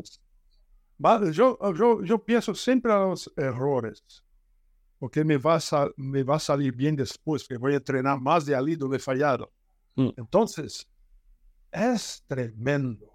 vale, 0.98 1.32
yo, 1.32 1.58
yo, 1.74 2.04
yo 2.04 2.24
pienso 2.24 2.54
siempre 2.54 2.92
a 2.92 3.00
los 3.00 3.32
errores, 3.38 4.04
porque 5.00 5.24
me 5.24 5.38
va, 5.38 5.56
a 5.56 5.90
me 5.96 6.24
va 6.24 6.36
a 6.36 6.40
salir 6.40 6.76
bien 6.76 6.96
después, 6.96 7.48
que 7.48 7.58
voy 7.58 7.74
a 7.74 7.78
entrenar 7.78 8.20
más 8.20 8.46
de 8.46 8.54
ali 8.54 8.76
donde 8.76 8.98
he 8.98 9.00
fallado. 9.00 9.52
Mm. 9.96 10.10
Entonces, 10.18 10.88
es 11.72 12.24
tremendo. 12.28 13.08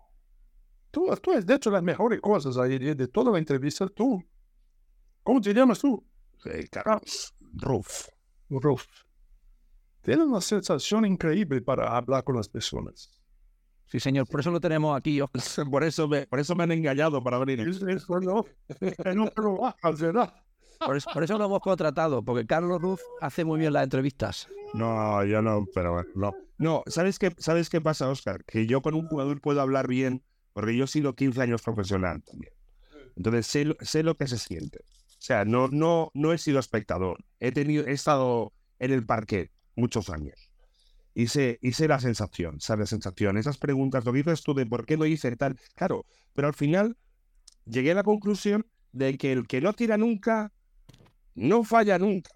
Tú, 0.90 1.14
tú 1.22 1.32
has 1.32 1.44
dicho 1.46 1.70
las 1.70 1.82
mejores 1.82 2.20
cosas 2.20 2.56
ahí 2.56 2.78
de, 2.78 3.06
toda 3.08 3.32
la 3.32 3.38
entrevista. 3.38 3.86
Tú, 3.86 4.22
¿cómo 5.22 5.40
te 5.40 5.52
llamas 5.52 5.78
tú? 5.78 6.02
Eh, 6.46 6.66
Carlos 6.70 7.34
Ruf. 7.52 8.08
Ruf. 8.48 8.84
Tienes 10.06 10.26
una 10.26 10.40
sensación 10.40 11.04
increíble 11.04 11.60
para 11.60 11.96
hablar 11.96 12.22
con 12.24 12.36
las 12.36 12.48
personas. 12.48 13.10
Sí, 13.88 14.00
señor, 14.00 14.26
por 14.28 14.40
eso 14.40 14.50
lo 14.50 14.60
tenemos 14.60 14.96
aquí, 14.96 15.20
Oscar. 15.20 15.42
Por 15.70 15.84
eso 15.84 16.08
me, 16.08 16.26
por 16.26 16.38
eso 16.40 16.54
me 16.56 16.64
han 16.64 16.72
engañado 16.72 17.22
para 17.22 17.38
venir. 17.38 17.60
Es- 17.68 17.82
es- 17.82 18.08
no, 18.08 18.44
no 19.14 19.28
te 19.28 19.42
lo 19.42 19.56
bajas, 19.58 20.00
¿verdad? 20.00 20.32
Por 20.78 20.96
eso, 20.96 21.10
por 21.12 21.22
eso 21.24 21.38
lo 21.38 21.44
hemos 21.46 21.60
contratado, 21.60 22.22
porque 22.22 22.46
Carlos 22.46 22.80
Ruz 22.82 23.00
hace 23.20 23.44
muy 23.44 23.58
bien 23.60 23.72
las 23.72 23.84
entrevistas. 23.84 24.48
No, 24.74 25.24
yo 25.24 25.40
no, 25.42 25.64
pero 25.74 26.04
no. 26.14 26.34
No, 26.58 26.82
¿sabes 26.86 27.18
qué, 27.18 27.32
¿sabes 27.38 27.68
qué 27.70 27.80
pasa, 27.80 28.08
Oscar? 28.08 28.44
Que 28.44 28.66
yo 28.66 28.82
con 28.82 28.94
un 28.94 29.06
jugador 29.08 29.40
puedo 29.40 29.60
hablar 29.60 29.86
bien, 29.88 30.22
porque 30.52 30.76
yo 30.76 30.84
he 30.84 30.88
sido 30.88 31.14
15 31.14 31.40
años 31.42 31.62
profesional 31.62 32.22
también. 32.22 32.52
Entonces 33.16 33.46
sé, 33.46 33.64
lo- 33.64 33.76
sé 33.80 34.02
lo 34.02 34.16
que 34.16 34.26
se 34.28 34.38
siente. 34.38 34.78
O 34.80 35.18
sea, 35.26 35.44
no, 35.44 35.68
no, 35.68 36.10
no 36.14 36.32
he 36.32 36.38
sido 36.38 36.58
espectador. 36.58 37.24
He, 37.40 37.52
tenido, 37.52 37.86
he 37.86 37.92
estado 37.92 38.52
en 38.78 38.92
el 38.92 39.04
parque 39.06 39.50
muchos 39.76 40.10
años. 40.10 40.50
Y 41.14 41.28
sé, 41.28 41.58
y 41.62 41.72
sé 41.72 41.88
la 41.88 42.00
sensación, 42.00 42.60
sé 42.60 42.76
la 42.76 42.86
sensación. 42.86 43.38
Esas 43.38 43.56
preguntas, 43.56 44.04
lo 44.04 44.12
que 44.12 44.18
dices 44.18 44.42
tú 44.42 44.52
de 44.54 44.66
por 44.66 44.84
qué 44.84 44.96
no 44.96 45.06
hice 45.06 45.34
tal. 45.36 45.58
Claro, 45.74 46.04
pero 46.34 46.48
al 46.48 46.54
final 46.54 46.96
llegué 47.64 47.92
a 47.92 47.94
la 47.94 48.02
conclusión 48.02 48.66
de 48.92 49.16
que 49.16 49.32
el 49.32 49.46
que 49.46 49.60
no 49.60 49.72
tira 49.72 49.96
nunca, 49.96 50.52
no 51.34 51.64
falla 51.64 51.98
nunca. 51.98 52.30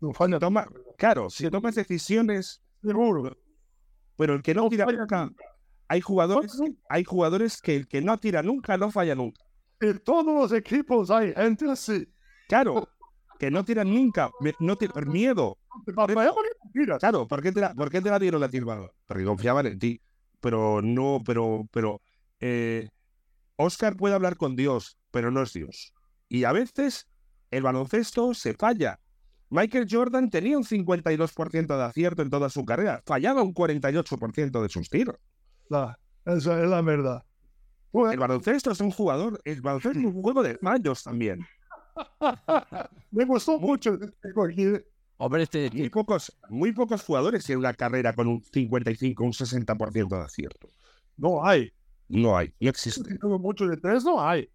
No 0.00 0.12
falla 0.12 0.38
Toma, 0.38 0.66
claro, 0.98 1.30
si 1.30 1.48
tomas 1.50 1.74
decisiones 1.74 2.60
seguro. 2.82 3.36
pero 4.16 4.34
el 4.34 4.42
que 4.42 4.54
no 4.54 4.68
tira 4.68 4.86
nunca, 4.86 5.30
hay 5.88 6.00
jugadores, 6.00 6.52
hay 6.88 7.04
jugadores 7.04 7.60
que 7.62 7.76
el 7.76 7.88
que 7.88 8.02
no 8.02 8.18
tira 8.18 8.42
nunca 8.42 8.76
no 8.76 8.90
falla 8.90 9.14
nunca. 9.14 9.42
En 9.80 9.98
todos 10.00 10.26
los 10.26 10.52
equipos 10.52 11.10
hay 11.10 11.32
gente 11.34 11.70
así. 11.70 12.08
Claro, 12.48 12.88
que 13.38 13.50
no 13.50 13.64
tiran 13.64 13.92
nunca, 13.92 14.30
no 14.60 14.76
tiran 14.76 15.12
Claro, 16.98 17.26
¿por 17.28 17.42
qué 17.42 17.52
te 17.52 17.60
la, 17.60 17.74
por 17.74 17.90
qué 17.90 18.00
te 18.00 18.10
la 18.10 18.18
dieron 18.18 18.40
la 18.40 18.48
tirada? 18.48 18.90
Porque 19.06 19.24
confiaban 19.24 19.66
en 19.66 19.78
ti. 19.78 20.00
Pero 20.40 20.82
no, 20.82 21.22
pero, 21.24 21.66
pero, 21.72 22.00
eh, 22.40 22.88
Oscar 23.56 23.96
puede 23.96 24.14
hablar 24.14 24.36
con 24.36 24.56
Dios, 24.56 24.98
pero 25.10 25.30
no 25.30 25.42
es 25.42 25.52
Dios. 25.52 25.92
Y 26.28 26.44
a 26.44 26.52
veces 26.52 27.08
el 27.50 27.62
baloncesto 27.62 28.34
se 28.34 28.54
falla. 28.54 29.00
Michael 29.48 29.86
Jordan 29.90 30.28
tenía 30.30 30.58
un 30.58 30.64
52% 30.64 31.76
de 31.78 31.84
acierto 31.84 32.22
en 32.22 32.30
toda 32.30 32.50
su 32.50 32.64
carrera, 32.64 33.02
fallaba 33.06 33.42
un 33.42 33.52
48% 33.54 34.62
de 34.62 34.68
sus 34.68 34.88
tiros. 34.90 35.16
la- 35.68 35.98
esa 36.24 36.62
es 36.62 36.68
la 36.68 36.82
verdad. 36.82 37.22
Pues, 37.92 38.12
El 38.14 38.18
baloncesto 38.18 38.72
es 38.72 38.80
un 38.80 38.90
jugador, 38.90 39.40
el 39.44 39.60
baloncesto 39.60 39.98
es 39.98 40.04
un 40.04 40.22
juego 40.22 40.42
de 40.42 40.58
fallos 40.58 41.04
también. 41.04 41.46
me 43.10 43.24
gustó 43.24 43.58
mucho. 43.58 43.98
Hombre, 45.18 45.42
este, 45.44 45.70
Muy 45.72 45.88
pocos, 45.88 46.36
muy 46.50 46.72
pocos 46.72 47.02
jugadores 47.02 47.44
tienen 47.44 47.60
una 47.60 47.72
carrera 47.74 48.12
con 48.12 48.26
un 48.26 48.42
55, 48.42 49.24
un 49.24 49.32
60% 49.32 50.08
de 50.18 50.24
acierto. 50.24 50.68
No 51.16 51.44
hay. 51.46 51.72
No 52.08 52.36
hay, 52.36 52.52
no 52.60 52.70
existe, 52.70 53.18
mucho 53.22 53.66
de 53.66 53.76
tres, 53.78 54.04
no 54.04 54.20
hay. 54.20 54.48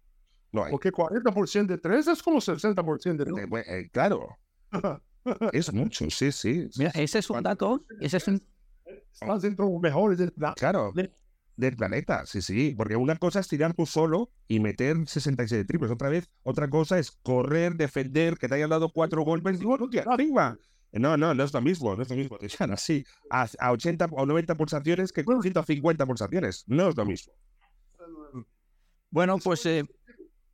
no 0.52 0.64
hay. 0.64 0.70
Porque 0.70 0.90
40% 0.90 1.66
de 1.66 1.76
tres 1.78 2.06
es 2.06 2.22
como 2.22 2.38
60% 2.40 3.16
de 3.16 3.24
tres. 3.32 3.48
bueno, 3.48 3.66
eh, 3.68 3.90
claro, 3.92 4.38
es 5.52 5.70
mucho, 5.72 6.08
sí, 6.10 6.32
sí. 6.32 6.68
mira, 6.78 6.90
ese 6.94 7.18
es 7.18 7.28
un 7.28 7.42
dato, 7.42 7.84
ese 8.00 8.16
es 8.16 8.28
un, 8.28 8.42
Estás 9.12 9.42
dentro 9.42 9.66
de 9.66 9.72
los 9.72 9.82
mejores 9.82 10.16
de 10.18 10.32
la- 10.36 10.54
Claro, 10.54 10.92
de- 10.94 11.12
del 11.56 11.76
planeta, 11.76 12.26
sí, 12.26 12.42
sí. 12.42 12.74
Porque 12.76 12.96
una 12.96 13.16
cosa 13.16 13.40
es 13.40 13.48
tirar 13.48 13.74
tú 13.74 13.86
solo 13.86 14.30
y 14.48 14.60
meter 14.60 14.96
67 15.06 15.64
triples. 15.64 15.90
Otra 15.90 16.08
vez, 16.08 16.30
otra 16.42 16.68
cosa 16.68 16.98
es 16.98 17.10
correr, 17.22 17.76
defender, 17.76 18.38
que 18.38 18.48
te 18.48 18.54
hayan 18.54 18.70
dado 18.70 18.90
cuatro 18.90 19.22
golpes 19.22 19.60
y 19.60 19.64
bueno, 19.64 19.88
tira 19.88 20.04
arriba. 20.12 20.56
No, 20.92 21.16
no, 21.16 21.34
no 21.34 21.42
es 21.42 21.54
lo 21.54 21.60
mismo, 21.62 21.96
no 21.96 22.02
es 22.02 22.10
lo 22.10 22.16
mismo. 22.16 22.36
Te 22.38 22.46
echan 22.46 22.70
así 22.70 23.04
a, 23.30 23.48
a 23.58 23.72
80 23.72 24.08
o 24.12 24.26
90 24.26 24.54
pulsaciones 24.56 25.12
que 25.12 25.24
con 25.24 25.40
150 25.40 26.04
pulsaciones. 26.06 26.64
No 26.66 26.88
es 26.88 26.96
lo 26.96 27.04
mismo. 27.06 27.32
bueno, 29.10 29.38
pues 29.38 29.64
eh, 29.66 29.84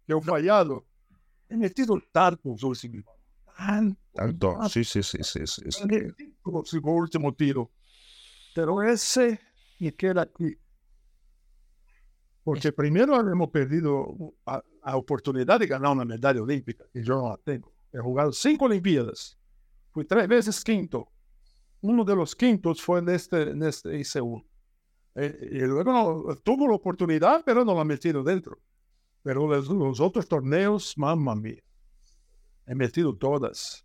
he 0.07 0.21
fallado. 0.21 0.87
He 1.49 1.57
metido 1.57 2.01
tantos 2.13 2.63
últimos. 2.63 3.05
Tan, 3.57 3.99
Tanto, 4.15 4.57
sí, 4.69 4.85
sí, 4.85 5.03
sí, 5.03 5.19
sí, 5.23 5.45
sí. 5.47 5.63
sí. 5.71 5.83
el 5.83 6.81
último 6.85 7.35
tiro. 7.35 7.73
Pero 8.55 8.83
ese 8.83 9.41
me 9.81 9.93
queda 9.95 10.23
aquí. 10.23 10.57
Porque 12.49 12.73
primero 12.73 13.21
hemos 13.21 13.51
perdido 13.51 14.35
a, 14.47 14.63
a 14.83 14.97
oportunidad 14.97 15.61
de 15.61 15.67
ganar 15.67 15.93
una 15.93 16.05
medalla 16.07 16.41
olímpica, 16.41 16.85
que 16.93 17.03
yo 17.05 17.17
no 17.17 17.29
la 17.29 17.37
tengo. 17.37 17.73
He 17.93 17.99
jugado 17.99 18.33
cinco 18.33 18.65
Olimpiadas. 18.65 19.39
Fui 19.93 20.05
tres 20.07 20.27
veces 20.27 20.65
quinto. 20.65 21.09
Uno 21.83 22.05
de 22.05 22.17
los 22.17 22.35
quintos 22.35 22.81
fue 22.81 23.01
en 23.01 23.11
este, 23.11 23.43
en 23.51 23.63
este 23.63 23.99
ICU. 24.01 24.43
Eh, 25.15 25.49
y 25.53 25.59
luego 25.61 25.93
no- 25.93 26.37
tuvo 26.37 26.67
la 26.69 26.75
oportunidad, 26.75 27.43
pero 27.45 27.65
no 27.67 27.75
la 27.75 27.83
ha 27.83 27.85
metido 27.85 28.23
dentro. 28.23 28.59
Pero 29.23 29.47
los, 29.47 29.69
los 29.69 30.01
otros 30.01 30.27
torneos, 30.27 30.97
mamma 30.97 31.35
mía, 31.37 31.63
he 32.67 32.75
metido 32.75 33.15
todas. 33.15 33.85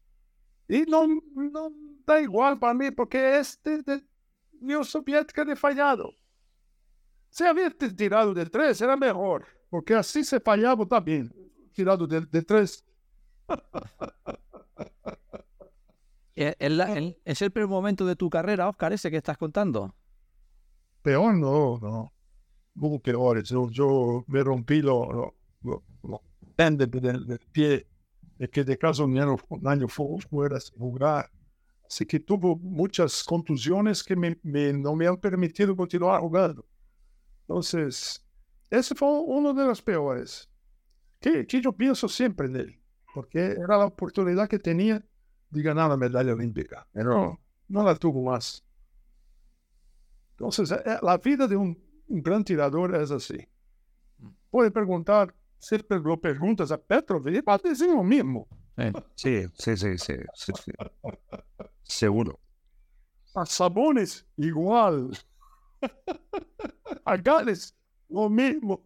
Y 0.70 0.84
no, 0.84 1.06
no 1.36 1.70
da 2.06 2.22
igual 2.22 2.60
para 2.60 2.74
mí, 2.74 2.92
porque 2.92 3.40
este 3.40 3.82
de 3.84 4.02
Unión 4.62 4.86
Soviética 4.86 5.44
de 5.44 5.56
fallado. 5.58 6.14
Si 7.34 7.44
había 7.44 7.72
tirado 7.72 8.32
de 8.32 8.46
tres, 8.46 8.80
era 8.80 8.96
mejor, 8.96 9.48
porque 9.68 9.96
así 9.96 10.24
se 10.24 10.40
fallaba 10.40 10.86
también. 10.86 11.34
Tirado 11.74 12.06
de, 12.06 12.22
de 12.22 12.42
tres. 12.44 12.86
eh, 16.36 16.56
es, 16.60 16.70
el- 16.70 17.18
es 17.26 17.42
el 17.42 17.50
primer 17.52 17.70
momento 17.70 18.06
de 18.06 18.16
tu 18.16 18.30
carrera, 18.30 18.70
Oscar, 18.70 18.94
ese 18.94 19.10
que 19.10 19.18
estás 19.18 19.36
contando. 19.40 19.96
Peor 21.02 21.34
no, 21.34 21.80
no. 21.82 22.14
Hubo 22.76 23.00
peores. 23.00 23.50
Yo, 23.50 23.68
yo 23.72 24.24
me 24.28 24.44
rompí 24.44 24.84
lo, 24.84 25.34
lo, 25.64 25.84
lo, 26.04 26.22
del, 26.56 26.78
del 26.78 27.40
pie. 27.52 27.88
Me 28.38 28.48
quedé 28.48 28.78
casi 28.78 29.02
un 29.02 29.18
año, 29.18 29.38
un 29.50 29.68
año 29.68 29.88
fu- 29.88 30.20
fuera 30.30 30.60
sin 30.60 30.78
jugar. 30.78 31.32
Así 31.90 32.06
que 32.06 32.20
tuvo 32.20 32.56
muchas 32.58 33.24
contusiones 33.24 34.04
que 34.04 34.16
me, 34.16 34.38
me- 34.44 34.72
no 34.74 34.96
me 34.96 35.08
han 35.08 35.18
permitido 35.18 35.76
continuar 35.76 36.22
jugando. 36.22 36.64
Então, 37.44 37.60
esse 37.60 38.96
foi 38.96 39.08
um 39.08 39.54
dos 39.54 39.82
piores. 39.82 40.48
Que, 41.20 41.46
que 41.46 41.66
eu 41.66 41.72
penso 41.72 42.10
sempre 42.10 42.48
nele, 42.48 42.80
porque 43.14 43.38
era 43.38 43.76
a 43.76 43.86
oportunidade 43.86 44.50
que 44.50 44.60
tinha 44.60 45.04
de 45.50 45.62
ganhar 45.62 45.90
a 45.90 45.96
medalha 45.96 46.34
olímpica. 46.34 46.86
Não, 46.94 47.38
não 47.70 47.88
a 47.88 47.96
tuvo 47.96 48.24
mais. 48.24 48.62
Então, 50.36 50.50
eh, 50.50 50.84
eh, 50.86 51.00
a 51.02 51.18
vida 51.18 51.48
de 51.48 51.56
um, 51.56 51.76
um 52.10 52.22
grande 52.22 52.46
tirador 52.46 52.94
é 52.94 53.02
assim. 53.04 53.46
Pode 54.52 54.72
perguntar, 54.72 55.34
se 55.60 55.78
perguntas 56.18 56.72
a 56.72 56.78
Petrovic, 56.78 57.42
pode 57.42 57.64
dizer 57.64 57.88
o 57.88 58.04
mesmo. 58.04 58.48
Sim, 59.16 59.50
sim, 59.56 59.76
sim, 59.76 59.98
sim, 59.98 60.54
sim. 60.56 60.72
Seguro. 61.84 62.40
A 63.36 63.46
Sabones, 63.46 64.26
igual. 64.38 65.10
A 67.06 67.18
Gales, 67.18 67.76
lo 68.10 68.30
mismo. 68.30 68.84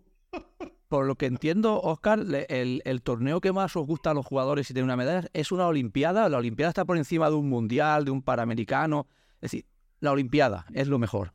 Por 0.88 1.06
lo 1.06 1.16
que 1.16 1.26
entiendo, 1.26 1.82
Oscar, 1.82 2.20
el, 2.50 2.82
el 2.86 3.02
torneo 3.02 3.42
que 3.42 3.52
más 3.52 3.76
os 3.76 3.86
gusta 3.86 4.12
a 4.12 4.14
los 4.14 4.26
jugadores 4.26 4.70
y 4.70 4.74
tiene 4.74 4.86
una 4.86 4.96
medalla 4.96 5.28
es 5.34 5.52
una 5.52 5.68
Olimpiada. 5.68 6.30
La 6.30 6.38
Olimpiada 6.38 6.70
está 6.70 6.86
por 6.86 6.98
encima 6.98 7.30
de 7.30 7.36
un 7.36 7.50
Mundial, 7.50 8.06
de 8.06 8.12
un 8.12 8.22
Panamericano. 8.22 9.06
Es 9.36 9.52
decir, 9.52 9.66
la 10.00 10.12
Olimpiada 10.14 10.66
es 10.74 10.88
lo 10.88 10.98
mejor. 10.98 11.34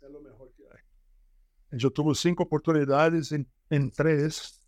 Es 0.00 0.10
lo 0.10 0.20
mejor 0.20 0.52
que 0.56 0.64
hay. 0.64 1.78
Yo 1.78 1.90
tuve 1.92 2.14
cinco 2.16 2.42
oportunidades, 2.44 3.30
en, 3.30 3.48
en 3.70 3.90
tres 3.92 4.60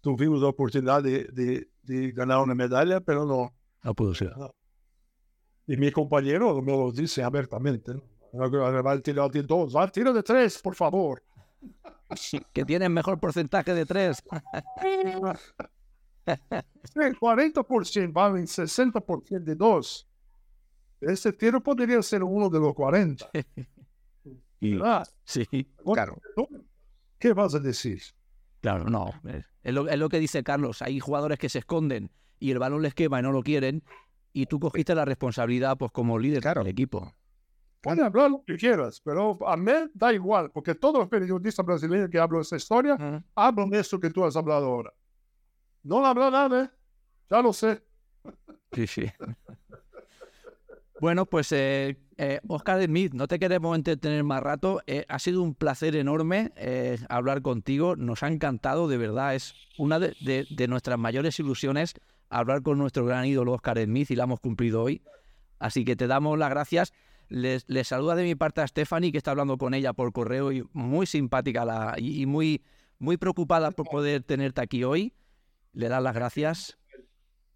tuvimos 0.00 0.40
la 0.40 0.48
oportunidad 0.48 1.02
de, 1.02 1.24
de- 1.24 1.68
de 1.82 2.12
ganar 2.12 2.38
una 2.42 2.54
medalla, 2.54 3.00
pero 3.00 3.26
no. 3.26 3.52
No 3.82 3.94
pudo 3.94 4.14
ser. 4.14 4.32
Y 5.66 5.76
mi 5.76 5.90
compañero 5.90 6.62
me 6.62 6.72
lo 6.72 6.92
dice 6.92 7.22
abiertamente. 7.22 7.92
¿no? 7.94 8.02
Va 8.34 8.92
a 8.92 9.00
tirar 9.00 9.30
de 9.30 9.42
dos, 9.42 9.74
va 9.74 9.84
a 9.84 9.88
tirar 9.88 10.12
de 10.12 10.22
tres, 10.22 10.58
por 10.58 10.74
favor. 10.74 11.22
Que 12.52 12.64
tienen 12.64 12.92
mejor 12.92 13.18
porcentaje 13.18 13.74
de 13.74 13.86
tres. 13.86 14.22
Sí, 16.24 17.00
40% 17.20 18.12
valen 18.12 18.46
60% 18.46 19.44
de 19.44 19.54
dos. 19.54 20.08
Ese 21.00 21.32
tiro 21.32 21.60
podría 21.60 22.02
ser 22.02 22.22
uno 22.22 22.48
de 22.48 22.60
los 22.60 22.74
40. 22.74 23.30
Y, 24.60 24.76
¿verdad? 24.76 25.06
Sí, 25.24 25.44
claro, 25.84 26.16
¿Qué 27.18 27.34
vas 27.34 27.54
a 27.54 27.58
decir? 27.58 28.00
claro, 28.62 28.84
no. 28.84 29.10
Es 29.24 29.44
es 29.62 29.74
lo, 29.74 29.88
es 29.88 29.98
lo 29.98 30.08
que 30.08 30.18
dice 30.18 30.42
Carlos. 30.42 30.80
Hay 30.80 31.00
jugadores 31.00 31.38
que 31.38 31.50
se 31.50 31.58
esconden 31.58 32.10
y 32.38 32.50
el 32.50 32.58
balón 32.58 32.80
les 32.80 32.94
quema 32.94 33.18
y 33.18 33.22
no 33.22 33.32
lo 33.32 33.42
quieren. 33.42 33.82
Y 34.32 34.46
tú 34.46 34.60
cogiste 34.60 34.94
la 34.94 35.04
responsabilidad 35.04 35.76
pues 35.76 35.92
como 35.92 36.18
líder 36.18 36.42
del 36.42 36.66
equipo. 36.66 37.12
Puedes 37.84 38.02
hablar 38.04 38.30
lo 38.30 38.42
que 38.44 38.56
quieras, 38.56 39.00
pero 39.04 39.38
a 39.46 39.56
mí 39.56 39.70
da 39.92 40.12
igual, 40.12 40.50
porque 40.50 40.74
todos 40.74 40.98
los 41.00 41.08
periodistas 41.08 41.64
brasileños 41.64 42.08
que 42.10 42.18
hablan 42.18 42.40
de 42.40 42.42
esta 42.42 42.56
historia 42.56 43.22
hablan 43.34 43.70
de 43.70 43.78
eso 43.80 44.00
que 44.00 44.10
tú 44.10 44.24
has 44.24 44.36
hablado 44.36 44.66
ahora. 44.66 44.92
No 45.82 46.04
habla 46.04 46.30
nada, 46.30 46.64
¿eh? 46.64 46.70
ya 47.30 47.42
lo 47.42 47.52
sé. 47.52 47.82
Sí, 48.72 48.86
sí. 48.86 49.06
Bueno, 51.00 51.26
pues 51.26 51.50
eh, 51.52 51.98
eh, 52.16 52.40
Oscar 52.48 52.82
Smith, 52.84 53.12
no 53.12 53.26
te 53.26 53.38
queremos 53.38 53.76
entretener 53.76 54.22
más 54.24 54.42
rato. 54.42 54.80
Eh, 54.86 55.04
ha 55.08 55.18
sido 55.18 55.42
un 55.42 55.54
placer 55.54 55.96
enorme 55.96 56.52
eh, 56.56 56.98
hablar 57.08 57.42
contigo. 57.42 57.96
Nos 57.96 58.22
ha 58.22 58.28
encantado, 58.28 58.88
de 58.88 58.96
verdad. 58.96 59.34
Es 59.34 59.54
una 59.76 59.98
de, 59.98 60.16
de- 60.20 60.46
de 60.48 60.68
nuestras 60.68 60.98
mayores 60.98 61.38
ilusiones 61.40 61.94
hablar 62.30 62.62
con 62.62 62.78
nuestro 62.78 63.04
gran 63.04 63.26
ídolo 63.26 63.52
Oscar 63.52 63.82
Smith 63.82 64.10
y 64.10 64.16
la 64.16 64.24
hemos 64.24 64.40
cumplido 64.40 64.82
hoy. 64.82 65.02
Así 65.58 65.84
que 65.84 65.96
te 65.96 66.06
damos 66.06 66.38
las 66.38 66.50
gracias. 66.50 66.92
Les, 67.28 67.64
les 67.68 67.88
saluda 67.88 68.14
de 68.14 68.24
mi 68.24 68.34
parte 68.34 68.60
a 68.60 68.66
Stephanie, 68.66 69.12
que 69.12 69.18
está 69.18 69.30
hablando 69.30 69.58
con 69.58 69.74
ella 69.74 69.92
por 69.92 70.12
correo 70.12 70.52
y 70.52 70.64
muy 70.72 71.06
simpática 71.06 71.64
la, 71.64 71.94
y, 71.98 72.22
y 72.22 72.26
muy, 72.26 72.62
muy 72.98 73.16
preocupada 73.16 73.70
por 73.70 73.88
poder 73.88 74.22
tenerte 74.22 74.60
aquí 74.60 74.84
hoy. 74.84 75.14
Le 75.72 75.88
das 75.88 76.02
las 76.02 76.14
gracias. 76.14 76.78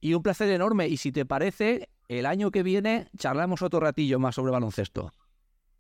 Y 0.01 0.15
un 0.15 0.23
placer 0.23 0.49
enorme. 0.51 0.89
Y 0.89 0.97
si 0.97 1.13
te 1.13 1.25
parece, 1.27 1.89
el 2.09 2.27
año 2.27 2.51
que 2.51 2.63
viene 2.63 3.11
charlamos 3.17 3.63
otro 3.63 3.81
ratillo 3.81 4.19
más 4.19 4.35
sobre 4.35 4.53
baloncesto. 4.53 5.13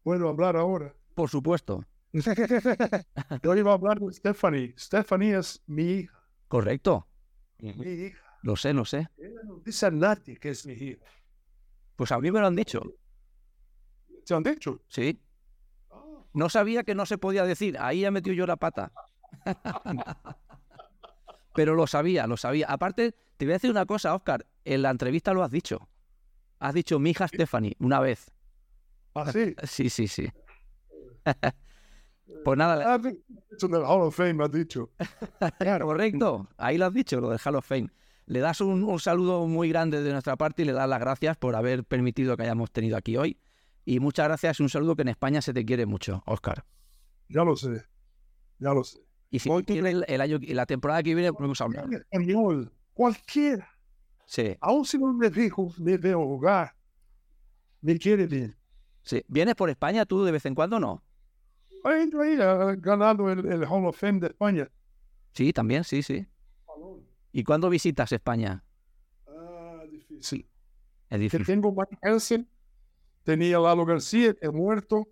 Puedo 0.03 0.29
hablar 0.29 0.57
ahora. 0.57 0.95
Por 1.15 1.31
supuesto. 1.31 1.85
Yo 3.43 3.57
iba 3.57 3.71
a 3.73 3.75
hablar 3.75 3.99
de 4.01 4.13
Stephanie. 4.13 4.75
Stephanie 4.79 5.39
es 5.39 5.63
mi 5.67 5.83
hija. 5.83 6.23
Correcto. 6.49 7.07
Mi 7.59 7.71
hija. 7.71 8.23
Lo 8.43 8.57
sé, 8.57 8.73
lo 8.73 8.85
sé. 8.85 9.09
Ella 9.19 9.41
no 9.45 9.61
dice 9.65 9.87
a 9.87 9.91
nadie 9.91 10.37
que 10.37 10.51
es 10.51 10.65
mi 10.65 10.75
hija. 10.75 11.05
Pues 11.97 12.13
a 12.13 12.19
mí 12.21 12.31
me 12.31 12.41
lo 12.41 12.47
han 12.47 12.57
dicho. 12.57 12.81
¿Te 14.29 14.35
han 14.35 14.43
dicho? 14.43 14.81
Sí. 14.89 15.19
No 16.35 16.49
sabía 16.51 16.85
que 16.85 16.95
no 16.95 17.07
se 17.07 17.17
podía 17.19 17.45
decir. 17.45 17.77
Ahí 17.81 18.03
ya 18.03 18.11
metió 18.11 18.33
yo 18.35 18.47
la 18.47 18.57
pata. 18.57 18.93
Pero 21.55 21.75
lo 21.75 21.87
sabía, 21.87 22.27
lo 22.27 22.37
sabía. 22.37 22.67
Aparte, 22.69 23.15
te 23.37 23.45
voy 23.47 23.53
a 23.53 23.57
decir 23.57 23.71
una 23.71 23.87
cosa, 23.87 24.15
Oscar. 24.15 24.47
En 24.65 24.83
la 24.83 24.91
entrevista 24.91 25.33
lo 25.33 25.43
has 25.43 25.51
dicho. 25.51 25.89
Has 26.61 26.75
dicho 26.75 26.99
mi 26.99 27.11
hija 27.11 27.27
Stephanie 27.27 27.75
una 27.79 28.01
vez. 28.01 28.31
¿Ah, 29.15 29.33
sí? 29.33 29.55
Sí, 29.65 29.91
sí, 29.91 30.07
sí. 30.09 30.29
Pues 32.45 32.59
nada, 32.59 32.95
Ah, 32.95 33.01
Eso 33.51 33.67
en 33.67 33.75
el 33.75 33.81
Hall 33.83 34.03
of 34.03 34.15
Fame 34.15 34.45
has 34.45 34.53
dicho. 34.53 34.91
correcto. 35.81 36.47
Ahí 36.59 36.77
lo 36.77 36.85
has 36.85 36.93
dicho, 36.93 37.19
lo 37.21 37.31
del 37.31 37.41
Hall 37.43 37.57
of 37.57 37.67
Fame. 37.67 37.89
Le 38.27 38.41
das 38.41 38.61
un, 38.61 38.85
un 38.85 39.01
saludo 39.01 39.47
muy 39.47 39.71
grande 39.71 40.03
de 40.03 40.13
nuestra 40.13 40.37
parte 40.37 40.61
y 40.63 40.65
le 40.67 40.73
das 40.75 40.87
las 40.87 41.01
gracias 41.01 41.39
por 41.39 41.57
haber 41.57 41.85
permitido 41.85 42.37
que 42.37 42.43
hayamos 42.43 42.71
tenido 42.71 42.99
aquí 42.99 43.17
hoy. 43.17 43.39
Y 43.91 44.01
muchas 44.01 44.27
gracias 44.29 44.61
y 44.61 44.63
un 44.63 44.69
saludo 44.69 44.95
que 44.95 45.01
en 45.01 45.09
España 45.09 45.41
se 45.41 45.55
te 45.55 45.65
quiere 45.65 45.87
mucho, 45.87 46.23
Oscar. 46.27 46.63
Ya 47.31 47.43
lo 47.43 47.57
sé. 47.57 47.87
Ya 48.59 48.75
lo 48.75 48.85
sé. 48.85 48.99
Y 49.31 49.39
si 49.39 49.49
quieres 49.65 49.95
el, 49.95 50.05
el 50.09 50.21
año, 50.21 50.39
la 50.43 50.67
temporada 50.67 51.03
que 51.03 51.15
viene, 51.15 51.33
podemos 51.33 51.59
hablar. 51.63 51.87
Español, 51.91 52.71
cualquiera, 52.93 53.67
Sí, 54.27 54.55
aun 54.61 54.85
si 54.85 54.99
no 54.99 55.11
me 55.15 55.31
dijo, 55.31 55.73
me 55.79 55.97
veo 55.97 56.23
jugar, 56.23 56.77
me 57.81 57.99
quiere 57.99 58.27
bien. 58.27 58.55
sí. 59.05 59.25
¿Vienes 59.27 59.55
por 59.55 59.71
España 59.71 60.05
tú 60.05 60.23
de 60.23 60.33
vez 60.33 60.45
en 60.45 60.55
cuando 60.55 60.79
no? 60.79 61.03
Ahí, 61.83 62.11
ahí, 62.23 62.39
ha 62.43 62.75
ganado 62.77 63.31
el, 63.31 63.47
el 63.51 63.65
Hall 63.65 63.87
of 63.87 63.99
Fame 63.99 64.21
de 64.21 64.27
España. 64.27 64.71
Sí, 65.33 65.51
también, 65.55 65.83
sí, 65.85 66.03
sí. 66.03 66.27
¿Y 67.33 67.43
cuándo 67.43 67.71
visitas 67.71 68.13
España? 68.13 68.63
Ah, 69.27 69.83
difícil. 69.91 70.47
Es 71.09 71.09
Que 71.09 71.19
difícil. 71.19 71.47
tengo 71.47 71.73
Mike 71.73 71.97
Hansen, 72.03 72.47
tenía 73.29 73.59
Lalo 73.59 73.85
García, 73.85 74.35
el 74.41 74.53
muerto, 74.53 75.07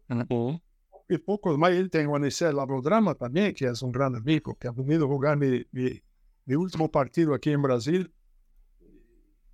y 1.06 1.18
pocos 1.18 1.58
más. 1.58 1.74
Y 1.74 1.86
tengo 1.90 2.14
a 2.14 2.16
Anicel 2.16 2.56
Labodrama 2.56 3.14
también, 3.14 3.52
que 3.52 3.66
es 3.66 3.82
un 3.82 3.92
gran 3.92 4.16
amigo, 4.16 4.54
que 4.54 4.68
ha 4.68 4.72
venido 4.72 5.04
a 5.04 5.08
jugar 5.08 5.36
mi, 5.36 5.66
mi, 5.70 6.02
mi 6.46 6.54
último 6.54 6.90
partido 6.90 7.34
aquí 7.34 7.50
en 7.50 7.60
Brasil. 7.60 8.10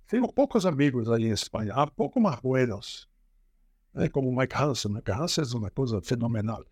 Tengo 0.07 0.29
pocos 0.29 0.65
amigos 0.65 1.09
ahí 1.09 1.25
en 1.25 1.33
España, 1.33 1.73
ah, 1.75 1.91
poco 1.93 2.21
más 2.21 2.41
buenos. 2.41 3.09
Eh, 3.95 4.09
como 4.09 4.31
Mike 4.31 4.55
Hansen. 4.55 4.93
Mike 4.93 5.11
Hansen 5.11 5.43
es 5.43 5.53
una 5.53 5.69
cosa 5.69 5.99
fenomenal. 5.99 6.65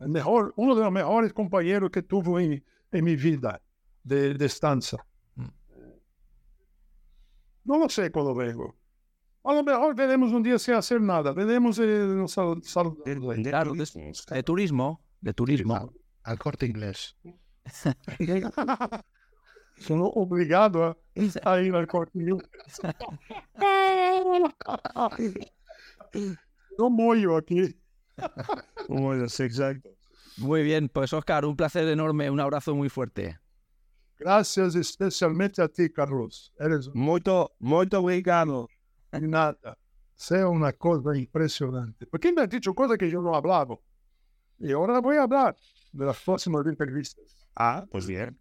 El 0.00 0.08
mejor, 0.08 0.54
uno 0.56 0.74
de 0.74 0.82
los 0.82 0.92
mejores 0.92 1.32
compañeros 1.32 1.88
que 1.90 2.02
tuve 2.02 2.44
en, 2.44 2.64
en 2.90 3.04
mi 3.04 3.14
vida 3.14 3.62
de, 4.02 4.34
de 4.34 4.44
estancia. 4.44 4.98
No 7.62 7.78
lo 7.78 7.88
sé 7.88 8.10
cuándo 8.10 8.34
vengo. 8.34 8.74
A 9.46 9.54
lo 9.54 9.62
mejor 9.62 9.94
veremos 9.94 10.32
un 10.32 10.42
día 10.42 10.58
sin 10.58 10.74
hacer 10.74 11.00
nada. 11.00 11.32
Veremos 11.32 11.78
eh, 11.78 12.24
sal, 12.26 12.60
sal- 12.64 12.96
Claro, 13.44 13.72
de, 13.74 14.12
de 14.30 14.42
turismo, 14.42 15.00
de 15.20 15.32
turismo. 15.32 15.92
Al 16.24 16.38
corte 16.38 16.66
inglés. 16.66 17.16
Sono 19.78 20.06
obligado 20.06 20.84
a, 20.84 20.96
a 21.44 21.60
ir 21.60 21.74
al 21.74 21.86
corte 21.86 22.18
inglés. 22.18 22.42
No 26.78 26.90
mollo 26.90 27.36
aquí. 27.36 27.74
Bueno, 28.88 29.28
sí, 29.28 29.44
exacto. 29.44 29.90
Muy 30.38 30.62
bien, 30.62 30.88
pues 30.90 31.12
Oscar, 31.12 31.44
un 31.46 31.56
placer 31.56 31.88
enorme, 31.88 32.30
un 32.30 32.40
abrazo 32.40 32.74
muy 32.74 32.88
fuerte. 32.88 33.38
Gracias 34.18 34.74
especialmente 34.74 35.62
a 35.62 35.68
ti, 35.68 35.90
Carlos. 35.90 36.52
Eres 36.58 36.88
Muito, 36.94 37.52
muito 37.58 38.00
obrigado. 38.00 38.68
Nada. 39.20 39.78
Sea 40.14 40.48
una 40.48 40.72
cosa 40.72 41.16
impresionante. 41.16 42.06
Porque 42.06 42.32
me 42.32 42.42
has 42.42 42.48
dicho 42.48 42.74
cosas 42.74 42.96
que 42.96 43.10
yo 43.10 43.20
no 43.20 43.34
hablaba. 43.34 43.76
Y 44.58 44.72
ahora 44.72 45.00
voy 45.00 45.16
a 45.16 45.24
hablar 45.24 45.54
de 45.92 46.04
las 46.06 46.18
próximas 46.22 46.64
entrevistas. 46.66 47.24
Ah, 47.54 47.84
pues 47.90 48.06
bien. 48.06 48.36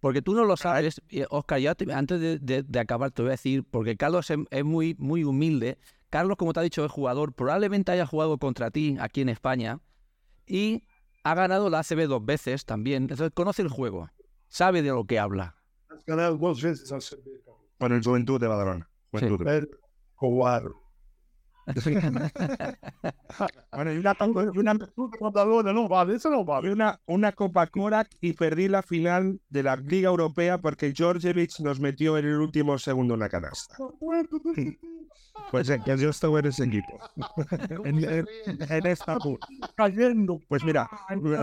Porque 0.00 0.22
tú 0.22 0.34
no 0.34 0.44
lo 0.44 0.56
sabes, 0.56 1.00
eh, 1.08 1.26
Oscar, 1.30 1.60
ya 1.60 1.74
te- 1.74 1.92
antes 1.92 2.20
de, 2.20 2.38
de- 2.38 2.62
de 2.62 2.78
acabar 2.80 3.10
te 3.10 3.22
voy 3.22 3.30
a 3.30 3.32
decir, 3.32 3.64
porque 3.68 3.96
Carlos 3.96 4.30
es, 4.30 4.38
es 4.50 4.64
muy, 4.64 4.94
muy 4.98 5.24
humilde. 5.24 5.78
Carlos, 6.10 6.36
como 6.36 6.52
te 6.52 6.60
ha 6.60 6.62
dicho, 6.62 6.84
es 6.84 6.90
jugador, 6.90 7.32
probablemente 7.32 7.92
haya 7.92 8.06
jugado 8.06 8.38
contra 8.38 8.70
ti 8.70 8.96
aquí 9.00 9.20
en 9.20 9.28
España 9.28 9.80
y 10.46 10.82
ha 11.24 11.34
ganado 11.34 11.68
la 11.68 11.80
ACB 11.80 12.06
dos 12.08 12.24
veces 12.24 12.64
también. 12.64 13.04
Entonces 13.04 13.30
conoce 13.34 13.62
el 13.62 13.68
juego, 13.68 14.08
sabe 14.48 14.82
de 14.82 14.90
lo 14.90 15.04
que 15.04 15.18
habla. 15.18 15.56
Has 15.90 16.04
ganado 16.04 16.36
dos 16.38 16.62
veces 16.62 16.90
al 16.92 17.02
CB, 17.02 17.42
Carlos. 17.44 17.60
Con 17.78 17.92
el 17.92 18.02
Juventud 18.02 18.40
de 18.40 18.46
Badalona. 18.46 18.88
Juventud. 19.10 19.40
Pero, 19.44 19.66
cobarde. 20.18 20.74
bueno, 23.72 23.92
y 23.92 23.98
una, 23.98 24.16
una, 24.20 24.50
una 24.54 24.74
no 25.72 25.88
vale, 25.88 26.16
eso 26.16 26.30
no 26.30 26.44
vale. 26.44 26.72
Una, 26.72 26.98
una 27.06 27.32
Copa 27.32 27.66
Korak 27.66 28.08
y 28.20 28.32
perdí 28.32 28.68
la 28.68 28.82
final 28.82 29.40
de 29.50 29.62
la 29.62 29.76
Liga 29.76 30.08
Europea 30.08 30.58
porque 30.58 30.94
Georgievich 30.94 31.60
nos 31.60 31.78
metió 31.78 32.16
en 32.16 32.24
el 32.24 32.36
último 32.36 32.78
segundo 32.78 33.14
en 33.14 33.20
la 33.20 33.28
canasta. 33.28 33.76
Pues 35.52 35.70
eh, 35.70 35.80
yo 35.86 36.10
estuve 36.10 36.40
en 36.40 36.46
ese 36.46 36.64
equipo. 36.64 36.98
en, 37.84 38.04
en, 38.04 38.26
en, 38.46 38.86
esta 38.86 39.16
cayendo. 39.76 40.40
Pues 40.48 40.64
mira, 40.64 40.90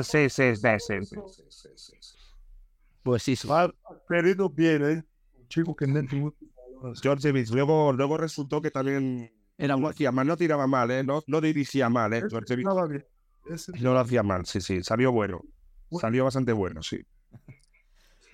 sí, 0.04 0.30
sí, 0.30 0.56
sí, 0.56 0.96
Pues 3.02 3.24
sí, 3.24 3.36
perdido 4.08 4.50
bien, 4.50 4.84
¿eh? 4.84 5.04
Un 5.40 5.48
chico 5.48 5.76
que 5.76 5.88
no 5.88 6.00
Georgievich. 6.94 7.50
Luego, 7.52 7.94
luego 7.94 8.18
resultó 8.18 8.62
que 8.62 8.72
también 8.72 9.32
Era 9.58 9.76
no 9.78 9.88
hacía 9.88 10.12
mal, 10.12 10.28
no 10.28 10.36
tiraba 10.38 10.68
mal, 10.68 10.92
¿eh? 10.92 11.04
No, 11.04 11.22
no 11.28 11.42
dirigía 11.42 11.90
mal, 11.90 12.14
¿eh? 12.14 12.24
Georgievich. 12.30 12.66
Ese- 13.50 13.72
No 13.80 13.94
lo 13.94 14.00
hacía 14.00 14.24
mal, 14.24 14.46
sí, 14.46 14.60
sí. 14.62 14.84
Salió 14.84 15.12
bueno. 15.12 15.42
Salió 16.00 16.24
bastante 16.26 16.52
bueno, 16.52 16.82
sí. 16.84 17.00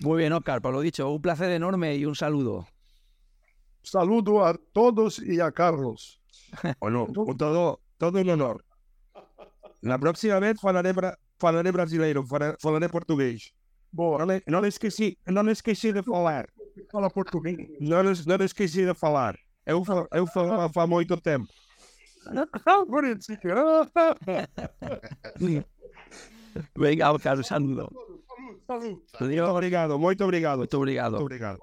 Muy 0.00 0.18
bien, 0.18 0.32
Oscar, 0.32 0.60
por 0.60 0.72
lo 0.72 0.80
dicho, 0.80 1.08
un 1.10 1.20
placer 1.22 1.50
enorme 1.50 1.94
y 1.96 2.04
un 2.06 2.14
saludo. 2.16 2.66
Saludo 3.82 4.44
a 4.44 4.56
todos 4.72 5.18
y 5.18 5.40
a 5.40 5.50
Carlos. 5.52 6.20
Bueno, 6.80 7.08
todo, 7.38 7.80
todo 7.98 8.18
en 8.18 8.30
honor. 8.30 8.64
La 9.80 9.98
próxima 9.98 10.38
vez 10.38 10.60
falaré, 10.60 10.92
bra 10.92 11.18
falaré 11.38 11.70
brasileiro, 11.72 12.24
falaré 12.24 12.88
portugués. 12.88 13.52
Boa, 13.90 14.18
Não, 14.20 14.26
le- 14.26 14.42
não 14.46 14.64
esqueci, 14.64 15.18
não 15.26 15.48
esqueci 15.50 15.92
de 15.92 16.02
falar. 16.02 16.48
Fala 16.90 17.10
português. 17.10 17.56
Não, 17.80 18.10
es- 18.10 18.26
não 18.26 18.36
esqueci 18.44 18.84
de 18.86 18.94
falar. 18.94 19.36
Eu, 19.66 19.82
eu 20.12 20.26
falava 20.26 20.82
há 20.82 20.86
muito 20.86 21.16
tempo. 21.20 21.46
Un 27.42 27.46
saludo. 27.46 27.92
Salud. 28.66 28.98
Adiós. 29.14 29.48
Muito 29.48 29.50
obrigado, 29.56 29.98
muito 29.98 30.24
obrigado. 30.24 30.58
Muito 30.58 30.76
obrigado. 30.76 31.12
Muito 31.12 31.24
obrigado. 31.24 31.58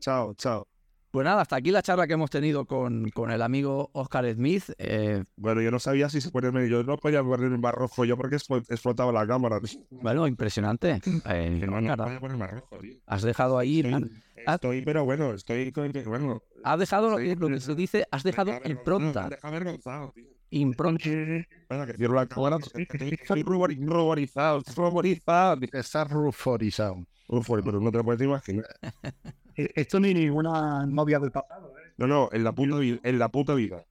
Chao, 0.00 0.34
chao. 0.38 0.77
Pues 1.18 1.24
nada, 1.24 1.42
hasta 1.42 1.56
aquí 1.56 1.72
la 1.72 1.82
charla 1.82 2.06
que 2.06 2.12
hemos 2.12 2.30
tenido 2.30 2.64
con, 2.64 3.10
con 3.10 3.32
el 3.32 3.42
amigo 3.42 3.90
Oscar 3.92 4.24
Smith. 4.32 4.62
Eh, 4.78 5.24
Bueno, 5.36 5.60
yo 5.60 5.72
no 5.72 5.80
sabía 5.80 6.08
si 6.08 6.20
se 6.20 6.30
ponerme, 6.30 6.68
yo 6.70 6.84
no 6.84 6.96
podía 6.96 7.24
ponerme 7.24 7.58
más 7.58 7.74
rojo 7.74 8.04
yo 8.04 8.16
porque 8.16 8.36
explo- 8.36 8.64
explotaba 8.68 9.10
la 9.10 9.26
cámara. 9.26 9.58
bueno, 9.90 10.28
impresionante. 10.28 11.00
Eh, 11.28 11.60
no, 11.66 11.80
no 11.80 11.96
podía 11.96 12.20
poner 12.20 12.36
más 12.36 12.52
rojo, 12.52 12.78
tío. 12.78 12.94
has 13.04 13.22
dejado 13.22 13.58
ahí, 13.58 13.80
Estoy, 13.80 14.12
estoy, 14.46 14.82
pero 14.82 15.04
bueno, 15.04 15.32
estoy, 15.34 15.72
bueno. 16.06 16.40
has 16.62 16.78
dejado 16.78 17.10
lo 17.10 17.16
que, 17.16 17.32
estoy- 17.32 17.48
lo 17.48 17.54
que 17.56 17.60
se 17.62 17.74
dice, 17.74 18.06
has 18.12 18.22
dejado 18.22 18.52
impronta. 18.64 19.28
avergonzado, 19.42 20.12
tío. 20.14 20.24
Impronta. 20.50 21.08
Espera, 21.08 21.84
que 21.84 21.94
cierro 21.94 22.14
la 22.14 22.26
cámara. 22.26 22.58
Estoy 22.58 23.42
rubori- 23.42 23.84
ruborizado, 23.84 24.62
ruborizado. 24.76 25.58
Está 25.72 26.04
ruforizado. 26.04 27.04
Uf, 27.26 27.48
pero 27.64 27.80
no 27.80 27.90
te 27.90 27.98
lo 27.98 28.04
puedes 28.04 28.22
imaginar. 28.22 28.66
Eh, 29.58 29.72
Esto 29.74 29.98
ni 30.00 30.14
ninguna 30.14 30.86
novia 30.86 31.18
del 31.18 31.30
pasado, 31.32 31.74
¿eh? 31.78 31.92
No, 31.96 32.06
no, 32.06 32.28
en 32.32 32.44
la 32.44 32.52
puta 32.52 32.76
vida. 32.78 32.98
En 33.02 33.18
la 33.18 33.28
puta 33.28 33.54
vida. 33.54 33.84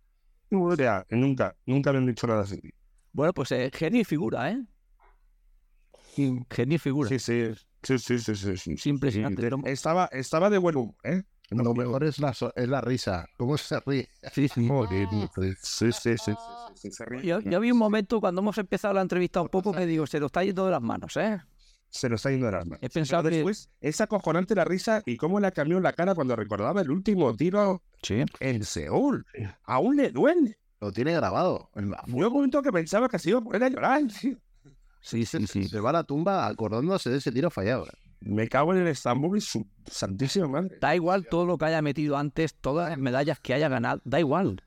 O 0.51 0.75
sea, 0.75 1.05
nunca, 1.09 1.55
nunca 1.65 1.91
me 1.91 1.97
han 1.97 2.05
dicho 2.05 2.25
nada 2.25 2.41
así. 2.43 2.59
Bueno, 3.11 3.33
pues 3.33 3.51
eh, 3.51 3.69
genio 3.73 4.01
y 4.01 4.05
figura, 4.05 4.49
¿eh? 4.51 4.63
Genio 6.15 6.75
y 6.75 6.77
figura. 6.77 7.09
Sí, 7.09 7.19
sí. 7.19 7.51
Sí, 7.83 7.99
sí, 7.99 8.19
sí, 8.19 8.35
sí. 8.35 8.57
sí. 8.77 8.89
Impresionante. 8.89 9.41
Sí, 9.41 9.47
pero- 9.49 9.61
Estaba, 9.65 10.05
estaba 10.11 10.49
de 10.49 10.57
buen 10.57 10.75
humor, 10.77 10.95
¿eh? 11.03 11.23
Lo 11.49 11.73
mejor 11.73 12.03
es 12.03 12.19
la, 12.19 12.33
so- 12.33 12.51
es 12.55 12.67
la 12.67 12.81
risa. 12.81 13.25
¿Cómo 13.37 13.57
se 13.57 13.79
ríe? 13.85 14.09
Sí, 14.33 14.47
sí. 14.49 14.67
Joder, 14.67 15.07
Sí, 15.61 15.91
sí, 15.91 16.17
sí. 16.17 16.17
sí, 16.17 16.33
sí, 16.75 16.91
se 16.91 17.05
ríe. 17.05 17.23
Yo, 17.25 17.39
yo 17.39 17.57
había 17.57 17.71
un 17.71 17.79
momento 17.79 18.19
cuando 18.19 18.41
hemos 18.41 18.57
empezado 18.57 18.93
la 18.93 19.01
entrevista 19.01 19.41
un 19.41 19.47
poco 19.49 19.71
que 19.73 19.85
digo, 19.85 20.05
se 20.07 20.19
lo 20.19 20.25
está 20.25 20.43
yendo 20.43 20.65
de 20.65 20.71
las 20.71 20.81
manos, 20.81 21.15
¿eh? 21.17 21.39
Se 21.89 22.09
lo 22.09 22.15
está 22.15 22.29
manos. 22.29 22.77
He 22.81 22.89
pensado 22.89 23.23
Pero 23.23 23.31
que- 23.31 23.37
después, 23.37 23.69
es 23.81 24.01
acojonante 24.01 24.53
la 24.55 24.65
risa 24.65 25.01
y 25.05 25.17
cómo 25.17 25.39
le 25.39 25.51
cambió 25.51 25.79
la 25.79 25.93
cara 25.93 26.13
cuando 26.15 26.35
recordaba 26.35 26.81
el 26.81 26.91
último 26.91 27.35
tiro 27.35 27.81
Sí. 28.03 28.23
en 28.39 28.63
Seúl. 28.63 29.25
Aún 29.63 29.95
le 29.97 30.11
duele. 30.11 30.57
Lo 30.79 30.91
tiene 30.91 31.13
grabado. 31.13 31.69
Yo 31.75 31.81
un 32.27 32.33
momento 32.33 32.61
que 32.61 32.71
pensaba 32.71 33.09
que 33.09 33.17
se 33.17 33.31
iba 33.31 33.39
a 33.39 33.43
poner 33.43 33.63
a 33.63 33.69
llorar. 33.69 34.01
tío. 34.21 34.37
Sí, 35.01 35.25
sí, 35.25 35.47
sí. 35.47 35.67
Se 35.67 35.79
va 35.79 35.89
a 35.91 35.93
la 35.93 36.03
tumba 36.03 36.45
acordándose 36.47 37.09
de 37.09 37.17
ese 37.17 37.31
tiro 37.31 37.49
fallado. 37.49 37.85
Me 38.19 38.47
cago 38.47 38.73
en 38.73 38.81
el 38.81 38.87
Estambul 38.87 39.37
y 39.37 39.41
su 39.41 39.65
santísima 39.85 40.47
madre. 40.47 40.77
Da 40.81 40.95
igual 40.95 41.27
todo 41.29 41.45
lo 41.45 41.57
que 41.57 41.65
haya 41.65 41.81
metido 41.81 42.17
antes, 42.17 42.55
todas 42.55 42.89
las 42.89 42.97
medallas 42.97 43.39
que 43.39 43.53
haya 43.53 43.69
ganado, 43.69 44.01
da 44.03 44.19
igual. 44.19 44.61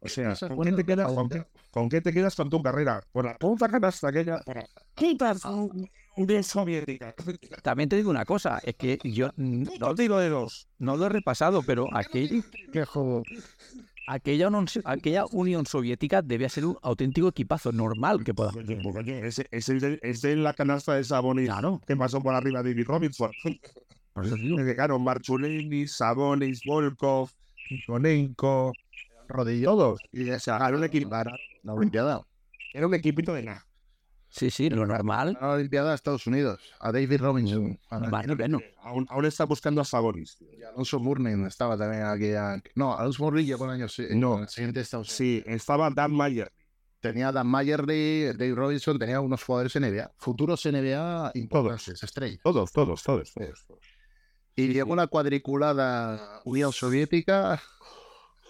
O 0.00 0.08
sea, 0.08 0.34
¿con 0.36 0.62
qué, 0.64 0.72
te 0.72 0.84
quedas, 0.84 1.12
con, 1.12 1.28
qué, 1.28 1.46
con 1.70 1.88
qué 1.88 2.00
te 2.00 2.12
quedas 2.12 2.34
con 2.36 2.50
tu 2.50 2.62
carrera? 2.62 3.00
Por 3.12 3.24
la 3.24 3.36
puta 3.38 3.68
canasta 3.68 4.08
aquella. 4.08 4.40
Puta 4.94 5.34
Unión 6.16 6.44
Soviética. 6.44 7.14
También 7.62 7.88
te 7.88 7.96
digo 7.96 8.10
una 8.10 8.24
cosa, 8.24 8.60
es 8.62 8.74
que 8.76 8.98
yo 9.04 9.30
No 9.36 9.94
tiro 9.94 10.18
de 10.18 10.28
dos. 10.28 10.68
no 10.78 10.96
lo 10.96 11.06
he 11.06 11.08
repasado, 11.08 11.62
pero 11.62 11.88
aquel, 11.92 12.44
aquella, 14.06 14.48
Unión, 14.48 14.66
aquella 14.84 15.24
Unión 15.32 15.66
Soviética 15.66 16.22
debía 16.22 16.48
ser 16.48 16.66
un 16.66 16.78
auténtico 16.82 17.28
equipazo 17.28 17.72
normal 17.72 18.22
que 18.24 18.34
pueda. 18.34 18.52
Es, 19.06 19.42
es 19.50 20.22
de 20.22 20.36
la 20.36 20.54
canasta 20.54 20.94
de 20.94 21.04
Sabonis 21.04 21.46
Claro, 21.48 21.80
que 21.86 21.96
pasó 21.96 22.20
por 22.20 22.34
arriba 22.34 22.62
de 22.62 22.70
David 22.70 22.86
Robinson. 22.86 23.30
por 24.12 24.26
eso 24.26 24.36
digo. 24.36 24.56
Claro, 24.74 24.98
Marchulini, 24.98 25.86
Sabonis, 25.86 26.62
Volkov, 26.64 27.30
Konenko, 27.86 28.72
Rodillo. 29.28 29.70
todos. 29.70 30.00
Y 30.12 30.26
sea, 30.38 30.56
era 30.56 30.76
un, 30.76 30.84
equipo, 30.84 31.10
la 31.62 31.72
Olimpiada. 31.72 32.20
era 32.72 32.86
un 32.86 32.94
equipito 32.94 33.32
de 33.34 33.42
nada. 33.42 33.66
Sí, 34.36 34.50
sí, 34.50 34.68
lo 34.68 34.84
normal. 34.84 35.38
La 35.40 35.50
Olimpiada 35.50 35.90
de 35.90 35.94
Estados 35.94 36.26
Unidos. 36.26 36.60
A 36.80 36.90
David 36.90 37.20
Robinson. 37.20 37.78
A 37.88 37.98
Bueno, 38.00 38.34
bueno. 38.34 38.58
Aún, 38.82 39.06
aún 39.08 39.24
está 39.26 39.44
buscando 39.44 39.80
a 39.80 39.84
Sabonis. 39.84 40.36
Alonso 40.72 40.98
Mourning 40.98 41.46
estaba 41.46 41.78
también 41.78 42.02
aquí. 42.02 42.32
No, 42.74 42.98
Alonso 42.98 43.22
Mourning 43.22 43.46
llegó 43.46 43.66
el 43.66 43.70
año 43.70 43.88
sí, 43.88 44.08
No. 44.10 44.40
el 44.42 44.48
siguiente 44.48 44.80
Estados 44.80 45.20
Unidos. 45.20 45.44
Sí, 45.46 45.52
estaba 45.54 45.88
Dan 45.90 46.10
Mayer. 46.12 46.50
Tenía 46.98 47.30
Dan 47.30 47.46
Mayerly, 47.46 48.32
Dave 48.32 48.54
Robinson, 48.56 48.98
tenía 48.98 49.20
unos 49.20 49.44
jugadores 49.44 49.76
NBA, 49.76 50.10
futuros 50.16 50.64
NBA 50.66 51.30
importantes, 51.34 52.02
estrellas. 52.02 52.40
Todos, 52.42 52.72
todos, 52.72 53.02
todos. 53.04 53.32
todos. 53.34 53.64
Y 54.56 54.72
llegó 54.72 54.96
la 54.96 55.06
cuadriculada 55.06 56.40
Unión 56.44 56.72
Soviética. 56.72 57.62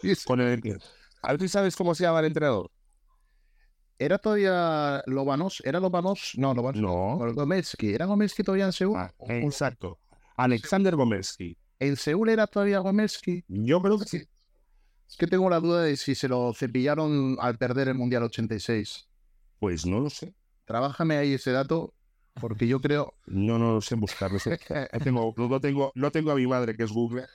y 0.03 0.15
Con 0.25 0.41
el, 0.41 0.81
a 1.21 1.33
ver 1.33 1.41
si 1.41 1.49
sabes 1.49 1.77
cómo 1.77 1.95
se 1.95 2.05
llama 2.05 2.21
el 2.21 2.27
entrenador. 2.27 2.71
Era 3.99 4.19
todavía 4.19 5.03
Lobanos, 5.07 5.63
¿era 5.65 5.79
Lobanos? 5.81 6.33
No, 6.37 6.53
Lobanos. 6.55 6.81
No. 6.83 7.19
¿era 7.81 8.05
Gomelsky 8.07 8.43
todavía 8.43 8.67
en 8.67 8.73
Seúl? 8.73 8.97
Ah, 8.99 9.13
exacto. 9.29 9.99
Alexander 10.37 10.97
Gomelsky. 10.97 11.57
¿En 11.79 11.97
Seúl 11.97 12.29
era 12.29 12.47
todavía 12.47 12.79
Gomelsky? 12.81 13.45
Yo 13.49 13.81
creo 13.81 13.99
que 13.99 14.05
sí. 14.07 14.23
Es 15.09 15.17
que 15.17 15.27
tengo 15.27 15.49
la 15.49 15.61
duda 15.61 15.83
de 15.83 15.97
si 15.97 16.15
se 16.15 16.29
lo 16.29 16.53
cepillaron 16.55 17.37
al 17.41 17.57
perder 17.57 17.89
el 17.89 17.95
Mundial 17.95 18.25
86. 18.25 19.09
Pues 19.61 19.87
no 19.87 20.01
lo 20.01 20.11
sé. 20.11 20.35
Trabájame 20.65 21.17
ahí 21.17 21.35
ese 21.35 21.53
dato, 21.53 21.95
porque 22.41 22.67
yo 22.67 22.81
creo... 22.81 23.15
No, 23.27 23.59
no 23.59 23.75
lo 23.75 23.81
sé 23.81 23.95
buscarlo. 23.95 24.39
No 24.45 25.01
tengo, 25.01 25.35
no, 25.37 25.61
tengo, 25.61 25.93
no 25.95 26.11
tengo 26.11 26.33
a 26.33 26.35
mi 26.35 26.47
madre 26.47 26.75
que 26.77 26.83
es 26.85 26.91
Google. 26.91 27.27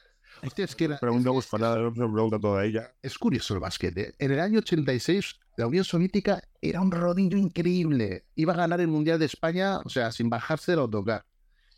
Hostia, 0.43 0.65
es 0.65 0.75
que 0.75 0.85
era- 0.85 0.97
Pero 0.99 1.13
no 1.19 1.33
busco 1.33 1.57
nada, 1.57 1.77
no 1.77 1.91
me 1.91 2.11
pregunta 2.13 2.39
toda 2.39 2.65
ella. 2.65 2.91
es 3.01 3.17
curioso 3.17 3.53
el 3.53 3.59
básquet. 3.59 3.97
¿eh? 3.97 4.13
En 4.19 4.31
el 4.31 4.39
año 4.39 4.59
86, 4.59 5.39
la 5.59 5.67
Unión 5.67 5.83
Soviética 5.83 6.41
era 6.61 6.81
un 6.81 6.91
rodillo 6.91 7.37
increíble. 7.37 8.25
Iba 8.35 8.53
a 8.53 8.57
ganar 8.57 8.81
el 8.81 8.87
Mundial 8.87 9.19
de 9.19 9.25
España, 9.25 9.79
o 9.79 9.89
sea, 9.89 10.11
sin 10.11 10.29
bajarse 10.29 10.75
o 10.75 10.89
tocar. 10.89 11.25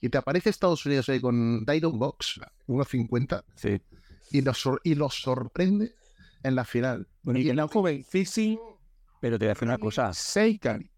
Y 0.02 0.10
te 0.10 0.18
aparece 0.18 0.50
Estados 0.50 0.86
Unidos 0.86 1.10
ahí 1.10 1.20
con 1.20 1.66
Dyron 1.66 2.00
Box, 2.00 2.40
1.50, 2.68 3.44
Sí. 3.56 3.82
y 4.32 4.42
los, 4.42 4.58
sor- 4.60 4.82
y 4.84 4.96
los 4.96 5.16
sorprende 5.22 5.94
en 6.44 6.56
la 6.56 6.66
final. 6.66 7.08
Bueno, 7.22 7.40
Y 7.40 7.44
y- 7.48 7.50
en 7.50 7.56
la 7.58 7.68
jovencísimo 7.68 8.80
pero 9.20 9.38
te 9.38 9.46
voy 9.46 9.52
a 9.52 9.54
decir 9.54 9.68
una 9.68 9.78
cosa. 9.78 10.12
Seikan. 10.14 10.90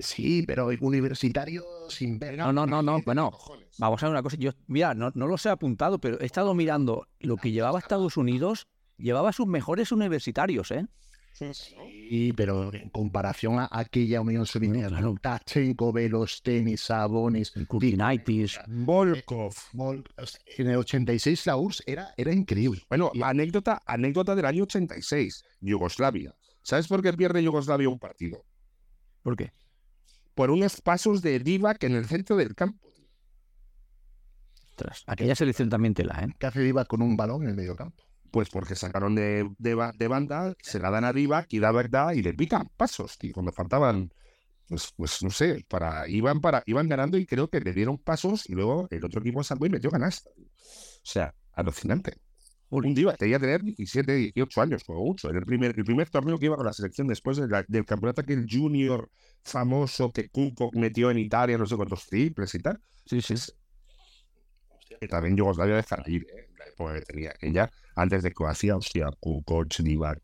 Sí, 0.00 0.42
pero 0.46 0.68
universitario 0.80 1.64
sin 1.88 2.18
ver. 2.18 2.36
No, 2.36 2.52
no, 2.52 2.66
no, 2.66 2.82
no. 2.82 3.00
Bueno, 3.04 3.30
vamos 3.78 4.02
a 4.02 4.06
ver 4.06 4.12
una 4.12 4.22
cosa. 4.22 4.36
Yo, 4.36 4.50
mira, 4.66 4.94
no, 4.94 5.12
no 5.14 5.26
los 5.28 5.44
he 5.46 5.48
apuntado, 5.48 6.00
pero 6.00 6.20
he 6.20 6.26
estado 6.26 6.54
mirando 6.54 7.06
lo 7.20 7.36
que 7.36 7.52
llevaba 7.52 7.78
Estados 7.78 8.16
Unidos. 8.16 8.66
Llevaba 8.96 9.32
sus 9.32 9.46
mejores 9.46 9.92
universitarios, 9.92 10.72
¿eh? 10.72 10.86
Sí, 11.32 12.32
pero 12.36 12.72
en 12.74 12.88
comparación 12.90 13.60
a 13.60 13.68
aquella 13.70 14.20
Unión 14.20 14.44
Soviética, 14.44 14.88
Claro. 14.88 15.14
Tachenko, 15.20 15.92
Velos, 15.92 16.42
Tenis, 16.42 16.80
Sabonis, 16.80 17.52
Kurtinaitis. 17.68 18.58
Volkov. 18.66 19.54
Mol- 19.72 20.04
en 20.56 20.68
el 20.68 20.76
86 20.76 21.46
la 21.46 21.56
URSS 21.56 21.82
era, 21.86 22.14
era 22.16 22.32
increíble. 22.32 22.82
Bueno, 22.88 23.12
anécdota, 23.22 23.82
anécdota 23.86 24.34
del 24.34 24.46
año 24.46 24.64
86. 24.64 25.44
Yugoslavia. 25.60 26.34
¿Sabes 26.62 26.88
por 26.88 27.02
qué 27.02 27.12
pierde 27.12 27.42
Yugoslavia 27.42 27.88
un 27.88 27.98
partido? 28.00 28.44
¿Por 29.22 29.36
qué? 29.36 29.52
Por 30.34 30.50
unos 30.50 30.80
pasos 30.80 31.22
de 31.22 31.38
Divac 31.38 31.82
en 31.84 31.94
el 31.94 32.06
centro 32.06 32.36
del 32.36 32.54
campo. 32.54 32.88
Ostras, 34.70 35.02
aquella 35.06 35.34
selección 35.34 35.68
también 35.68 35.94
tela, 35.94 36.20
¿eh? 36.24 36.34
¿Qué 36.38 36.46
hace 36.46 36.60
Divac 36.60 36.86
con 36.86 37.02
un 37.02 37.16
balón 37.16 37.42
en 37.44 37.50
el 37.50 37.54
medio 37.56 37.74
campo? 37.76 38.02
Pues 38.30 38.50
porque 38.50 38.74
sacaron 38.74 39.14
de, 39.14 39.48
de, 39.58 39.92
de 39.96 40.08
banda, 40.08 40.54
se 40.60 40.78
la 40.78 40.90
dan 40.90 41.04
a 41.04 41.12
Divac 41.12 41.46
y 41.52 41.58
Divac 41.60 41.88
da 41.88 42.14
y 42.14 42.22
le 42.22 42.34
pican 42.34 42.68
pasos, 42.76 43.16
tío. 43.18 43.32
Cuando 43.32 43.52
faltaban, 43.52 44.12
pues, 44.68 44.92
pues 44.96 45.22
no 45.22 45.30
sé, 45.30 45.64
para, 45.68 46.08
iban, 46.08 46.40
para, 46.40 46.62
iban 46.66 46.88
ganando 46.88 47.18
y 47.18 47.26
creo 47.26 47.48
que 47.48 47.60
le 47.60 47.72
dieron 47.72 47.98
pasos 47.98 48.48
y 48.48 48.54
luego 48.54 48.88
el 48.90 49.04
otro 49.04 49.20
equipo 49.20 49.42
salvó 49.44 49.66
y 49.66 49.70
metió 49.70 49.90
tío. 49.90 50.08
O 50.08 51.00
sea, 51.02 51.34
alucinante. 51.52 52.18
Un 52.70 52.94
Divac 52.94 53.16
tenía 53.16 53.38
que 53.38 53.46
tener 53.46 53.62
17, 53.62 54.12
18 54.14 54.60
años, 54.60 54.84
como 54.84 55.02
mucho. 55.04 55.30
Era 55.30 55.38
el 55.38 55.46
primer, 55.46 55.74
el 55.78 55.84
primer 55.84 56.10
torneo 56.10 56.38
que 56.38 56.46
iba 56.46 56.56
con 56.56 56.66
la 56.66 56.72
selección 56.74 57.06
después 57.06 57.38
de 57.38 57.48
la- 57.48 57.64
del 57.66 57.86
campeonato 57.86 58.22
que 58.22 58.34
el 58.34 58.46
junior 58.50 59.10
famoso 59.42 60.12
que 60.12 60.28
Kuko 60.28 60.70
metió 60.74 61.10
en 61.10 61.18
Italia, 61.18 61.56
no 61.56 61.66
sé 61.66 61.76
cuántos 61.76 62.06
triples 62.06 62.54
y 62.54 62.58
tal. 62.60 62.78
Sí, 63.06 63.22
sí. 63.22 63.34
que 65.00 65.08
también 65.08 65.36
Yugoslavia 65.36 65.76
dejar 65.76 66.02
ir, 66.08 66.26
¿eh? 66.34 66.47
La 66.58 66.66
época 66.66 66.94
que 66.94 67.02
tenía 67.02 67.34
ella, 67.40 67.70
antes 67.94 68.22
de 68.22 68.32
Croacia, 68.32 68.76
hostia, 68.76 69.10
Kukoc, 69.20 69.76
Divac. 69.78 70.20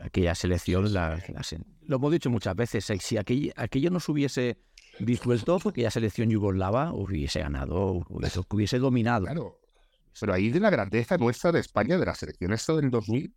Aquella 0.00 0.34
selección, 0.34 0.92
la, 0.92 1.16
la 1.28 1.42
lo 1.82 1.96
hemos 1.96 2.12
dicho 2.12 2.28
muchas 2.30 2.54
veces, 2.54 2.88
eh, 2.90 2.98
si 3.00 3.16
aquello, 3.16 3.52
aquello 3.56 3.90
no 3.90 4.00
se 4.00 4.12
hubiese 4.12 4.58
disuelto, 4.98 5.58
porque 5.58 5.80
aquella 5.80 5.90
selección 5.90 6.28
yugoslava 6.30 6.92
hubiese 6.92 7.40
ganado, 7.40 8.04
hubiese, 8.08 8.40
hubiese 8.50 8.78
dominado. 8.78 9.24
Claro. 9.24 9.58
Pero 10.20 10.34
ahí 10.34 10.50
de 10.50 10.60
la 10.60 10.68
grandeza 10.68 11.16
nuestra 11.16 11.52
de 11.52 11.60
España, 11.60 11.96
de 11.96 12.04
la 12.04 12.14
selección 12.14 12.52
esta 12.52 12.74
del 12.74 12.90
2000 12.90 13.34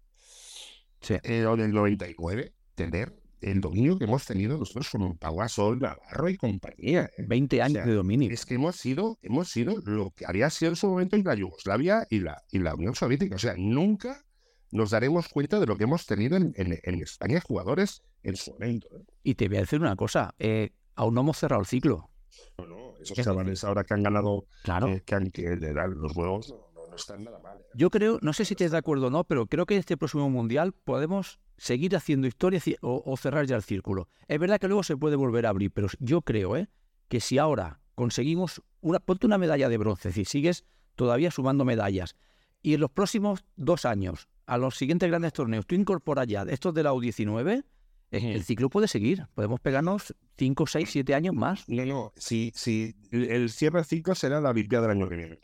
Sí. 1.01 1.15
eh, 1.23 1.45
o 1.45 1.55
del 1.55 1.71
99, 1.71 2.53
tener 2.73 3.15
el 3.41 3.61
dominio 3.61 3.97
que 3.97 4.05
hemos 4.05 4.25
tenido 4.25 4.57
nosotros 4.57 4.89
con 4.89 5.17
Gasol, 5.37 5.79
Navarro 5.79 6.29
y 6.29 6.37
compañía. 6.37 7.09
¿eh? 7.17 7.25
20 7.27 7.61
años 7.61 7.77
O 7.77 7.83
sea, 7.83 7.85
de 7.85 7.93
dominio. 7.93 8.31
Es 8.31 8.45
que 8.45 8.55
hemos 8.55 8.75
sido, 8.77 9.17
hemos 9.21 9.49
sido 9.49 9.77
lo 9.85 10.11
que 10.11 10.25
había 10.25 10.49
sido 10.49 10.71
en 10.71 10.75
su 10.75 10.87
momento 10.87 11.17
la 11.17 11.35
Yugoslavia 11.35 12.07
y 12.09 12.19
la, 12.19 12.41
y 12.51 12.59
la 12.59 12.73
Unión 12.75 12.95
Soviética. 12.95 13.35
O 13.35 13.39
sea, 13.39 13.53
nunca 13.57 14.23
nos 14.71 14.89
daremos 14.91 15.27
cuenta 15.29 15.59
de 15.59 15.65
lo 15.65 15.77
que 15.77 15.83
hemos 15.83 16.05
tenido 16.05 16.37
en, 16.37 16.53
en- 16.55 16.79
en 16.81 17.01
España 17.01 17.39
jugadores 17.41 18.01
en 18.23 18.35
su 18.35 18.51
momento. 18.53 18.87
¿eh? 18.97 19.03
Y 19.23 19.35
te 19.35 19.47
voy 19.47 19.57
a 19.57 19.61
decir 19.61 19.79
una 19.79 19.95
cosa, 19.95 20.33
eh, 20.39 20.71
aún 20.95 21.13
no 21.13 21.21
hemos 21.21 21.37
cerrado 21.37 21.61
el 21.61 21.67
ciclo. 21.67 22.09
No, 22.57 22.65
no, 22.67 22.97
esos 22.99 23.17
chavales 23.17 23.63
ahora 23.63 23.83
que 23.83 23.93
han 23.93 24.03
ganado, 24.03 24.45
Claro. 24.63 24.87
eh, 24.87 25.03
que, 25.05 25.15
han, 25.15 25.29
que 25.31 25.55
le 25.55 25.73
dan 25.73 25.93
los 26.01 26.15
huevos, 26.15 26.53
no, 26.95 27.01
no- 27.19 27.19
no 27.19 27.23
están 27.23 27.23
nada 27.23 27.39
mal. 27.39 27.57
¿eh? 27.59 27.65
Yo 27.75 27.89
creo, 27.89 28.19
no 28.21 28.33
sé 28.33 28.45
si 28.45 28.53
estás 28.53 28.71
de 28.71 28.77
acuerdo 28.77 29.07
o 29.07 29.09
no, 29.09 29.23
pero 29.23 29.47
creo 29.47 29.65
que 29.65 29.73
en 29.75 29.79
este 29.81 29.97
próximo 29.97 30.29
mundial 30.29 30.73
podemos 30.73 31.39
seguir 31.57 31.95
haciendo 31.95 32.27
historia 32.27 32.61
o, 32.81 33.03
o 33.05 33.17
cerrar 33.17 33.45
ya 33.45 33.55
el 33.55 33.63
círculo. 33.63 34.09
Es 34.27 34.39
verdad 34.39 34.59
que 34.59 34.67
luego 34.67 34.83
se 34.83 34.97
puede 34.97 35.15
volver 35.15 35.45
a 35.45 35.49
abrir, 35.49 35.71
pero 35.71 35.87
yo 35.99 36.21
creo 36.21 36.57
¿eh? 36.57 36.67
que 37.07 37.19
si 37.19 37.37
ahora 37.37 37.79
conseguimos 37.95 38.61
una, 38.81 38.99
ponte 38.99 39.25
una 39.25 39.37
medalla 39.37 39.69
de 39.69 39.77
bronce, 39.77 40.09
decir, 40.09 40.25
sigues 40.27 40.65
todavía 40.95 41.31
sumando 41.31 41.65
medallas, 41.65 42.15
y 42.61 42.73
en 42.73 42.81
los 42.81 42.91
próximos 42.91 43.45
dos 43.55 43.85
años, 43.85 44.27
a 44.47 44.57
los 44.57 44.75
siguientes 44.75 45.07
grandes 45.09 45.33
torneos, 45.33 45.65
tú 45.65 45.75
incorporas 45.75 46.27
ya 46.27 46.43
estos 46.49 46.73
de 46.73 46.83
la 46.83 46.93
U19, 46.93 47.63
eh, 48.11 48.33
el 48.33 48.43
ciclo 48.43 48.69
puede 48.69 48.87
seguir. 48.87 49.27
Podemos 49.33 49.59
pegarnos 49.59 50.15
5, 50.37 50.67
6, 50.67 50.89
7 50.91 51.15
años 51.15 51.33
más. 51.35 51.67
No, 51.67 51.85
no, 51.85 52.13
si, 52.15 52.51
si 52.55 52.95
el 53.11 53.49
cierre 53.49 53.83
5 53.83 54.13
será 54.15 54.39
la 54.41 54.49
Olimpiada 54.51 54.87
del 54.87 54.97
año 54.97 55.09
que 55.09 55.15
viene. 55.15 55.39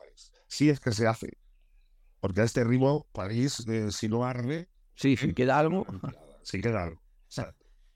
Si 0.48 0.70
es 0.70 0.80
que 0.80 0.92
se 0.92 1.08
hace. 1.08 1.38
Porque 2.22 2.42
a 2.42 2.44
este 2.46 2.64
ritmo, 2.64 3.08
París, 3.12 3.66
eh, 3.68 3.92
si 3.92 4.08
no 4.08 4.24
arde, 4.24 4.70
Sí, 4.96 5.18
si 5.18 5.34
queda 5.34 5.60
algo. 5.60 5.86
sí 6.44 6.62
queda 6.62 6.84
algo. 6.84 6.96
O 6.98 7.02
sea, 7.28 7.54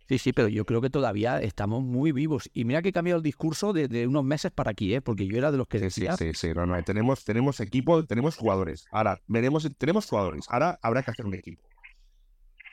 Sí, 0.08 0.20
sí, 0.20 0.34
pero 0.34 0.48
yo 0.50 0.66
creo 0.66 0.82
que 0.82 0.92
todavía 0.92 1.42
estamos 1.42 1.82
muy 1.84 2.12
vivos. 2.12 2.48
Y 2.54 2.64
mira 2.66 2.84
que 2.84 2.90
he 2.90 2.94
cambiado 2.94 3.18
el 3.18 3.24
discurso 3.24 3.74
de, 3.74 3.88
de 3.88 4.06
unos 4.06 4.24
meses 4.24 4.52
para 4.52 4.70
aquí, 4.70 4.94
¿eh? 4.94 5.02
porque 5.02 5.26
yo 5.26 5.36
era 5.36 5.52
de 5.52 5.58
los 5.58 5.68
que 5.68 5.80
Sí, 5.80 5.86
decía, 5.86 6.16
sí, 6.16 6.32
sí, 6.36 6.50
no, 6.54 6.68
no, 6.68 6.84
tenemos, 6.84 7.24
tenemos 7.24 7.60
equipo, 7.60 8.06
tenemos 8.06 8.36
jugadores. 8.36 8.86
Ahora, 8.92 9.20
veremos, 9.26 9.68
tenemos 9.80 10.06
jugadores. 10.08 10.46
Ahora 10.50 10.78
habrá 10.84 11.02
que 11.02 11.10
hacer 11.10 11.26
un 11.26 11.34
equipo. 11.34 11.64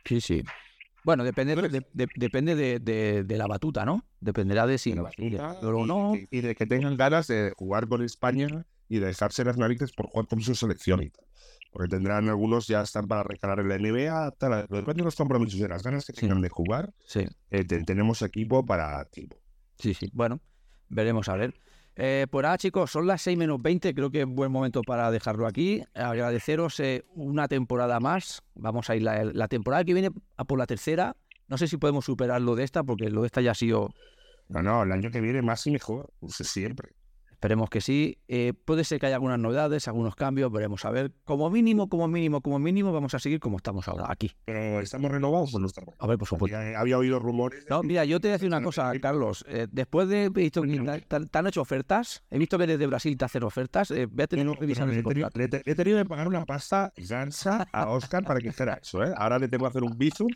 sí, 0.04 0.20
sí. 0.20 0.42
Bueno, 1.04 1.24
depende, 1.24 1.56
de, 1.56 1.82
de- 1.94 2.08
depende 2.14 2.54
de, 2.54 2.78
de- 3.24 3.36
la 3.38 3.46
batuta, 3.46 3.84
¿no? 3.86 4.04
Dependerá 4.20 4.66
de 4.66 4.76
si 4.78 4.90
la 4.92 5.10
si- 5.10 5.30
batuta 5.30 5.58
y, 5.62 5.86
no. 5.86 6.14
y- 6.14 6.28
y 6.30 6.40
de 6.42 6.54
que 6.54 6.66
tengan 6.66 6.96
ganas 6.98 7.26
de 7.28 7.52
jugar 7.56 7.88
con 7.88 8.02
España 8.02 8.66
y 8.90 8.98
de 8.98 9.06
dejarse 9.06 9.42
las 9.42 9.56
narices 9.56 9.90
por 9.92 10.06
jugar 10.08 10.28
con 10.28 10.40
su 10.42 10.54
selección 10.54 11.02
y 11.02 11.08
tal. 11.10 11.24
Porque 11.72 11.88
tendrán 11.88 12.28
algunos 12.28 12.66
ya 12.66 12.82
están 12.82 13.08
para 13.08 13.22
recalar 13.22 13.60
en 13.60 13.68
la 13.70 13.76
NBA, 13.76 14.30
tal, 14.32 14.66
depende 14.68 14.94
de 15.00 15.04
los 15.04 15.16
compromisos 15.16 15.58
y 15.58 15.62
de 15.62 15.68
las 15.68 15.82
ganas 15.82 16.04
que 16.04 16.12
tengan 16.12 16.40
de 16.42 16.50
jugar. 16.50 16.92
Sí, 17.06 17.26
eh, 17.50 17.64
te- 17.64 17.82
tenemos 17.82 18.20
equipo 18.22 18.64
para 18.64 19.04
tiempo. 19.06 19.38
sí, 19.78 19.94
sí. 19.94 20.10
Bueno, 20.12 20.40
veremos 20.90 21.28
a 21.30 21.36
ver. 21.36 21.54
Eh, 21.96 22.26
pues 22.30 22.42
nada, 22.42 22.56
chicos, 22.58 22.90
son 22.90 23.06
las 23.06 23.20
6 23.22 23.36
menos 23.36 23.60
20. 23.60 23.94
Creo 23.94 24.10
que 24.10 24.20
es 24.22 24.26
buen 24.26 24.50
momento 24.52 24.82
para 24.82 25.10
dejarlo 25.10 25.46
aquí. 25.46 25.82
Agradeceros 25.94 26.78
eh, 26.80 27.04
una 27.14 27.48
temporada 27.48 28.00
más. 28.00 28.42
Vamos 28.54 28.88
a 28.90 28.96
ir 28.96 29.02
la, 29.02 29.24
la 29.24 29.48
temporada 29.48 29.84
que 29.84 29.92
viene 29.94 30.10
a 30.36 30.44
por 30.44 30.58
la 30.58 30.66
tercera. 30.66 31.16
No 31.48 31.58
sé 31.58 31.68
si 31.68 31.76
podemos 31.76 32.04
superar 32.06 32.40
lo 32.40 32.54
de 32.54 32.64
esta, 32.64 32.82
porque 32.82 33.10
lo 33.10 33.22
de 33.22 33.26
esta 33.26 33.40
ya 33.42 33.50
ha 33.50 33.54
sido 33.54 33.90
No, 34.48 34.62
no, 34.62 34.82
el 34.84 34.92
año 34.92 35.10
que 35.10 35.20
viene 35.20 35.42
más 35.42 35.66
y 35.66 35.70
mejor, 35.70 36.10
pues 36.20 36.34
siempre. 36.36 36.92
Esperemos 37.42 37.70
que 37.70 37.80
sí. 37.80 38.18
Eh, 38.28 38.52
puede 38.52 38.84
ser 38.84 39.00
que 39.00 39.06
haya 39.06 39.16
algunas 39.16 39.36
novedades, 39.36 39.88
algunos 39.88 40.14
cambios, 40.14 40.52
veremos 40.52 40.84
a 40.84 40.92
ver. 40.92 41.10
Como 41.24 41.50
mínimo, 41.50 41.88
como 41.88 42.06
mínimo, 42.06 42.40
como 42.40 42.60
mínimo, 42.60 42.92
vamos 42.92 43.14
a 43.14 43.18
seguir 43.18 43.40
como 43.40 43.56
estamos 43.56 43.88
ahora, 43.88 44.06
aquí. 44.08 44.30
Pero 44.44 44.78
estamos 44.78 45.10
renovados 45.10 45.52
o 45.52 45.58
no 45.58 45.66
estamos. 45.66 45.92
A 45.98 46.06
ver, 46.06 46.18
por 46.18 46.28
supuesto. 46.28 46.56
Había, 46.56 46.78
había 46.78 46.98
oído 46.98 47.18
rumores. 47.18 47.66
No, 47.68 47.82
mira, 47.82 48.04
yo 48.04 48.20
te 48.20 48.28
voy 48.28 48.30
a 48.30 48.34
decir 48.34 48.46
una 48.46 48.62
cosa, 48.62 48.92
Carlos. 49.00 49.44
Eh, 49.48 49.66
después 49.72 50.08
de 50.08 50.28
visto 50.28 50.62
que 50.62 51.04
te, 51.08 51.38
han 51.38 51.46
hecho 51.48 51.62
ofertas, 51.62 52.22
he 52.30 52.38
visto 52.38 52.56
que 52.58 52.68
desde 52.68 52.86
Brasil 52.86 53.16
te 53.16 53.24
hacen 53.24 53.42
ofertas, 53.42 53.90
eh, 53.90 54.06
voy 54.06 54.22
a 54.22 54.26
tener 54.28 54.46
No, 54.46 54.54
que 54.54 54.60
revisar 54.60 54.86
le, 54.86 55.00
he 55.00 55.74
tenido, 55.74 55.98
que 55.98 56.08
pagar 56.08 56.28
una 56.28 56.46
pasta 56.46 56.92
gansa 56.96 57.66
a 57.72 57.88
Oscar 57.88 58.22
para 58.22 58.38
que 58.38 58.50
hiciera 58.50 58.74
eso, 58.74 59.02
¿eh? 59.02 59.12
Ahora 59.16 59.40
le 59.40 59.48
tengo 59.48 59.64
que 59.64 59.70
hacer 59.70 59.82
un 59.82 59.98
bizum. 59.98 60.28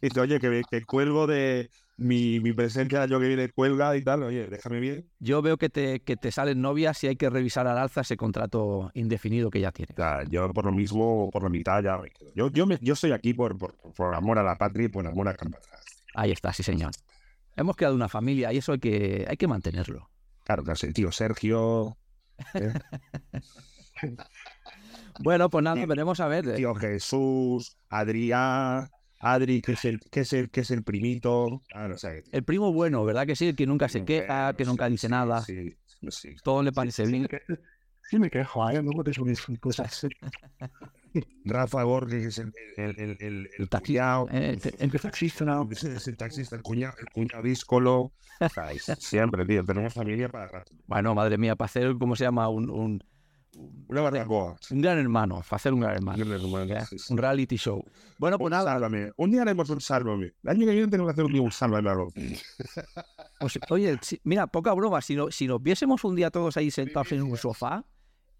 Y 0.00 0.06
dice, 0.08 0.20
oye, 0.20 0.40
que, 0.40 0.62
que 0.70 0.82
cuelgo 0.86 1.26
de 1.26 1.68
mi, 1.96 2.40
mi 2.40 2.52
presencia 2.52 3.02
año 3.02 3.18
que 3.18 3.26
viene, 3.28 3.48
cuelga 3.50 3.96
y 3.96 4.02
tal. 4.02 4.22
Oye, 4.24 4.46
déjame 4.48 4.80
bien. 4.80 5.10
Yo 5.18 5.42
veo 5.42 5.56
que 5.56 5.68
te, 5.68 6.00
que 6.00 6.16
te 6.16 6.30
salen 6.30 6.60
novias 6.60 7.02
y 7.04 7.08
hay 7.08 7.16
que 7.16 7.30
revisar 7.30 7.66
al 7.66 7.78
alza 7.78 8.02
ese 8.02 8.16
contrato 8.16 8.90
indefinido 8.94 9.50
que 9.50 9.60
ya 9.60 9.72
tienes. 9.72 9.96
O 9.98 10.02
sea, 10.02 10.24
yo 10.28 10.52
por 10.52 10.66
lo 10.66 10.72
mismo, 10.72 11.30
por 11.30 11.42
la 11.42 11.48
mitad 11.48 11.82
ya 11.82 11.98
me 11.98 12.10
quedo. 12.10 12.30
Yo, 12.34 12.50
yo, 12.50 12.66
me, 12.66 12.78
yo 12.80 12.94
estoy 12.94 13.12
aquí 13.12 13.34
por, 13.34 13.56
por, 13.56 13.76
por 13.94 14.14
amor 14.14 14.38
a 14.38 14.42
la 14.42 14.56
patria 14.56 14.86
y 14.86 14.88
por 14.88 15.06
amor 15.06 15.28
a 15.28 15.34
Campatras. 15.34 15.84
Ahí 16.14 16.32
está, 16.32 16.52
sí, 16.52 16.62
señor. 16.62 16.92
Hemos 17.56 17.76
creado 17.76 17.94
una 17.94 18.08
familia 18.08 18.52
y 18.52 18.58
eso 18.58 18.72
hay 18.72 18.78
que, 18.78 19.26
hay 19.28 19.36
que 19.36 19.48
mantenerlo. 19.48 20.10
Claro, 20.44 20.62
claro, 20.62 20.76
sí, 20.76 20.92
tío 20.92 21.10
Sergio, 21.10 21.96
Bueno, 25.20 25.48
pues 25.48 25.64
nada, 25.64 25.86
veremos 25.86 26.20
a 26.20 26.28
ver. 26.28 26.46
eh, 26.48 26.54
tío 26.56 26.74
Jesús, 26.74 27.78
Adrián, 27.88 28.88
Adri, 29.18 29.62
que 29.62 29.72
es 29.72 29.84
el, 29.84 30.00
que 30.00 30.20
es 30.20 30.32
el, 30.32 30.50
que 30.50 30.60
es 30.60 30.70
el 30.70 30.82
primito. 30.82 31.44
O 31.44 31.96
sea, 31.96 32.12
El 32.32 32.44
primo 32.44 32.72
bueno, 32.72 33.04
¿verdad 33.04 33.26
que 33.26 33.36
sí? 33.36 33.48
El 33.48 33.56
que 33.56 33.66
nunca 33.66 33.88
se 33.88 34.04
queja, 34.04 34.54
que 34.54 34.64
nunca 34.64 34.88
dice 34.88 35.08
nada. 35.08 35.42
Sí, 35.42 35.76
sí, 35.86 36.10
sí. 36.10 36.36
Todo 36.42 36.62
le 36.62 36.72
parece 36.72 37.06
bien. 37.06 37.28
Sí 38.08 38.18
me 38.18 38.30
quejo, 38.30 38.68
¿eh? 38.70 38.80
Luego 38.82 39.02
te 39.02 39.12
subís 39.12 39.44
cosas. 39.60 40.06
Rafa 41.44 41.84
Borges, 41.84 42.22
que 42.22 42.28
es 42.28 42.38
el, 42.38 42.52
el, 42.76 43.00
el, 43.00 43.16
el, 43.20 43.50
el 43.58 43.68
taxista, 43.68 44.24
eh, 44.32 44.58
el- 44.78 44.90
Que 44.90 44.98
taxista, 44.98 45.44
¿no? 45.44 45.68
Es 45.70 46.06
el 46.08 46.16
taxista, 46.16 46.56
el 46.56 46.62
cuñado, 46.62 46.94
el 46.98 47.06
cuñado 47.06 47.42
díscolo. 47.42 48.12
Siempre, 48.98 49.46
tío, 49.46 49.64
tenemos 49.64 49.94
familia 49.94 50.28
para 50.28 50.48
rato. 50.48 50.72
Bueno, 50.86 51.14
madre 51.14 51.38
mía, 51.38 51.56
para 51.56 51.66
hacer, 51.66 51.96
¿cómo 51.98 52.16
se 52.16 52.24
llama? 52.24 52.48
Un, 52.48 52.68
un, 52.70 53.02
Una 53.88 54.00
barbacoa. 54.00 54.56
un 54.70 54.80
gran 54.82 54.98
hermano, 54.98 55.42
hacer 55.48 55.72
un 55.72 55.80
gran 55.80 55.94
hermano. 55.94 56.22
¿eh? 56.74 56.84
Sí, 56.88 56.98
sí. 56.98 57.12
Un 57.12 57.18
reality 57.18 57.56
show. 57.56 57.84
Bueno, 58.18 58.36
pues 58.36 58.46
Un 58.46 58.50
nada, 58.50 58.72
sálvame. 58.72 59.12
Un 59.16 59.30
día 59.30 59.42
haremos 59.42 59.70
un 59.70 59.80
sálvame. 59.80 60.32
El 60.42 60.50
año 60.50 60.66
que 60.66 60.72
viene 60.72 60.88
tenemos 60.88 61.08
que 61.08 61.12
hacer 61.12 61.24
un 61.24 61.32
día 61.32 61.42
un 61.42 61.52
sálvame. 61.52 61.90
pues, 63.40 63.58
oye, 63.70 63.98
si- 64.02 64.20
mira, 64.24 64.46
poca 64.46 64.72
broma, 64.74 65.00
si, 65.00 65.14
no- 65.14 65.30
si 65.30 65.46
nos 65.46 65.62
viésemos 65.62 66.02
un 66.04 66.16
día 66.16 66.30
todos 66.30 66.56
ahí 66.56 66.70
sentados 66.70 67.12
en 67.12 67.22
un 67.22 67.36
sofá, 67.36 67.84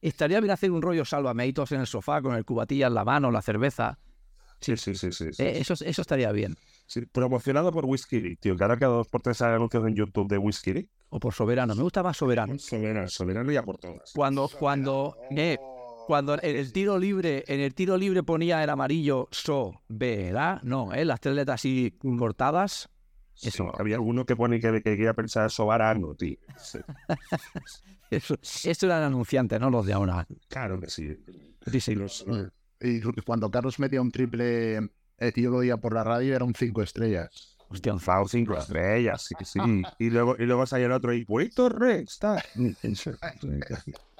estaría 0.03 0.41
bien 0.41 0.51
hacer 0.51 0.71
un 0.71 0.83
rollo 0.83 1.05
sálvame 1.05 1.45
ahí 1.45 1.53
todos 1.53 1.73
en 1.73 1.81
el 1.81 1.87
sofá 1.87 2.21
con 2.23 2.35
el 2.35 2.45
cubatilla 2.45 2.89
en 2.89 2.95
la 2.95 3.05
mano, 3.05 3.31
la 3.31 3.43
cerveza. 3.43 3.99
Sí, 4.61 4.77
sí, 4.77 4.95
sí, 4.95 5.13
sí. 5.13 5.33
sí. 5.33 5.43
Eh, 5.43 5.59
eso, 5.61 5.75
eso 5.75 6.03
estaría 6.03 6.33
bien. 6.33 6.57
Sí, 6.87 7.03
promocionado 7.07 7.73
por 7.73 7.85
Whisky 7.85 8.37
tío. 8.37 8.57
Que 8.57 8.63
ahora 8.65 8.79
cada 8.79 8.95
dos 8.95 9.09
por 9.09 9.21
tres 9.23 9.41
hay 9.43 9.55
anuncios 9.55 9.87
en 9.87 9.95
YouTube 9.95 10.29
de 10.29 10.39
Whisky. 10.39 10.89
O 11.11 11.21
por 11.21 11.33
soberano, 11.35 11.75
me 11.75 11.83
gusta 11.83 12.03
más 12.03 12.17
soberano. 12.17 12.59
Soberano, 12.59 13.09
soberano 13.09 13.53
y 13.53 13.57
a 13.57 13.63
por 13.63 13.79
todas. 13.79 14.13
Cuando, 14.15 14.49
cuando, 14.59 15.17
eh, 15.31 15.57
cuando 16.07 16.35
en 16.35 16.57
el 16.57 16.73
tiro 16.73 16.99
libre, 16.99 17.45
en 17.47 17.61
el 17.61 17.75
tiro 17.75 17.97
libre 17.97 18.23
ponía 18.23 18.63
el 18.63 18.71
amarillo 18.71 19.29
so, 19.31 19.83
¿verdad? 19.89 20.61
No, 20.63 20.93
eh, 20.93 21.05
las 21.05 21.21
tres 21.21 21.35
letras 21.35 21.61
así 21.61 21.97
cortadas. 22.19 22.89
Sí, 23.35 23.49
Eso. 23.49 23.71
había 23.79 23.97
alguno 23.97 24.25
que 24.25 24.35
pone 24.35 24.59
que, 24.61 24.73
que 24.73 24.83
quería 24.83 25.13
pensar 25.15 25.51
soberano, 25.51 26.15
tío. 26.15 26.39
Sí, 26.59 26.79
Eso, 28.11 28.37
eso 28.43 28.87
eran 28.87 29.03
anunciantes, 29.03 29.61
no 29.61 29.69
los 29.71 29.85
de 29.85 29.93
ahora. 29.93 30.27
claro 30.49 30.79
que 30.81 30.89
sí. 30.89 31.17
Sí, 31.71 31.81
sí. 31.81 31.95
Los- 31.95 32.25
Y 32.81 33.01
cuando 33.25 33.51
Carlos 33.51 33.79
metía 33.79 34.01
un 34.01 34.11
triple, 34.13 34.77
eh, 35.19 35.33
yo 35.37 35.51
lo 35.51 35.59
oía 35.59 35.77
por 35.77 35.93
la 35.93 36.05
radio, 36.05 36.35
eran 36.37 36.55
cinco 36.55 36.83
estrellas. 36.83 37.56
Hostia, 37.69 37.93
un 37.93 38.01
Fao 38.01 38.29
cinco 38.29 38.57
estrellas, 38.57 39.23
sí, 39.23 39.35
sí. 39.45 39.59
Y 39.99 40.11
luego, 40.11 40.37
y 40.39 40.45
luego 40.47 40.67
salió 40.67 40.87
el 40.87 40.93
otro 40.93 41.13
y 41.13 41.25
Puerto 41.25 41.69
Rex, 41.69 42.13
está. 42.13 42.43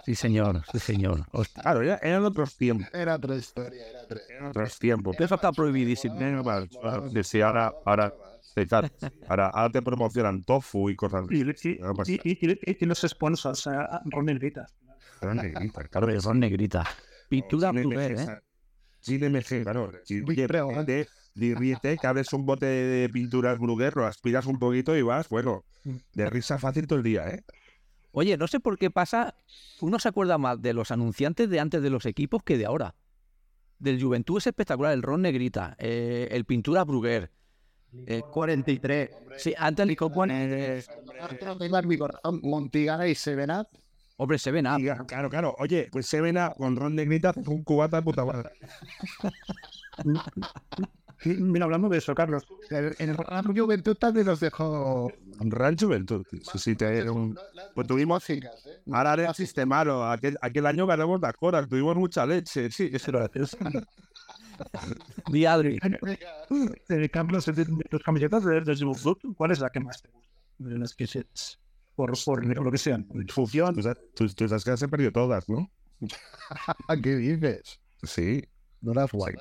Sí, 0.05 0.15
señor, 0.15 0.63
sí, 0.71 0.79
señor. 0.79 1.25
Hostia. 1.33 1.63
Claro, 1.63 1.83
ya 1.83 1.97
eran 2.03 2.25
otros 2.25 2.57
tiempos. 2.57 2.89
Era 2.93 3.17
otra 3.17 3.37
historia, 3.37 3.89
era 3.89 4.07
tres. 4.07 4.23
Eran 4.31 4.47
otros 4.47 4.79
tiempos. 4.79 5.17
Eso 5.19 5.35
está 5.35 5.53
prohibidísimo. 5.53 6.17
Sí, 7.25 7.41
ahora, 7.41 7.73
ahora, 7.85 8.15
ahora, 9.29 9.49
ahora 9.49 9.71
te 9.73 9.83
promocionan 9.83 10.43
tofu 10.45 10.91
y 10.91 10.97
cosas 10.97 11.27
Y, 11.31 11.49
así. 11.51 11.71
y, 11.71 11.79
No 11.81 11.95
pasa 11.95 12.13
y, 12.13 12.21
y, 12.25 12.51
y- 12.53 12.77
y 12.81 12.87
los 12.87 13.01
sponsors, 13.01 13.67
eh, 13.67 13.71
Ron 14.07 14.27
Negrita. 14.27 14.67
nada. 15.23 15.43
Negrita, 15.43 15.85
claro. 15.91 16.07
Ron 16.21 16.41
Negrita. 16.41 16.85
Pintura 17.29 17.73
Bruguer, 17.73 18.13
MG, 18.13 18.31
¿eh? 18.31 18.39
Gin 19.03 19.25
MG, 19.25 19.63
claro. 19.63 19.93
Si- 20.05 20.23
Uy, 21.37 21.43
Oye, 21.43 21.55
creo, 21.55 21.59
ríete, 21.61 21.89
di- 21.89 21.91
ríete, 21.91 21.99
que 22.01 22.07
abres 22.07 22.33
un 22.33 22.47
bote 22.47 22.67
de 22.67 23.09
pinturas 23.11 23.59
Bruguer, 23.59 23.95
lo 23.97 24.07
aspiras 24.07 24.47
un 24.47 24.59
poquito 24.59 24.97
y 24.97 25.03
vas, 25.03 25.29
bueno, 25.29 25.65
de 26.13 26.31
risa 26.31 26.59
fácil 26.59 26.87
todo 26.87 26.99
el 26.99 27.05
día, 27.05 27.29
¿eh? 27.29 27.45
Oye, 28.13 28.37
no 28.39 28.47
sé 28.47 28.61
por 28.61 28.79
qué 28.79 28.91
pasa, 28.91 29.35
uno 29.81 29.99
se 29.99 30.09
acuerda 30.09 30.39
más 30.39 30.61
de 30.63 30.73
los 30.73 30.91
anunciantes 30.91 31.51
de 31.51 31.61
antes 31.61 31.83
de 31.83 31.91
los 31.91 32.07
equipos 32.07 32.43
que 32.43 32.57
de 32.57 32.65
ahora. 32.65 32.95
Del 33.79 34.03
Juventud 34.03 34.39
es 34.39 34.47
espectacular, 34.47 34.95
el 34.95 35.03
Ron 35.03 35.21
Negrita, 35.23 35.77
eh, 35.79 36.29
el 36.31 36.47
Pintura 36.47 36.83
Bruguer. 36.85 37.31
eh, 38.07 38.23
43. 38.33 39.11
sí, 39.37 39.55
antes 39.59 39.83
el 39.83 39.89
Licopón, 39.91 40.31
eh, 40.33 40.83
Montigana 42.43 43.07
y 43.07 43.15
Sevenat. 43.15 43.69
hombre, 44.17 44.39
se 44.39 44.51
ven 44.51 44.67
Y, 44.79 44.85
Claro, 45.07 45.29
claro. 45.29 45.55
Oye, 45.59 45.89
pues 45.93 46.07
se 46.07 46.21
ven 46.23 46.39
a, 46.39 46.51
con 46.55 46.75
Ron 46.77 46.95
Negrita 46.95 47.31
hace 47.31 47.41
un 47.49 47.63
cubata 47.63 47.99
de 47.99 48.03
puta 48.03 48.25
madre. 48.25 48.51
Mira, 51.25 51.65
hablando 51.65 51.89
de 51.89 51.99
eso, 51.99 52.15
Carlos, 52.15 52.45
En 52.71 53.09
el 53.11 53.17
Real 53.17 53.45
Juventud 53.47 53.97
también 53.97 54.27
nos 54.27 54.41
dejó. 54.41 55.11
Real 55.41 55.77
Juventud. 55.79 56.25
Sí, 56.31 56.59
sí, 56.59 56.77
te- 56.77 57.09
un- 57.09 57.37
pues 57.75 57.87
tuvimos. 57.87 58.25
Ahora 58.93 59.15
era 59.15 59.35
sistemaro. 59.35 60.05
Aquel, 60.11 60.37
aquel 60.41 60.67
año 60.67 60.87
ganamos 60.87 61.21
la 61.21 61.33
Cora, 61.33 61.67
tuvimos 61.67 61.97
mucha 61.97 62.27
leche. 62.27 62.71
Sí, 62.71 62.91
eso 62.93 63.11
era 63.11 63.31
eso. 63.35 63.57
Di 65.31 65.45
Adri. 65.45 65.79
eh, 66.89 67.09
Carlos, 67.11 67.45
tus 67.91 68.03
camisetas 68.03 68.45
de, 68.45 68.61
Juventud, 68.77 69.35
¿cuál 69.37 69.51
es 69.51 69.61
la 69.61 69.71
que 69.71 69.81
más 69.81 70.03
te 70.03 70.09
gusta? 70.09 70.31
De 70.59 70.79
las 70.79 70.95
que 70.95 71.07
se, 71.07 71.27
por, 71.95 72.13
por 72.25 72.45
lo 72.45 72.71
que 72.71 72.79
sean. 72.79 73.07
Función. 73.29 73.75
Tú, 73.75 73.83
sabes- 73.83 73.99
tú, 74.15 74.49
sabes 74.49 74.65
que 74.65 74.71
las 74.71 74.83
he 74.83 74.89
perdido 74.89 75.13
todas, 75.13 75.49
¿no? 75.49 75.71
¿Qué 77.03 77.17
dices? 77.17 77.81
Sí. 78.03 78.43
No 78.81 78.95
las 78.95 79.11
guay. 79.13 79.35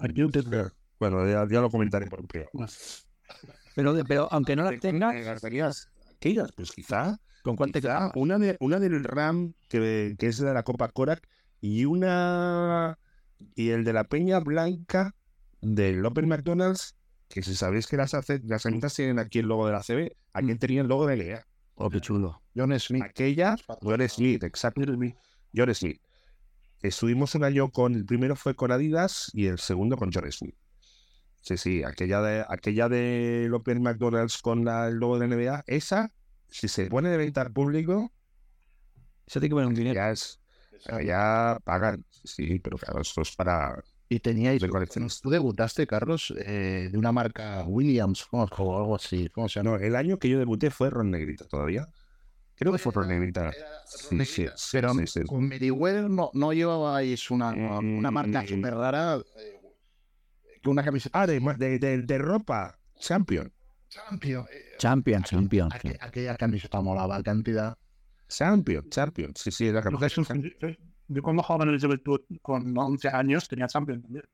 Aquí 0.00 0.22
un 0.22 0.30
te- 0.32 0.42
Bueno, 0.98 1.26
ya, 1.28 1.46
ya 1.48 1.60
lo 1.60 1.70
comentaré 1.70 2.06
por 2.06 2.26
privado. 2.26 2.50
Pero, 3.74 3.94
pero 4.08 4.28
aunque 4.30 4.56
no 4.56 4.64
las 4.64 4.80
tengas. 4.80 5.14
¿Aquellas? 6.16 6.52
Pues 6.56 6.72
quizá. 6.72 7.18
¿con 7.42 7.56
cuál 7.56 7.70
te 7.70 7.80
quizá 7.80 8.10
una, 8.16 8.38
de, 8.38 8.56
una 8.58 8.80
del 8.80 9.04
RAM, 9.04 9.54
que, 9.68 10.16
que 10.18 10.26
es 10.26 10.38
de 10.38 10.52
la 10.52 10.64
Copa 10.64 10.88
Korak, 10.88 11.26
y 11.60 11.84
una. 11.84 12.98
Y 13.54 13.70
el 13.70 13.84
de 13.84 13.92
la 13.92 14.04
Peña 14.04 14.40
Blanca 14.40 15.14
del 15.60 16.04
Open 16.04 16.26
McDonald's, 16.26 16.96
que 17.28 17.42
si 17.42 17.54
sabéis 17.54 17.86
que 17.86 17.96
las, 17.96 18.14
hace, 18.14 18.40
las 18.44 18.62
camisetas 18.62 18.94
tienen 18.94 19.18
aquí 19.18 19.40
el 19.40 19.46
logo 19.46 19.66
de 19.66 19.72
la 19.72 19.82
CB, 19.82 20.16
aquí 20.32 20.54
tenía 20.56 20.80
el 20.80 20.88
logo 20.88 21.06
de 21.06 21.16
LEA. 21.16 21.46
Oh, 21.74 21.90
qué 21.90 22.00
chulo. 22.00 22.40
John 22.56 22.78
Smith. 22.80 23.02
Aquella, 23.02 23.56
John 23.82 24.08
Smith, 24.08 24.42
exacto. 24.42 24.80
John 25.54 25.74
Smith. 25.74 26.00
Estuvimos 26.80 27.34
un 27.34 27.44
año 27.44 27.70
con, 27.70 27.94
el 27.94 28.06
primero 28.06 28.36
fue 28.36 28.54
con 28.54 28.72
Adidas 28.72 29.30
y 29.34 29.46
el 29.46 29.58
segundo 29.58 29.96
con 29.96 30.10
John 30.12 30.30
Smith. 30.32 30.54
Sí, 31.46 31.56
sí, 31.56 31.84
aquella 31.84 32.20
de 32.22 32.44
aquella 32.48 32.88
de 32.88 33.48
Open 33.54 33.80
McDonald's 33.80 34.42
con 34.42 34.64
la- 34.64 34.88
el 34.88 34.96
logo 34.96 35.16
de 35.20 35.26
NBA, 35.28 35.62
esa, 35.68 36.10
si 36.48 36.66
se 36.66 36.86
pone 36.86 37.08
de 37.08 37.16
venta 37.16 37.40
al 37.42 37.52
público, 37.52 38.12
Eso 39.28 39.38
tiene 39.40 39.50
que 39.50 39.54
poner 39.54 39.68
un 39.68 39.74
dinero. 39.74 39.94
ya 39.94 40.10
es, 40.10 40.40
ya 41.04 41.58
pagan. 41.64 42.04
Sí, 42.24 42.58
pero 42.58 42.76
claro, 42.78 43.00
esto 43.00 43.22
es 43.22 43.34
para 43.36 43.82
Y 44.08 44.18
teníais. 44.20 44.60
de 44.60 44.68
colecciones. 44.68 45.20
Tú 45.20 45.30
debutaste, 45.30 45.86
Carlos, 45.86 46.32
eh, 46.36 46.88
de 46.90 46.98
una 46.98 47.10
marca 47.12 47.62
Williams 47.64 48.26
o 48.32 48.42
algo 48.42 48.96
así. 48.96 49.28
¿Cómo 49.30 49.48
se 49.48 49.60
llama? 49.60 49.78
No, 49.78 49.84
el 49.84 49.94
año 49.96 50.18
que 50.18 50.28
yo 50.28 50.38
debuté 50.40 50.70
fue 50.70 50.90
Ron 50.90 51.10
Negrita 51.12 51.44
todavía. 51.46 51.88
Creo 52.56 52.72
que 52.72 52.78
fue 52.78 52.92
Ron 52.92 53.08
Negrita. 53.08 53.52
Sí, 53.86 54.18
sí, 54.24 54.46
Pero 54.72 54.94
sí, 54.94 55.06
sí. 55.06 55.20
con 55.24 55.46
Meriwether 55.48 56.08
no, 56.10 56.30
no 56.34 56.52
llevabais 56.52 57.30
una, 57.30 57.50
una 57.50 58.10
marca 58.10 58.42
Mm. 58.42 58.46
súper 58.48 58.74
rara. 58.74 59.16
eh, 59.36 59.55
una 60.70 60.82
camiseta 60.84 61.22
Ah, 61.22 61.26
de, 61.26 61.40
de, 61.40 61.78
de- 61.78 62.02
de 62.02 62.18
ropa. 62.18 62.78
Champion. 62.98 63.52
Champion. 63.88 64.44
eh, 64.50 64.76
Champion, 64.78 65.22
champion. 65.22 65.70
sí. 65.80 65.88
aqu- 65.88 65.98
aquella 66.00 66.36
camiseta 66.36 66.80
molaba 66.80 67.22
cantidad. 67.22 67.76
Champion, 68.28 68.88
Champion. 68.90 69.32
Sí, 69.36 69.50
sí, 69.50 69.70
la 69.70 69.80
es 69.80 70.18
un- 70.18 70.76
Yo 71.08 71.22
cuando 71.22 71.42
jugaba 71.42 71.64
en 71.64 71.70
el 71.70 71.80
Juventud 71.80 72.20
con 72.42 72.76
11 72.76 73.08
años 73.08 73.46
tenía 73.48 73.68
Champions 73.68 74.02
también. 74.02 74.24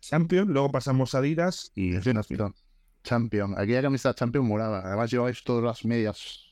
Champion, 0.00 0.48
luego 0.52 0.70
pasamos 0.70 1.14
a 1.14 1.18
Adidas 1.18 1.72
y 1.74 1.98
Champion. 2.00 2.54
Champion. 3.02 3.54
Aquella 3.58 3.82
camiseta 3.82 4.14
Champion 4.14 4.46
molaba. 4.46 4.80
Además 4.80 5.10
llevabais 5.10 5.42
todas 5.42 5.64
las 5.64 5.84
medias. 5.84 6.51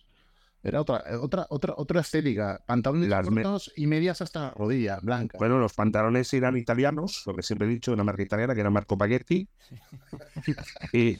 Era 0.62 0.80
otra, 0.82 1.02
otra, 1.20 1.46
otra, 1.48 1.74
otra 1.76 2.00
estética. 2.00 2.62
Pantalones 2.66 3.08
Las 3.08 3.30
me- 3.30 3.42
cortos 3.42 3.72
y 3.76 3.86
medias 3.86 4.20
hasta 4.20 4.40
la 4.40 4.50
rodilla, 4.50 4.98
blanca. 5.02 5.38
Bueno, 5.38 5.58
los 5.58 5.72
pantalones 5.72 6.32
eran 6.34 6.56
italianos, 6.56 7.22
lo 7.26 7.34
que 7.34 7.42
siempre 7.42 7.66
he 7.66 7.70
dicho, 7.70 7.92
una 7.92 8.04
marca 8.04 8.22
italiana 8.22 8.54
que 8.54 8.60
era 8.60 8.70
Marco 8.70 8.98
Paghetti. 8.98 9.48
y, 10.92 11.18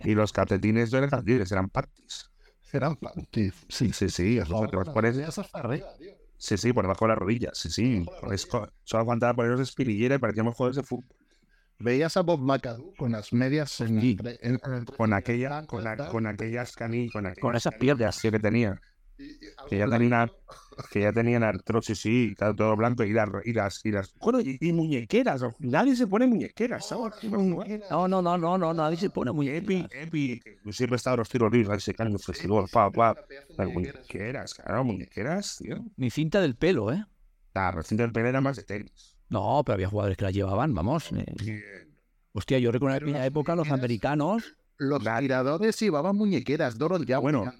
y 0.00 0.14
los 0.14 0.32
calcetines 0.32 0.90
no 0.92 0.98
eran 0.98 1.10
calcetines, 1.10 1.52
eran 1.52 1.68
partis. 1.68 2.30
Eran 2.72 2.98
sí, 3.32 3.52
Sí, 3.68 3.92
sí, 3.92 4.08
sí. 4.08 4.40
pones- 4.40 5.18
hasta 5.26 5.58
arriba, 5.58 5.88
tío. 5.98 6.12
sí, 6.36 6.56
sí, 6.56 6.72
por 6.72 6.84
debajo 6.84 7.04
de 7.04 7.08
las 7.10 7.18
rodillas. 7.18 7.58
Sí, 7.58 7.68
sí. 7.70 8.04
Es 8.32 8.46
co- 8.46 8.68
solo 8.84 9.00
aguantaba 9.02 9.34
ponerlos 9.34 9.58
de 9.60 9.64
espinillera 9.64 10.16
y 10.16 10.18
parecíamos 10.18 10.56
jugadores 10.56 10.76
de 10.76 10.82
fútbol. 10.82 11.16
Veías 11.80 12.16
a 12.16 12.20
Bob 12.22 12.40
McAdoo 12.40 12.92
con 12.96 13.12
las 13.12 13.32
medias 13.32 13.80
en, 13.80 14.00
Sí. 14.00 14.10
entre- 14.12 14.38
en- 14.42 14.60
en- 14.64 14.84
Con 14.84 15.12
aquella, 15.14 15.66
con, 15.66 15.82
la- 15.82 15.96
con 16.08 16.26
aquellas 16.26 16.76
canillas, 16.76 17.12
con, 17.40 17.56
esas 17.56 17.74
piernas. 17.74 18.20
que 18.20 18.30
tenía. 18.38 18.80
Que 19.68 19.76
ya 19.76 19.86
tenían, 19.86 20.30
que 20.90 21.00
ya 21.02 21.12
tenían 21.12 21.42
artrosis, 21.42 21.98
sí, 22.00 22.34
todo 22.56 22.74
blanco 22.74 23.02
y 23.04 23.12
las, 23.12 23.28
y 23.44 23.52
las, 23.52 23.84
y 23.84 23.90
las, 23.90 24.14
bueno, 24.14 24.40
y, 24.40 24.56
y 24.58 24.72
muñequeras, 24.72 25.42
nadie 25.58 25.94
se 25.94 26.06
pone 26.06 26.26
muñequeras, 26.26 26.88
¿sabes? 26.88 27.22
No, 27.90 28.08
no, 28.08 28.22
no, 28.22 28.38
no, 28.38 28.56
no, 28.56 28.72
nadie 28.72 28.96
se 28.96 29.10
pone 29.10 29.30
muy 29.30 29.50
Epi, 29.50 29.86
Epi, 29.90 30.40
que 30.40 30.72
siempre 30.72 30.94
he 30.94 30.96
estado 30.96 31.18
los 31.18 31.28
tiros 31.28 31.52
libres, 31.52 31.68
ahí 31.70 31.80
se 31.80 31.92
caen 31.92 32.14
los 32.14 32.24
festivales, 32.24 32.70
pa, 32.70 32.90
pa, 32.90 33.14
las 33.58 33.68
muñequeras, 33.68 34.54
claro, 34.54 34.84
muñequeras, 34.84 35.58
tío. 35.58 35.84
Ni 35.98 36.08
cinta 36.10 36.40
del 36.40 36.56
pelo, 36.56 36.90
¿eh? 36.90 37.04
La 37.52 37.72
recién 37.72 37.98
del 37.98 38.12
pelo 38.12 38.28
era 38.28 38.40
más 38.40 38.56
de 38.56 38.62
tenis. 38.62 39.16
No, 39.30 39.62
pero 39.64 39.74
había 39.74 39.88
jugadores 39.88 40.16
que 40.18 40.24
la 40.24 40.30
llevaban, 40.30 40.74
vamos. 40.74 41.10
eh. 41.12 41.62
Hostia, 42.32 42.58
yo 42.58 42.70
recuerdo 42.70 42.96
en 42.98 43.02
aquella 43.04 43.26
época 43.26 43.56
los 43.56 43.70
americanos. 43.70 44.56
Los 44.76 45.02
tiradores 45.18 45.78
llevaban 45.78 46.16
muñequeras, 46.16 46.78
Doron 46.78 47.04
ya 47.04 47.18
Bueno. 47.18 47.52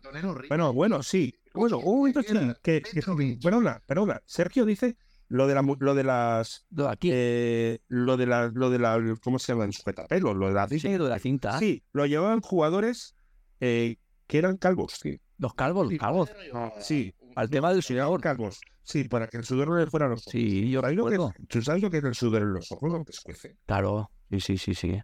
Bueno, 0.48 0.72
bueno, 0.72 1.02
sí. 1.02 1.34
Bueno, 1.52 1.78
un 1.78 1.98
momento, 1.98 2.22
sí, 2.22 2.28
que, 2.62 2.80
que, 2.80 3.02
perdona, 3.42 3.82
perdona, 3.84 4.22
Sergio 4.24 4.64
dice 4.64 4.96
lo 5.26 5.48
de, 5.48 5.54
la, 5.56 5.62
mu- 5.62 5.76
lo 5.80 5.94
de 5.96 6.04
las, 6.04 6.64
Lo 6.70 6.84
de 6.84 6.90
aquí. 6.90 7.10
eh, 7.12 7.80
lo 7.88 8.16
de 8.16 8.26
la, 8.26 8.48
lo 8.54 8.70
de 8.70 8.78
la, 8.78 8.98
¿cómo 9.22 9.38
se 9.40 9.52
llama? 9.52 9.64
El 9.64 9.72
sujetapelos, 9.72 10.36
lo 10.36 10.46
de 10.48 10.54
la 10.54 10.68
sí, 10.68 10.96
lo 10.96 11.04
de 11.04 11.10
la 11.10 11.18
cinta. 11.18 11.58
Sí, 11.58 11.82
lo 11.92 12.06
llevaban 12.06 12.40
jugadores 12.40 13.14
eh, 13.60 13.96
que 14.28 14.38
eran 14.38 14.56
calvos, 14.56 14.92
sí. 15.02 15.20
Los 15.38 15.54
calvos, 15.54 15.90
los 15.90 15.98
calvos. 15.98 16.30
Sí, 16.80 17.12
Al 17.40 17.48
tema 17.50 17.72
del 17.72 17.82
sudor. 17.82 18.20
calvos. 18.20 18.60
Sí, 18.82 19.04
para 19.04 19.26
que 19.28 19.38
el 19.38 19.44
sudor 19.44 19.68
no 19.68 19.76
les 19.76 19.88
fuera 19.88 20.06
a 20.06 20.08
los 20.10 20.20
ojos. 20.20 20.32
Sí, 20.32 20.70
yo 20.70 20.80
¿Sabes 20.82 20.96
lo 20.96 21.06
que? 21.06 21.16
¿Tú 21.48 21.62
sabes 21.62 21.82
lo 21.82 21.90
que 21.90 21.98
es 21.98 22.04
el 22.04 22.14
sudor 22.14 22.42
en 22.42 22.52
los 22.52 22.70
ojos? 22.70 22.92
Lo 22.92 23.04
que 23.04 23.12
escuece. 23.12 23.56
Claro, 23.66 24.10
sí, 24.30 24.40
sí, 24.40 24.58
sí, 24.58 24.74
sí. 24.74 25.00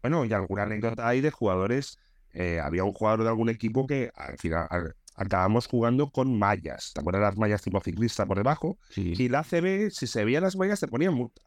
Bueno, 0.00 0.24
y 0.24 0.32
alguna 0.32 0.62
anécdota 0.62 1.06
hay 1.06 1.20
de 1.20 1.30
jugadores. 1.30 1.98
eh, 2.32 2.60
había 2.60 2.84
un 2.84 2.92
jugador 2.92 3.22
de 3.22 3.28
algún 3.28 3.48
equipo 3.48 3.86
que 3.86 4.10
al 4.14 4.36
final 4.38 4.66
al- 4.70 4.94
acabamos 5.16 5.66
jugando 5.66 6.10
con 6.10 6.38
mallas. 6.38 6.92
¿Te 6.94 7.00
acuerdas 7.00 7.22
las 7.22 7.36
mallas 7.36 7.62
tipo 7.62 7.80
ciclista 7.80 8.26
por 8.26 8.36
debajo? 8.36 8.78
sí. 8.90 9.14
Y 9.16 9.28
la 9.28 9.40
ACB, 9.40 9.90
si 9.90 10.06
se 10.06 10.24
veían 10.24 10.42
las 10.44 10.56
mallas, 10.56 10.80
te 10.80 10.88
ponían 10.88 11.14
multa. 11.14 11.42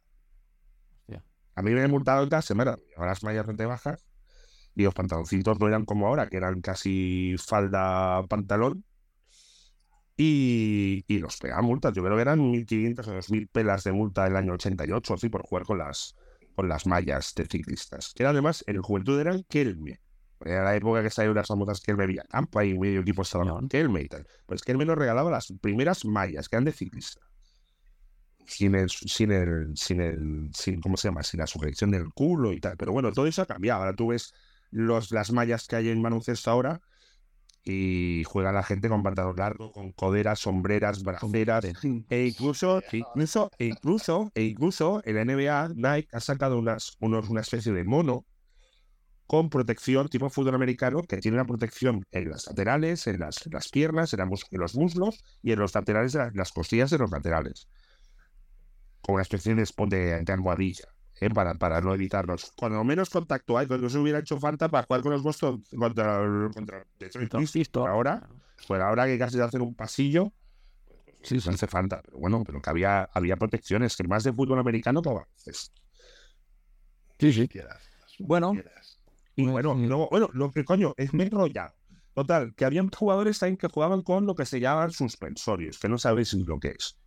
Hostia. 1.02 1.24
A 1.56 1.62
mí 1.62 1.72
me 1.72 1.82
han 1.84 1.92
multado 1.92 2.24
en 2.24 2.30
cada 2.30 2.42
semana. 2.42 2.78
Llevaba 2.90 3.08
las 3.08 3.24
mallas 3.24 3.46
de 3.48 3.66
bajas 3.66 4.06
y 4.76 4.84
los 4.84 4.94
pantaloncitos 4.94 5.60
no 5.60 5.68
eran 5.68 5.86
como 5.86 6.08
ahora, 6.08 6.28
que 6.28 6.38
eran 6.38 6.62
casi 6.62 7.36
falda 7.38 8.24
pantalón. 8.28 8.84
Y, 10.22 11.06
y 11.08 11.20
los 11.20 11.38
pegaban 11.38 11.64
multas. 11.64 11.94
Yo 11.94 12.04
creo 12.04 12.18
que 12.18 12.22
eran 12.22 12.40
1.500 12.40 13.08
o 13.08 13.14
2.000 13.14 13.50
pelas 13.50 13.86
de 13.86 13.94
multa 13.94 14.28
el 14.28 14.36
año 14.36 14.52
88, 14.52 15.14
así, 15.14 15.30
por 15.30 15.44
jugar 15.44 15.64
con 15.64 15.78
las, 15.78 16.14
con 16.56 16.68
las 16.68 16.86
mallas 16.86 17.34
de 17.36 17.46
ciclistas. 17.46 18.14
Que 18.14 18.26
además, 18.26 18.66
en 18.68 18.76
el 18.76 18.82
juventud 18.82 19.18
eran 19.18 19.44
Kelme. 19.44 20.02
Era 20.42 20.66
la 20.66 20.76
época 20.76 21.02
que 21.02 21.10
salieron 21.10 21.38
las 21.38 21.48
famosas 21.48 21.80
Kelme 21.80 22.06
Villacampa 22.06 22.66
y 22.66 22.78
medio 22.78 23.00
equipo 23.00 23.22
estaba 23.22 23.50
con 23.50 23.70
Kelme 23.70 24.02
y 24.02 24.10
tal. 24.10 24.28
Pues 24.46 24.62
Kelme 24.62 24.84
nos 24.84 24.98
regalaba 24.98 25.32
las 25.32 25.54
primeras 25.62 26.04
mallas 26.04 26.50
que 26.50 26.58
eran 26.58 26.66
de 26.66 26.74
ciclista 26.74 27.22
sin 28.46 28.76
el, 28.76 28.90
sin 28.90 29.32
el, 29.32 29.78
sin 29.78 30.02
el, 30.02 30.50
sin, 30.54 30.82
¿cómo 30.82 30.98
se 30.98 31.08
llama? 31.08 31.24
Sin 31.24 31.40
la 31.40 31.48
sujeción 31.48 31.92
del 31.92 32.10
culo 32.10 32.52
y 32.52 32.60
tal. 32.60 32.76
Pero 32.78 32.92
bueno, 32.92 33.14
todo 33.14 33.28
eso 33.28 33.44
ha 33.44 33.46
cambiado. 33.46 33.82
Ahora 33.82 33.96
tú 33.96 34.08
ves 34.08 34.34
los, 34.72 35.12
las 35.12 35.32
mallas 35.32 35.68
que 35.68 35.76
hay 35.76 35.90
en 35.90 36.02
baloncesto 36.02 36.50
ahora 36.50 36.82
y 37.70 38.24
juega 38.26 38.52
la 38.52 38.64
gente 38.64 38.90
con 38.90 39.04
pantalón 39.04 39.36
largo, 39.38 39.72
con 39.72 39.92
coderas, 39.94 40.40
sombreras, 40.40 41.04
braceras, 41.04 41.66
e 42.10 42.26
incluso, 42.28 42.84
incluso, 42.92 43.52
e 43.60 43.66
incluso, 43.68 44.32
e 44.36 44.44
incluso 44.46 45.02
el 45.06 45.18
NBA, 45.18 45.70
Nike 45.76 46.10
ha 46.14 46.20
sacado 46.22 46.58
unas, 46.60 46.98
unos, 47.00 47.30
una 47.30 47.42
especie 47.42 47.72
de 47.74 47.84
mono 47.84 48.26
con 49.28 49.50
protección 49.50 50.08
tipo 50.10 50.30
fútbol 50.30 50.56
americano 50.56 51.04
que 51.04 51.18
tiene 51.18 51.38
una 51.38 51.46
protección 51.46 52.04
en 52.12 52.30
las 52.32 52.48
laterales, 52.48 53.06
en 53.08 53.20
las, 53.20 53.46
en 53.46 53.54
las 53.54 53.70
piernas, 53.70 54.12
en, 54.14 54.20
la 54.20 54.26
mus- 54.26 54.46
en 54.52 54.60
los 54.60 54.76
muslos 54.76 55.24
y 55.44 55.52
en 55.52 55.60
los 55.60 55.74
laterales 55.76 56.16
la- 56.16 56.32
las 56.34 56.52
costillas 56.52 56.90
de 56.90 56.98
los 56.98 57.12
laterales 57.12 57.68
con 59.02 59.16
una 59.16 59.24
especie 59.24 59.56
de, 59.56 59.66
de, 59.88 60.24
de 60.24 60.34
almohadilla. 60.34 60.86
¿Eh? 61.22 61.30
para, 61.30 61.54
para 61.56 61.82
no 61.82 61.94
evitarlos. 61.94 62.54
Cuando 62.56 62.84
menos 62.84 63.10
contacto 63.10 63.58
hay, 63.58 63.68
cuando 63.68 63.90
se 63.90 63.98
hubiera 63.98 64.20
hecho 64.20 64.40
falta 64.40 64.70
para 64.70 64.86
jugar 64.86 65.02
con 65.02 65.12
los 65.12 65.24
Boston 65.24 65.64
contra, 65.78 66.22
contra 66.54 66.86
Detroit 67.00 67.34
Pistons. 67.52 67.88
Ahora, 67.88 68.28
pues 68.68 68.82
ahora 68.82 69.06
que 69.06 69.18
casi 69.18 69.40
hacen 69.40 69.62
un 69.62 69.76
pasillo, 69.76 70.32
sí, 71.22 71.40
se 71.40 71.50
hace 71.50 71.68
falta. 71.68 72.02
Pero 72.04 72.18
bueno, 72.20 72.44
pero 72.46 72.62
que 72.62 72.70
había, 72.70 73.04
había 73.14 73.38
protecciones, 73.38 73.96
que 73.96 74.04
más 74.04 74.24
de 74.24 74.34
fútbol 74.34 74.60
americano 74.60 75.02
que 75.02 75.54
Sí, 77.20 77.34
sí. 77.34 77.50
Bueno. 78.20 78.54
Y 79.36 79.48
bueno, 79.48 79.74
luego, 79.74 80.10
bueno, 80.10 80.30
lo 80.34 80.52
que 80.52 80.66
coño, 80.66 80.94
es 80.98 81.14
me 81.14 81.30
ya. 81.54 81.74
Total, 82.14 82.54
que 82.56 82.66
habían 82.66 82.90
jugadores 82.90 83.40
también 83.40 83.58
que 83.58 83.68
jugaban 83.68 84.02
con 84.02 84.26
lo 84.26 84.36
que 84.36 84.46
se 84.46 84.60
llaman 84.60 84.92
suspensorios, 84.92 85.80
que 85.80 85.88
no 85.88 85.98
sabéis 85.98 86.34
lo 86.34 86.60
que 86.60 86.70
es. 86.70 86.98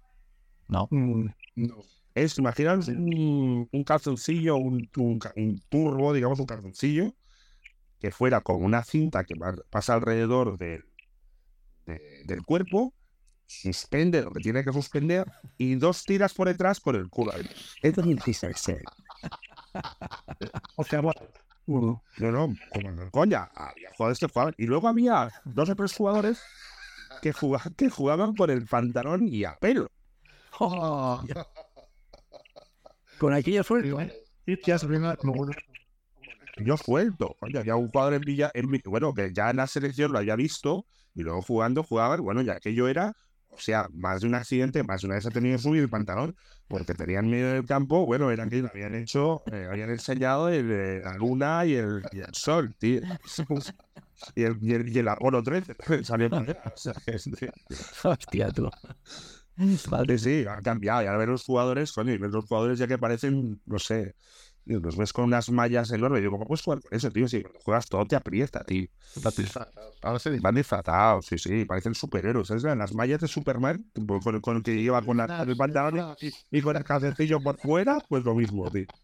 No. 0.69 0.89
Mm, 0.91 1.27
no. 1.57 1.77
Es, 2.15 2.39
imaginaos 2.39 2.89
un, 2.89 3.69
un 3.71 3.85
calzoncillo, 3.85 4.57
un, 4.57 4.91
turbo, 5.69 6.13
digamos, 6.13 6.41
un 6.41 6.47
calzoncillo, 6.47 7.15
que 7.99 8.11
fuera 8.11 8.41
con 8.41 8.63
una 8.63 8.85
cinta 8.85 9.25
que 9.25 9.35
pasa 9.71 9.95
alrededor 9.95 10.59
del 10.59 10.85
cuerpo, 12.45 12.93
suspende 13.47 14.23
lo 14.23 14.33
que 14.33 14.41
tiene 14.41 14.65
que 14.65 14.73
suspender 14.73 15.31
y 15.59 15.77
dos 15.77 16.05
tiras 16.05 16.35
por 16.35 16.49
detrás 16.49 16.81
por 16.81 16.97
el 16.97 17.09
culo. 17.09 17.33
Es 17.83 17.95
o 20.77 20.85
sea, 20.85 21.01
bueno, 21.01 21.21
no, 21.67 22.03
no, 22.19 22.55
como 22.73 23.11
coña, 23.11 23.51
había 23.55 23.91
jugadores 23.97 24.19
que 24.19 24.27
jugaban. 24.27 24.55
Y 24.59 24.67
luego 24.67 24.89
había 24.89 25.31
dos 25.45 25.71
o 25.71 25.77
tres 25.77 25.95
jugadores 25.95 26.43
que, 27.21 27.33
jugaban, 27.33 27.75
que 27.75 27.89
jugaban 27.89 28.35
con 28.35 28.51
el 28.51 28.67
pantalón 28.67 29.29
y 29.29 29.45
a 29.45 29.57
pelo. 29.59 29.91
Oh. 30.61 31.25
Con 33.23 33.35
aquello 33.35 33.63
suelto, 33.63 34.01
¿eh? 34.01 34.13
Yo 36.57 36.77
suelto. 36.77 37.37
Coño, 37.39 37.61
había 37.61 37.77
un 37.77 37.89
jugador 37.89 38.15
en 38.15 38.23
Villa, 38.23 38.51
en, 38.53 38.69
bueno, 38.87 39.15
que 39.15 39.33
ya 39.33 39.51
en 39.51 39.59
la 39.59 39.69
selección 39.69 40.11
lo 40.11 40.19
había 40.19 40.35
visto 40.35 40.87
y 41.15 41.23
luego 41.23 41.41
jugando 41.41 41.85
jugaba, 41.85 42.17
bueno, 42.17 42.43
ya 42.43 42.55
aquello 42.55 42.89
era 42.89 43.13
o 43.53 43.59
sea, 43.59 43.87
más 43.93 44.23
de 44.23 44.27
un 44.27 44.35
accidente, 44.35 44.83
más 44.83 45.03
de 45.03 45.07
una 45.07 45.17
vez 45.17 45.27
ha 45.27 45.31
tenido 45.31 45.57
que 45.57 45.63
subir 45.63 45.83
el 45.83 45.91
pantalón 45.91 46.35
porque 46.69 46.95
tenían 46.95 47.29
miedo 47.31 47.53
del 47.53 47.67
campo. 47.67 48.07
Bueno, 48.07 48.31
era 48.31 48.49
que 48.49 48.67
habían 48.69 48.95
hecho, 48.95 49.43
eh, 49.53 49.69
habían 49.71 49.91
enseñado 49.91 50.49
el, 50.49 51.03
la 51.03 51.15
luna 51.15 51.65
y 51.67 51.75
el, 51.75 52.03
y 52.13 52.21
el 52.21 52.35
sol, 52.35 52.75
tío. 52.79 53.03
Y 54.37 54.45
el, 54.45 54.57
y 54.63 54.73
el, 54.73 54.89
y 54.89 54.99
el 55.01 55.09
Apolo 55.09 55.43
13 55.43 55.75
salió 56.05 56.29
o 56.29 56.77
sea, 56.77 56.93
Hostia, 58.05 58.51
tú. 58.53 58.71
Vale. 59.91 60.19
Sí, 60.19 60.43
sí, 60.43 60.47
ha 60.49 60.61
cambiado. 60.61 61.03
Y 61.03 61.07
ahora 61.07 61.19
ver 61.19 61.29
los 61.29 61.45
jugadores, 61.45 61.93
coño, 61.93 62.13
y 62.13 62.19
ver 62.19 62.31
los 62.31 62.45
jugadores 62.45 62.79
ya 62.79 62.87
que 62.87 62.99
parecen, 62.99 63.61
no 63.67 63.79
sé, 63.79 64.15
los 64.65 64.97
ves 64.97 65.13
con 65.13 65.25
unas 65.25 65.51
mallas 65.51 65.91
enormes. 65.91 66.19
Y 66.19 66.23
digo, 66.23 66.33
¿cómo 66.33 66.47
puedes 66.47 66.63
jugar 66.63 66.81
con 66.81 66.97
eso, 66.97 67.11
tío? 67.11 67.29
Si 67.29 67.45
juegas 67.65 67.87
todo 67.89 68.07
te 68.07 68.17
aprieta, 68.17 68.65
tío. 68.65 68.87
Ahora 70.03 70.19
se 70.19 70.39
van 70.41 70.55
disfrazados, 70.55 71.27
sí, 71.27 71.39
sí, 71.39 71.65
parecen 71.65 71.95
superhéroes. 71.95 72.49
¿sabes? 72.49 72.63
Las 72.63 72.95
mallas 72.95 73.21
de 73.21 73.29
Superman, 73.29 73.85
con, 74.07 74.41
con 74.41 74.57
el 74.57 74.63
que 74.63 74.83
lleva 74.83 75.03
con 75.03 75.17
la, 75.17 75.43
el 75.43 75.57
pantalón 75.57 76.17
y, 76.51 76.63
con 76.63 76.77
el 76.77 76.85
calcetillo 76.85 77.41
por 77.41 77.59
fuera, 77.59 77.99
pues 78.09 78.25
lo 78.25 78.35
mismo, 78.35 78.71
tío. 78.71 78.87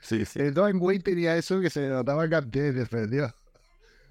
Sí, 0.00 0.24
sí. 0.24 0.38
El 0.38 0.54
Dwayne 0.54 0.78
Wade 0.78 1.00
tenía 1.00 1.36
eso 1.36 1.60
que 1.60 1.70
se 1.70 1.88
notaba 1.88 2.28
cantidad, 2.28 2.72
tío. 3.10 3.34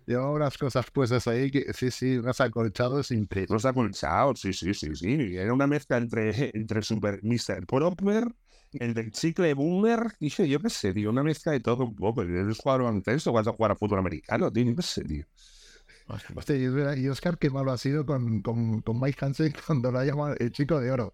Llevaba 0.08 0.32
unas 0.32 0.58
cosas 0.58 0.90
puestas 0.92 1.28
ahí 1.28 1.52
que, 1.52 1.74
sí, 1.74 1.92
sí, 1.92 2.18
unos 2.18 2.40
acolchados 2.42 3.12
increíbles. 3.12 3.52
Unos 3.52 3.66
acolchados, 3.66 4.40
sí, 4.40 4.54
sí, 4.54 4.74
sí, 4.74 4.96
sí. 4.96 5.36
Era 5.36 5.54
una 5.54 5.68
mezcla 5.68 5.98
entre, 5.98 6.50
entre 6.58 6.82
Super 6.82 7.20
Mr. 7.24 7.66
Proper 7.68 8.30
el 8.74 8.94
del 8.94 9.12
chicle 9.12 9.54
boomer, 9.54 10.14
dije, 10.20 10.48
yo 10.48 10.60
qué 10.62 10.70
sé, 10.70 10.94
tío, 10.94 11.10
una 11.10 11.24
mezcla 11.24 11.52
de 11.54 11.60
todo 11.60 11.86
un 11.86 11.96
poco. 11.96 12.22
¿Eres 12.24 12.58
jugador 12.58 12.88
antes 12.88 13.28
o 13.28 13.34
vas 13.34 13.48
a 13.48 13.52
jugar 13.54 13.72
a 13.72 13.76
fútbol 13.76 14.00
americano, 14.00 14.52
tío? 14.52 14.76
Qué 14.76 14.82
sé, 14.82 15.04
tío. 15.04 15.26
Hostia, 16.08 16.56
y 16.96 17.08
Oscar, 17.10 17.38
qué 17.38 17.50
malo 17.50 17.72
ha 17.72 17.78
sido 17.78 18.06
con, 18.06 18.42
Mike 18.86 19.26
Hansen 19.26 19.54
cuando 19.66 19.92
lo 19.92 20.00
ha 20.00 20.06
llamado 20.06 20.36
el 20.40 20.52
chico 20.52 20.80
de 20.80 20.92
oro. 20.92 21.14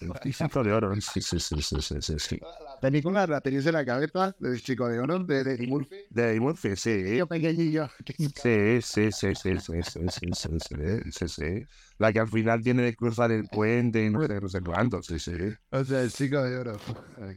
El 0.00 0.34
chico 0.34 0.62
de 0.64 0.72
oro, 0.72 0.94
sí, 1.00 1.20
sí, 1.20 1.38
sí, 1.38 1.62
sí, 1.62 2.18
sí, 2.18 2.40
La 2.42 2.80
película 2.80 3.26
la 3.26 3.40
tenéis 3.40 3.66
en 3.66 3.74
la 3.74 3.84
cabeza 3.84 4.34
del 4.38 4.60
chico 4.60 4.88
de 4.88 4.98
oro, 4.98 5.20
de 5.20 5.40
Eddie 5.40 5.68
Murphy. 5.68 5.96
De 6.10 6.30
Eddie 6.30 6.40
Murphy, 6.40 6.76
sí. 6.76 7.16
Yo 7.16 7.26
pequeñillo. 7.26 7.88
Sí, 8.18 8.82
sí, 8.82 9.12
sí, 9.12 9.34
sí, 9.34 9.58
sí, 9.58 11.28
sí, 11.28 11.66
La 11.98 12.12
que 12.12 12.18
al 12.18 12.28
final 12.28 12.60
tiene 12.62 12.90
que 12.90 12.96
cruzar 12.96 13.30
el 13.30 13.48
puente 13.48 14.04
y 14.04 14.10
no 14.10 14.26
sé, 14.26 14.40
no 14.40 14.48
sé 14.48 14.60
cuánto, 14.60 15.02
sí, 15.02 15.18
sí. 15.18 15.32
O 15.70 15.84
sea, 15.84 16.02
el 16.02 16.12
chico 16.12 16.42
de 16.42 16.58
oro. 16.58 16.76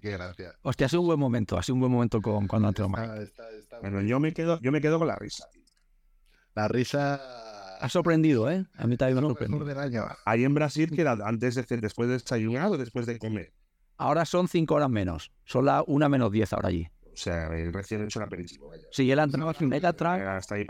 Qué 0.02 0.12
gracia. 0.12 0.56
Hostia, 0.64 0.88
ha 0.88 0.90
sido 0.90 1.02
un 1.02 1.08
buen 1.08 1.20
momento, 1.20 1.58
ha 1.58 1.64
sido 1.64 1.76
un 1.76 1.82
buen 1.82 1.92
momento 1.92 2.22
con, 2.22 2.48
cuando 2.48 2.72
Mike. 2.90 3.32
Bueno, 3.82 4.02
yo 4.02 4.20
me 4.20 4.34
quedo, 4.34 4.60
yo 4.62 4.72
me 4.72 4.82
quedo 4.82 4.98
con 4.98 5.08
la 5.08 5.16
risa. 5.16 5.48
La 6.58 6.68
risa 6.68 7.22
ha 7.80 7.88
sorprendido, 7.88 8.50
¿eh? 8.50 8.66
A 8.78 8.88
mí 8.88 8.98
también 8.98 9.22
me 9.22 9.28
ha 9.28 9.30
sorprendido. 9.30 10.08
Ahí 10.26 10.44
en 10.44 10.56
Brasil, 10.56 10.90
que 10.90 11.02
era 11.02 11.12
antes 11.12 11.54
de 11.54 11.78
después 11.78 12.10
de 12.10 12.16
desayunar 12.16 12.72
o 12.72 12.78
después 12.80 13.06
de 13.06 13.20
comer. 13.20 13.54
Ahora 13.98 14.26
son 14.26 14.48
cinco 14.48 14.74
horas 14.74 14.90
menos. 14.90 15.32
Son 15.46 15.66
las 15.66 15.84
una 15.86 16.10
menos 16.10 16.32
diez 16.32 16.52
ahora 16.54 16.70
allí. 16.70 16.88
O 17.14 17.16
sea, 17.16 17.46
el 17.56 17.72
recién 17.72 18.04
hecho 18.04 18.18
el 18.18 18.26
aperitivo. 18.26 18.70
Vaya. 18.70 18.88
Sí, 18.90 19.12
él 19.12 19.20
ha 19.20 19.26
entrado, 19.26 19.50
Hasta 19.50 20.56
ahí 20.56 20.66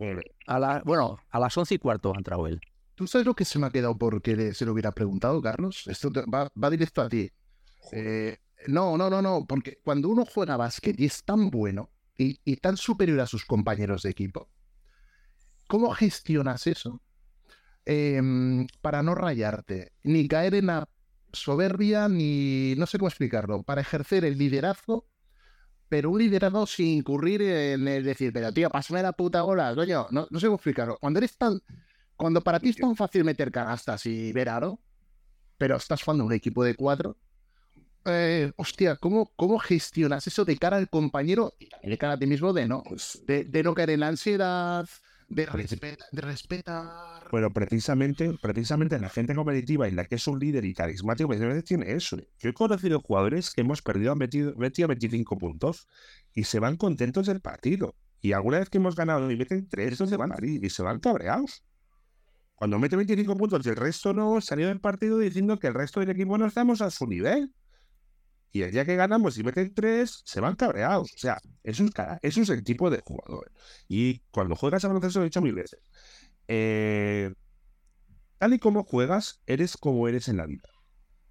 a 0.46 0.60
la, 0.60 0.82
Bueno, 0.84 1.20
a 1.30 1.40
las 1.40 1.58
once 1.58 1.76
y 1.76 1.78
cuarto 1.78 2.12
ha 2.14 2.18
entrado 2.18 2.48
él. 2.48 2.60
¿Tú 2.96 3.08
sabes 3.08 3.26
lo 3.26 3.34
que 3.34 3.46
se 3.46 3.58
me 3.58 3.68
ha 3.68 3.70
quedado 3.70 3.98
porque 3.98 4.54
se 4.54 4.66
lo 4.66 4.74
hubiera 4.74 4.92
preguntado, 4.92 5.42
Carlos? 5.42 5.88
Esto 5.88 6.12
va, 6.12 6.52
va, 6.62 6.70
directo 6.70 7.02
a 7.02 7.08
ti. 7.08 7.32
Eh, 7.94 8.36
no, 8.68 8.98
no, 8.98 9.10
no, 9.10 9.22
no, 9.22 9.46
porque 9.48 9.80
cuando 9.86 10.10
uno 10.10 10.26
juega 10.26 10.58
básquet 10.58 11.00
y 11.00 11.06
es 11.06 11.24
tan 11.24 11.50
bueno 11.50 11.92
y, 12.18 12.42
y 12.44 12.58
tan 12.58 12.76
superior 12.76 13.22
a 13.22 13.26
sus 13.26 13.46
compañeros 13.46 14.04
de 14.04 14.10
equipo, 14.10 14.50
¿Cómo 15.68 15.94
gestionas 15.94 16.68
eso? 16.68 17.02
Em, 17.86 18.68
para 18.82 19.04
no 19.04 19.16
rayarte, 19.16 19.94
ni 20.04 20.28
caer 20.28 20.56
en 20.56 20.68
la 20.68 20.90
soberbia, 21.32 22.10
ni 22.10 22.76
no 22.76 22.86
sé 22.86 22.98
cómo 22.98 23.08
explicarlo, 23.08 23.64
para 23.64 23.82
ejercer 23.82 24.26
el 24.26 24.38
liderazgo, 24.38 25.08
pero 25.90 26.10
un 26.10 26.20
liderazgo 26.20 26.66
sin 26.68 26.88
incurrir 26.88 27.42
en 27.42 27.88
el 27.88 28.04
decir, 28.04 28.34
pero 28.34 28.52
tío, 28.52 28.70
pásame 28.70 29.02
la 29.02 29.14
puta 29.14 29.42
bola, 29.42 29.74
coño, 29.76 30.08
no, 30.12 30.28
no 30.30 30.40
sé 30.40 30.48
cómo 30.48 30.56
explicarlo. 30.56 30.98
Cuando 31.00 31.20
eres 31.20 31.38
tan, 31.38 31.62
cuando 32.18 32.42
para 32.42 32.60
ti 32.60 32.70
es 32.70 32.76
tan 32.78 32.96
fácil 32.96 33.24
meter 33.24 33.52
canastas 33.52 34.06
y 34.06 34.34
ver 34.34 34.50
aro, 34.50 34.82
pero 35.58 35.78
estás 35.78 36.04
jugando 36.04 36.26
un 36.26 36.34
equipo 36.34 36.64
de 36.64 36.76
cuatro, 36.76 37.18
eh, 38.06 38.52
hostia, 38.58 38.96
¿cómo, 38.96 39.32
¿cómo 39.36 39.60
gestionas 39.60 40.28
eso 40.28 40.46
de 40.46 40.58
cara 40.58 40.78
al 40.78 40.90
compañero 40.90 41.54
y 41.60 41.68
también 41.68 41.92
de 41.92 41.98
cara 41.98 42.14
a 42.14 42.20
ti 42.20 42.26
mismo 42.26 42.54
de 42.54 42.68
no, 42.68 42.84
pues 42.84 43.22
de, 43.26 43.44
de 43.46 43.64
no 43.64 43.74
caer 43.74 43.92
en 43.92 44.02
la 44.02 44.08
ansiedad, 44.08 44.88
de, 45.30 45.46
respetar. 46.14 47.30
Bueno, 47.32 47.52
precisamente, 47.52 48.34
precisamente 48.42 49.00
la 49.00 49.10
gente 49.10 49.36
competitiva 49.36 49.88
y 49.88 49.92
la 49.92 50.06
que 50.06 50.16
es 50.16 50.28
un 50.28 50.40
líder 50.40 50.66
y 50.66 50.74
carismático, 50.74 51.30
veces 51.30 51.64
tiene 51.66 51.92
eso. 51.92 52.18
Yo 52.40 52.50
he 52.50 52.54
conocido 52.54 53.02
jugadores 53.02 53.52
que 53.52 53.62
hemos 53.62 53.82
perdido, 53.82 54.14
han 54.14 54.18
metido, 54.18 54.56
metido 54.56 54.88
25 54.88 55.38
puntos 55.38 55.88
y 56.34 56.46
se 56.46 56.60
van 56.60 56.78
contentos 56.78 57.28
del 57.28 57.42
partido. 57.42 57.96
Y 58.22 58.32
alguna 58.32 58.60
vez 58.60 58.70
que 58.70 58.78
hemos 58.78 58.96
ganado 58.96 59.30
y 59.30 59.36
meten 59.36 59.68
3, 59.68 59.98
se 59.98 60.18
van 60.18 60.32
a 60.32 60.38
y 60.42 60.70
se 60.70 60.82
van 60.82 61.00
cabreados. 61.00 61.64
Cuando 62.56 62.80
mete 62.80 62.96
25 62.96 63.38
puntos 63.38 63.66
y 63.66 63.70
el 63.70 63.76
resto 63.76 64.14
no, 64.14 64.42
salió 64.42 64.68
del 64.68 64.80
partido 64.80 65.20
diciendo 65.20 65.60
que 65.60 65.68
el 65.68 65.76
resto 65.76 66.00
del 66.00 66.10
equipo 66.10 66.38
no 66.38 66.48
estamos 66.48 66.82
a 66.82 66.90
su 66.90 67.06
nivel. 67.06 67.54
Y 68.58 68.64
el 68.64 68.72
día 68.72 68.86
que 68.86 68.96
ganamos 68.96 69.38
y 69.38 69.44
meten 69.44 69.72
tres, 69.72 70.24
se 70.26 70.40
van 70.42 70.56
cabreados. 70.56 71.14
O 71.14 71.18
sea, 71.18 71.40
eso 71.64 71.84
es, 71.84 71.92
eso 72.24 72.42
es 72.42 72.50
el 72.50 72.64
tipo 72.64 72.90
de 72.90 73.02
jugador. 73.06 73.52
Y 73.88 74.22
cuando 74.32 74.56
juegas 74.56 74.84
a 74.84 74.88
baloncesto, 74.88 75.20
lo 75.20 75.26
he 75.26 75.30
dicho 75.30 75.44
mil 75.44 75.54
veces. 75.54 75.80
Eh, 76.48 77.32
tal 78.40 78.56
y 78.56 78.60
como 78.60 78.84
juegas, 78.84 79.42
eres 79.46 79.78
como 79.78 80.08
eres 80.08 80.28
en 80.28 80.38
la 80.38 80.48
vida. 80.48 80.68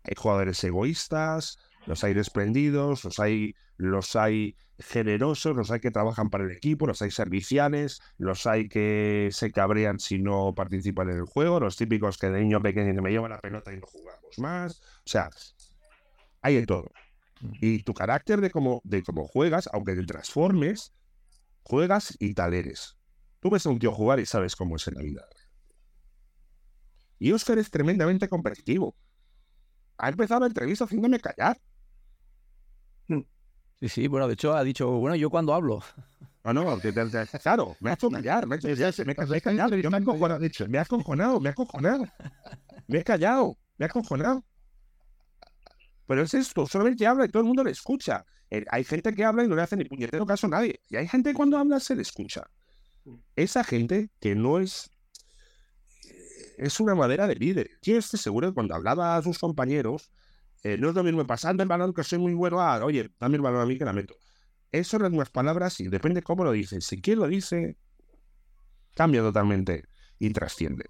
Hay 0.04 0.14
jugadores 0.16 0.62
egoístas, 0.62 1.58
los 1.86 2.04
hay 2.04 2.14
desprendidos, 2.14 3.02
los 3.02 3.18
hay, 3.18 3.56
los 3.76 4.14
hay 4.14 4.56
generosos, 4.78 5.56
los 5.56 5.72
hay 5.72 5.80
que 5.80 5.90
trabajan 5.90 6.30
para 6.30 6.44
el 6.44 6.52
equipo, 6.52 6.86
los 6.86 7.02
hay 7.02 7.10
serviciales, 7.10 8.02
los 8.18 8.46
hay 8.46 8.68
que 8.68 9.30
se 9.32 9.50
cabrean 9.50 9.98
si 9.98 10.20
no 10.20 10.54
participan 10.54 11.10
en 11.10 11.16
el 11.16 11.24
juego, 11.24 11.58
los 11.58 11.76
típicos 11.76 12.18
que 12.18 12.30
de 12.30 12.40
niño 12.40 12.62
pequeño 12.62 13.02
me 13.02 13.10
llevan 13.10 13.32
la 13.32 13.40
pelota 13.40 13.72
y 13.72 13.78
no 13.78 13.86
jugamos 13.88 14.38
más. 14.38 14.80
O 14.98 15.08
sea, 15.08 15.28
hay 16.40 16.54
de 16.54 16.66
todo. 16.66 16.92
Y 17.60 17.82
tu 17.82 17.92
carácter 17.94 18.40
de 18.40 18.50
cómo, 18.50 18.80
de 18.84 19.02
cómo 19.02 19.26
juegas, 19.26 19.68
aunque 19.72 19.94
te 19.94 20.04
transformes, 20.04 20.92
juegas 21.62 22.16
y 22.18 22.34
tal 22.34 22.54
eres. 22.54 22.96
Tú 23.40 23.50
ves 23.50 23.66
a 23.66 23.70
un 23.70 23.78
tío 23.78 23.92
jugar 23.92 24.20
y 24.20 24.26
sabes 24.26 24.56
cómo 24.56 24.76
es 24.76 24.88
en 24.88 24.94
la 24.94 25.02
vida. 25.02 25.26
Y 27.18 27.32
Oscar 27.32 27.58
es 27.58 27.70
tremendamente 27.70 28.28
competitivo. 28.28 28.96
Ha 29.98 30.08
empezado 30.08 30.40
la 30.40 30.46
entrevista 30.46 30.84
haciéndome 30.84 31.20
callar. 31.20 31.58
Sí, 33.80 33.88
sí, 33.90 34.08
bueno, 34.08 34.26
de 34.26 34.34
hecho 34.34 34.54
ha 34.54 34.64
dicho, 34.64 34.90
bueno, 34.90 35.16
yo 35.16 35.30
cuando 35.30 35.54
hablo. 35.54 35.80
No, 36.46 36.52
no, 36.52 36.78
claro, 37.42 37.76
me 37.80 37.90
ha 37.90 37.94
hecho 37.94 38.08
callar, 38.08 38.46
me, 38.46 38.56
me, 38.56 39.04
me, 39.04 39.36
he 39.36 39.40
callado, 39.40 39.74
yo 39.74 39.90
me 39.90 39.98
he 39.98 40.00
acojonado, 40.00 40.38
me 40.68 40.78
ha 40.78 40.82
acojonado, 40.82 41.40
me 41.40 41.48
ha 41.48 41.52
acojonado, 41.52 42.04
me 42.86 42.98
he 42.98 43.02
callado, 43.02 43.58
me 43.76 43.84
ha 43.84 43.88
acojonado. 43.88 44.44
Pero 46.06 46.22
es 46.22 46.34
esto, 46.34 46.66
solamente 46.66 47.06
habla 47.06 47.24
y 47.24 47.28
todo 47.28 47.42
el 47.42 47.46
mundo 47.46 47.64
le 47.64 47.72
escucha. 47.72 48.24
Eh, 48.50 48.64
hay 48.70 48.84
gente 48.84 49.12
que 49.12 49.24
habla 49.24 49.44
y 49.44 49.48
no 49.48 49.56
le 49.56 49.62
hace 49.62 49.76
ni 49.76 49.84
puñetero 49.84 50.24
caso 50.24 50.46
a 50.46 50.50
nadie. 50.50 50.80
Y 50.88 50.96
hay 50.96 51.08
gente 51.08 51.30
que 51.30 51.34
cuando 51.34 51.58
habla 51.58 51.80
se 51.80 51.96
le 51.96 52.02
escucha. 52.02 52.44
Esa 53.34 53.64
gente 53.64 54.10
que 54.20 54.34
no 54.34 54.58
es. 54.58 54.90
Es 56.58 56.80
una 56.80 56.94
madera 56.94 57.26
de 57.26 57.34
líder. 57.34 57.70
Yo 57.82 57.98
estoy 57.98 58.18
seguro 58.18 58.48
que 58.48 58.54
cuando 58.54 58.74
hablaba 58.74 59.16
a 59.16 59.22
sus 59.22 59.38
compañeros, 59.38 60.10
eh, 60.62 60.78
no 60.78 60.88
es 60.88 60.94
lo 60.94 61.04
mismo 61.04 61.26
pasando 61.26 61.62
el 61.62 61.68
balón 61.68 61.92
que 61.92 62.02
soy 62.02 62.18
muy 62.18 62.34
bueno. 62.34 62.60
Ah, 62.60 62.82
oye, 62.84 63.10
dame 63.20 63.36
el 63.36 63.42
balón 63.42 63.60
a 63.60 63.66
mí 63.66 63.76
que 63.76 63.84
la 63.84 63.92
meto. 63.92 64.16
Eso 64.72 64.92
son 64.92 65.02
las 65.02 65.10
mismas 65.10 65.30
palabras 65.30 65.80
y 65.80 65.88
depende 65.88 66.22
cómo 66.22 66.44
lo 66.44 66.52
dices. 66.52 66.84
Si 66.86 67.00
quién 67.00 67.18
lo 67.18 67.28
dice, 67.28 67.76
cambia 68.94 69.20
totalmente 69.20 69.84
y 70.18 70.30
trasciende. 70.30 70.86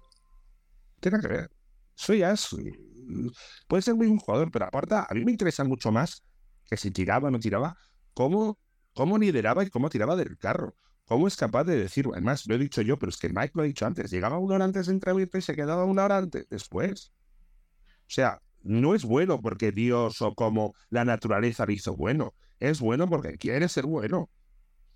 Tiene 0.99 1.19
que 1.19 1.27
ver. 1.27 1.51
Soy 1.95 2.23
eso. 2.23 2.57
Puede 3.67 3.81
ser 3.81 3.95
muy 3.95 4.07
buen 4.07 4.19
jugador, 4.19 4.51
pero 4.51 4.65
aparte, 4.65 4.95
a 4.95 5.07
mí 5.13 5.23
me 5.25 5.31
interesa 5.31 5.63
mucho 5.63 5.91
más 5.91 6.23
que 6.65 6.77
si 6.77 6.91
tiraba 6.91 7.29
o 7.29 7.31
no 7.31 7.39
tiraba, 7.39 7.77
cómo, 8.13 8.59
cómo 8.93 9.17
lideraba 9.17 9.63
y 9.63 9.69
cómo 9.69 9.89
tiraba 9.89 10.15
del 10.15 10.37
carro. 10.37 10.75
¿Cómo 11.05 11.27
es 11.27 11.37
capaz 11.37 11.63
de 11.63 11.77
decir, 11.77 12.05
además, 12.11 12.45
lo 12.47 12.55
he 12.55 12.57
dicho 12.57 12.81
yo, 12.81 12.99
pero 12.99 13.09
es 13.09 13.17
que 13.17 13.29
Mike 13.29 13.51
lo 13.55 13.61
ha 13.61 13.65
dicho 13.65 13.85
antes, 13.85 14.11
llegaba 14.11 14.39
una 14.39 14.55
hora 14.55 14.65
antes 14.65 14.87
de 14.87 14.93
entrenamiento 14.93 15.37
y 15.37 15.41
se 15.41 15.55
quedaba 15.55 15.85
una 15.85 16.03
hora 16.03 16.17
antes 16.17 16.45
después. 16.49 17.13
O 18.01 18.09
sea, 18.09 18.41
no 18.61 18.93
es 18.95 19.05
bueno 19.05 19.41
porque 19.41 19.71
Dios 19.71 20.21
o 20.21 20.35
como 20.35 20.73
la 20.89 21.05
naturaleza 21.05 21.65
le 21.65 21.73
hizo 21.73 21.95
bueno. 21.95 22.33
Es 22.59 22.81
bueno 22.81 23.07
porque 23.07 23.37
quiere 23.37 23.69
ser 23.69 23.85
bueno. 23.85 24.29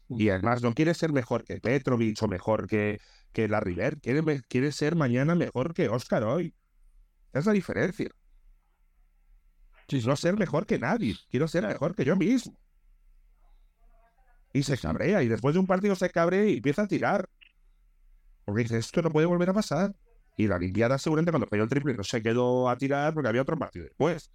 Y 0.09 0.29
además 0.29 0.61
no 0.61 0.73
quiere 0.73 0.93
ser 0.93 1.13
mejor 1.13 1.45
que 1.45 1.61
Petrovich 1.61 2.21
o 2.21 2.27
mejor 2.27 2.67
que, 2.67 2.99
que 3.31 3.47
la 3.47 3.61
River. 3.61 3.99
Quiere, 4.01 4.41
quiere 4.49 4.71
ser 4.73 4.95
mañana 4.95 5.35
mejor 5.35 5.73
que 5.73 5.87
Oscar 5.87 6.23
hoy. 6.23 6.53
Es 7.33 7.45
la 7.45 7.53
diferencia. 7.53 8.09
No 10.05 10.15
ser 10.15 10.37
mejor 10.37 10.65
que 10.65 10.79
nadie. 10.79 11.15
Quiero 11.29 11.47
ser 11.47 11.67
mejor 11.67 11.95
que 11.95 12.05
yo 12.05 12.15
mismo. 12.15 12.55
Y 14.53 14.63
se 14.63 14.77
cabrea. 14.77 15.21
Y 15.21 15.27
después 15.27 15.53
de 15.53 15.59
un 15.59 15.67
partido 15.67 15.95
se 15.95 16.09
cabrea 16.09 16.45
y 16.45 16.57
empieza 16.57 16.83
a 16.83 16.87
tirar. 16.87 17.29
Porque 18.45 18.63
dice, 18.63 18.77
esto 18.77 19.01
no 19.01 19.11
puede 19.11 19.27
volver 19.27 19.49
a 19.49 19.53
pasar. 19.53 19.95
Y 20.37 20.47
la 20.47 20.57
limpiada 20.57 20.97
seguramente 20.97 21.31
cuando 21.31 21.47
cayó 21.47 21.63
el 21.63 21.69
triple 21.69 21.93
no 21.93 22.03
se 22.03 22.21
quedó 22.21 22.69
a 22.69 22.77
tirar 22.77 23.13
porque 23.13 23.27
había 23.29 23.41
otro 23.41 23.57
partido 23.57 23.85
después. 23.85 24.31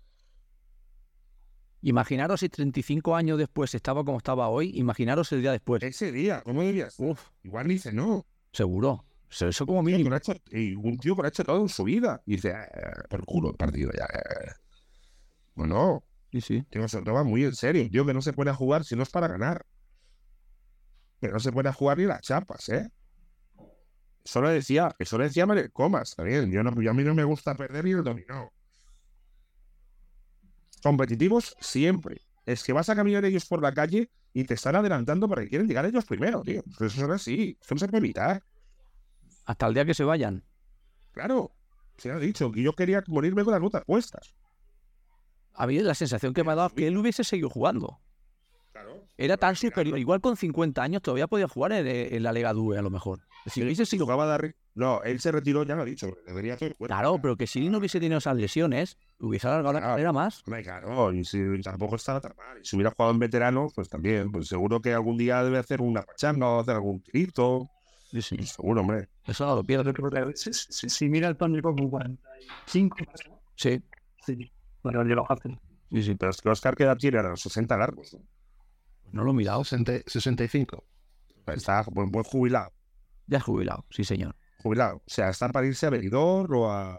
Imaginaros 1.82 2.40
si 2.40 2.48
35 2.48 3.16
años 3.16 3.38
después 3.38 3.74
estaba 3.74 4.04
como 4.04 4.18
estaba 4.18 4.48
hoy, 4.48 4.72
imaginaros 4.74 5.30
el 5.32 5.40
día 5.42 5.52
después. 5.52 5.82
Ese 5.82 6.12
día, 6.12 6.42
¿cómo 6.42 6.62
dirías? 6.62 6.94
Uf, 6.98 7.28
Igual 7.42 7.68
dice, 7.68 7.92
no. 7.92 8.26
seguro. 8.52 9.04
Eso 9.30 9.48
eso 9.48 9.66
como 9.66 9.82
mínimo. 9.82 10.10
que 10.20 10.40
y 10.52 10.74
un 10.74 10.98
tío 10.98 11.14
que 11.16 11.22
lo 11.22 11.26
ha 11.26 11.28
hecho 11.28 11.44
todo 11.44 11.60
en 11.62 11.68
su 11.68 11.84
vida. 11.84 12.22
Y 12.26 12.36
dice, 12.36 12.50
"Eh, 12.50 12.92
por 13.10 13.24
culo 13.24 13.50
el 13.50 13.56
partido 13.56 13.90
ya. 13.92 14.04
eh". 14.06 14.52
Bueno, 15.54 16.04
Sí, 16.32 16.40
sí. 16.40 16.62
tío, 16.70 16.86
se 16.88 16.98
lo 16.98 17.04
toma 17.04 17.24
muy 17.24 17.44
en 17.44 17.54
serio. 17.54 17.88
Tío 17.90 18.04
que 18.06 18.14
no 18.14 18.22
se 18.22 18.32
a 18.50 18.54
jugar 18.54 18.84
si 18.84 18.94
no 18.96 19.02
es 19.02 19.10
para 19.10 19.28
ganar. 19.28 19.64
Que 21.20 21.28
no 21.28 21.38
se 21.40 21.50
a 21.70 21.72
jugar 21.72 21.98
ni 21.98 22.04
las 22.04 22.22
chapas, 22.22 22.68
¿eh? 22.70 22.88
Eso 24.24 24.40
lo 24.40 24.48
decía, 24.50 24.94
eso 24.98 25.18
lo 25.18 25.24
decía 25.24 25.46
Mario 25.46 25.70
Comas 25.72 26.14
también. 26.16 26.50
Yo, 26.50 26.62
no, 26.62 26.80
yo 26.80 26.90
a 26.90 26.94
mí 26.94 27.04
no 27.04 27.14
me 27.14 27.24
gusta 27.24 27.54
perder 27.54 27.84
ni 27.84 27.92
el 27.92 28.02
dominó. 28.02 28.52
Competitivos 30.82 31.56
siempre. 31.60 32.22
Es 32.44 32.62
que 32.62 32.72
vas 32.72 32.88
a 32.88 32.96
caminar 32.96 33.24
ellos 33.24 33.46
por 33.46 33.62
la 33.62 33.72
calle 33.72 34.10
y 34.32 34.44
te 34.44 34.54
están 34.54 34.76
adelantando 34.76 35.28
porque 35.28 35.48
quieren 35.48 35.66
llegar 35.66 35.86
ellos 35.86 36.04
primero, 36.04 36.42
tío. 36.42 36.62
Eso 36.80 36.86
es 36.86 36.98
así. 37.10 37.58
Eso 37.60 37.74
no 37.74 37.78
se 37.78 37.88
puede 37.88 37.98
evitar. 38.04 38.42
Hasta 39.46 39.66
el 39.66 39.74
día 39.74 39.84
que 39.84 39.94
se 39.94 40.04
vayan. 40.04 40.44
Claro, 41.12 41.52
se 41.96 42.10
ha 42.10 42.18
dicho 42.18 42.52
que 42.52 42.62
yo 42.62 42.74
quería 42.74 43.02
morirme 43.06 43.44
con 43.44 43.52
las 43.52 43.60
botas 43.60 43.84
puestas. 43.86 44.34
A 45.54 45.66
mí 45.66 45.78
la 45.78 45.94
sensación 45.94 46.34
que 46.34 46.44
me 46.44 46.52
ha 46.52 46.54
dado 46.54 46.68
es 46.68 46.74
que 46.74 46.86
él 46.86 46.96
hubiese 46.98 47.24
seguido 47.24 47.48
jugando. 47.48 48.00
Claro. 48.72 49.06
Era 49.16 49.38
tan 49.38 49.56
superior. 49.56 49.98
Igual 49.98 50.20
con 50.20 50.36
50 50.36 50.82
años 50.82 51.00
todavía 51.00 51.26
podía 51.26 51.48
jugar 51.48 51.72
en, 51.72 51.86
en 51.86 52.22
la 52.22 52.32
Lega 52.32 52.52
Due, 52.52 52.76
a 52.76 52.82
lo 52.82 52.90
mejor. 52.90 53.20
Si 53.46 53.62
hubiese 53.62 53.86
sido 53.86 54.06
No, 54.74 55.02
él 55.04 55.20
se 55.20 55.30
retiró, 55.32 55.62
ya 55.62 55.76
lo 55.76 55.82
ha 55.82 55.84
dicho. 55.84 56.08
Debería 56.26 56.58
fuera. 56.58 56.74
Claro, 56.78 57.18
pero 57.22 57.36
que 57.36 57.46
si 57.46 57.68
no 57.70 57.78
hubiese 57.78 58.00
tenido 58.00 58.18
esas 58.18 58.36
lesiones, 58.36 58.98
hubiese 59.20 59.46
alargado 59.46 59.72
la 59.74 59.78
Claro. 59.78 59.92
carrera 59.94 60.12
más. 60.12 60.42
Claro, 60.42 61.12
y 61.12 61.24
si 61.24 61.38
tampoco 61.62 61.96
estaba 61.96 62.20
tan 62.20 62.34
mal. 62.36 62.58
Si 62.62 62.76
hubiera 62.76 62.90
jugado 62.90 63.12
en 63.12 63.20
veterano, 63.20 63.68
pues 63.74 63.88
también. 63.88 64.30
Pues 64.32 64.48
seguro 64.48 64.82
que 64.82 64.92
algún 64.92 65.16
día 65.16 65.42
debe 65.44 65.58
hacer 65.58 65.80
una 65.80 66.02
pachanga 66.02 66.46
o 66.48 66.60
hacer 66.60 66.74
algún 66.74 67.00
tirito. 67.00 67.70
Sí, 68.10 68.22
sí. 68.22 68.36
Seguro, 68.44 68.80
hombre. 68.82 69.08
Eso 69.24 69.46
no 69.46 69.56
lo 69.56 69.64
pierdo. 69.64 69.92
Si, 70.34 70.52
si, 70.52 70.88
si 70.88 71.08
mira 71.08 71.28
el 71.28 71.36
tónico 71.36 71.74
con 71.74 71.90
45, 71.90 72.96
Sí, 73.56 73.82
sí, 74.24 74.52
bueno, 74.82 75.06
ya 75.08 75.14
lo 75.14 75.30
hacen. 75.30 75.58
sí, 75.90 76.02
sí. 76.02 76.14
Pero 76.14 76.30
es 76.30 76.40
que 76.40 76.48
Oscar 76.48 76.76
queda 76.76 76.96
tiene 76.96 77.18
a 77.18 77.22
los 77.22 77.40
60 77.40 77.76
largos. 77.76 78.14
¿no? 78.14 78.20
No 79.12 79.24
lo 79.24 79.30
he 79.30 79.34
mirado. 79.34 79.64
60 79.64 80.00
65. 80.06 80.84
Está 81.46 81.84
buen, 81.90 82.10
buen 82.10 82.24
jubilado. 82.24 82.72
Ya 83.26 83.38
es 83.38 83.44
jubilado, 83.44 83.84
sí, 83.90 84.04
señor. 84.04 84.36
Jubilado. 84.62 84.96
O 84.98 85.02
sea, 85.06 85.30
está 85.30 85.48
para 85.48 85.66
irse 85.66 85.86
a 85.86 85.90
Benidorm 85.90 86.54
o 86.54 86.70
a, 86.70 86.98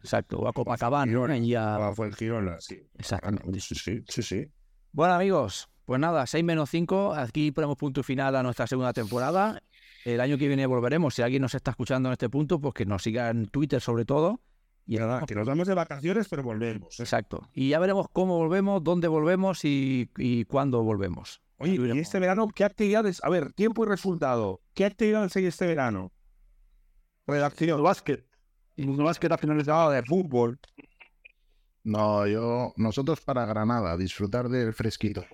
Exacto. 0.00 0.38
O 0.38 0.48
a 0.48 0.52
Copacabana 0.52 1.12
¿no? 1.12 1.34
y 1.36 1.54
o 1.54 1.60
a... 1.60 1.88
a 1.88 1.94
Fuengirola, 1.94 2.60
sí. 2.60 2.80
Exactamente. 2.98 3.60
Sí, 3.60 3.74
sí, 3.74 4.02
sí, 4.08 4.22
sí. 4.22 4.46
Bueno, 4.92 5.14
amigos, 5.14 5.68
pues 5.84 6.00
nada, 6.00 6.26
6 6.26 6.42
menos 6.44 6.70
5. 6.70 7.14
Aquí 7.14 7.52
ponemos 7.52 7.76
punto 7.76 8.02
final 8.02 8.34
a 8.36 8.42
nuestra 8.42 8.66
segunda 8.66 8.92
temporada. 8.92 9.62
El 10.04 10.20
año 10.20 10.38
que 10.38 10.48
viene 10.48 10.66
volveremos. 10.66 11.14
Si 11.14 11.22
alguien 11.22 11.42
nos 11.42 11.54
está 11.54 11.72
escuchando 11.72 12.08
en 12.08 12.14
este 12.14 12.28
punto, 12.28 12.60
pues 12.60 12.74
que 12.74 12.86
nos 12.86 13.02
siga 13.02 13.30
en 13.30 13.46
Twitter 13.46 13.80
sobre 13.80 14.04
todo. 14.04 14.40
Y 14.86 14.96
Nada, 14.96 15.24
que 15.26 15.34
nos 15.34 15.46
vamos 15.46 15.68
de 15.68 15.74
vacaciones, 15.74 16.28
pero 16.28 16.42
volvemos. 16.42 16.98
¿eh? 16.98 17.02
Exacto. 17.02 17.48
Y 17.52 17.68
ya 17.68 17.78
veremos 17.78 18.08
cómo 18.12 18.38
volvemos, 18.38 18.82
dónde 18.82 19.08
volvemos 19.08 19.64
y, 19.64 20.10
y 20.16 20.44
cuándo 20.46 20.82
volvemos. 20.82 21.40
Oye, 21.58 21.74
¿y 21.94 21.98
este 21.98 22.18
verano 22.18 22.48
qué 22.48 22.64
actividades? 22.64 23.22
A 23.22 23.28
ver, 23.28 23.52
tiempo 23.52 23.84
y 23.84 23.88
resultado. 23.88 24.62
¿Qué 24.72 24.86
actividades 24.86 25.36
hay 25.36 25.44
este 25.44 25.66
verano? 25.66 26.10
Redacción. 27.26 27.82
básquet. 27.82 28.26
El 28.76 28.96
básquet 28.96 29.30
a 29.30 29.36
finales 29.36 29.66
de 29.66 29.72
de 29.72 30.02
fútbol. 30.04 30.58
No, 31.84 32.26
yo, 32.26 32.72
nosotros 32.76 33.20
para 33.20 33.44
Granada, 33.44 33.96
disfrutar 33.96 34.48
del 34.48 34.72
fresquito. 34.72 35.24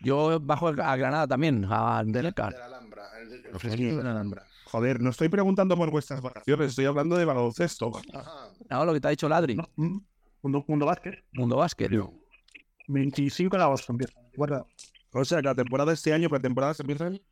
Yo 0.00 0.38
bajo 0.40 0.68
a 0.68 0.96
Granada 0.96 1.28
también, 1.28 1.64
a 1.70 2.02
De 2.04 2.22
de 2.22 2.32
la 2.32 2.32
Alhambra, 3.10 3.36
el, 3.36 3.46
el 3.46 3.58
fresquito 3.60 3.96
de 3.98 4.02
la 4.04 4.10
Alhambra. 4.12 4.46
Joder, 4.66 5.00
no 5.00 5.10
estoy 5.10 5.28
preguntando 5.28 5.76
por 5.76 5.90
vuestras 5.90 6.20
vacaciones, 6.20 6.70
estoy 6.70 6.84
hablando 6.86 7.16
de 7.16 7.24
baloncesto. 7.24 7.92
Ajá. 8.12 8.50
No, 8.70 8.84
lo 8.84 8.92
que 8.92 9.00
te 9.00 9.08
ha 9.08 9.10
dicho 9.10 9.28
Ladri, 9.28 9.54
No, 9.56 9.68
mm, 9.76 9.98
Mundo, 10.42 10.64
mundo 10.68 10.86
básquet. 10.86 11.24
Mundo 11.32 11.56
Básquet. 11.56 11.90
25 12.88 13.56
de 13.56 13.62
agosto 13.62 13.92
empieza. 13.92 14.14
Guarda. 14.36 14.66
O 15.12 15.24
sea, 15.24 15.38
que 15.38 15.44
la 15.44 15.54
temporada 15.54 15.90
de 15.90 15.94
este 15.94 16.12
año, 16.12 16.28
pretemporada, 16.28 16.74
se 16.74 16.82
empieza 16.82 17.06
en... 17.06 17.22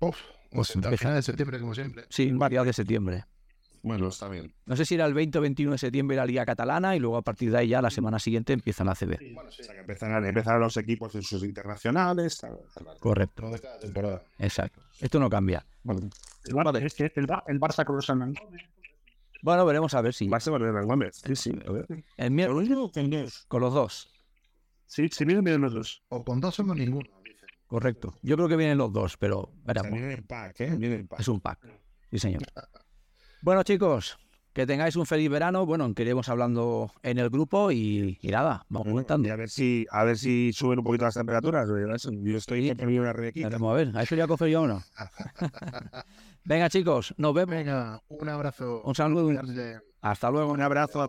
Uf, 0.00 0.16
pues 0.50 0.74
al 0.74 0.96
final 0.98 1.14
de 1.16 1.22
septiembre, 1.22 1.60
como 1.60 1.74
siempre. 1.74 2.04
Sí, 2.08 2.30
varios 2.32 2.64
de 2.66 2.72
septiembre. 2.72 3.24
Bueno, 3.82 4.08
está 4.08 4.28
bien. 4.28 4.54
No 4.66 4.76
sé 4.76 4.84
si 4.84 4.94
era 4.94 5.06
el 5.06 5.14
20 5.14 5.38
o 5.38 5.40
21 5.42 5.72
de 5.72 5.78
septiembre 5.78 6.16
la 6.16 6.26
Liga 6.26 6.44
Catalana 6.44 6.96
y 6.96 6.98
luego 6.98 7.16
a 7.18 7.22
partir 7.22 7.50
de 7.50 7.58
ahí 7.58 7.68
ya 7.68 7.80
la 7.80 7.90
semana 7.90 8.18
siguiente 8.18 8.52
empieza 8.52 8.84
la 8.84 8.94
CB. 8.94 9.32
Bueno, 9.34 9.50
sí. 9.50 9.62
O 9.62 9.64
sea, 9.64 9.74
que 9.74 9.80
empezarán, 9.80 10.24
empezarán 10.26 10.60
los 10.60 10.76
equipos 10.76 11.14
en 11.14 11.22
sus 11.22 11.42
internacionales. 11.44 12.38
tal, 12.38 12.58
tal, 12.74 12.84
tal. 12.86 12.98
Correcto, 12.98 13.42
Todo 13.42 13.52
de 13.52 13.58
cada 13.60 13.78
temporada. 13.78 14.22
exacto. 14.38 14.82
Esto 15.00 15.18
no 15.18 15.28
cambia. 15.30 15.64
Bueno, 15.82 16.08
El, 16.44 16.54
Bar- 16.54 16.76
es 16.82 16.94
que 16.94 17.12
el, 17.14 17.26
Bar- 17.26 17.44
el 17.48 17.58
Barça 17.60 17.84
con 17.84 17.96
los. 17.96 18.06
Bueno, 19.42 19.64
veremos 19.64 19.94
a 19.94 20.02
ver 20.02 20.12
si. 20.12 20.28
va 20.28 20.36
a 20.36 20.40
ser 20.40 20.52
Manuel 20.52 20.84
Gómez. 20.86 21.22
Sí, 21.24 21.34
sí. 21.36 21.52
a 21.66 21.72
ver. 21.72 21.86
El 22.16 22.30
miércoles 22.30 22.68
¿Con 22.68 22.90
con 22.90 23.26
con 23.48 23.60
los 23.62 23.72
dos. 23.74 24.12
Sí, 24.86 25.08
si 25.08 25.24
vienen, 25.24 25.44
vienen 25.44 25.62
los 25.62 25.72
dos. 25.72 26.02
O 26.08 26.24
con 26.24 26.40
dos 26.40 26.58
o 26.60 26.66
con 26.66 26.76
ninguno. 26.78 27.08
Correcto. 27.66 28.14
Yo 28.22 28.36
creo 28.36 28.48
que 28.48 28.56
vienen 28.56 28.76
los 28.78 28.92
dos, 28.92 29.16
pero 29.16 29.38
O 29.38 29.52
sea, 29.64 29.74
veremos. 29.74 29.92
viene 29.92 30.14
en 30.14 30.26
pack, 30.26 30.60
¿eh? 30.60 30.76
Viene 30.76 30.96
en 30.96 31.06
pack. 31.08 31.20
Es 31.20 31.28
un 31.28 31.40
pack. 31.40 31.60
Sí, 32.10 32.18
señor. 32.18 32.42
Bueno, 33.42 33.62
chicos, 33.62 34.18
que 34.52 34.66
tengáis 34.66 34.96
un 34.96 35.06
feliz 35.06 35.30
verano. 35.30 35.66
Bueno, 35.66 35.92
que 35.94 36.02
iremos 36.02 36.28
hablando 36.28 36.90
en 37.02 37.18
el 37.18 37.30
grupo 37.30 37.70
y, 37.70 38.18
y 38.20 38.28
nada, 38.28 38.64
vamos 38.68 38.88
comentando. 38.88 39.28
Y 39.28 39.30
a 39.30 39.36
ver 39.36 39.48
si, 39.50 39.86
a 39.90 40.04
ver 40.04 40.18
si 40.18 40.52
suben 40.52 40.78
un 40.78 40.84
poquito 40.84 41.04
las 41.04 41.14
temperaturas. 41.14 41.68
Yo 41.68 42.36
estoy 42.36 42.68
que 42.68 42.74
tenía 42.74 43.00
una 43.00 43.12
rebequita. 43.12 43.48
Veremos 43.48 43.72
a 43.72 43.76
ver. 43.76 43.96
¿A 43.96 44.02
eso 44.02 44.14
ya 44.14 44.26
coge 44.26 44.50
yo 44.50 44.62
o 44.62 44.66
no? 44.66 44.82
Venga, 46.44 46.68
chicos, 46.70 47.14
nos 47.16 47.34
vemos. 47.34 47.54
Venga, 47.54 48.02
un 48.08 48.28
abrazo. 48.28 48.82
Un 48.84 48.94
saludo. 48.94 49.40
Hasta 50.00 50.30
luego. 50.30 50.52
Un 50.52 50.62
abrazo 50.62 51.02
a 51.02 51.08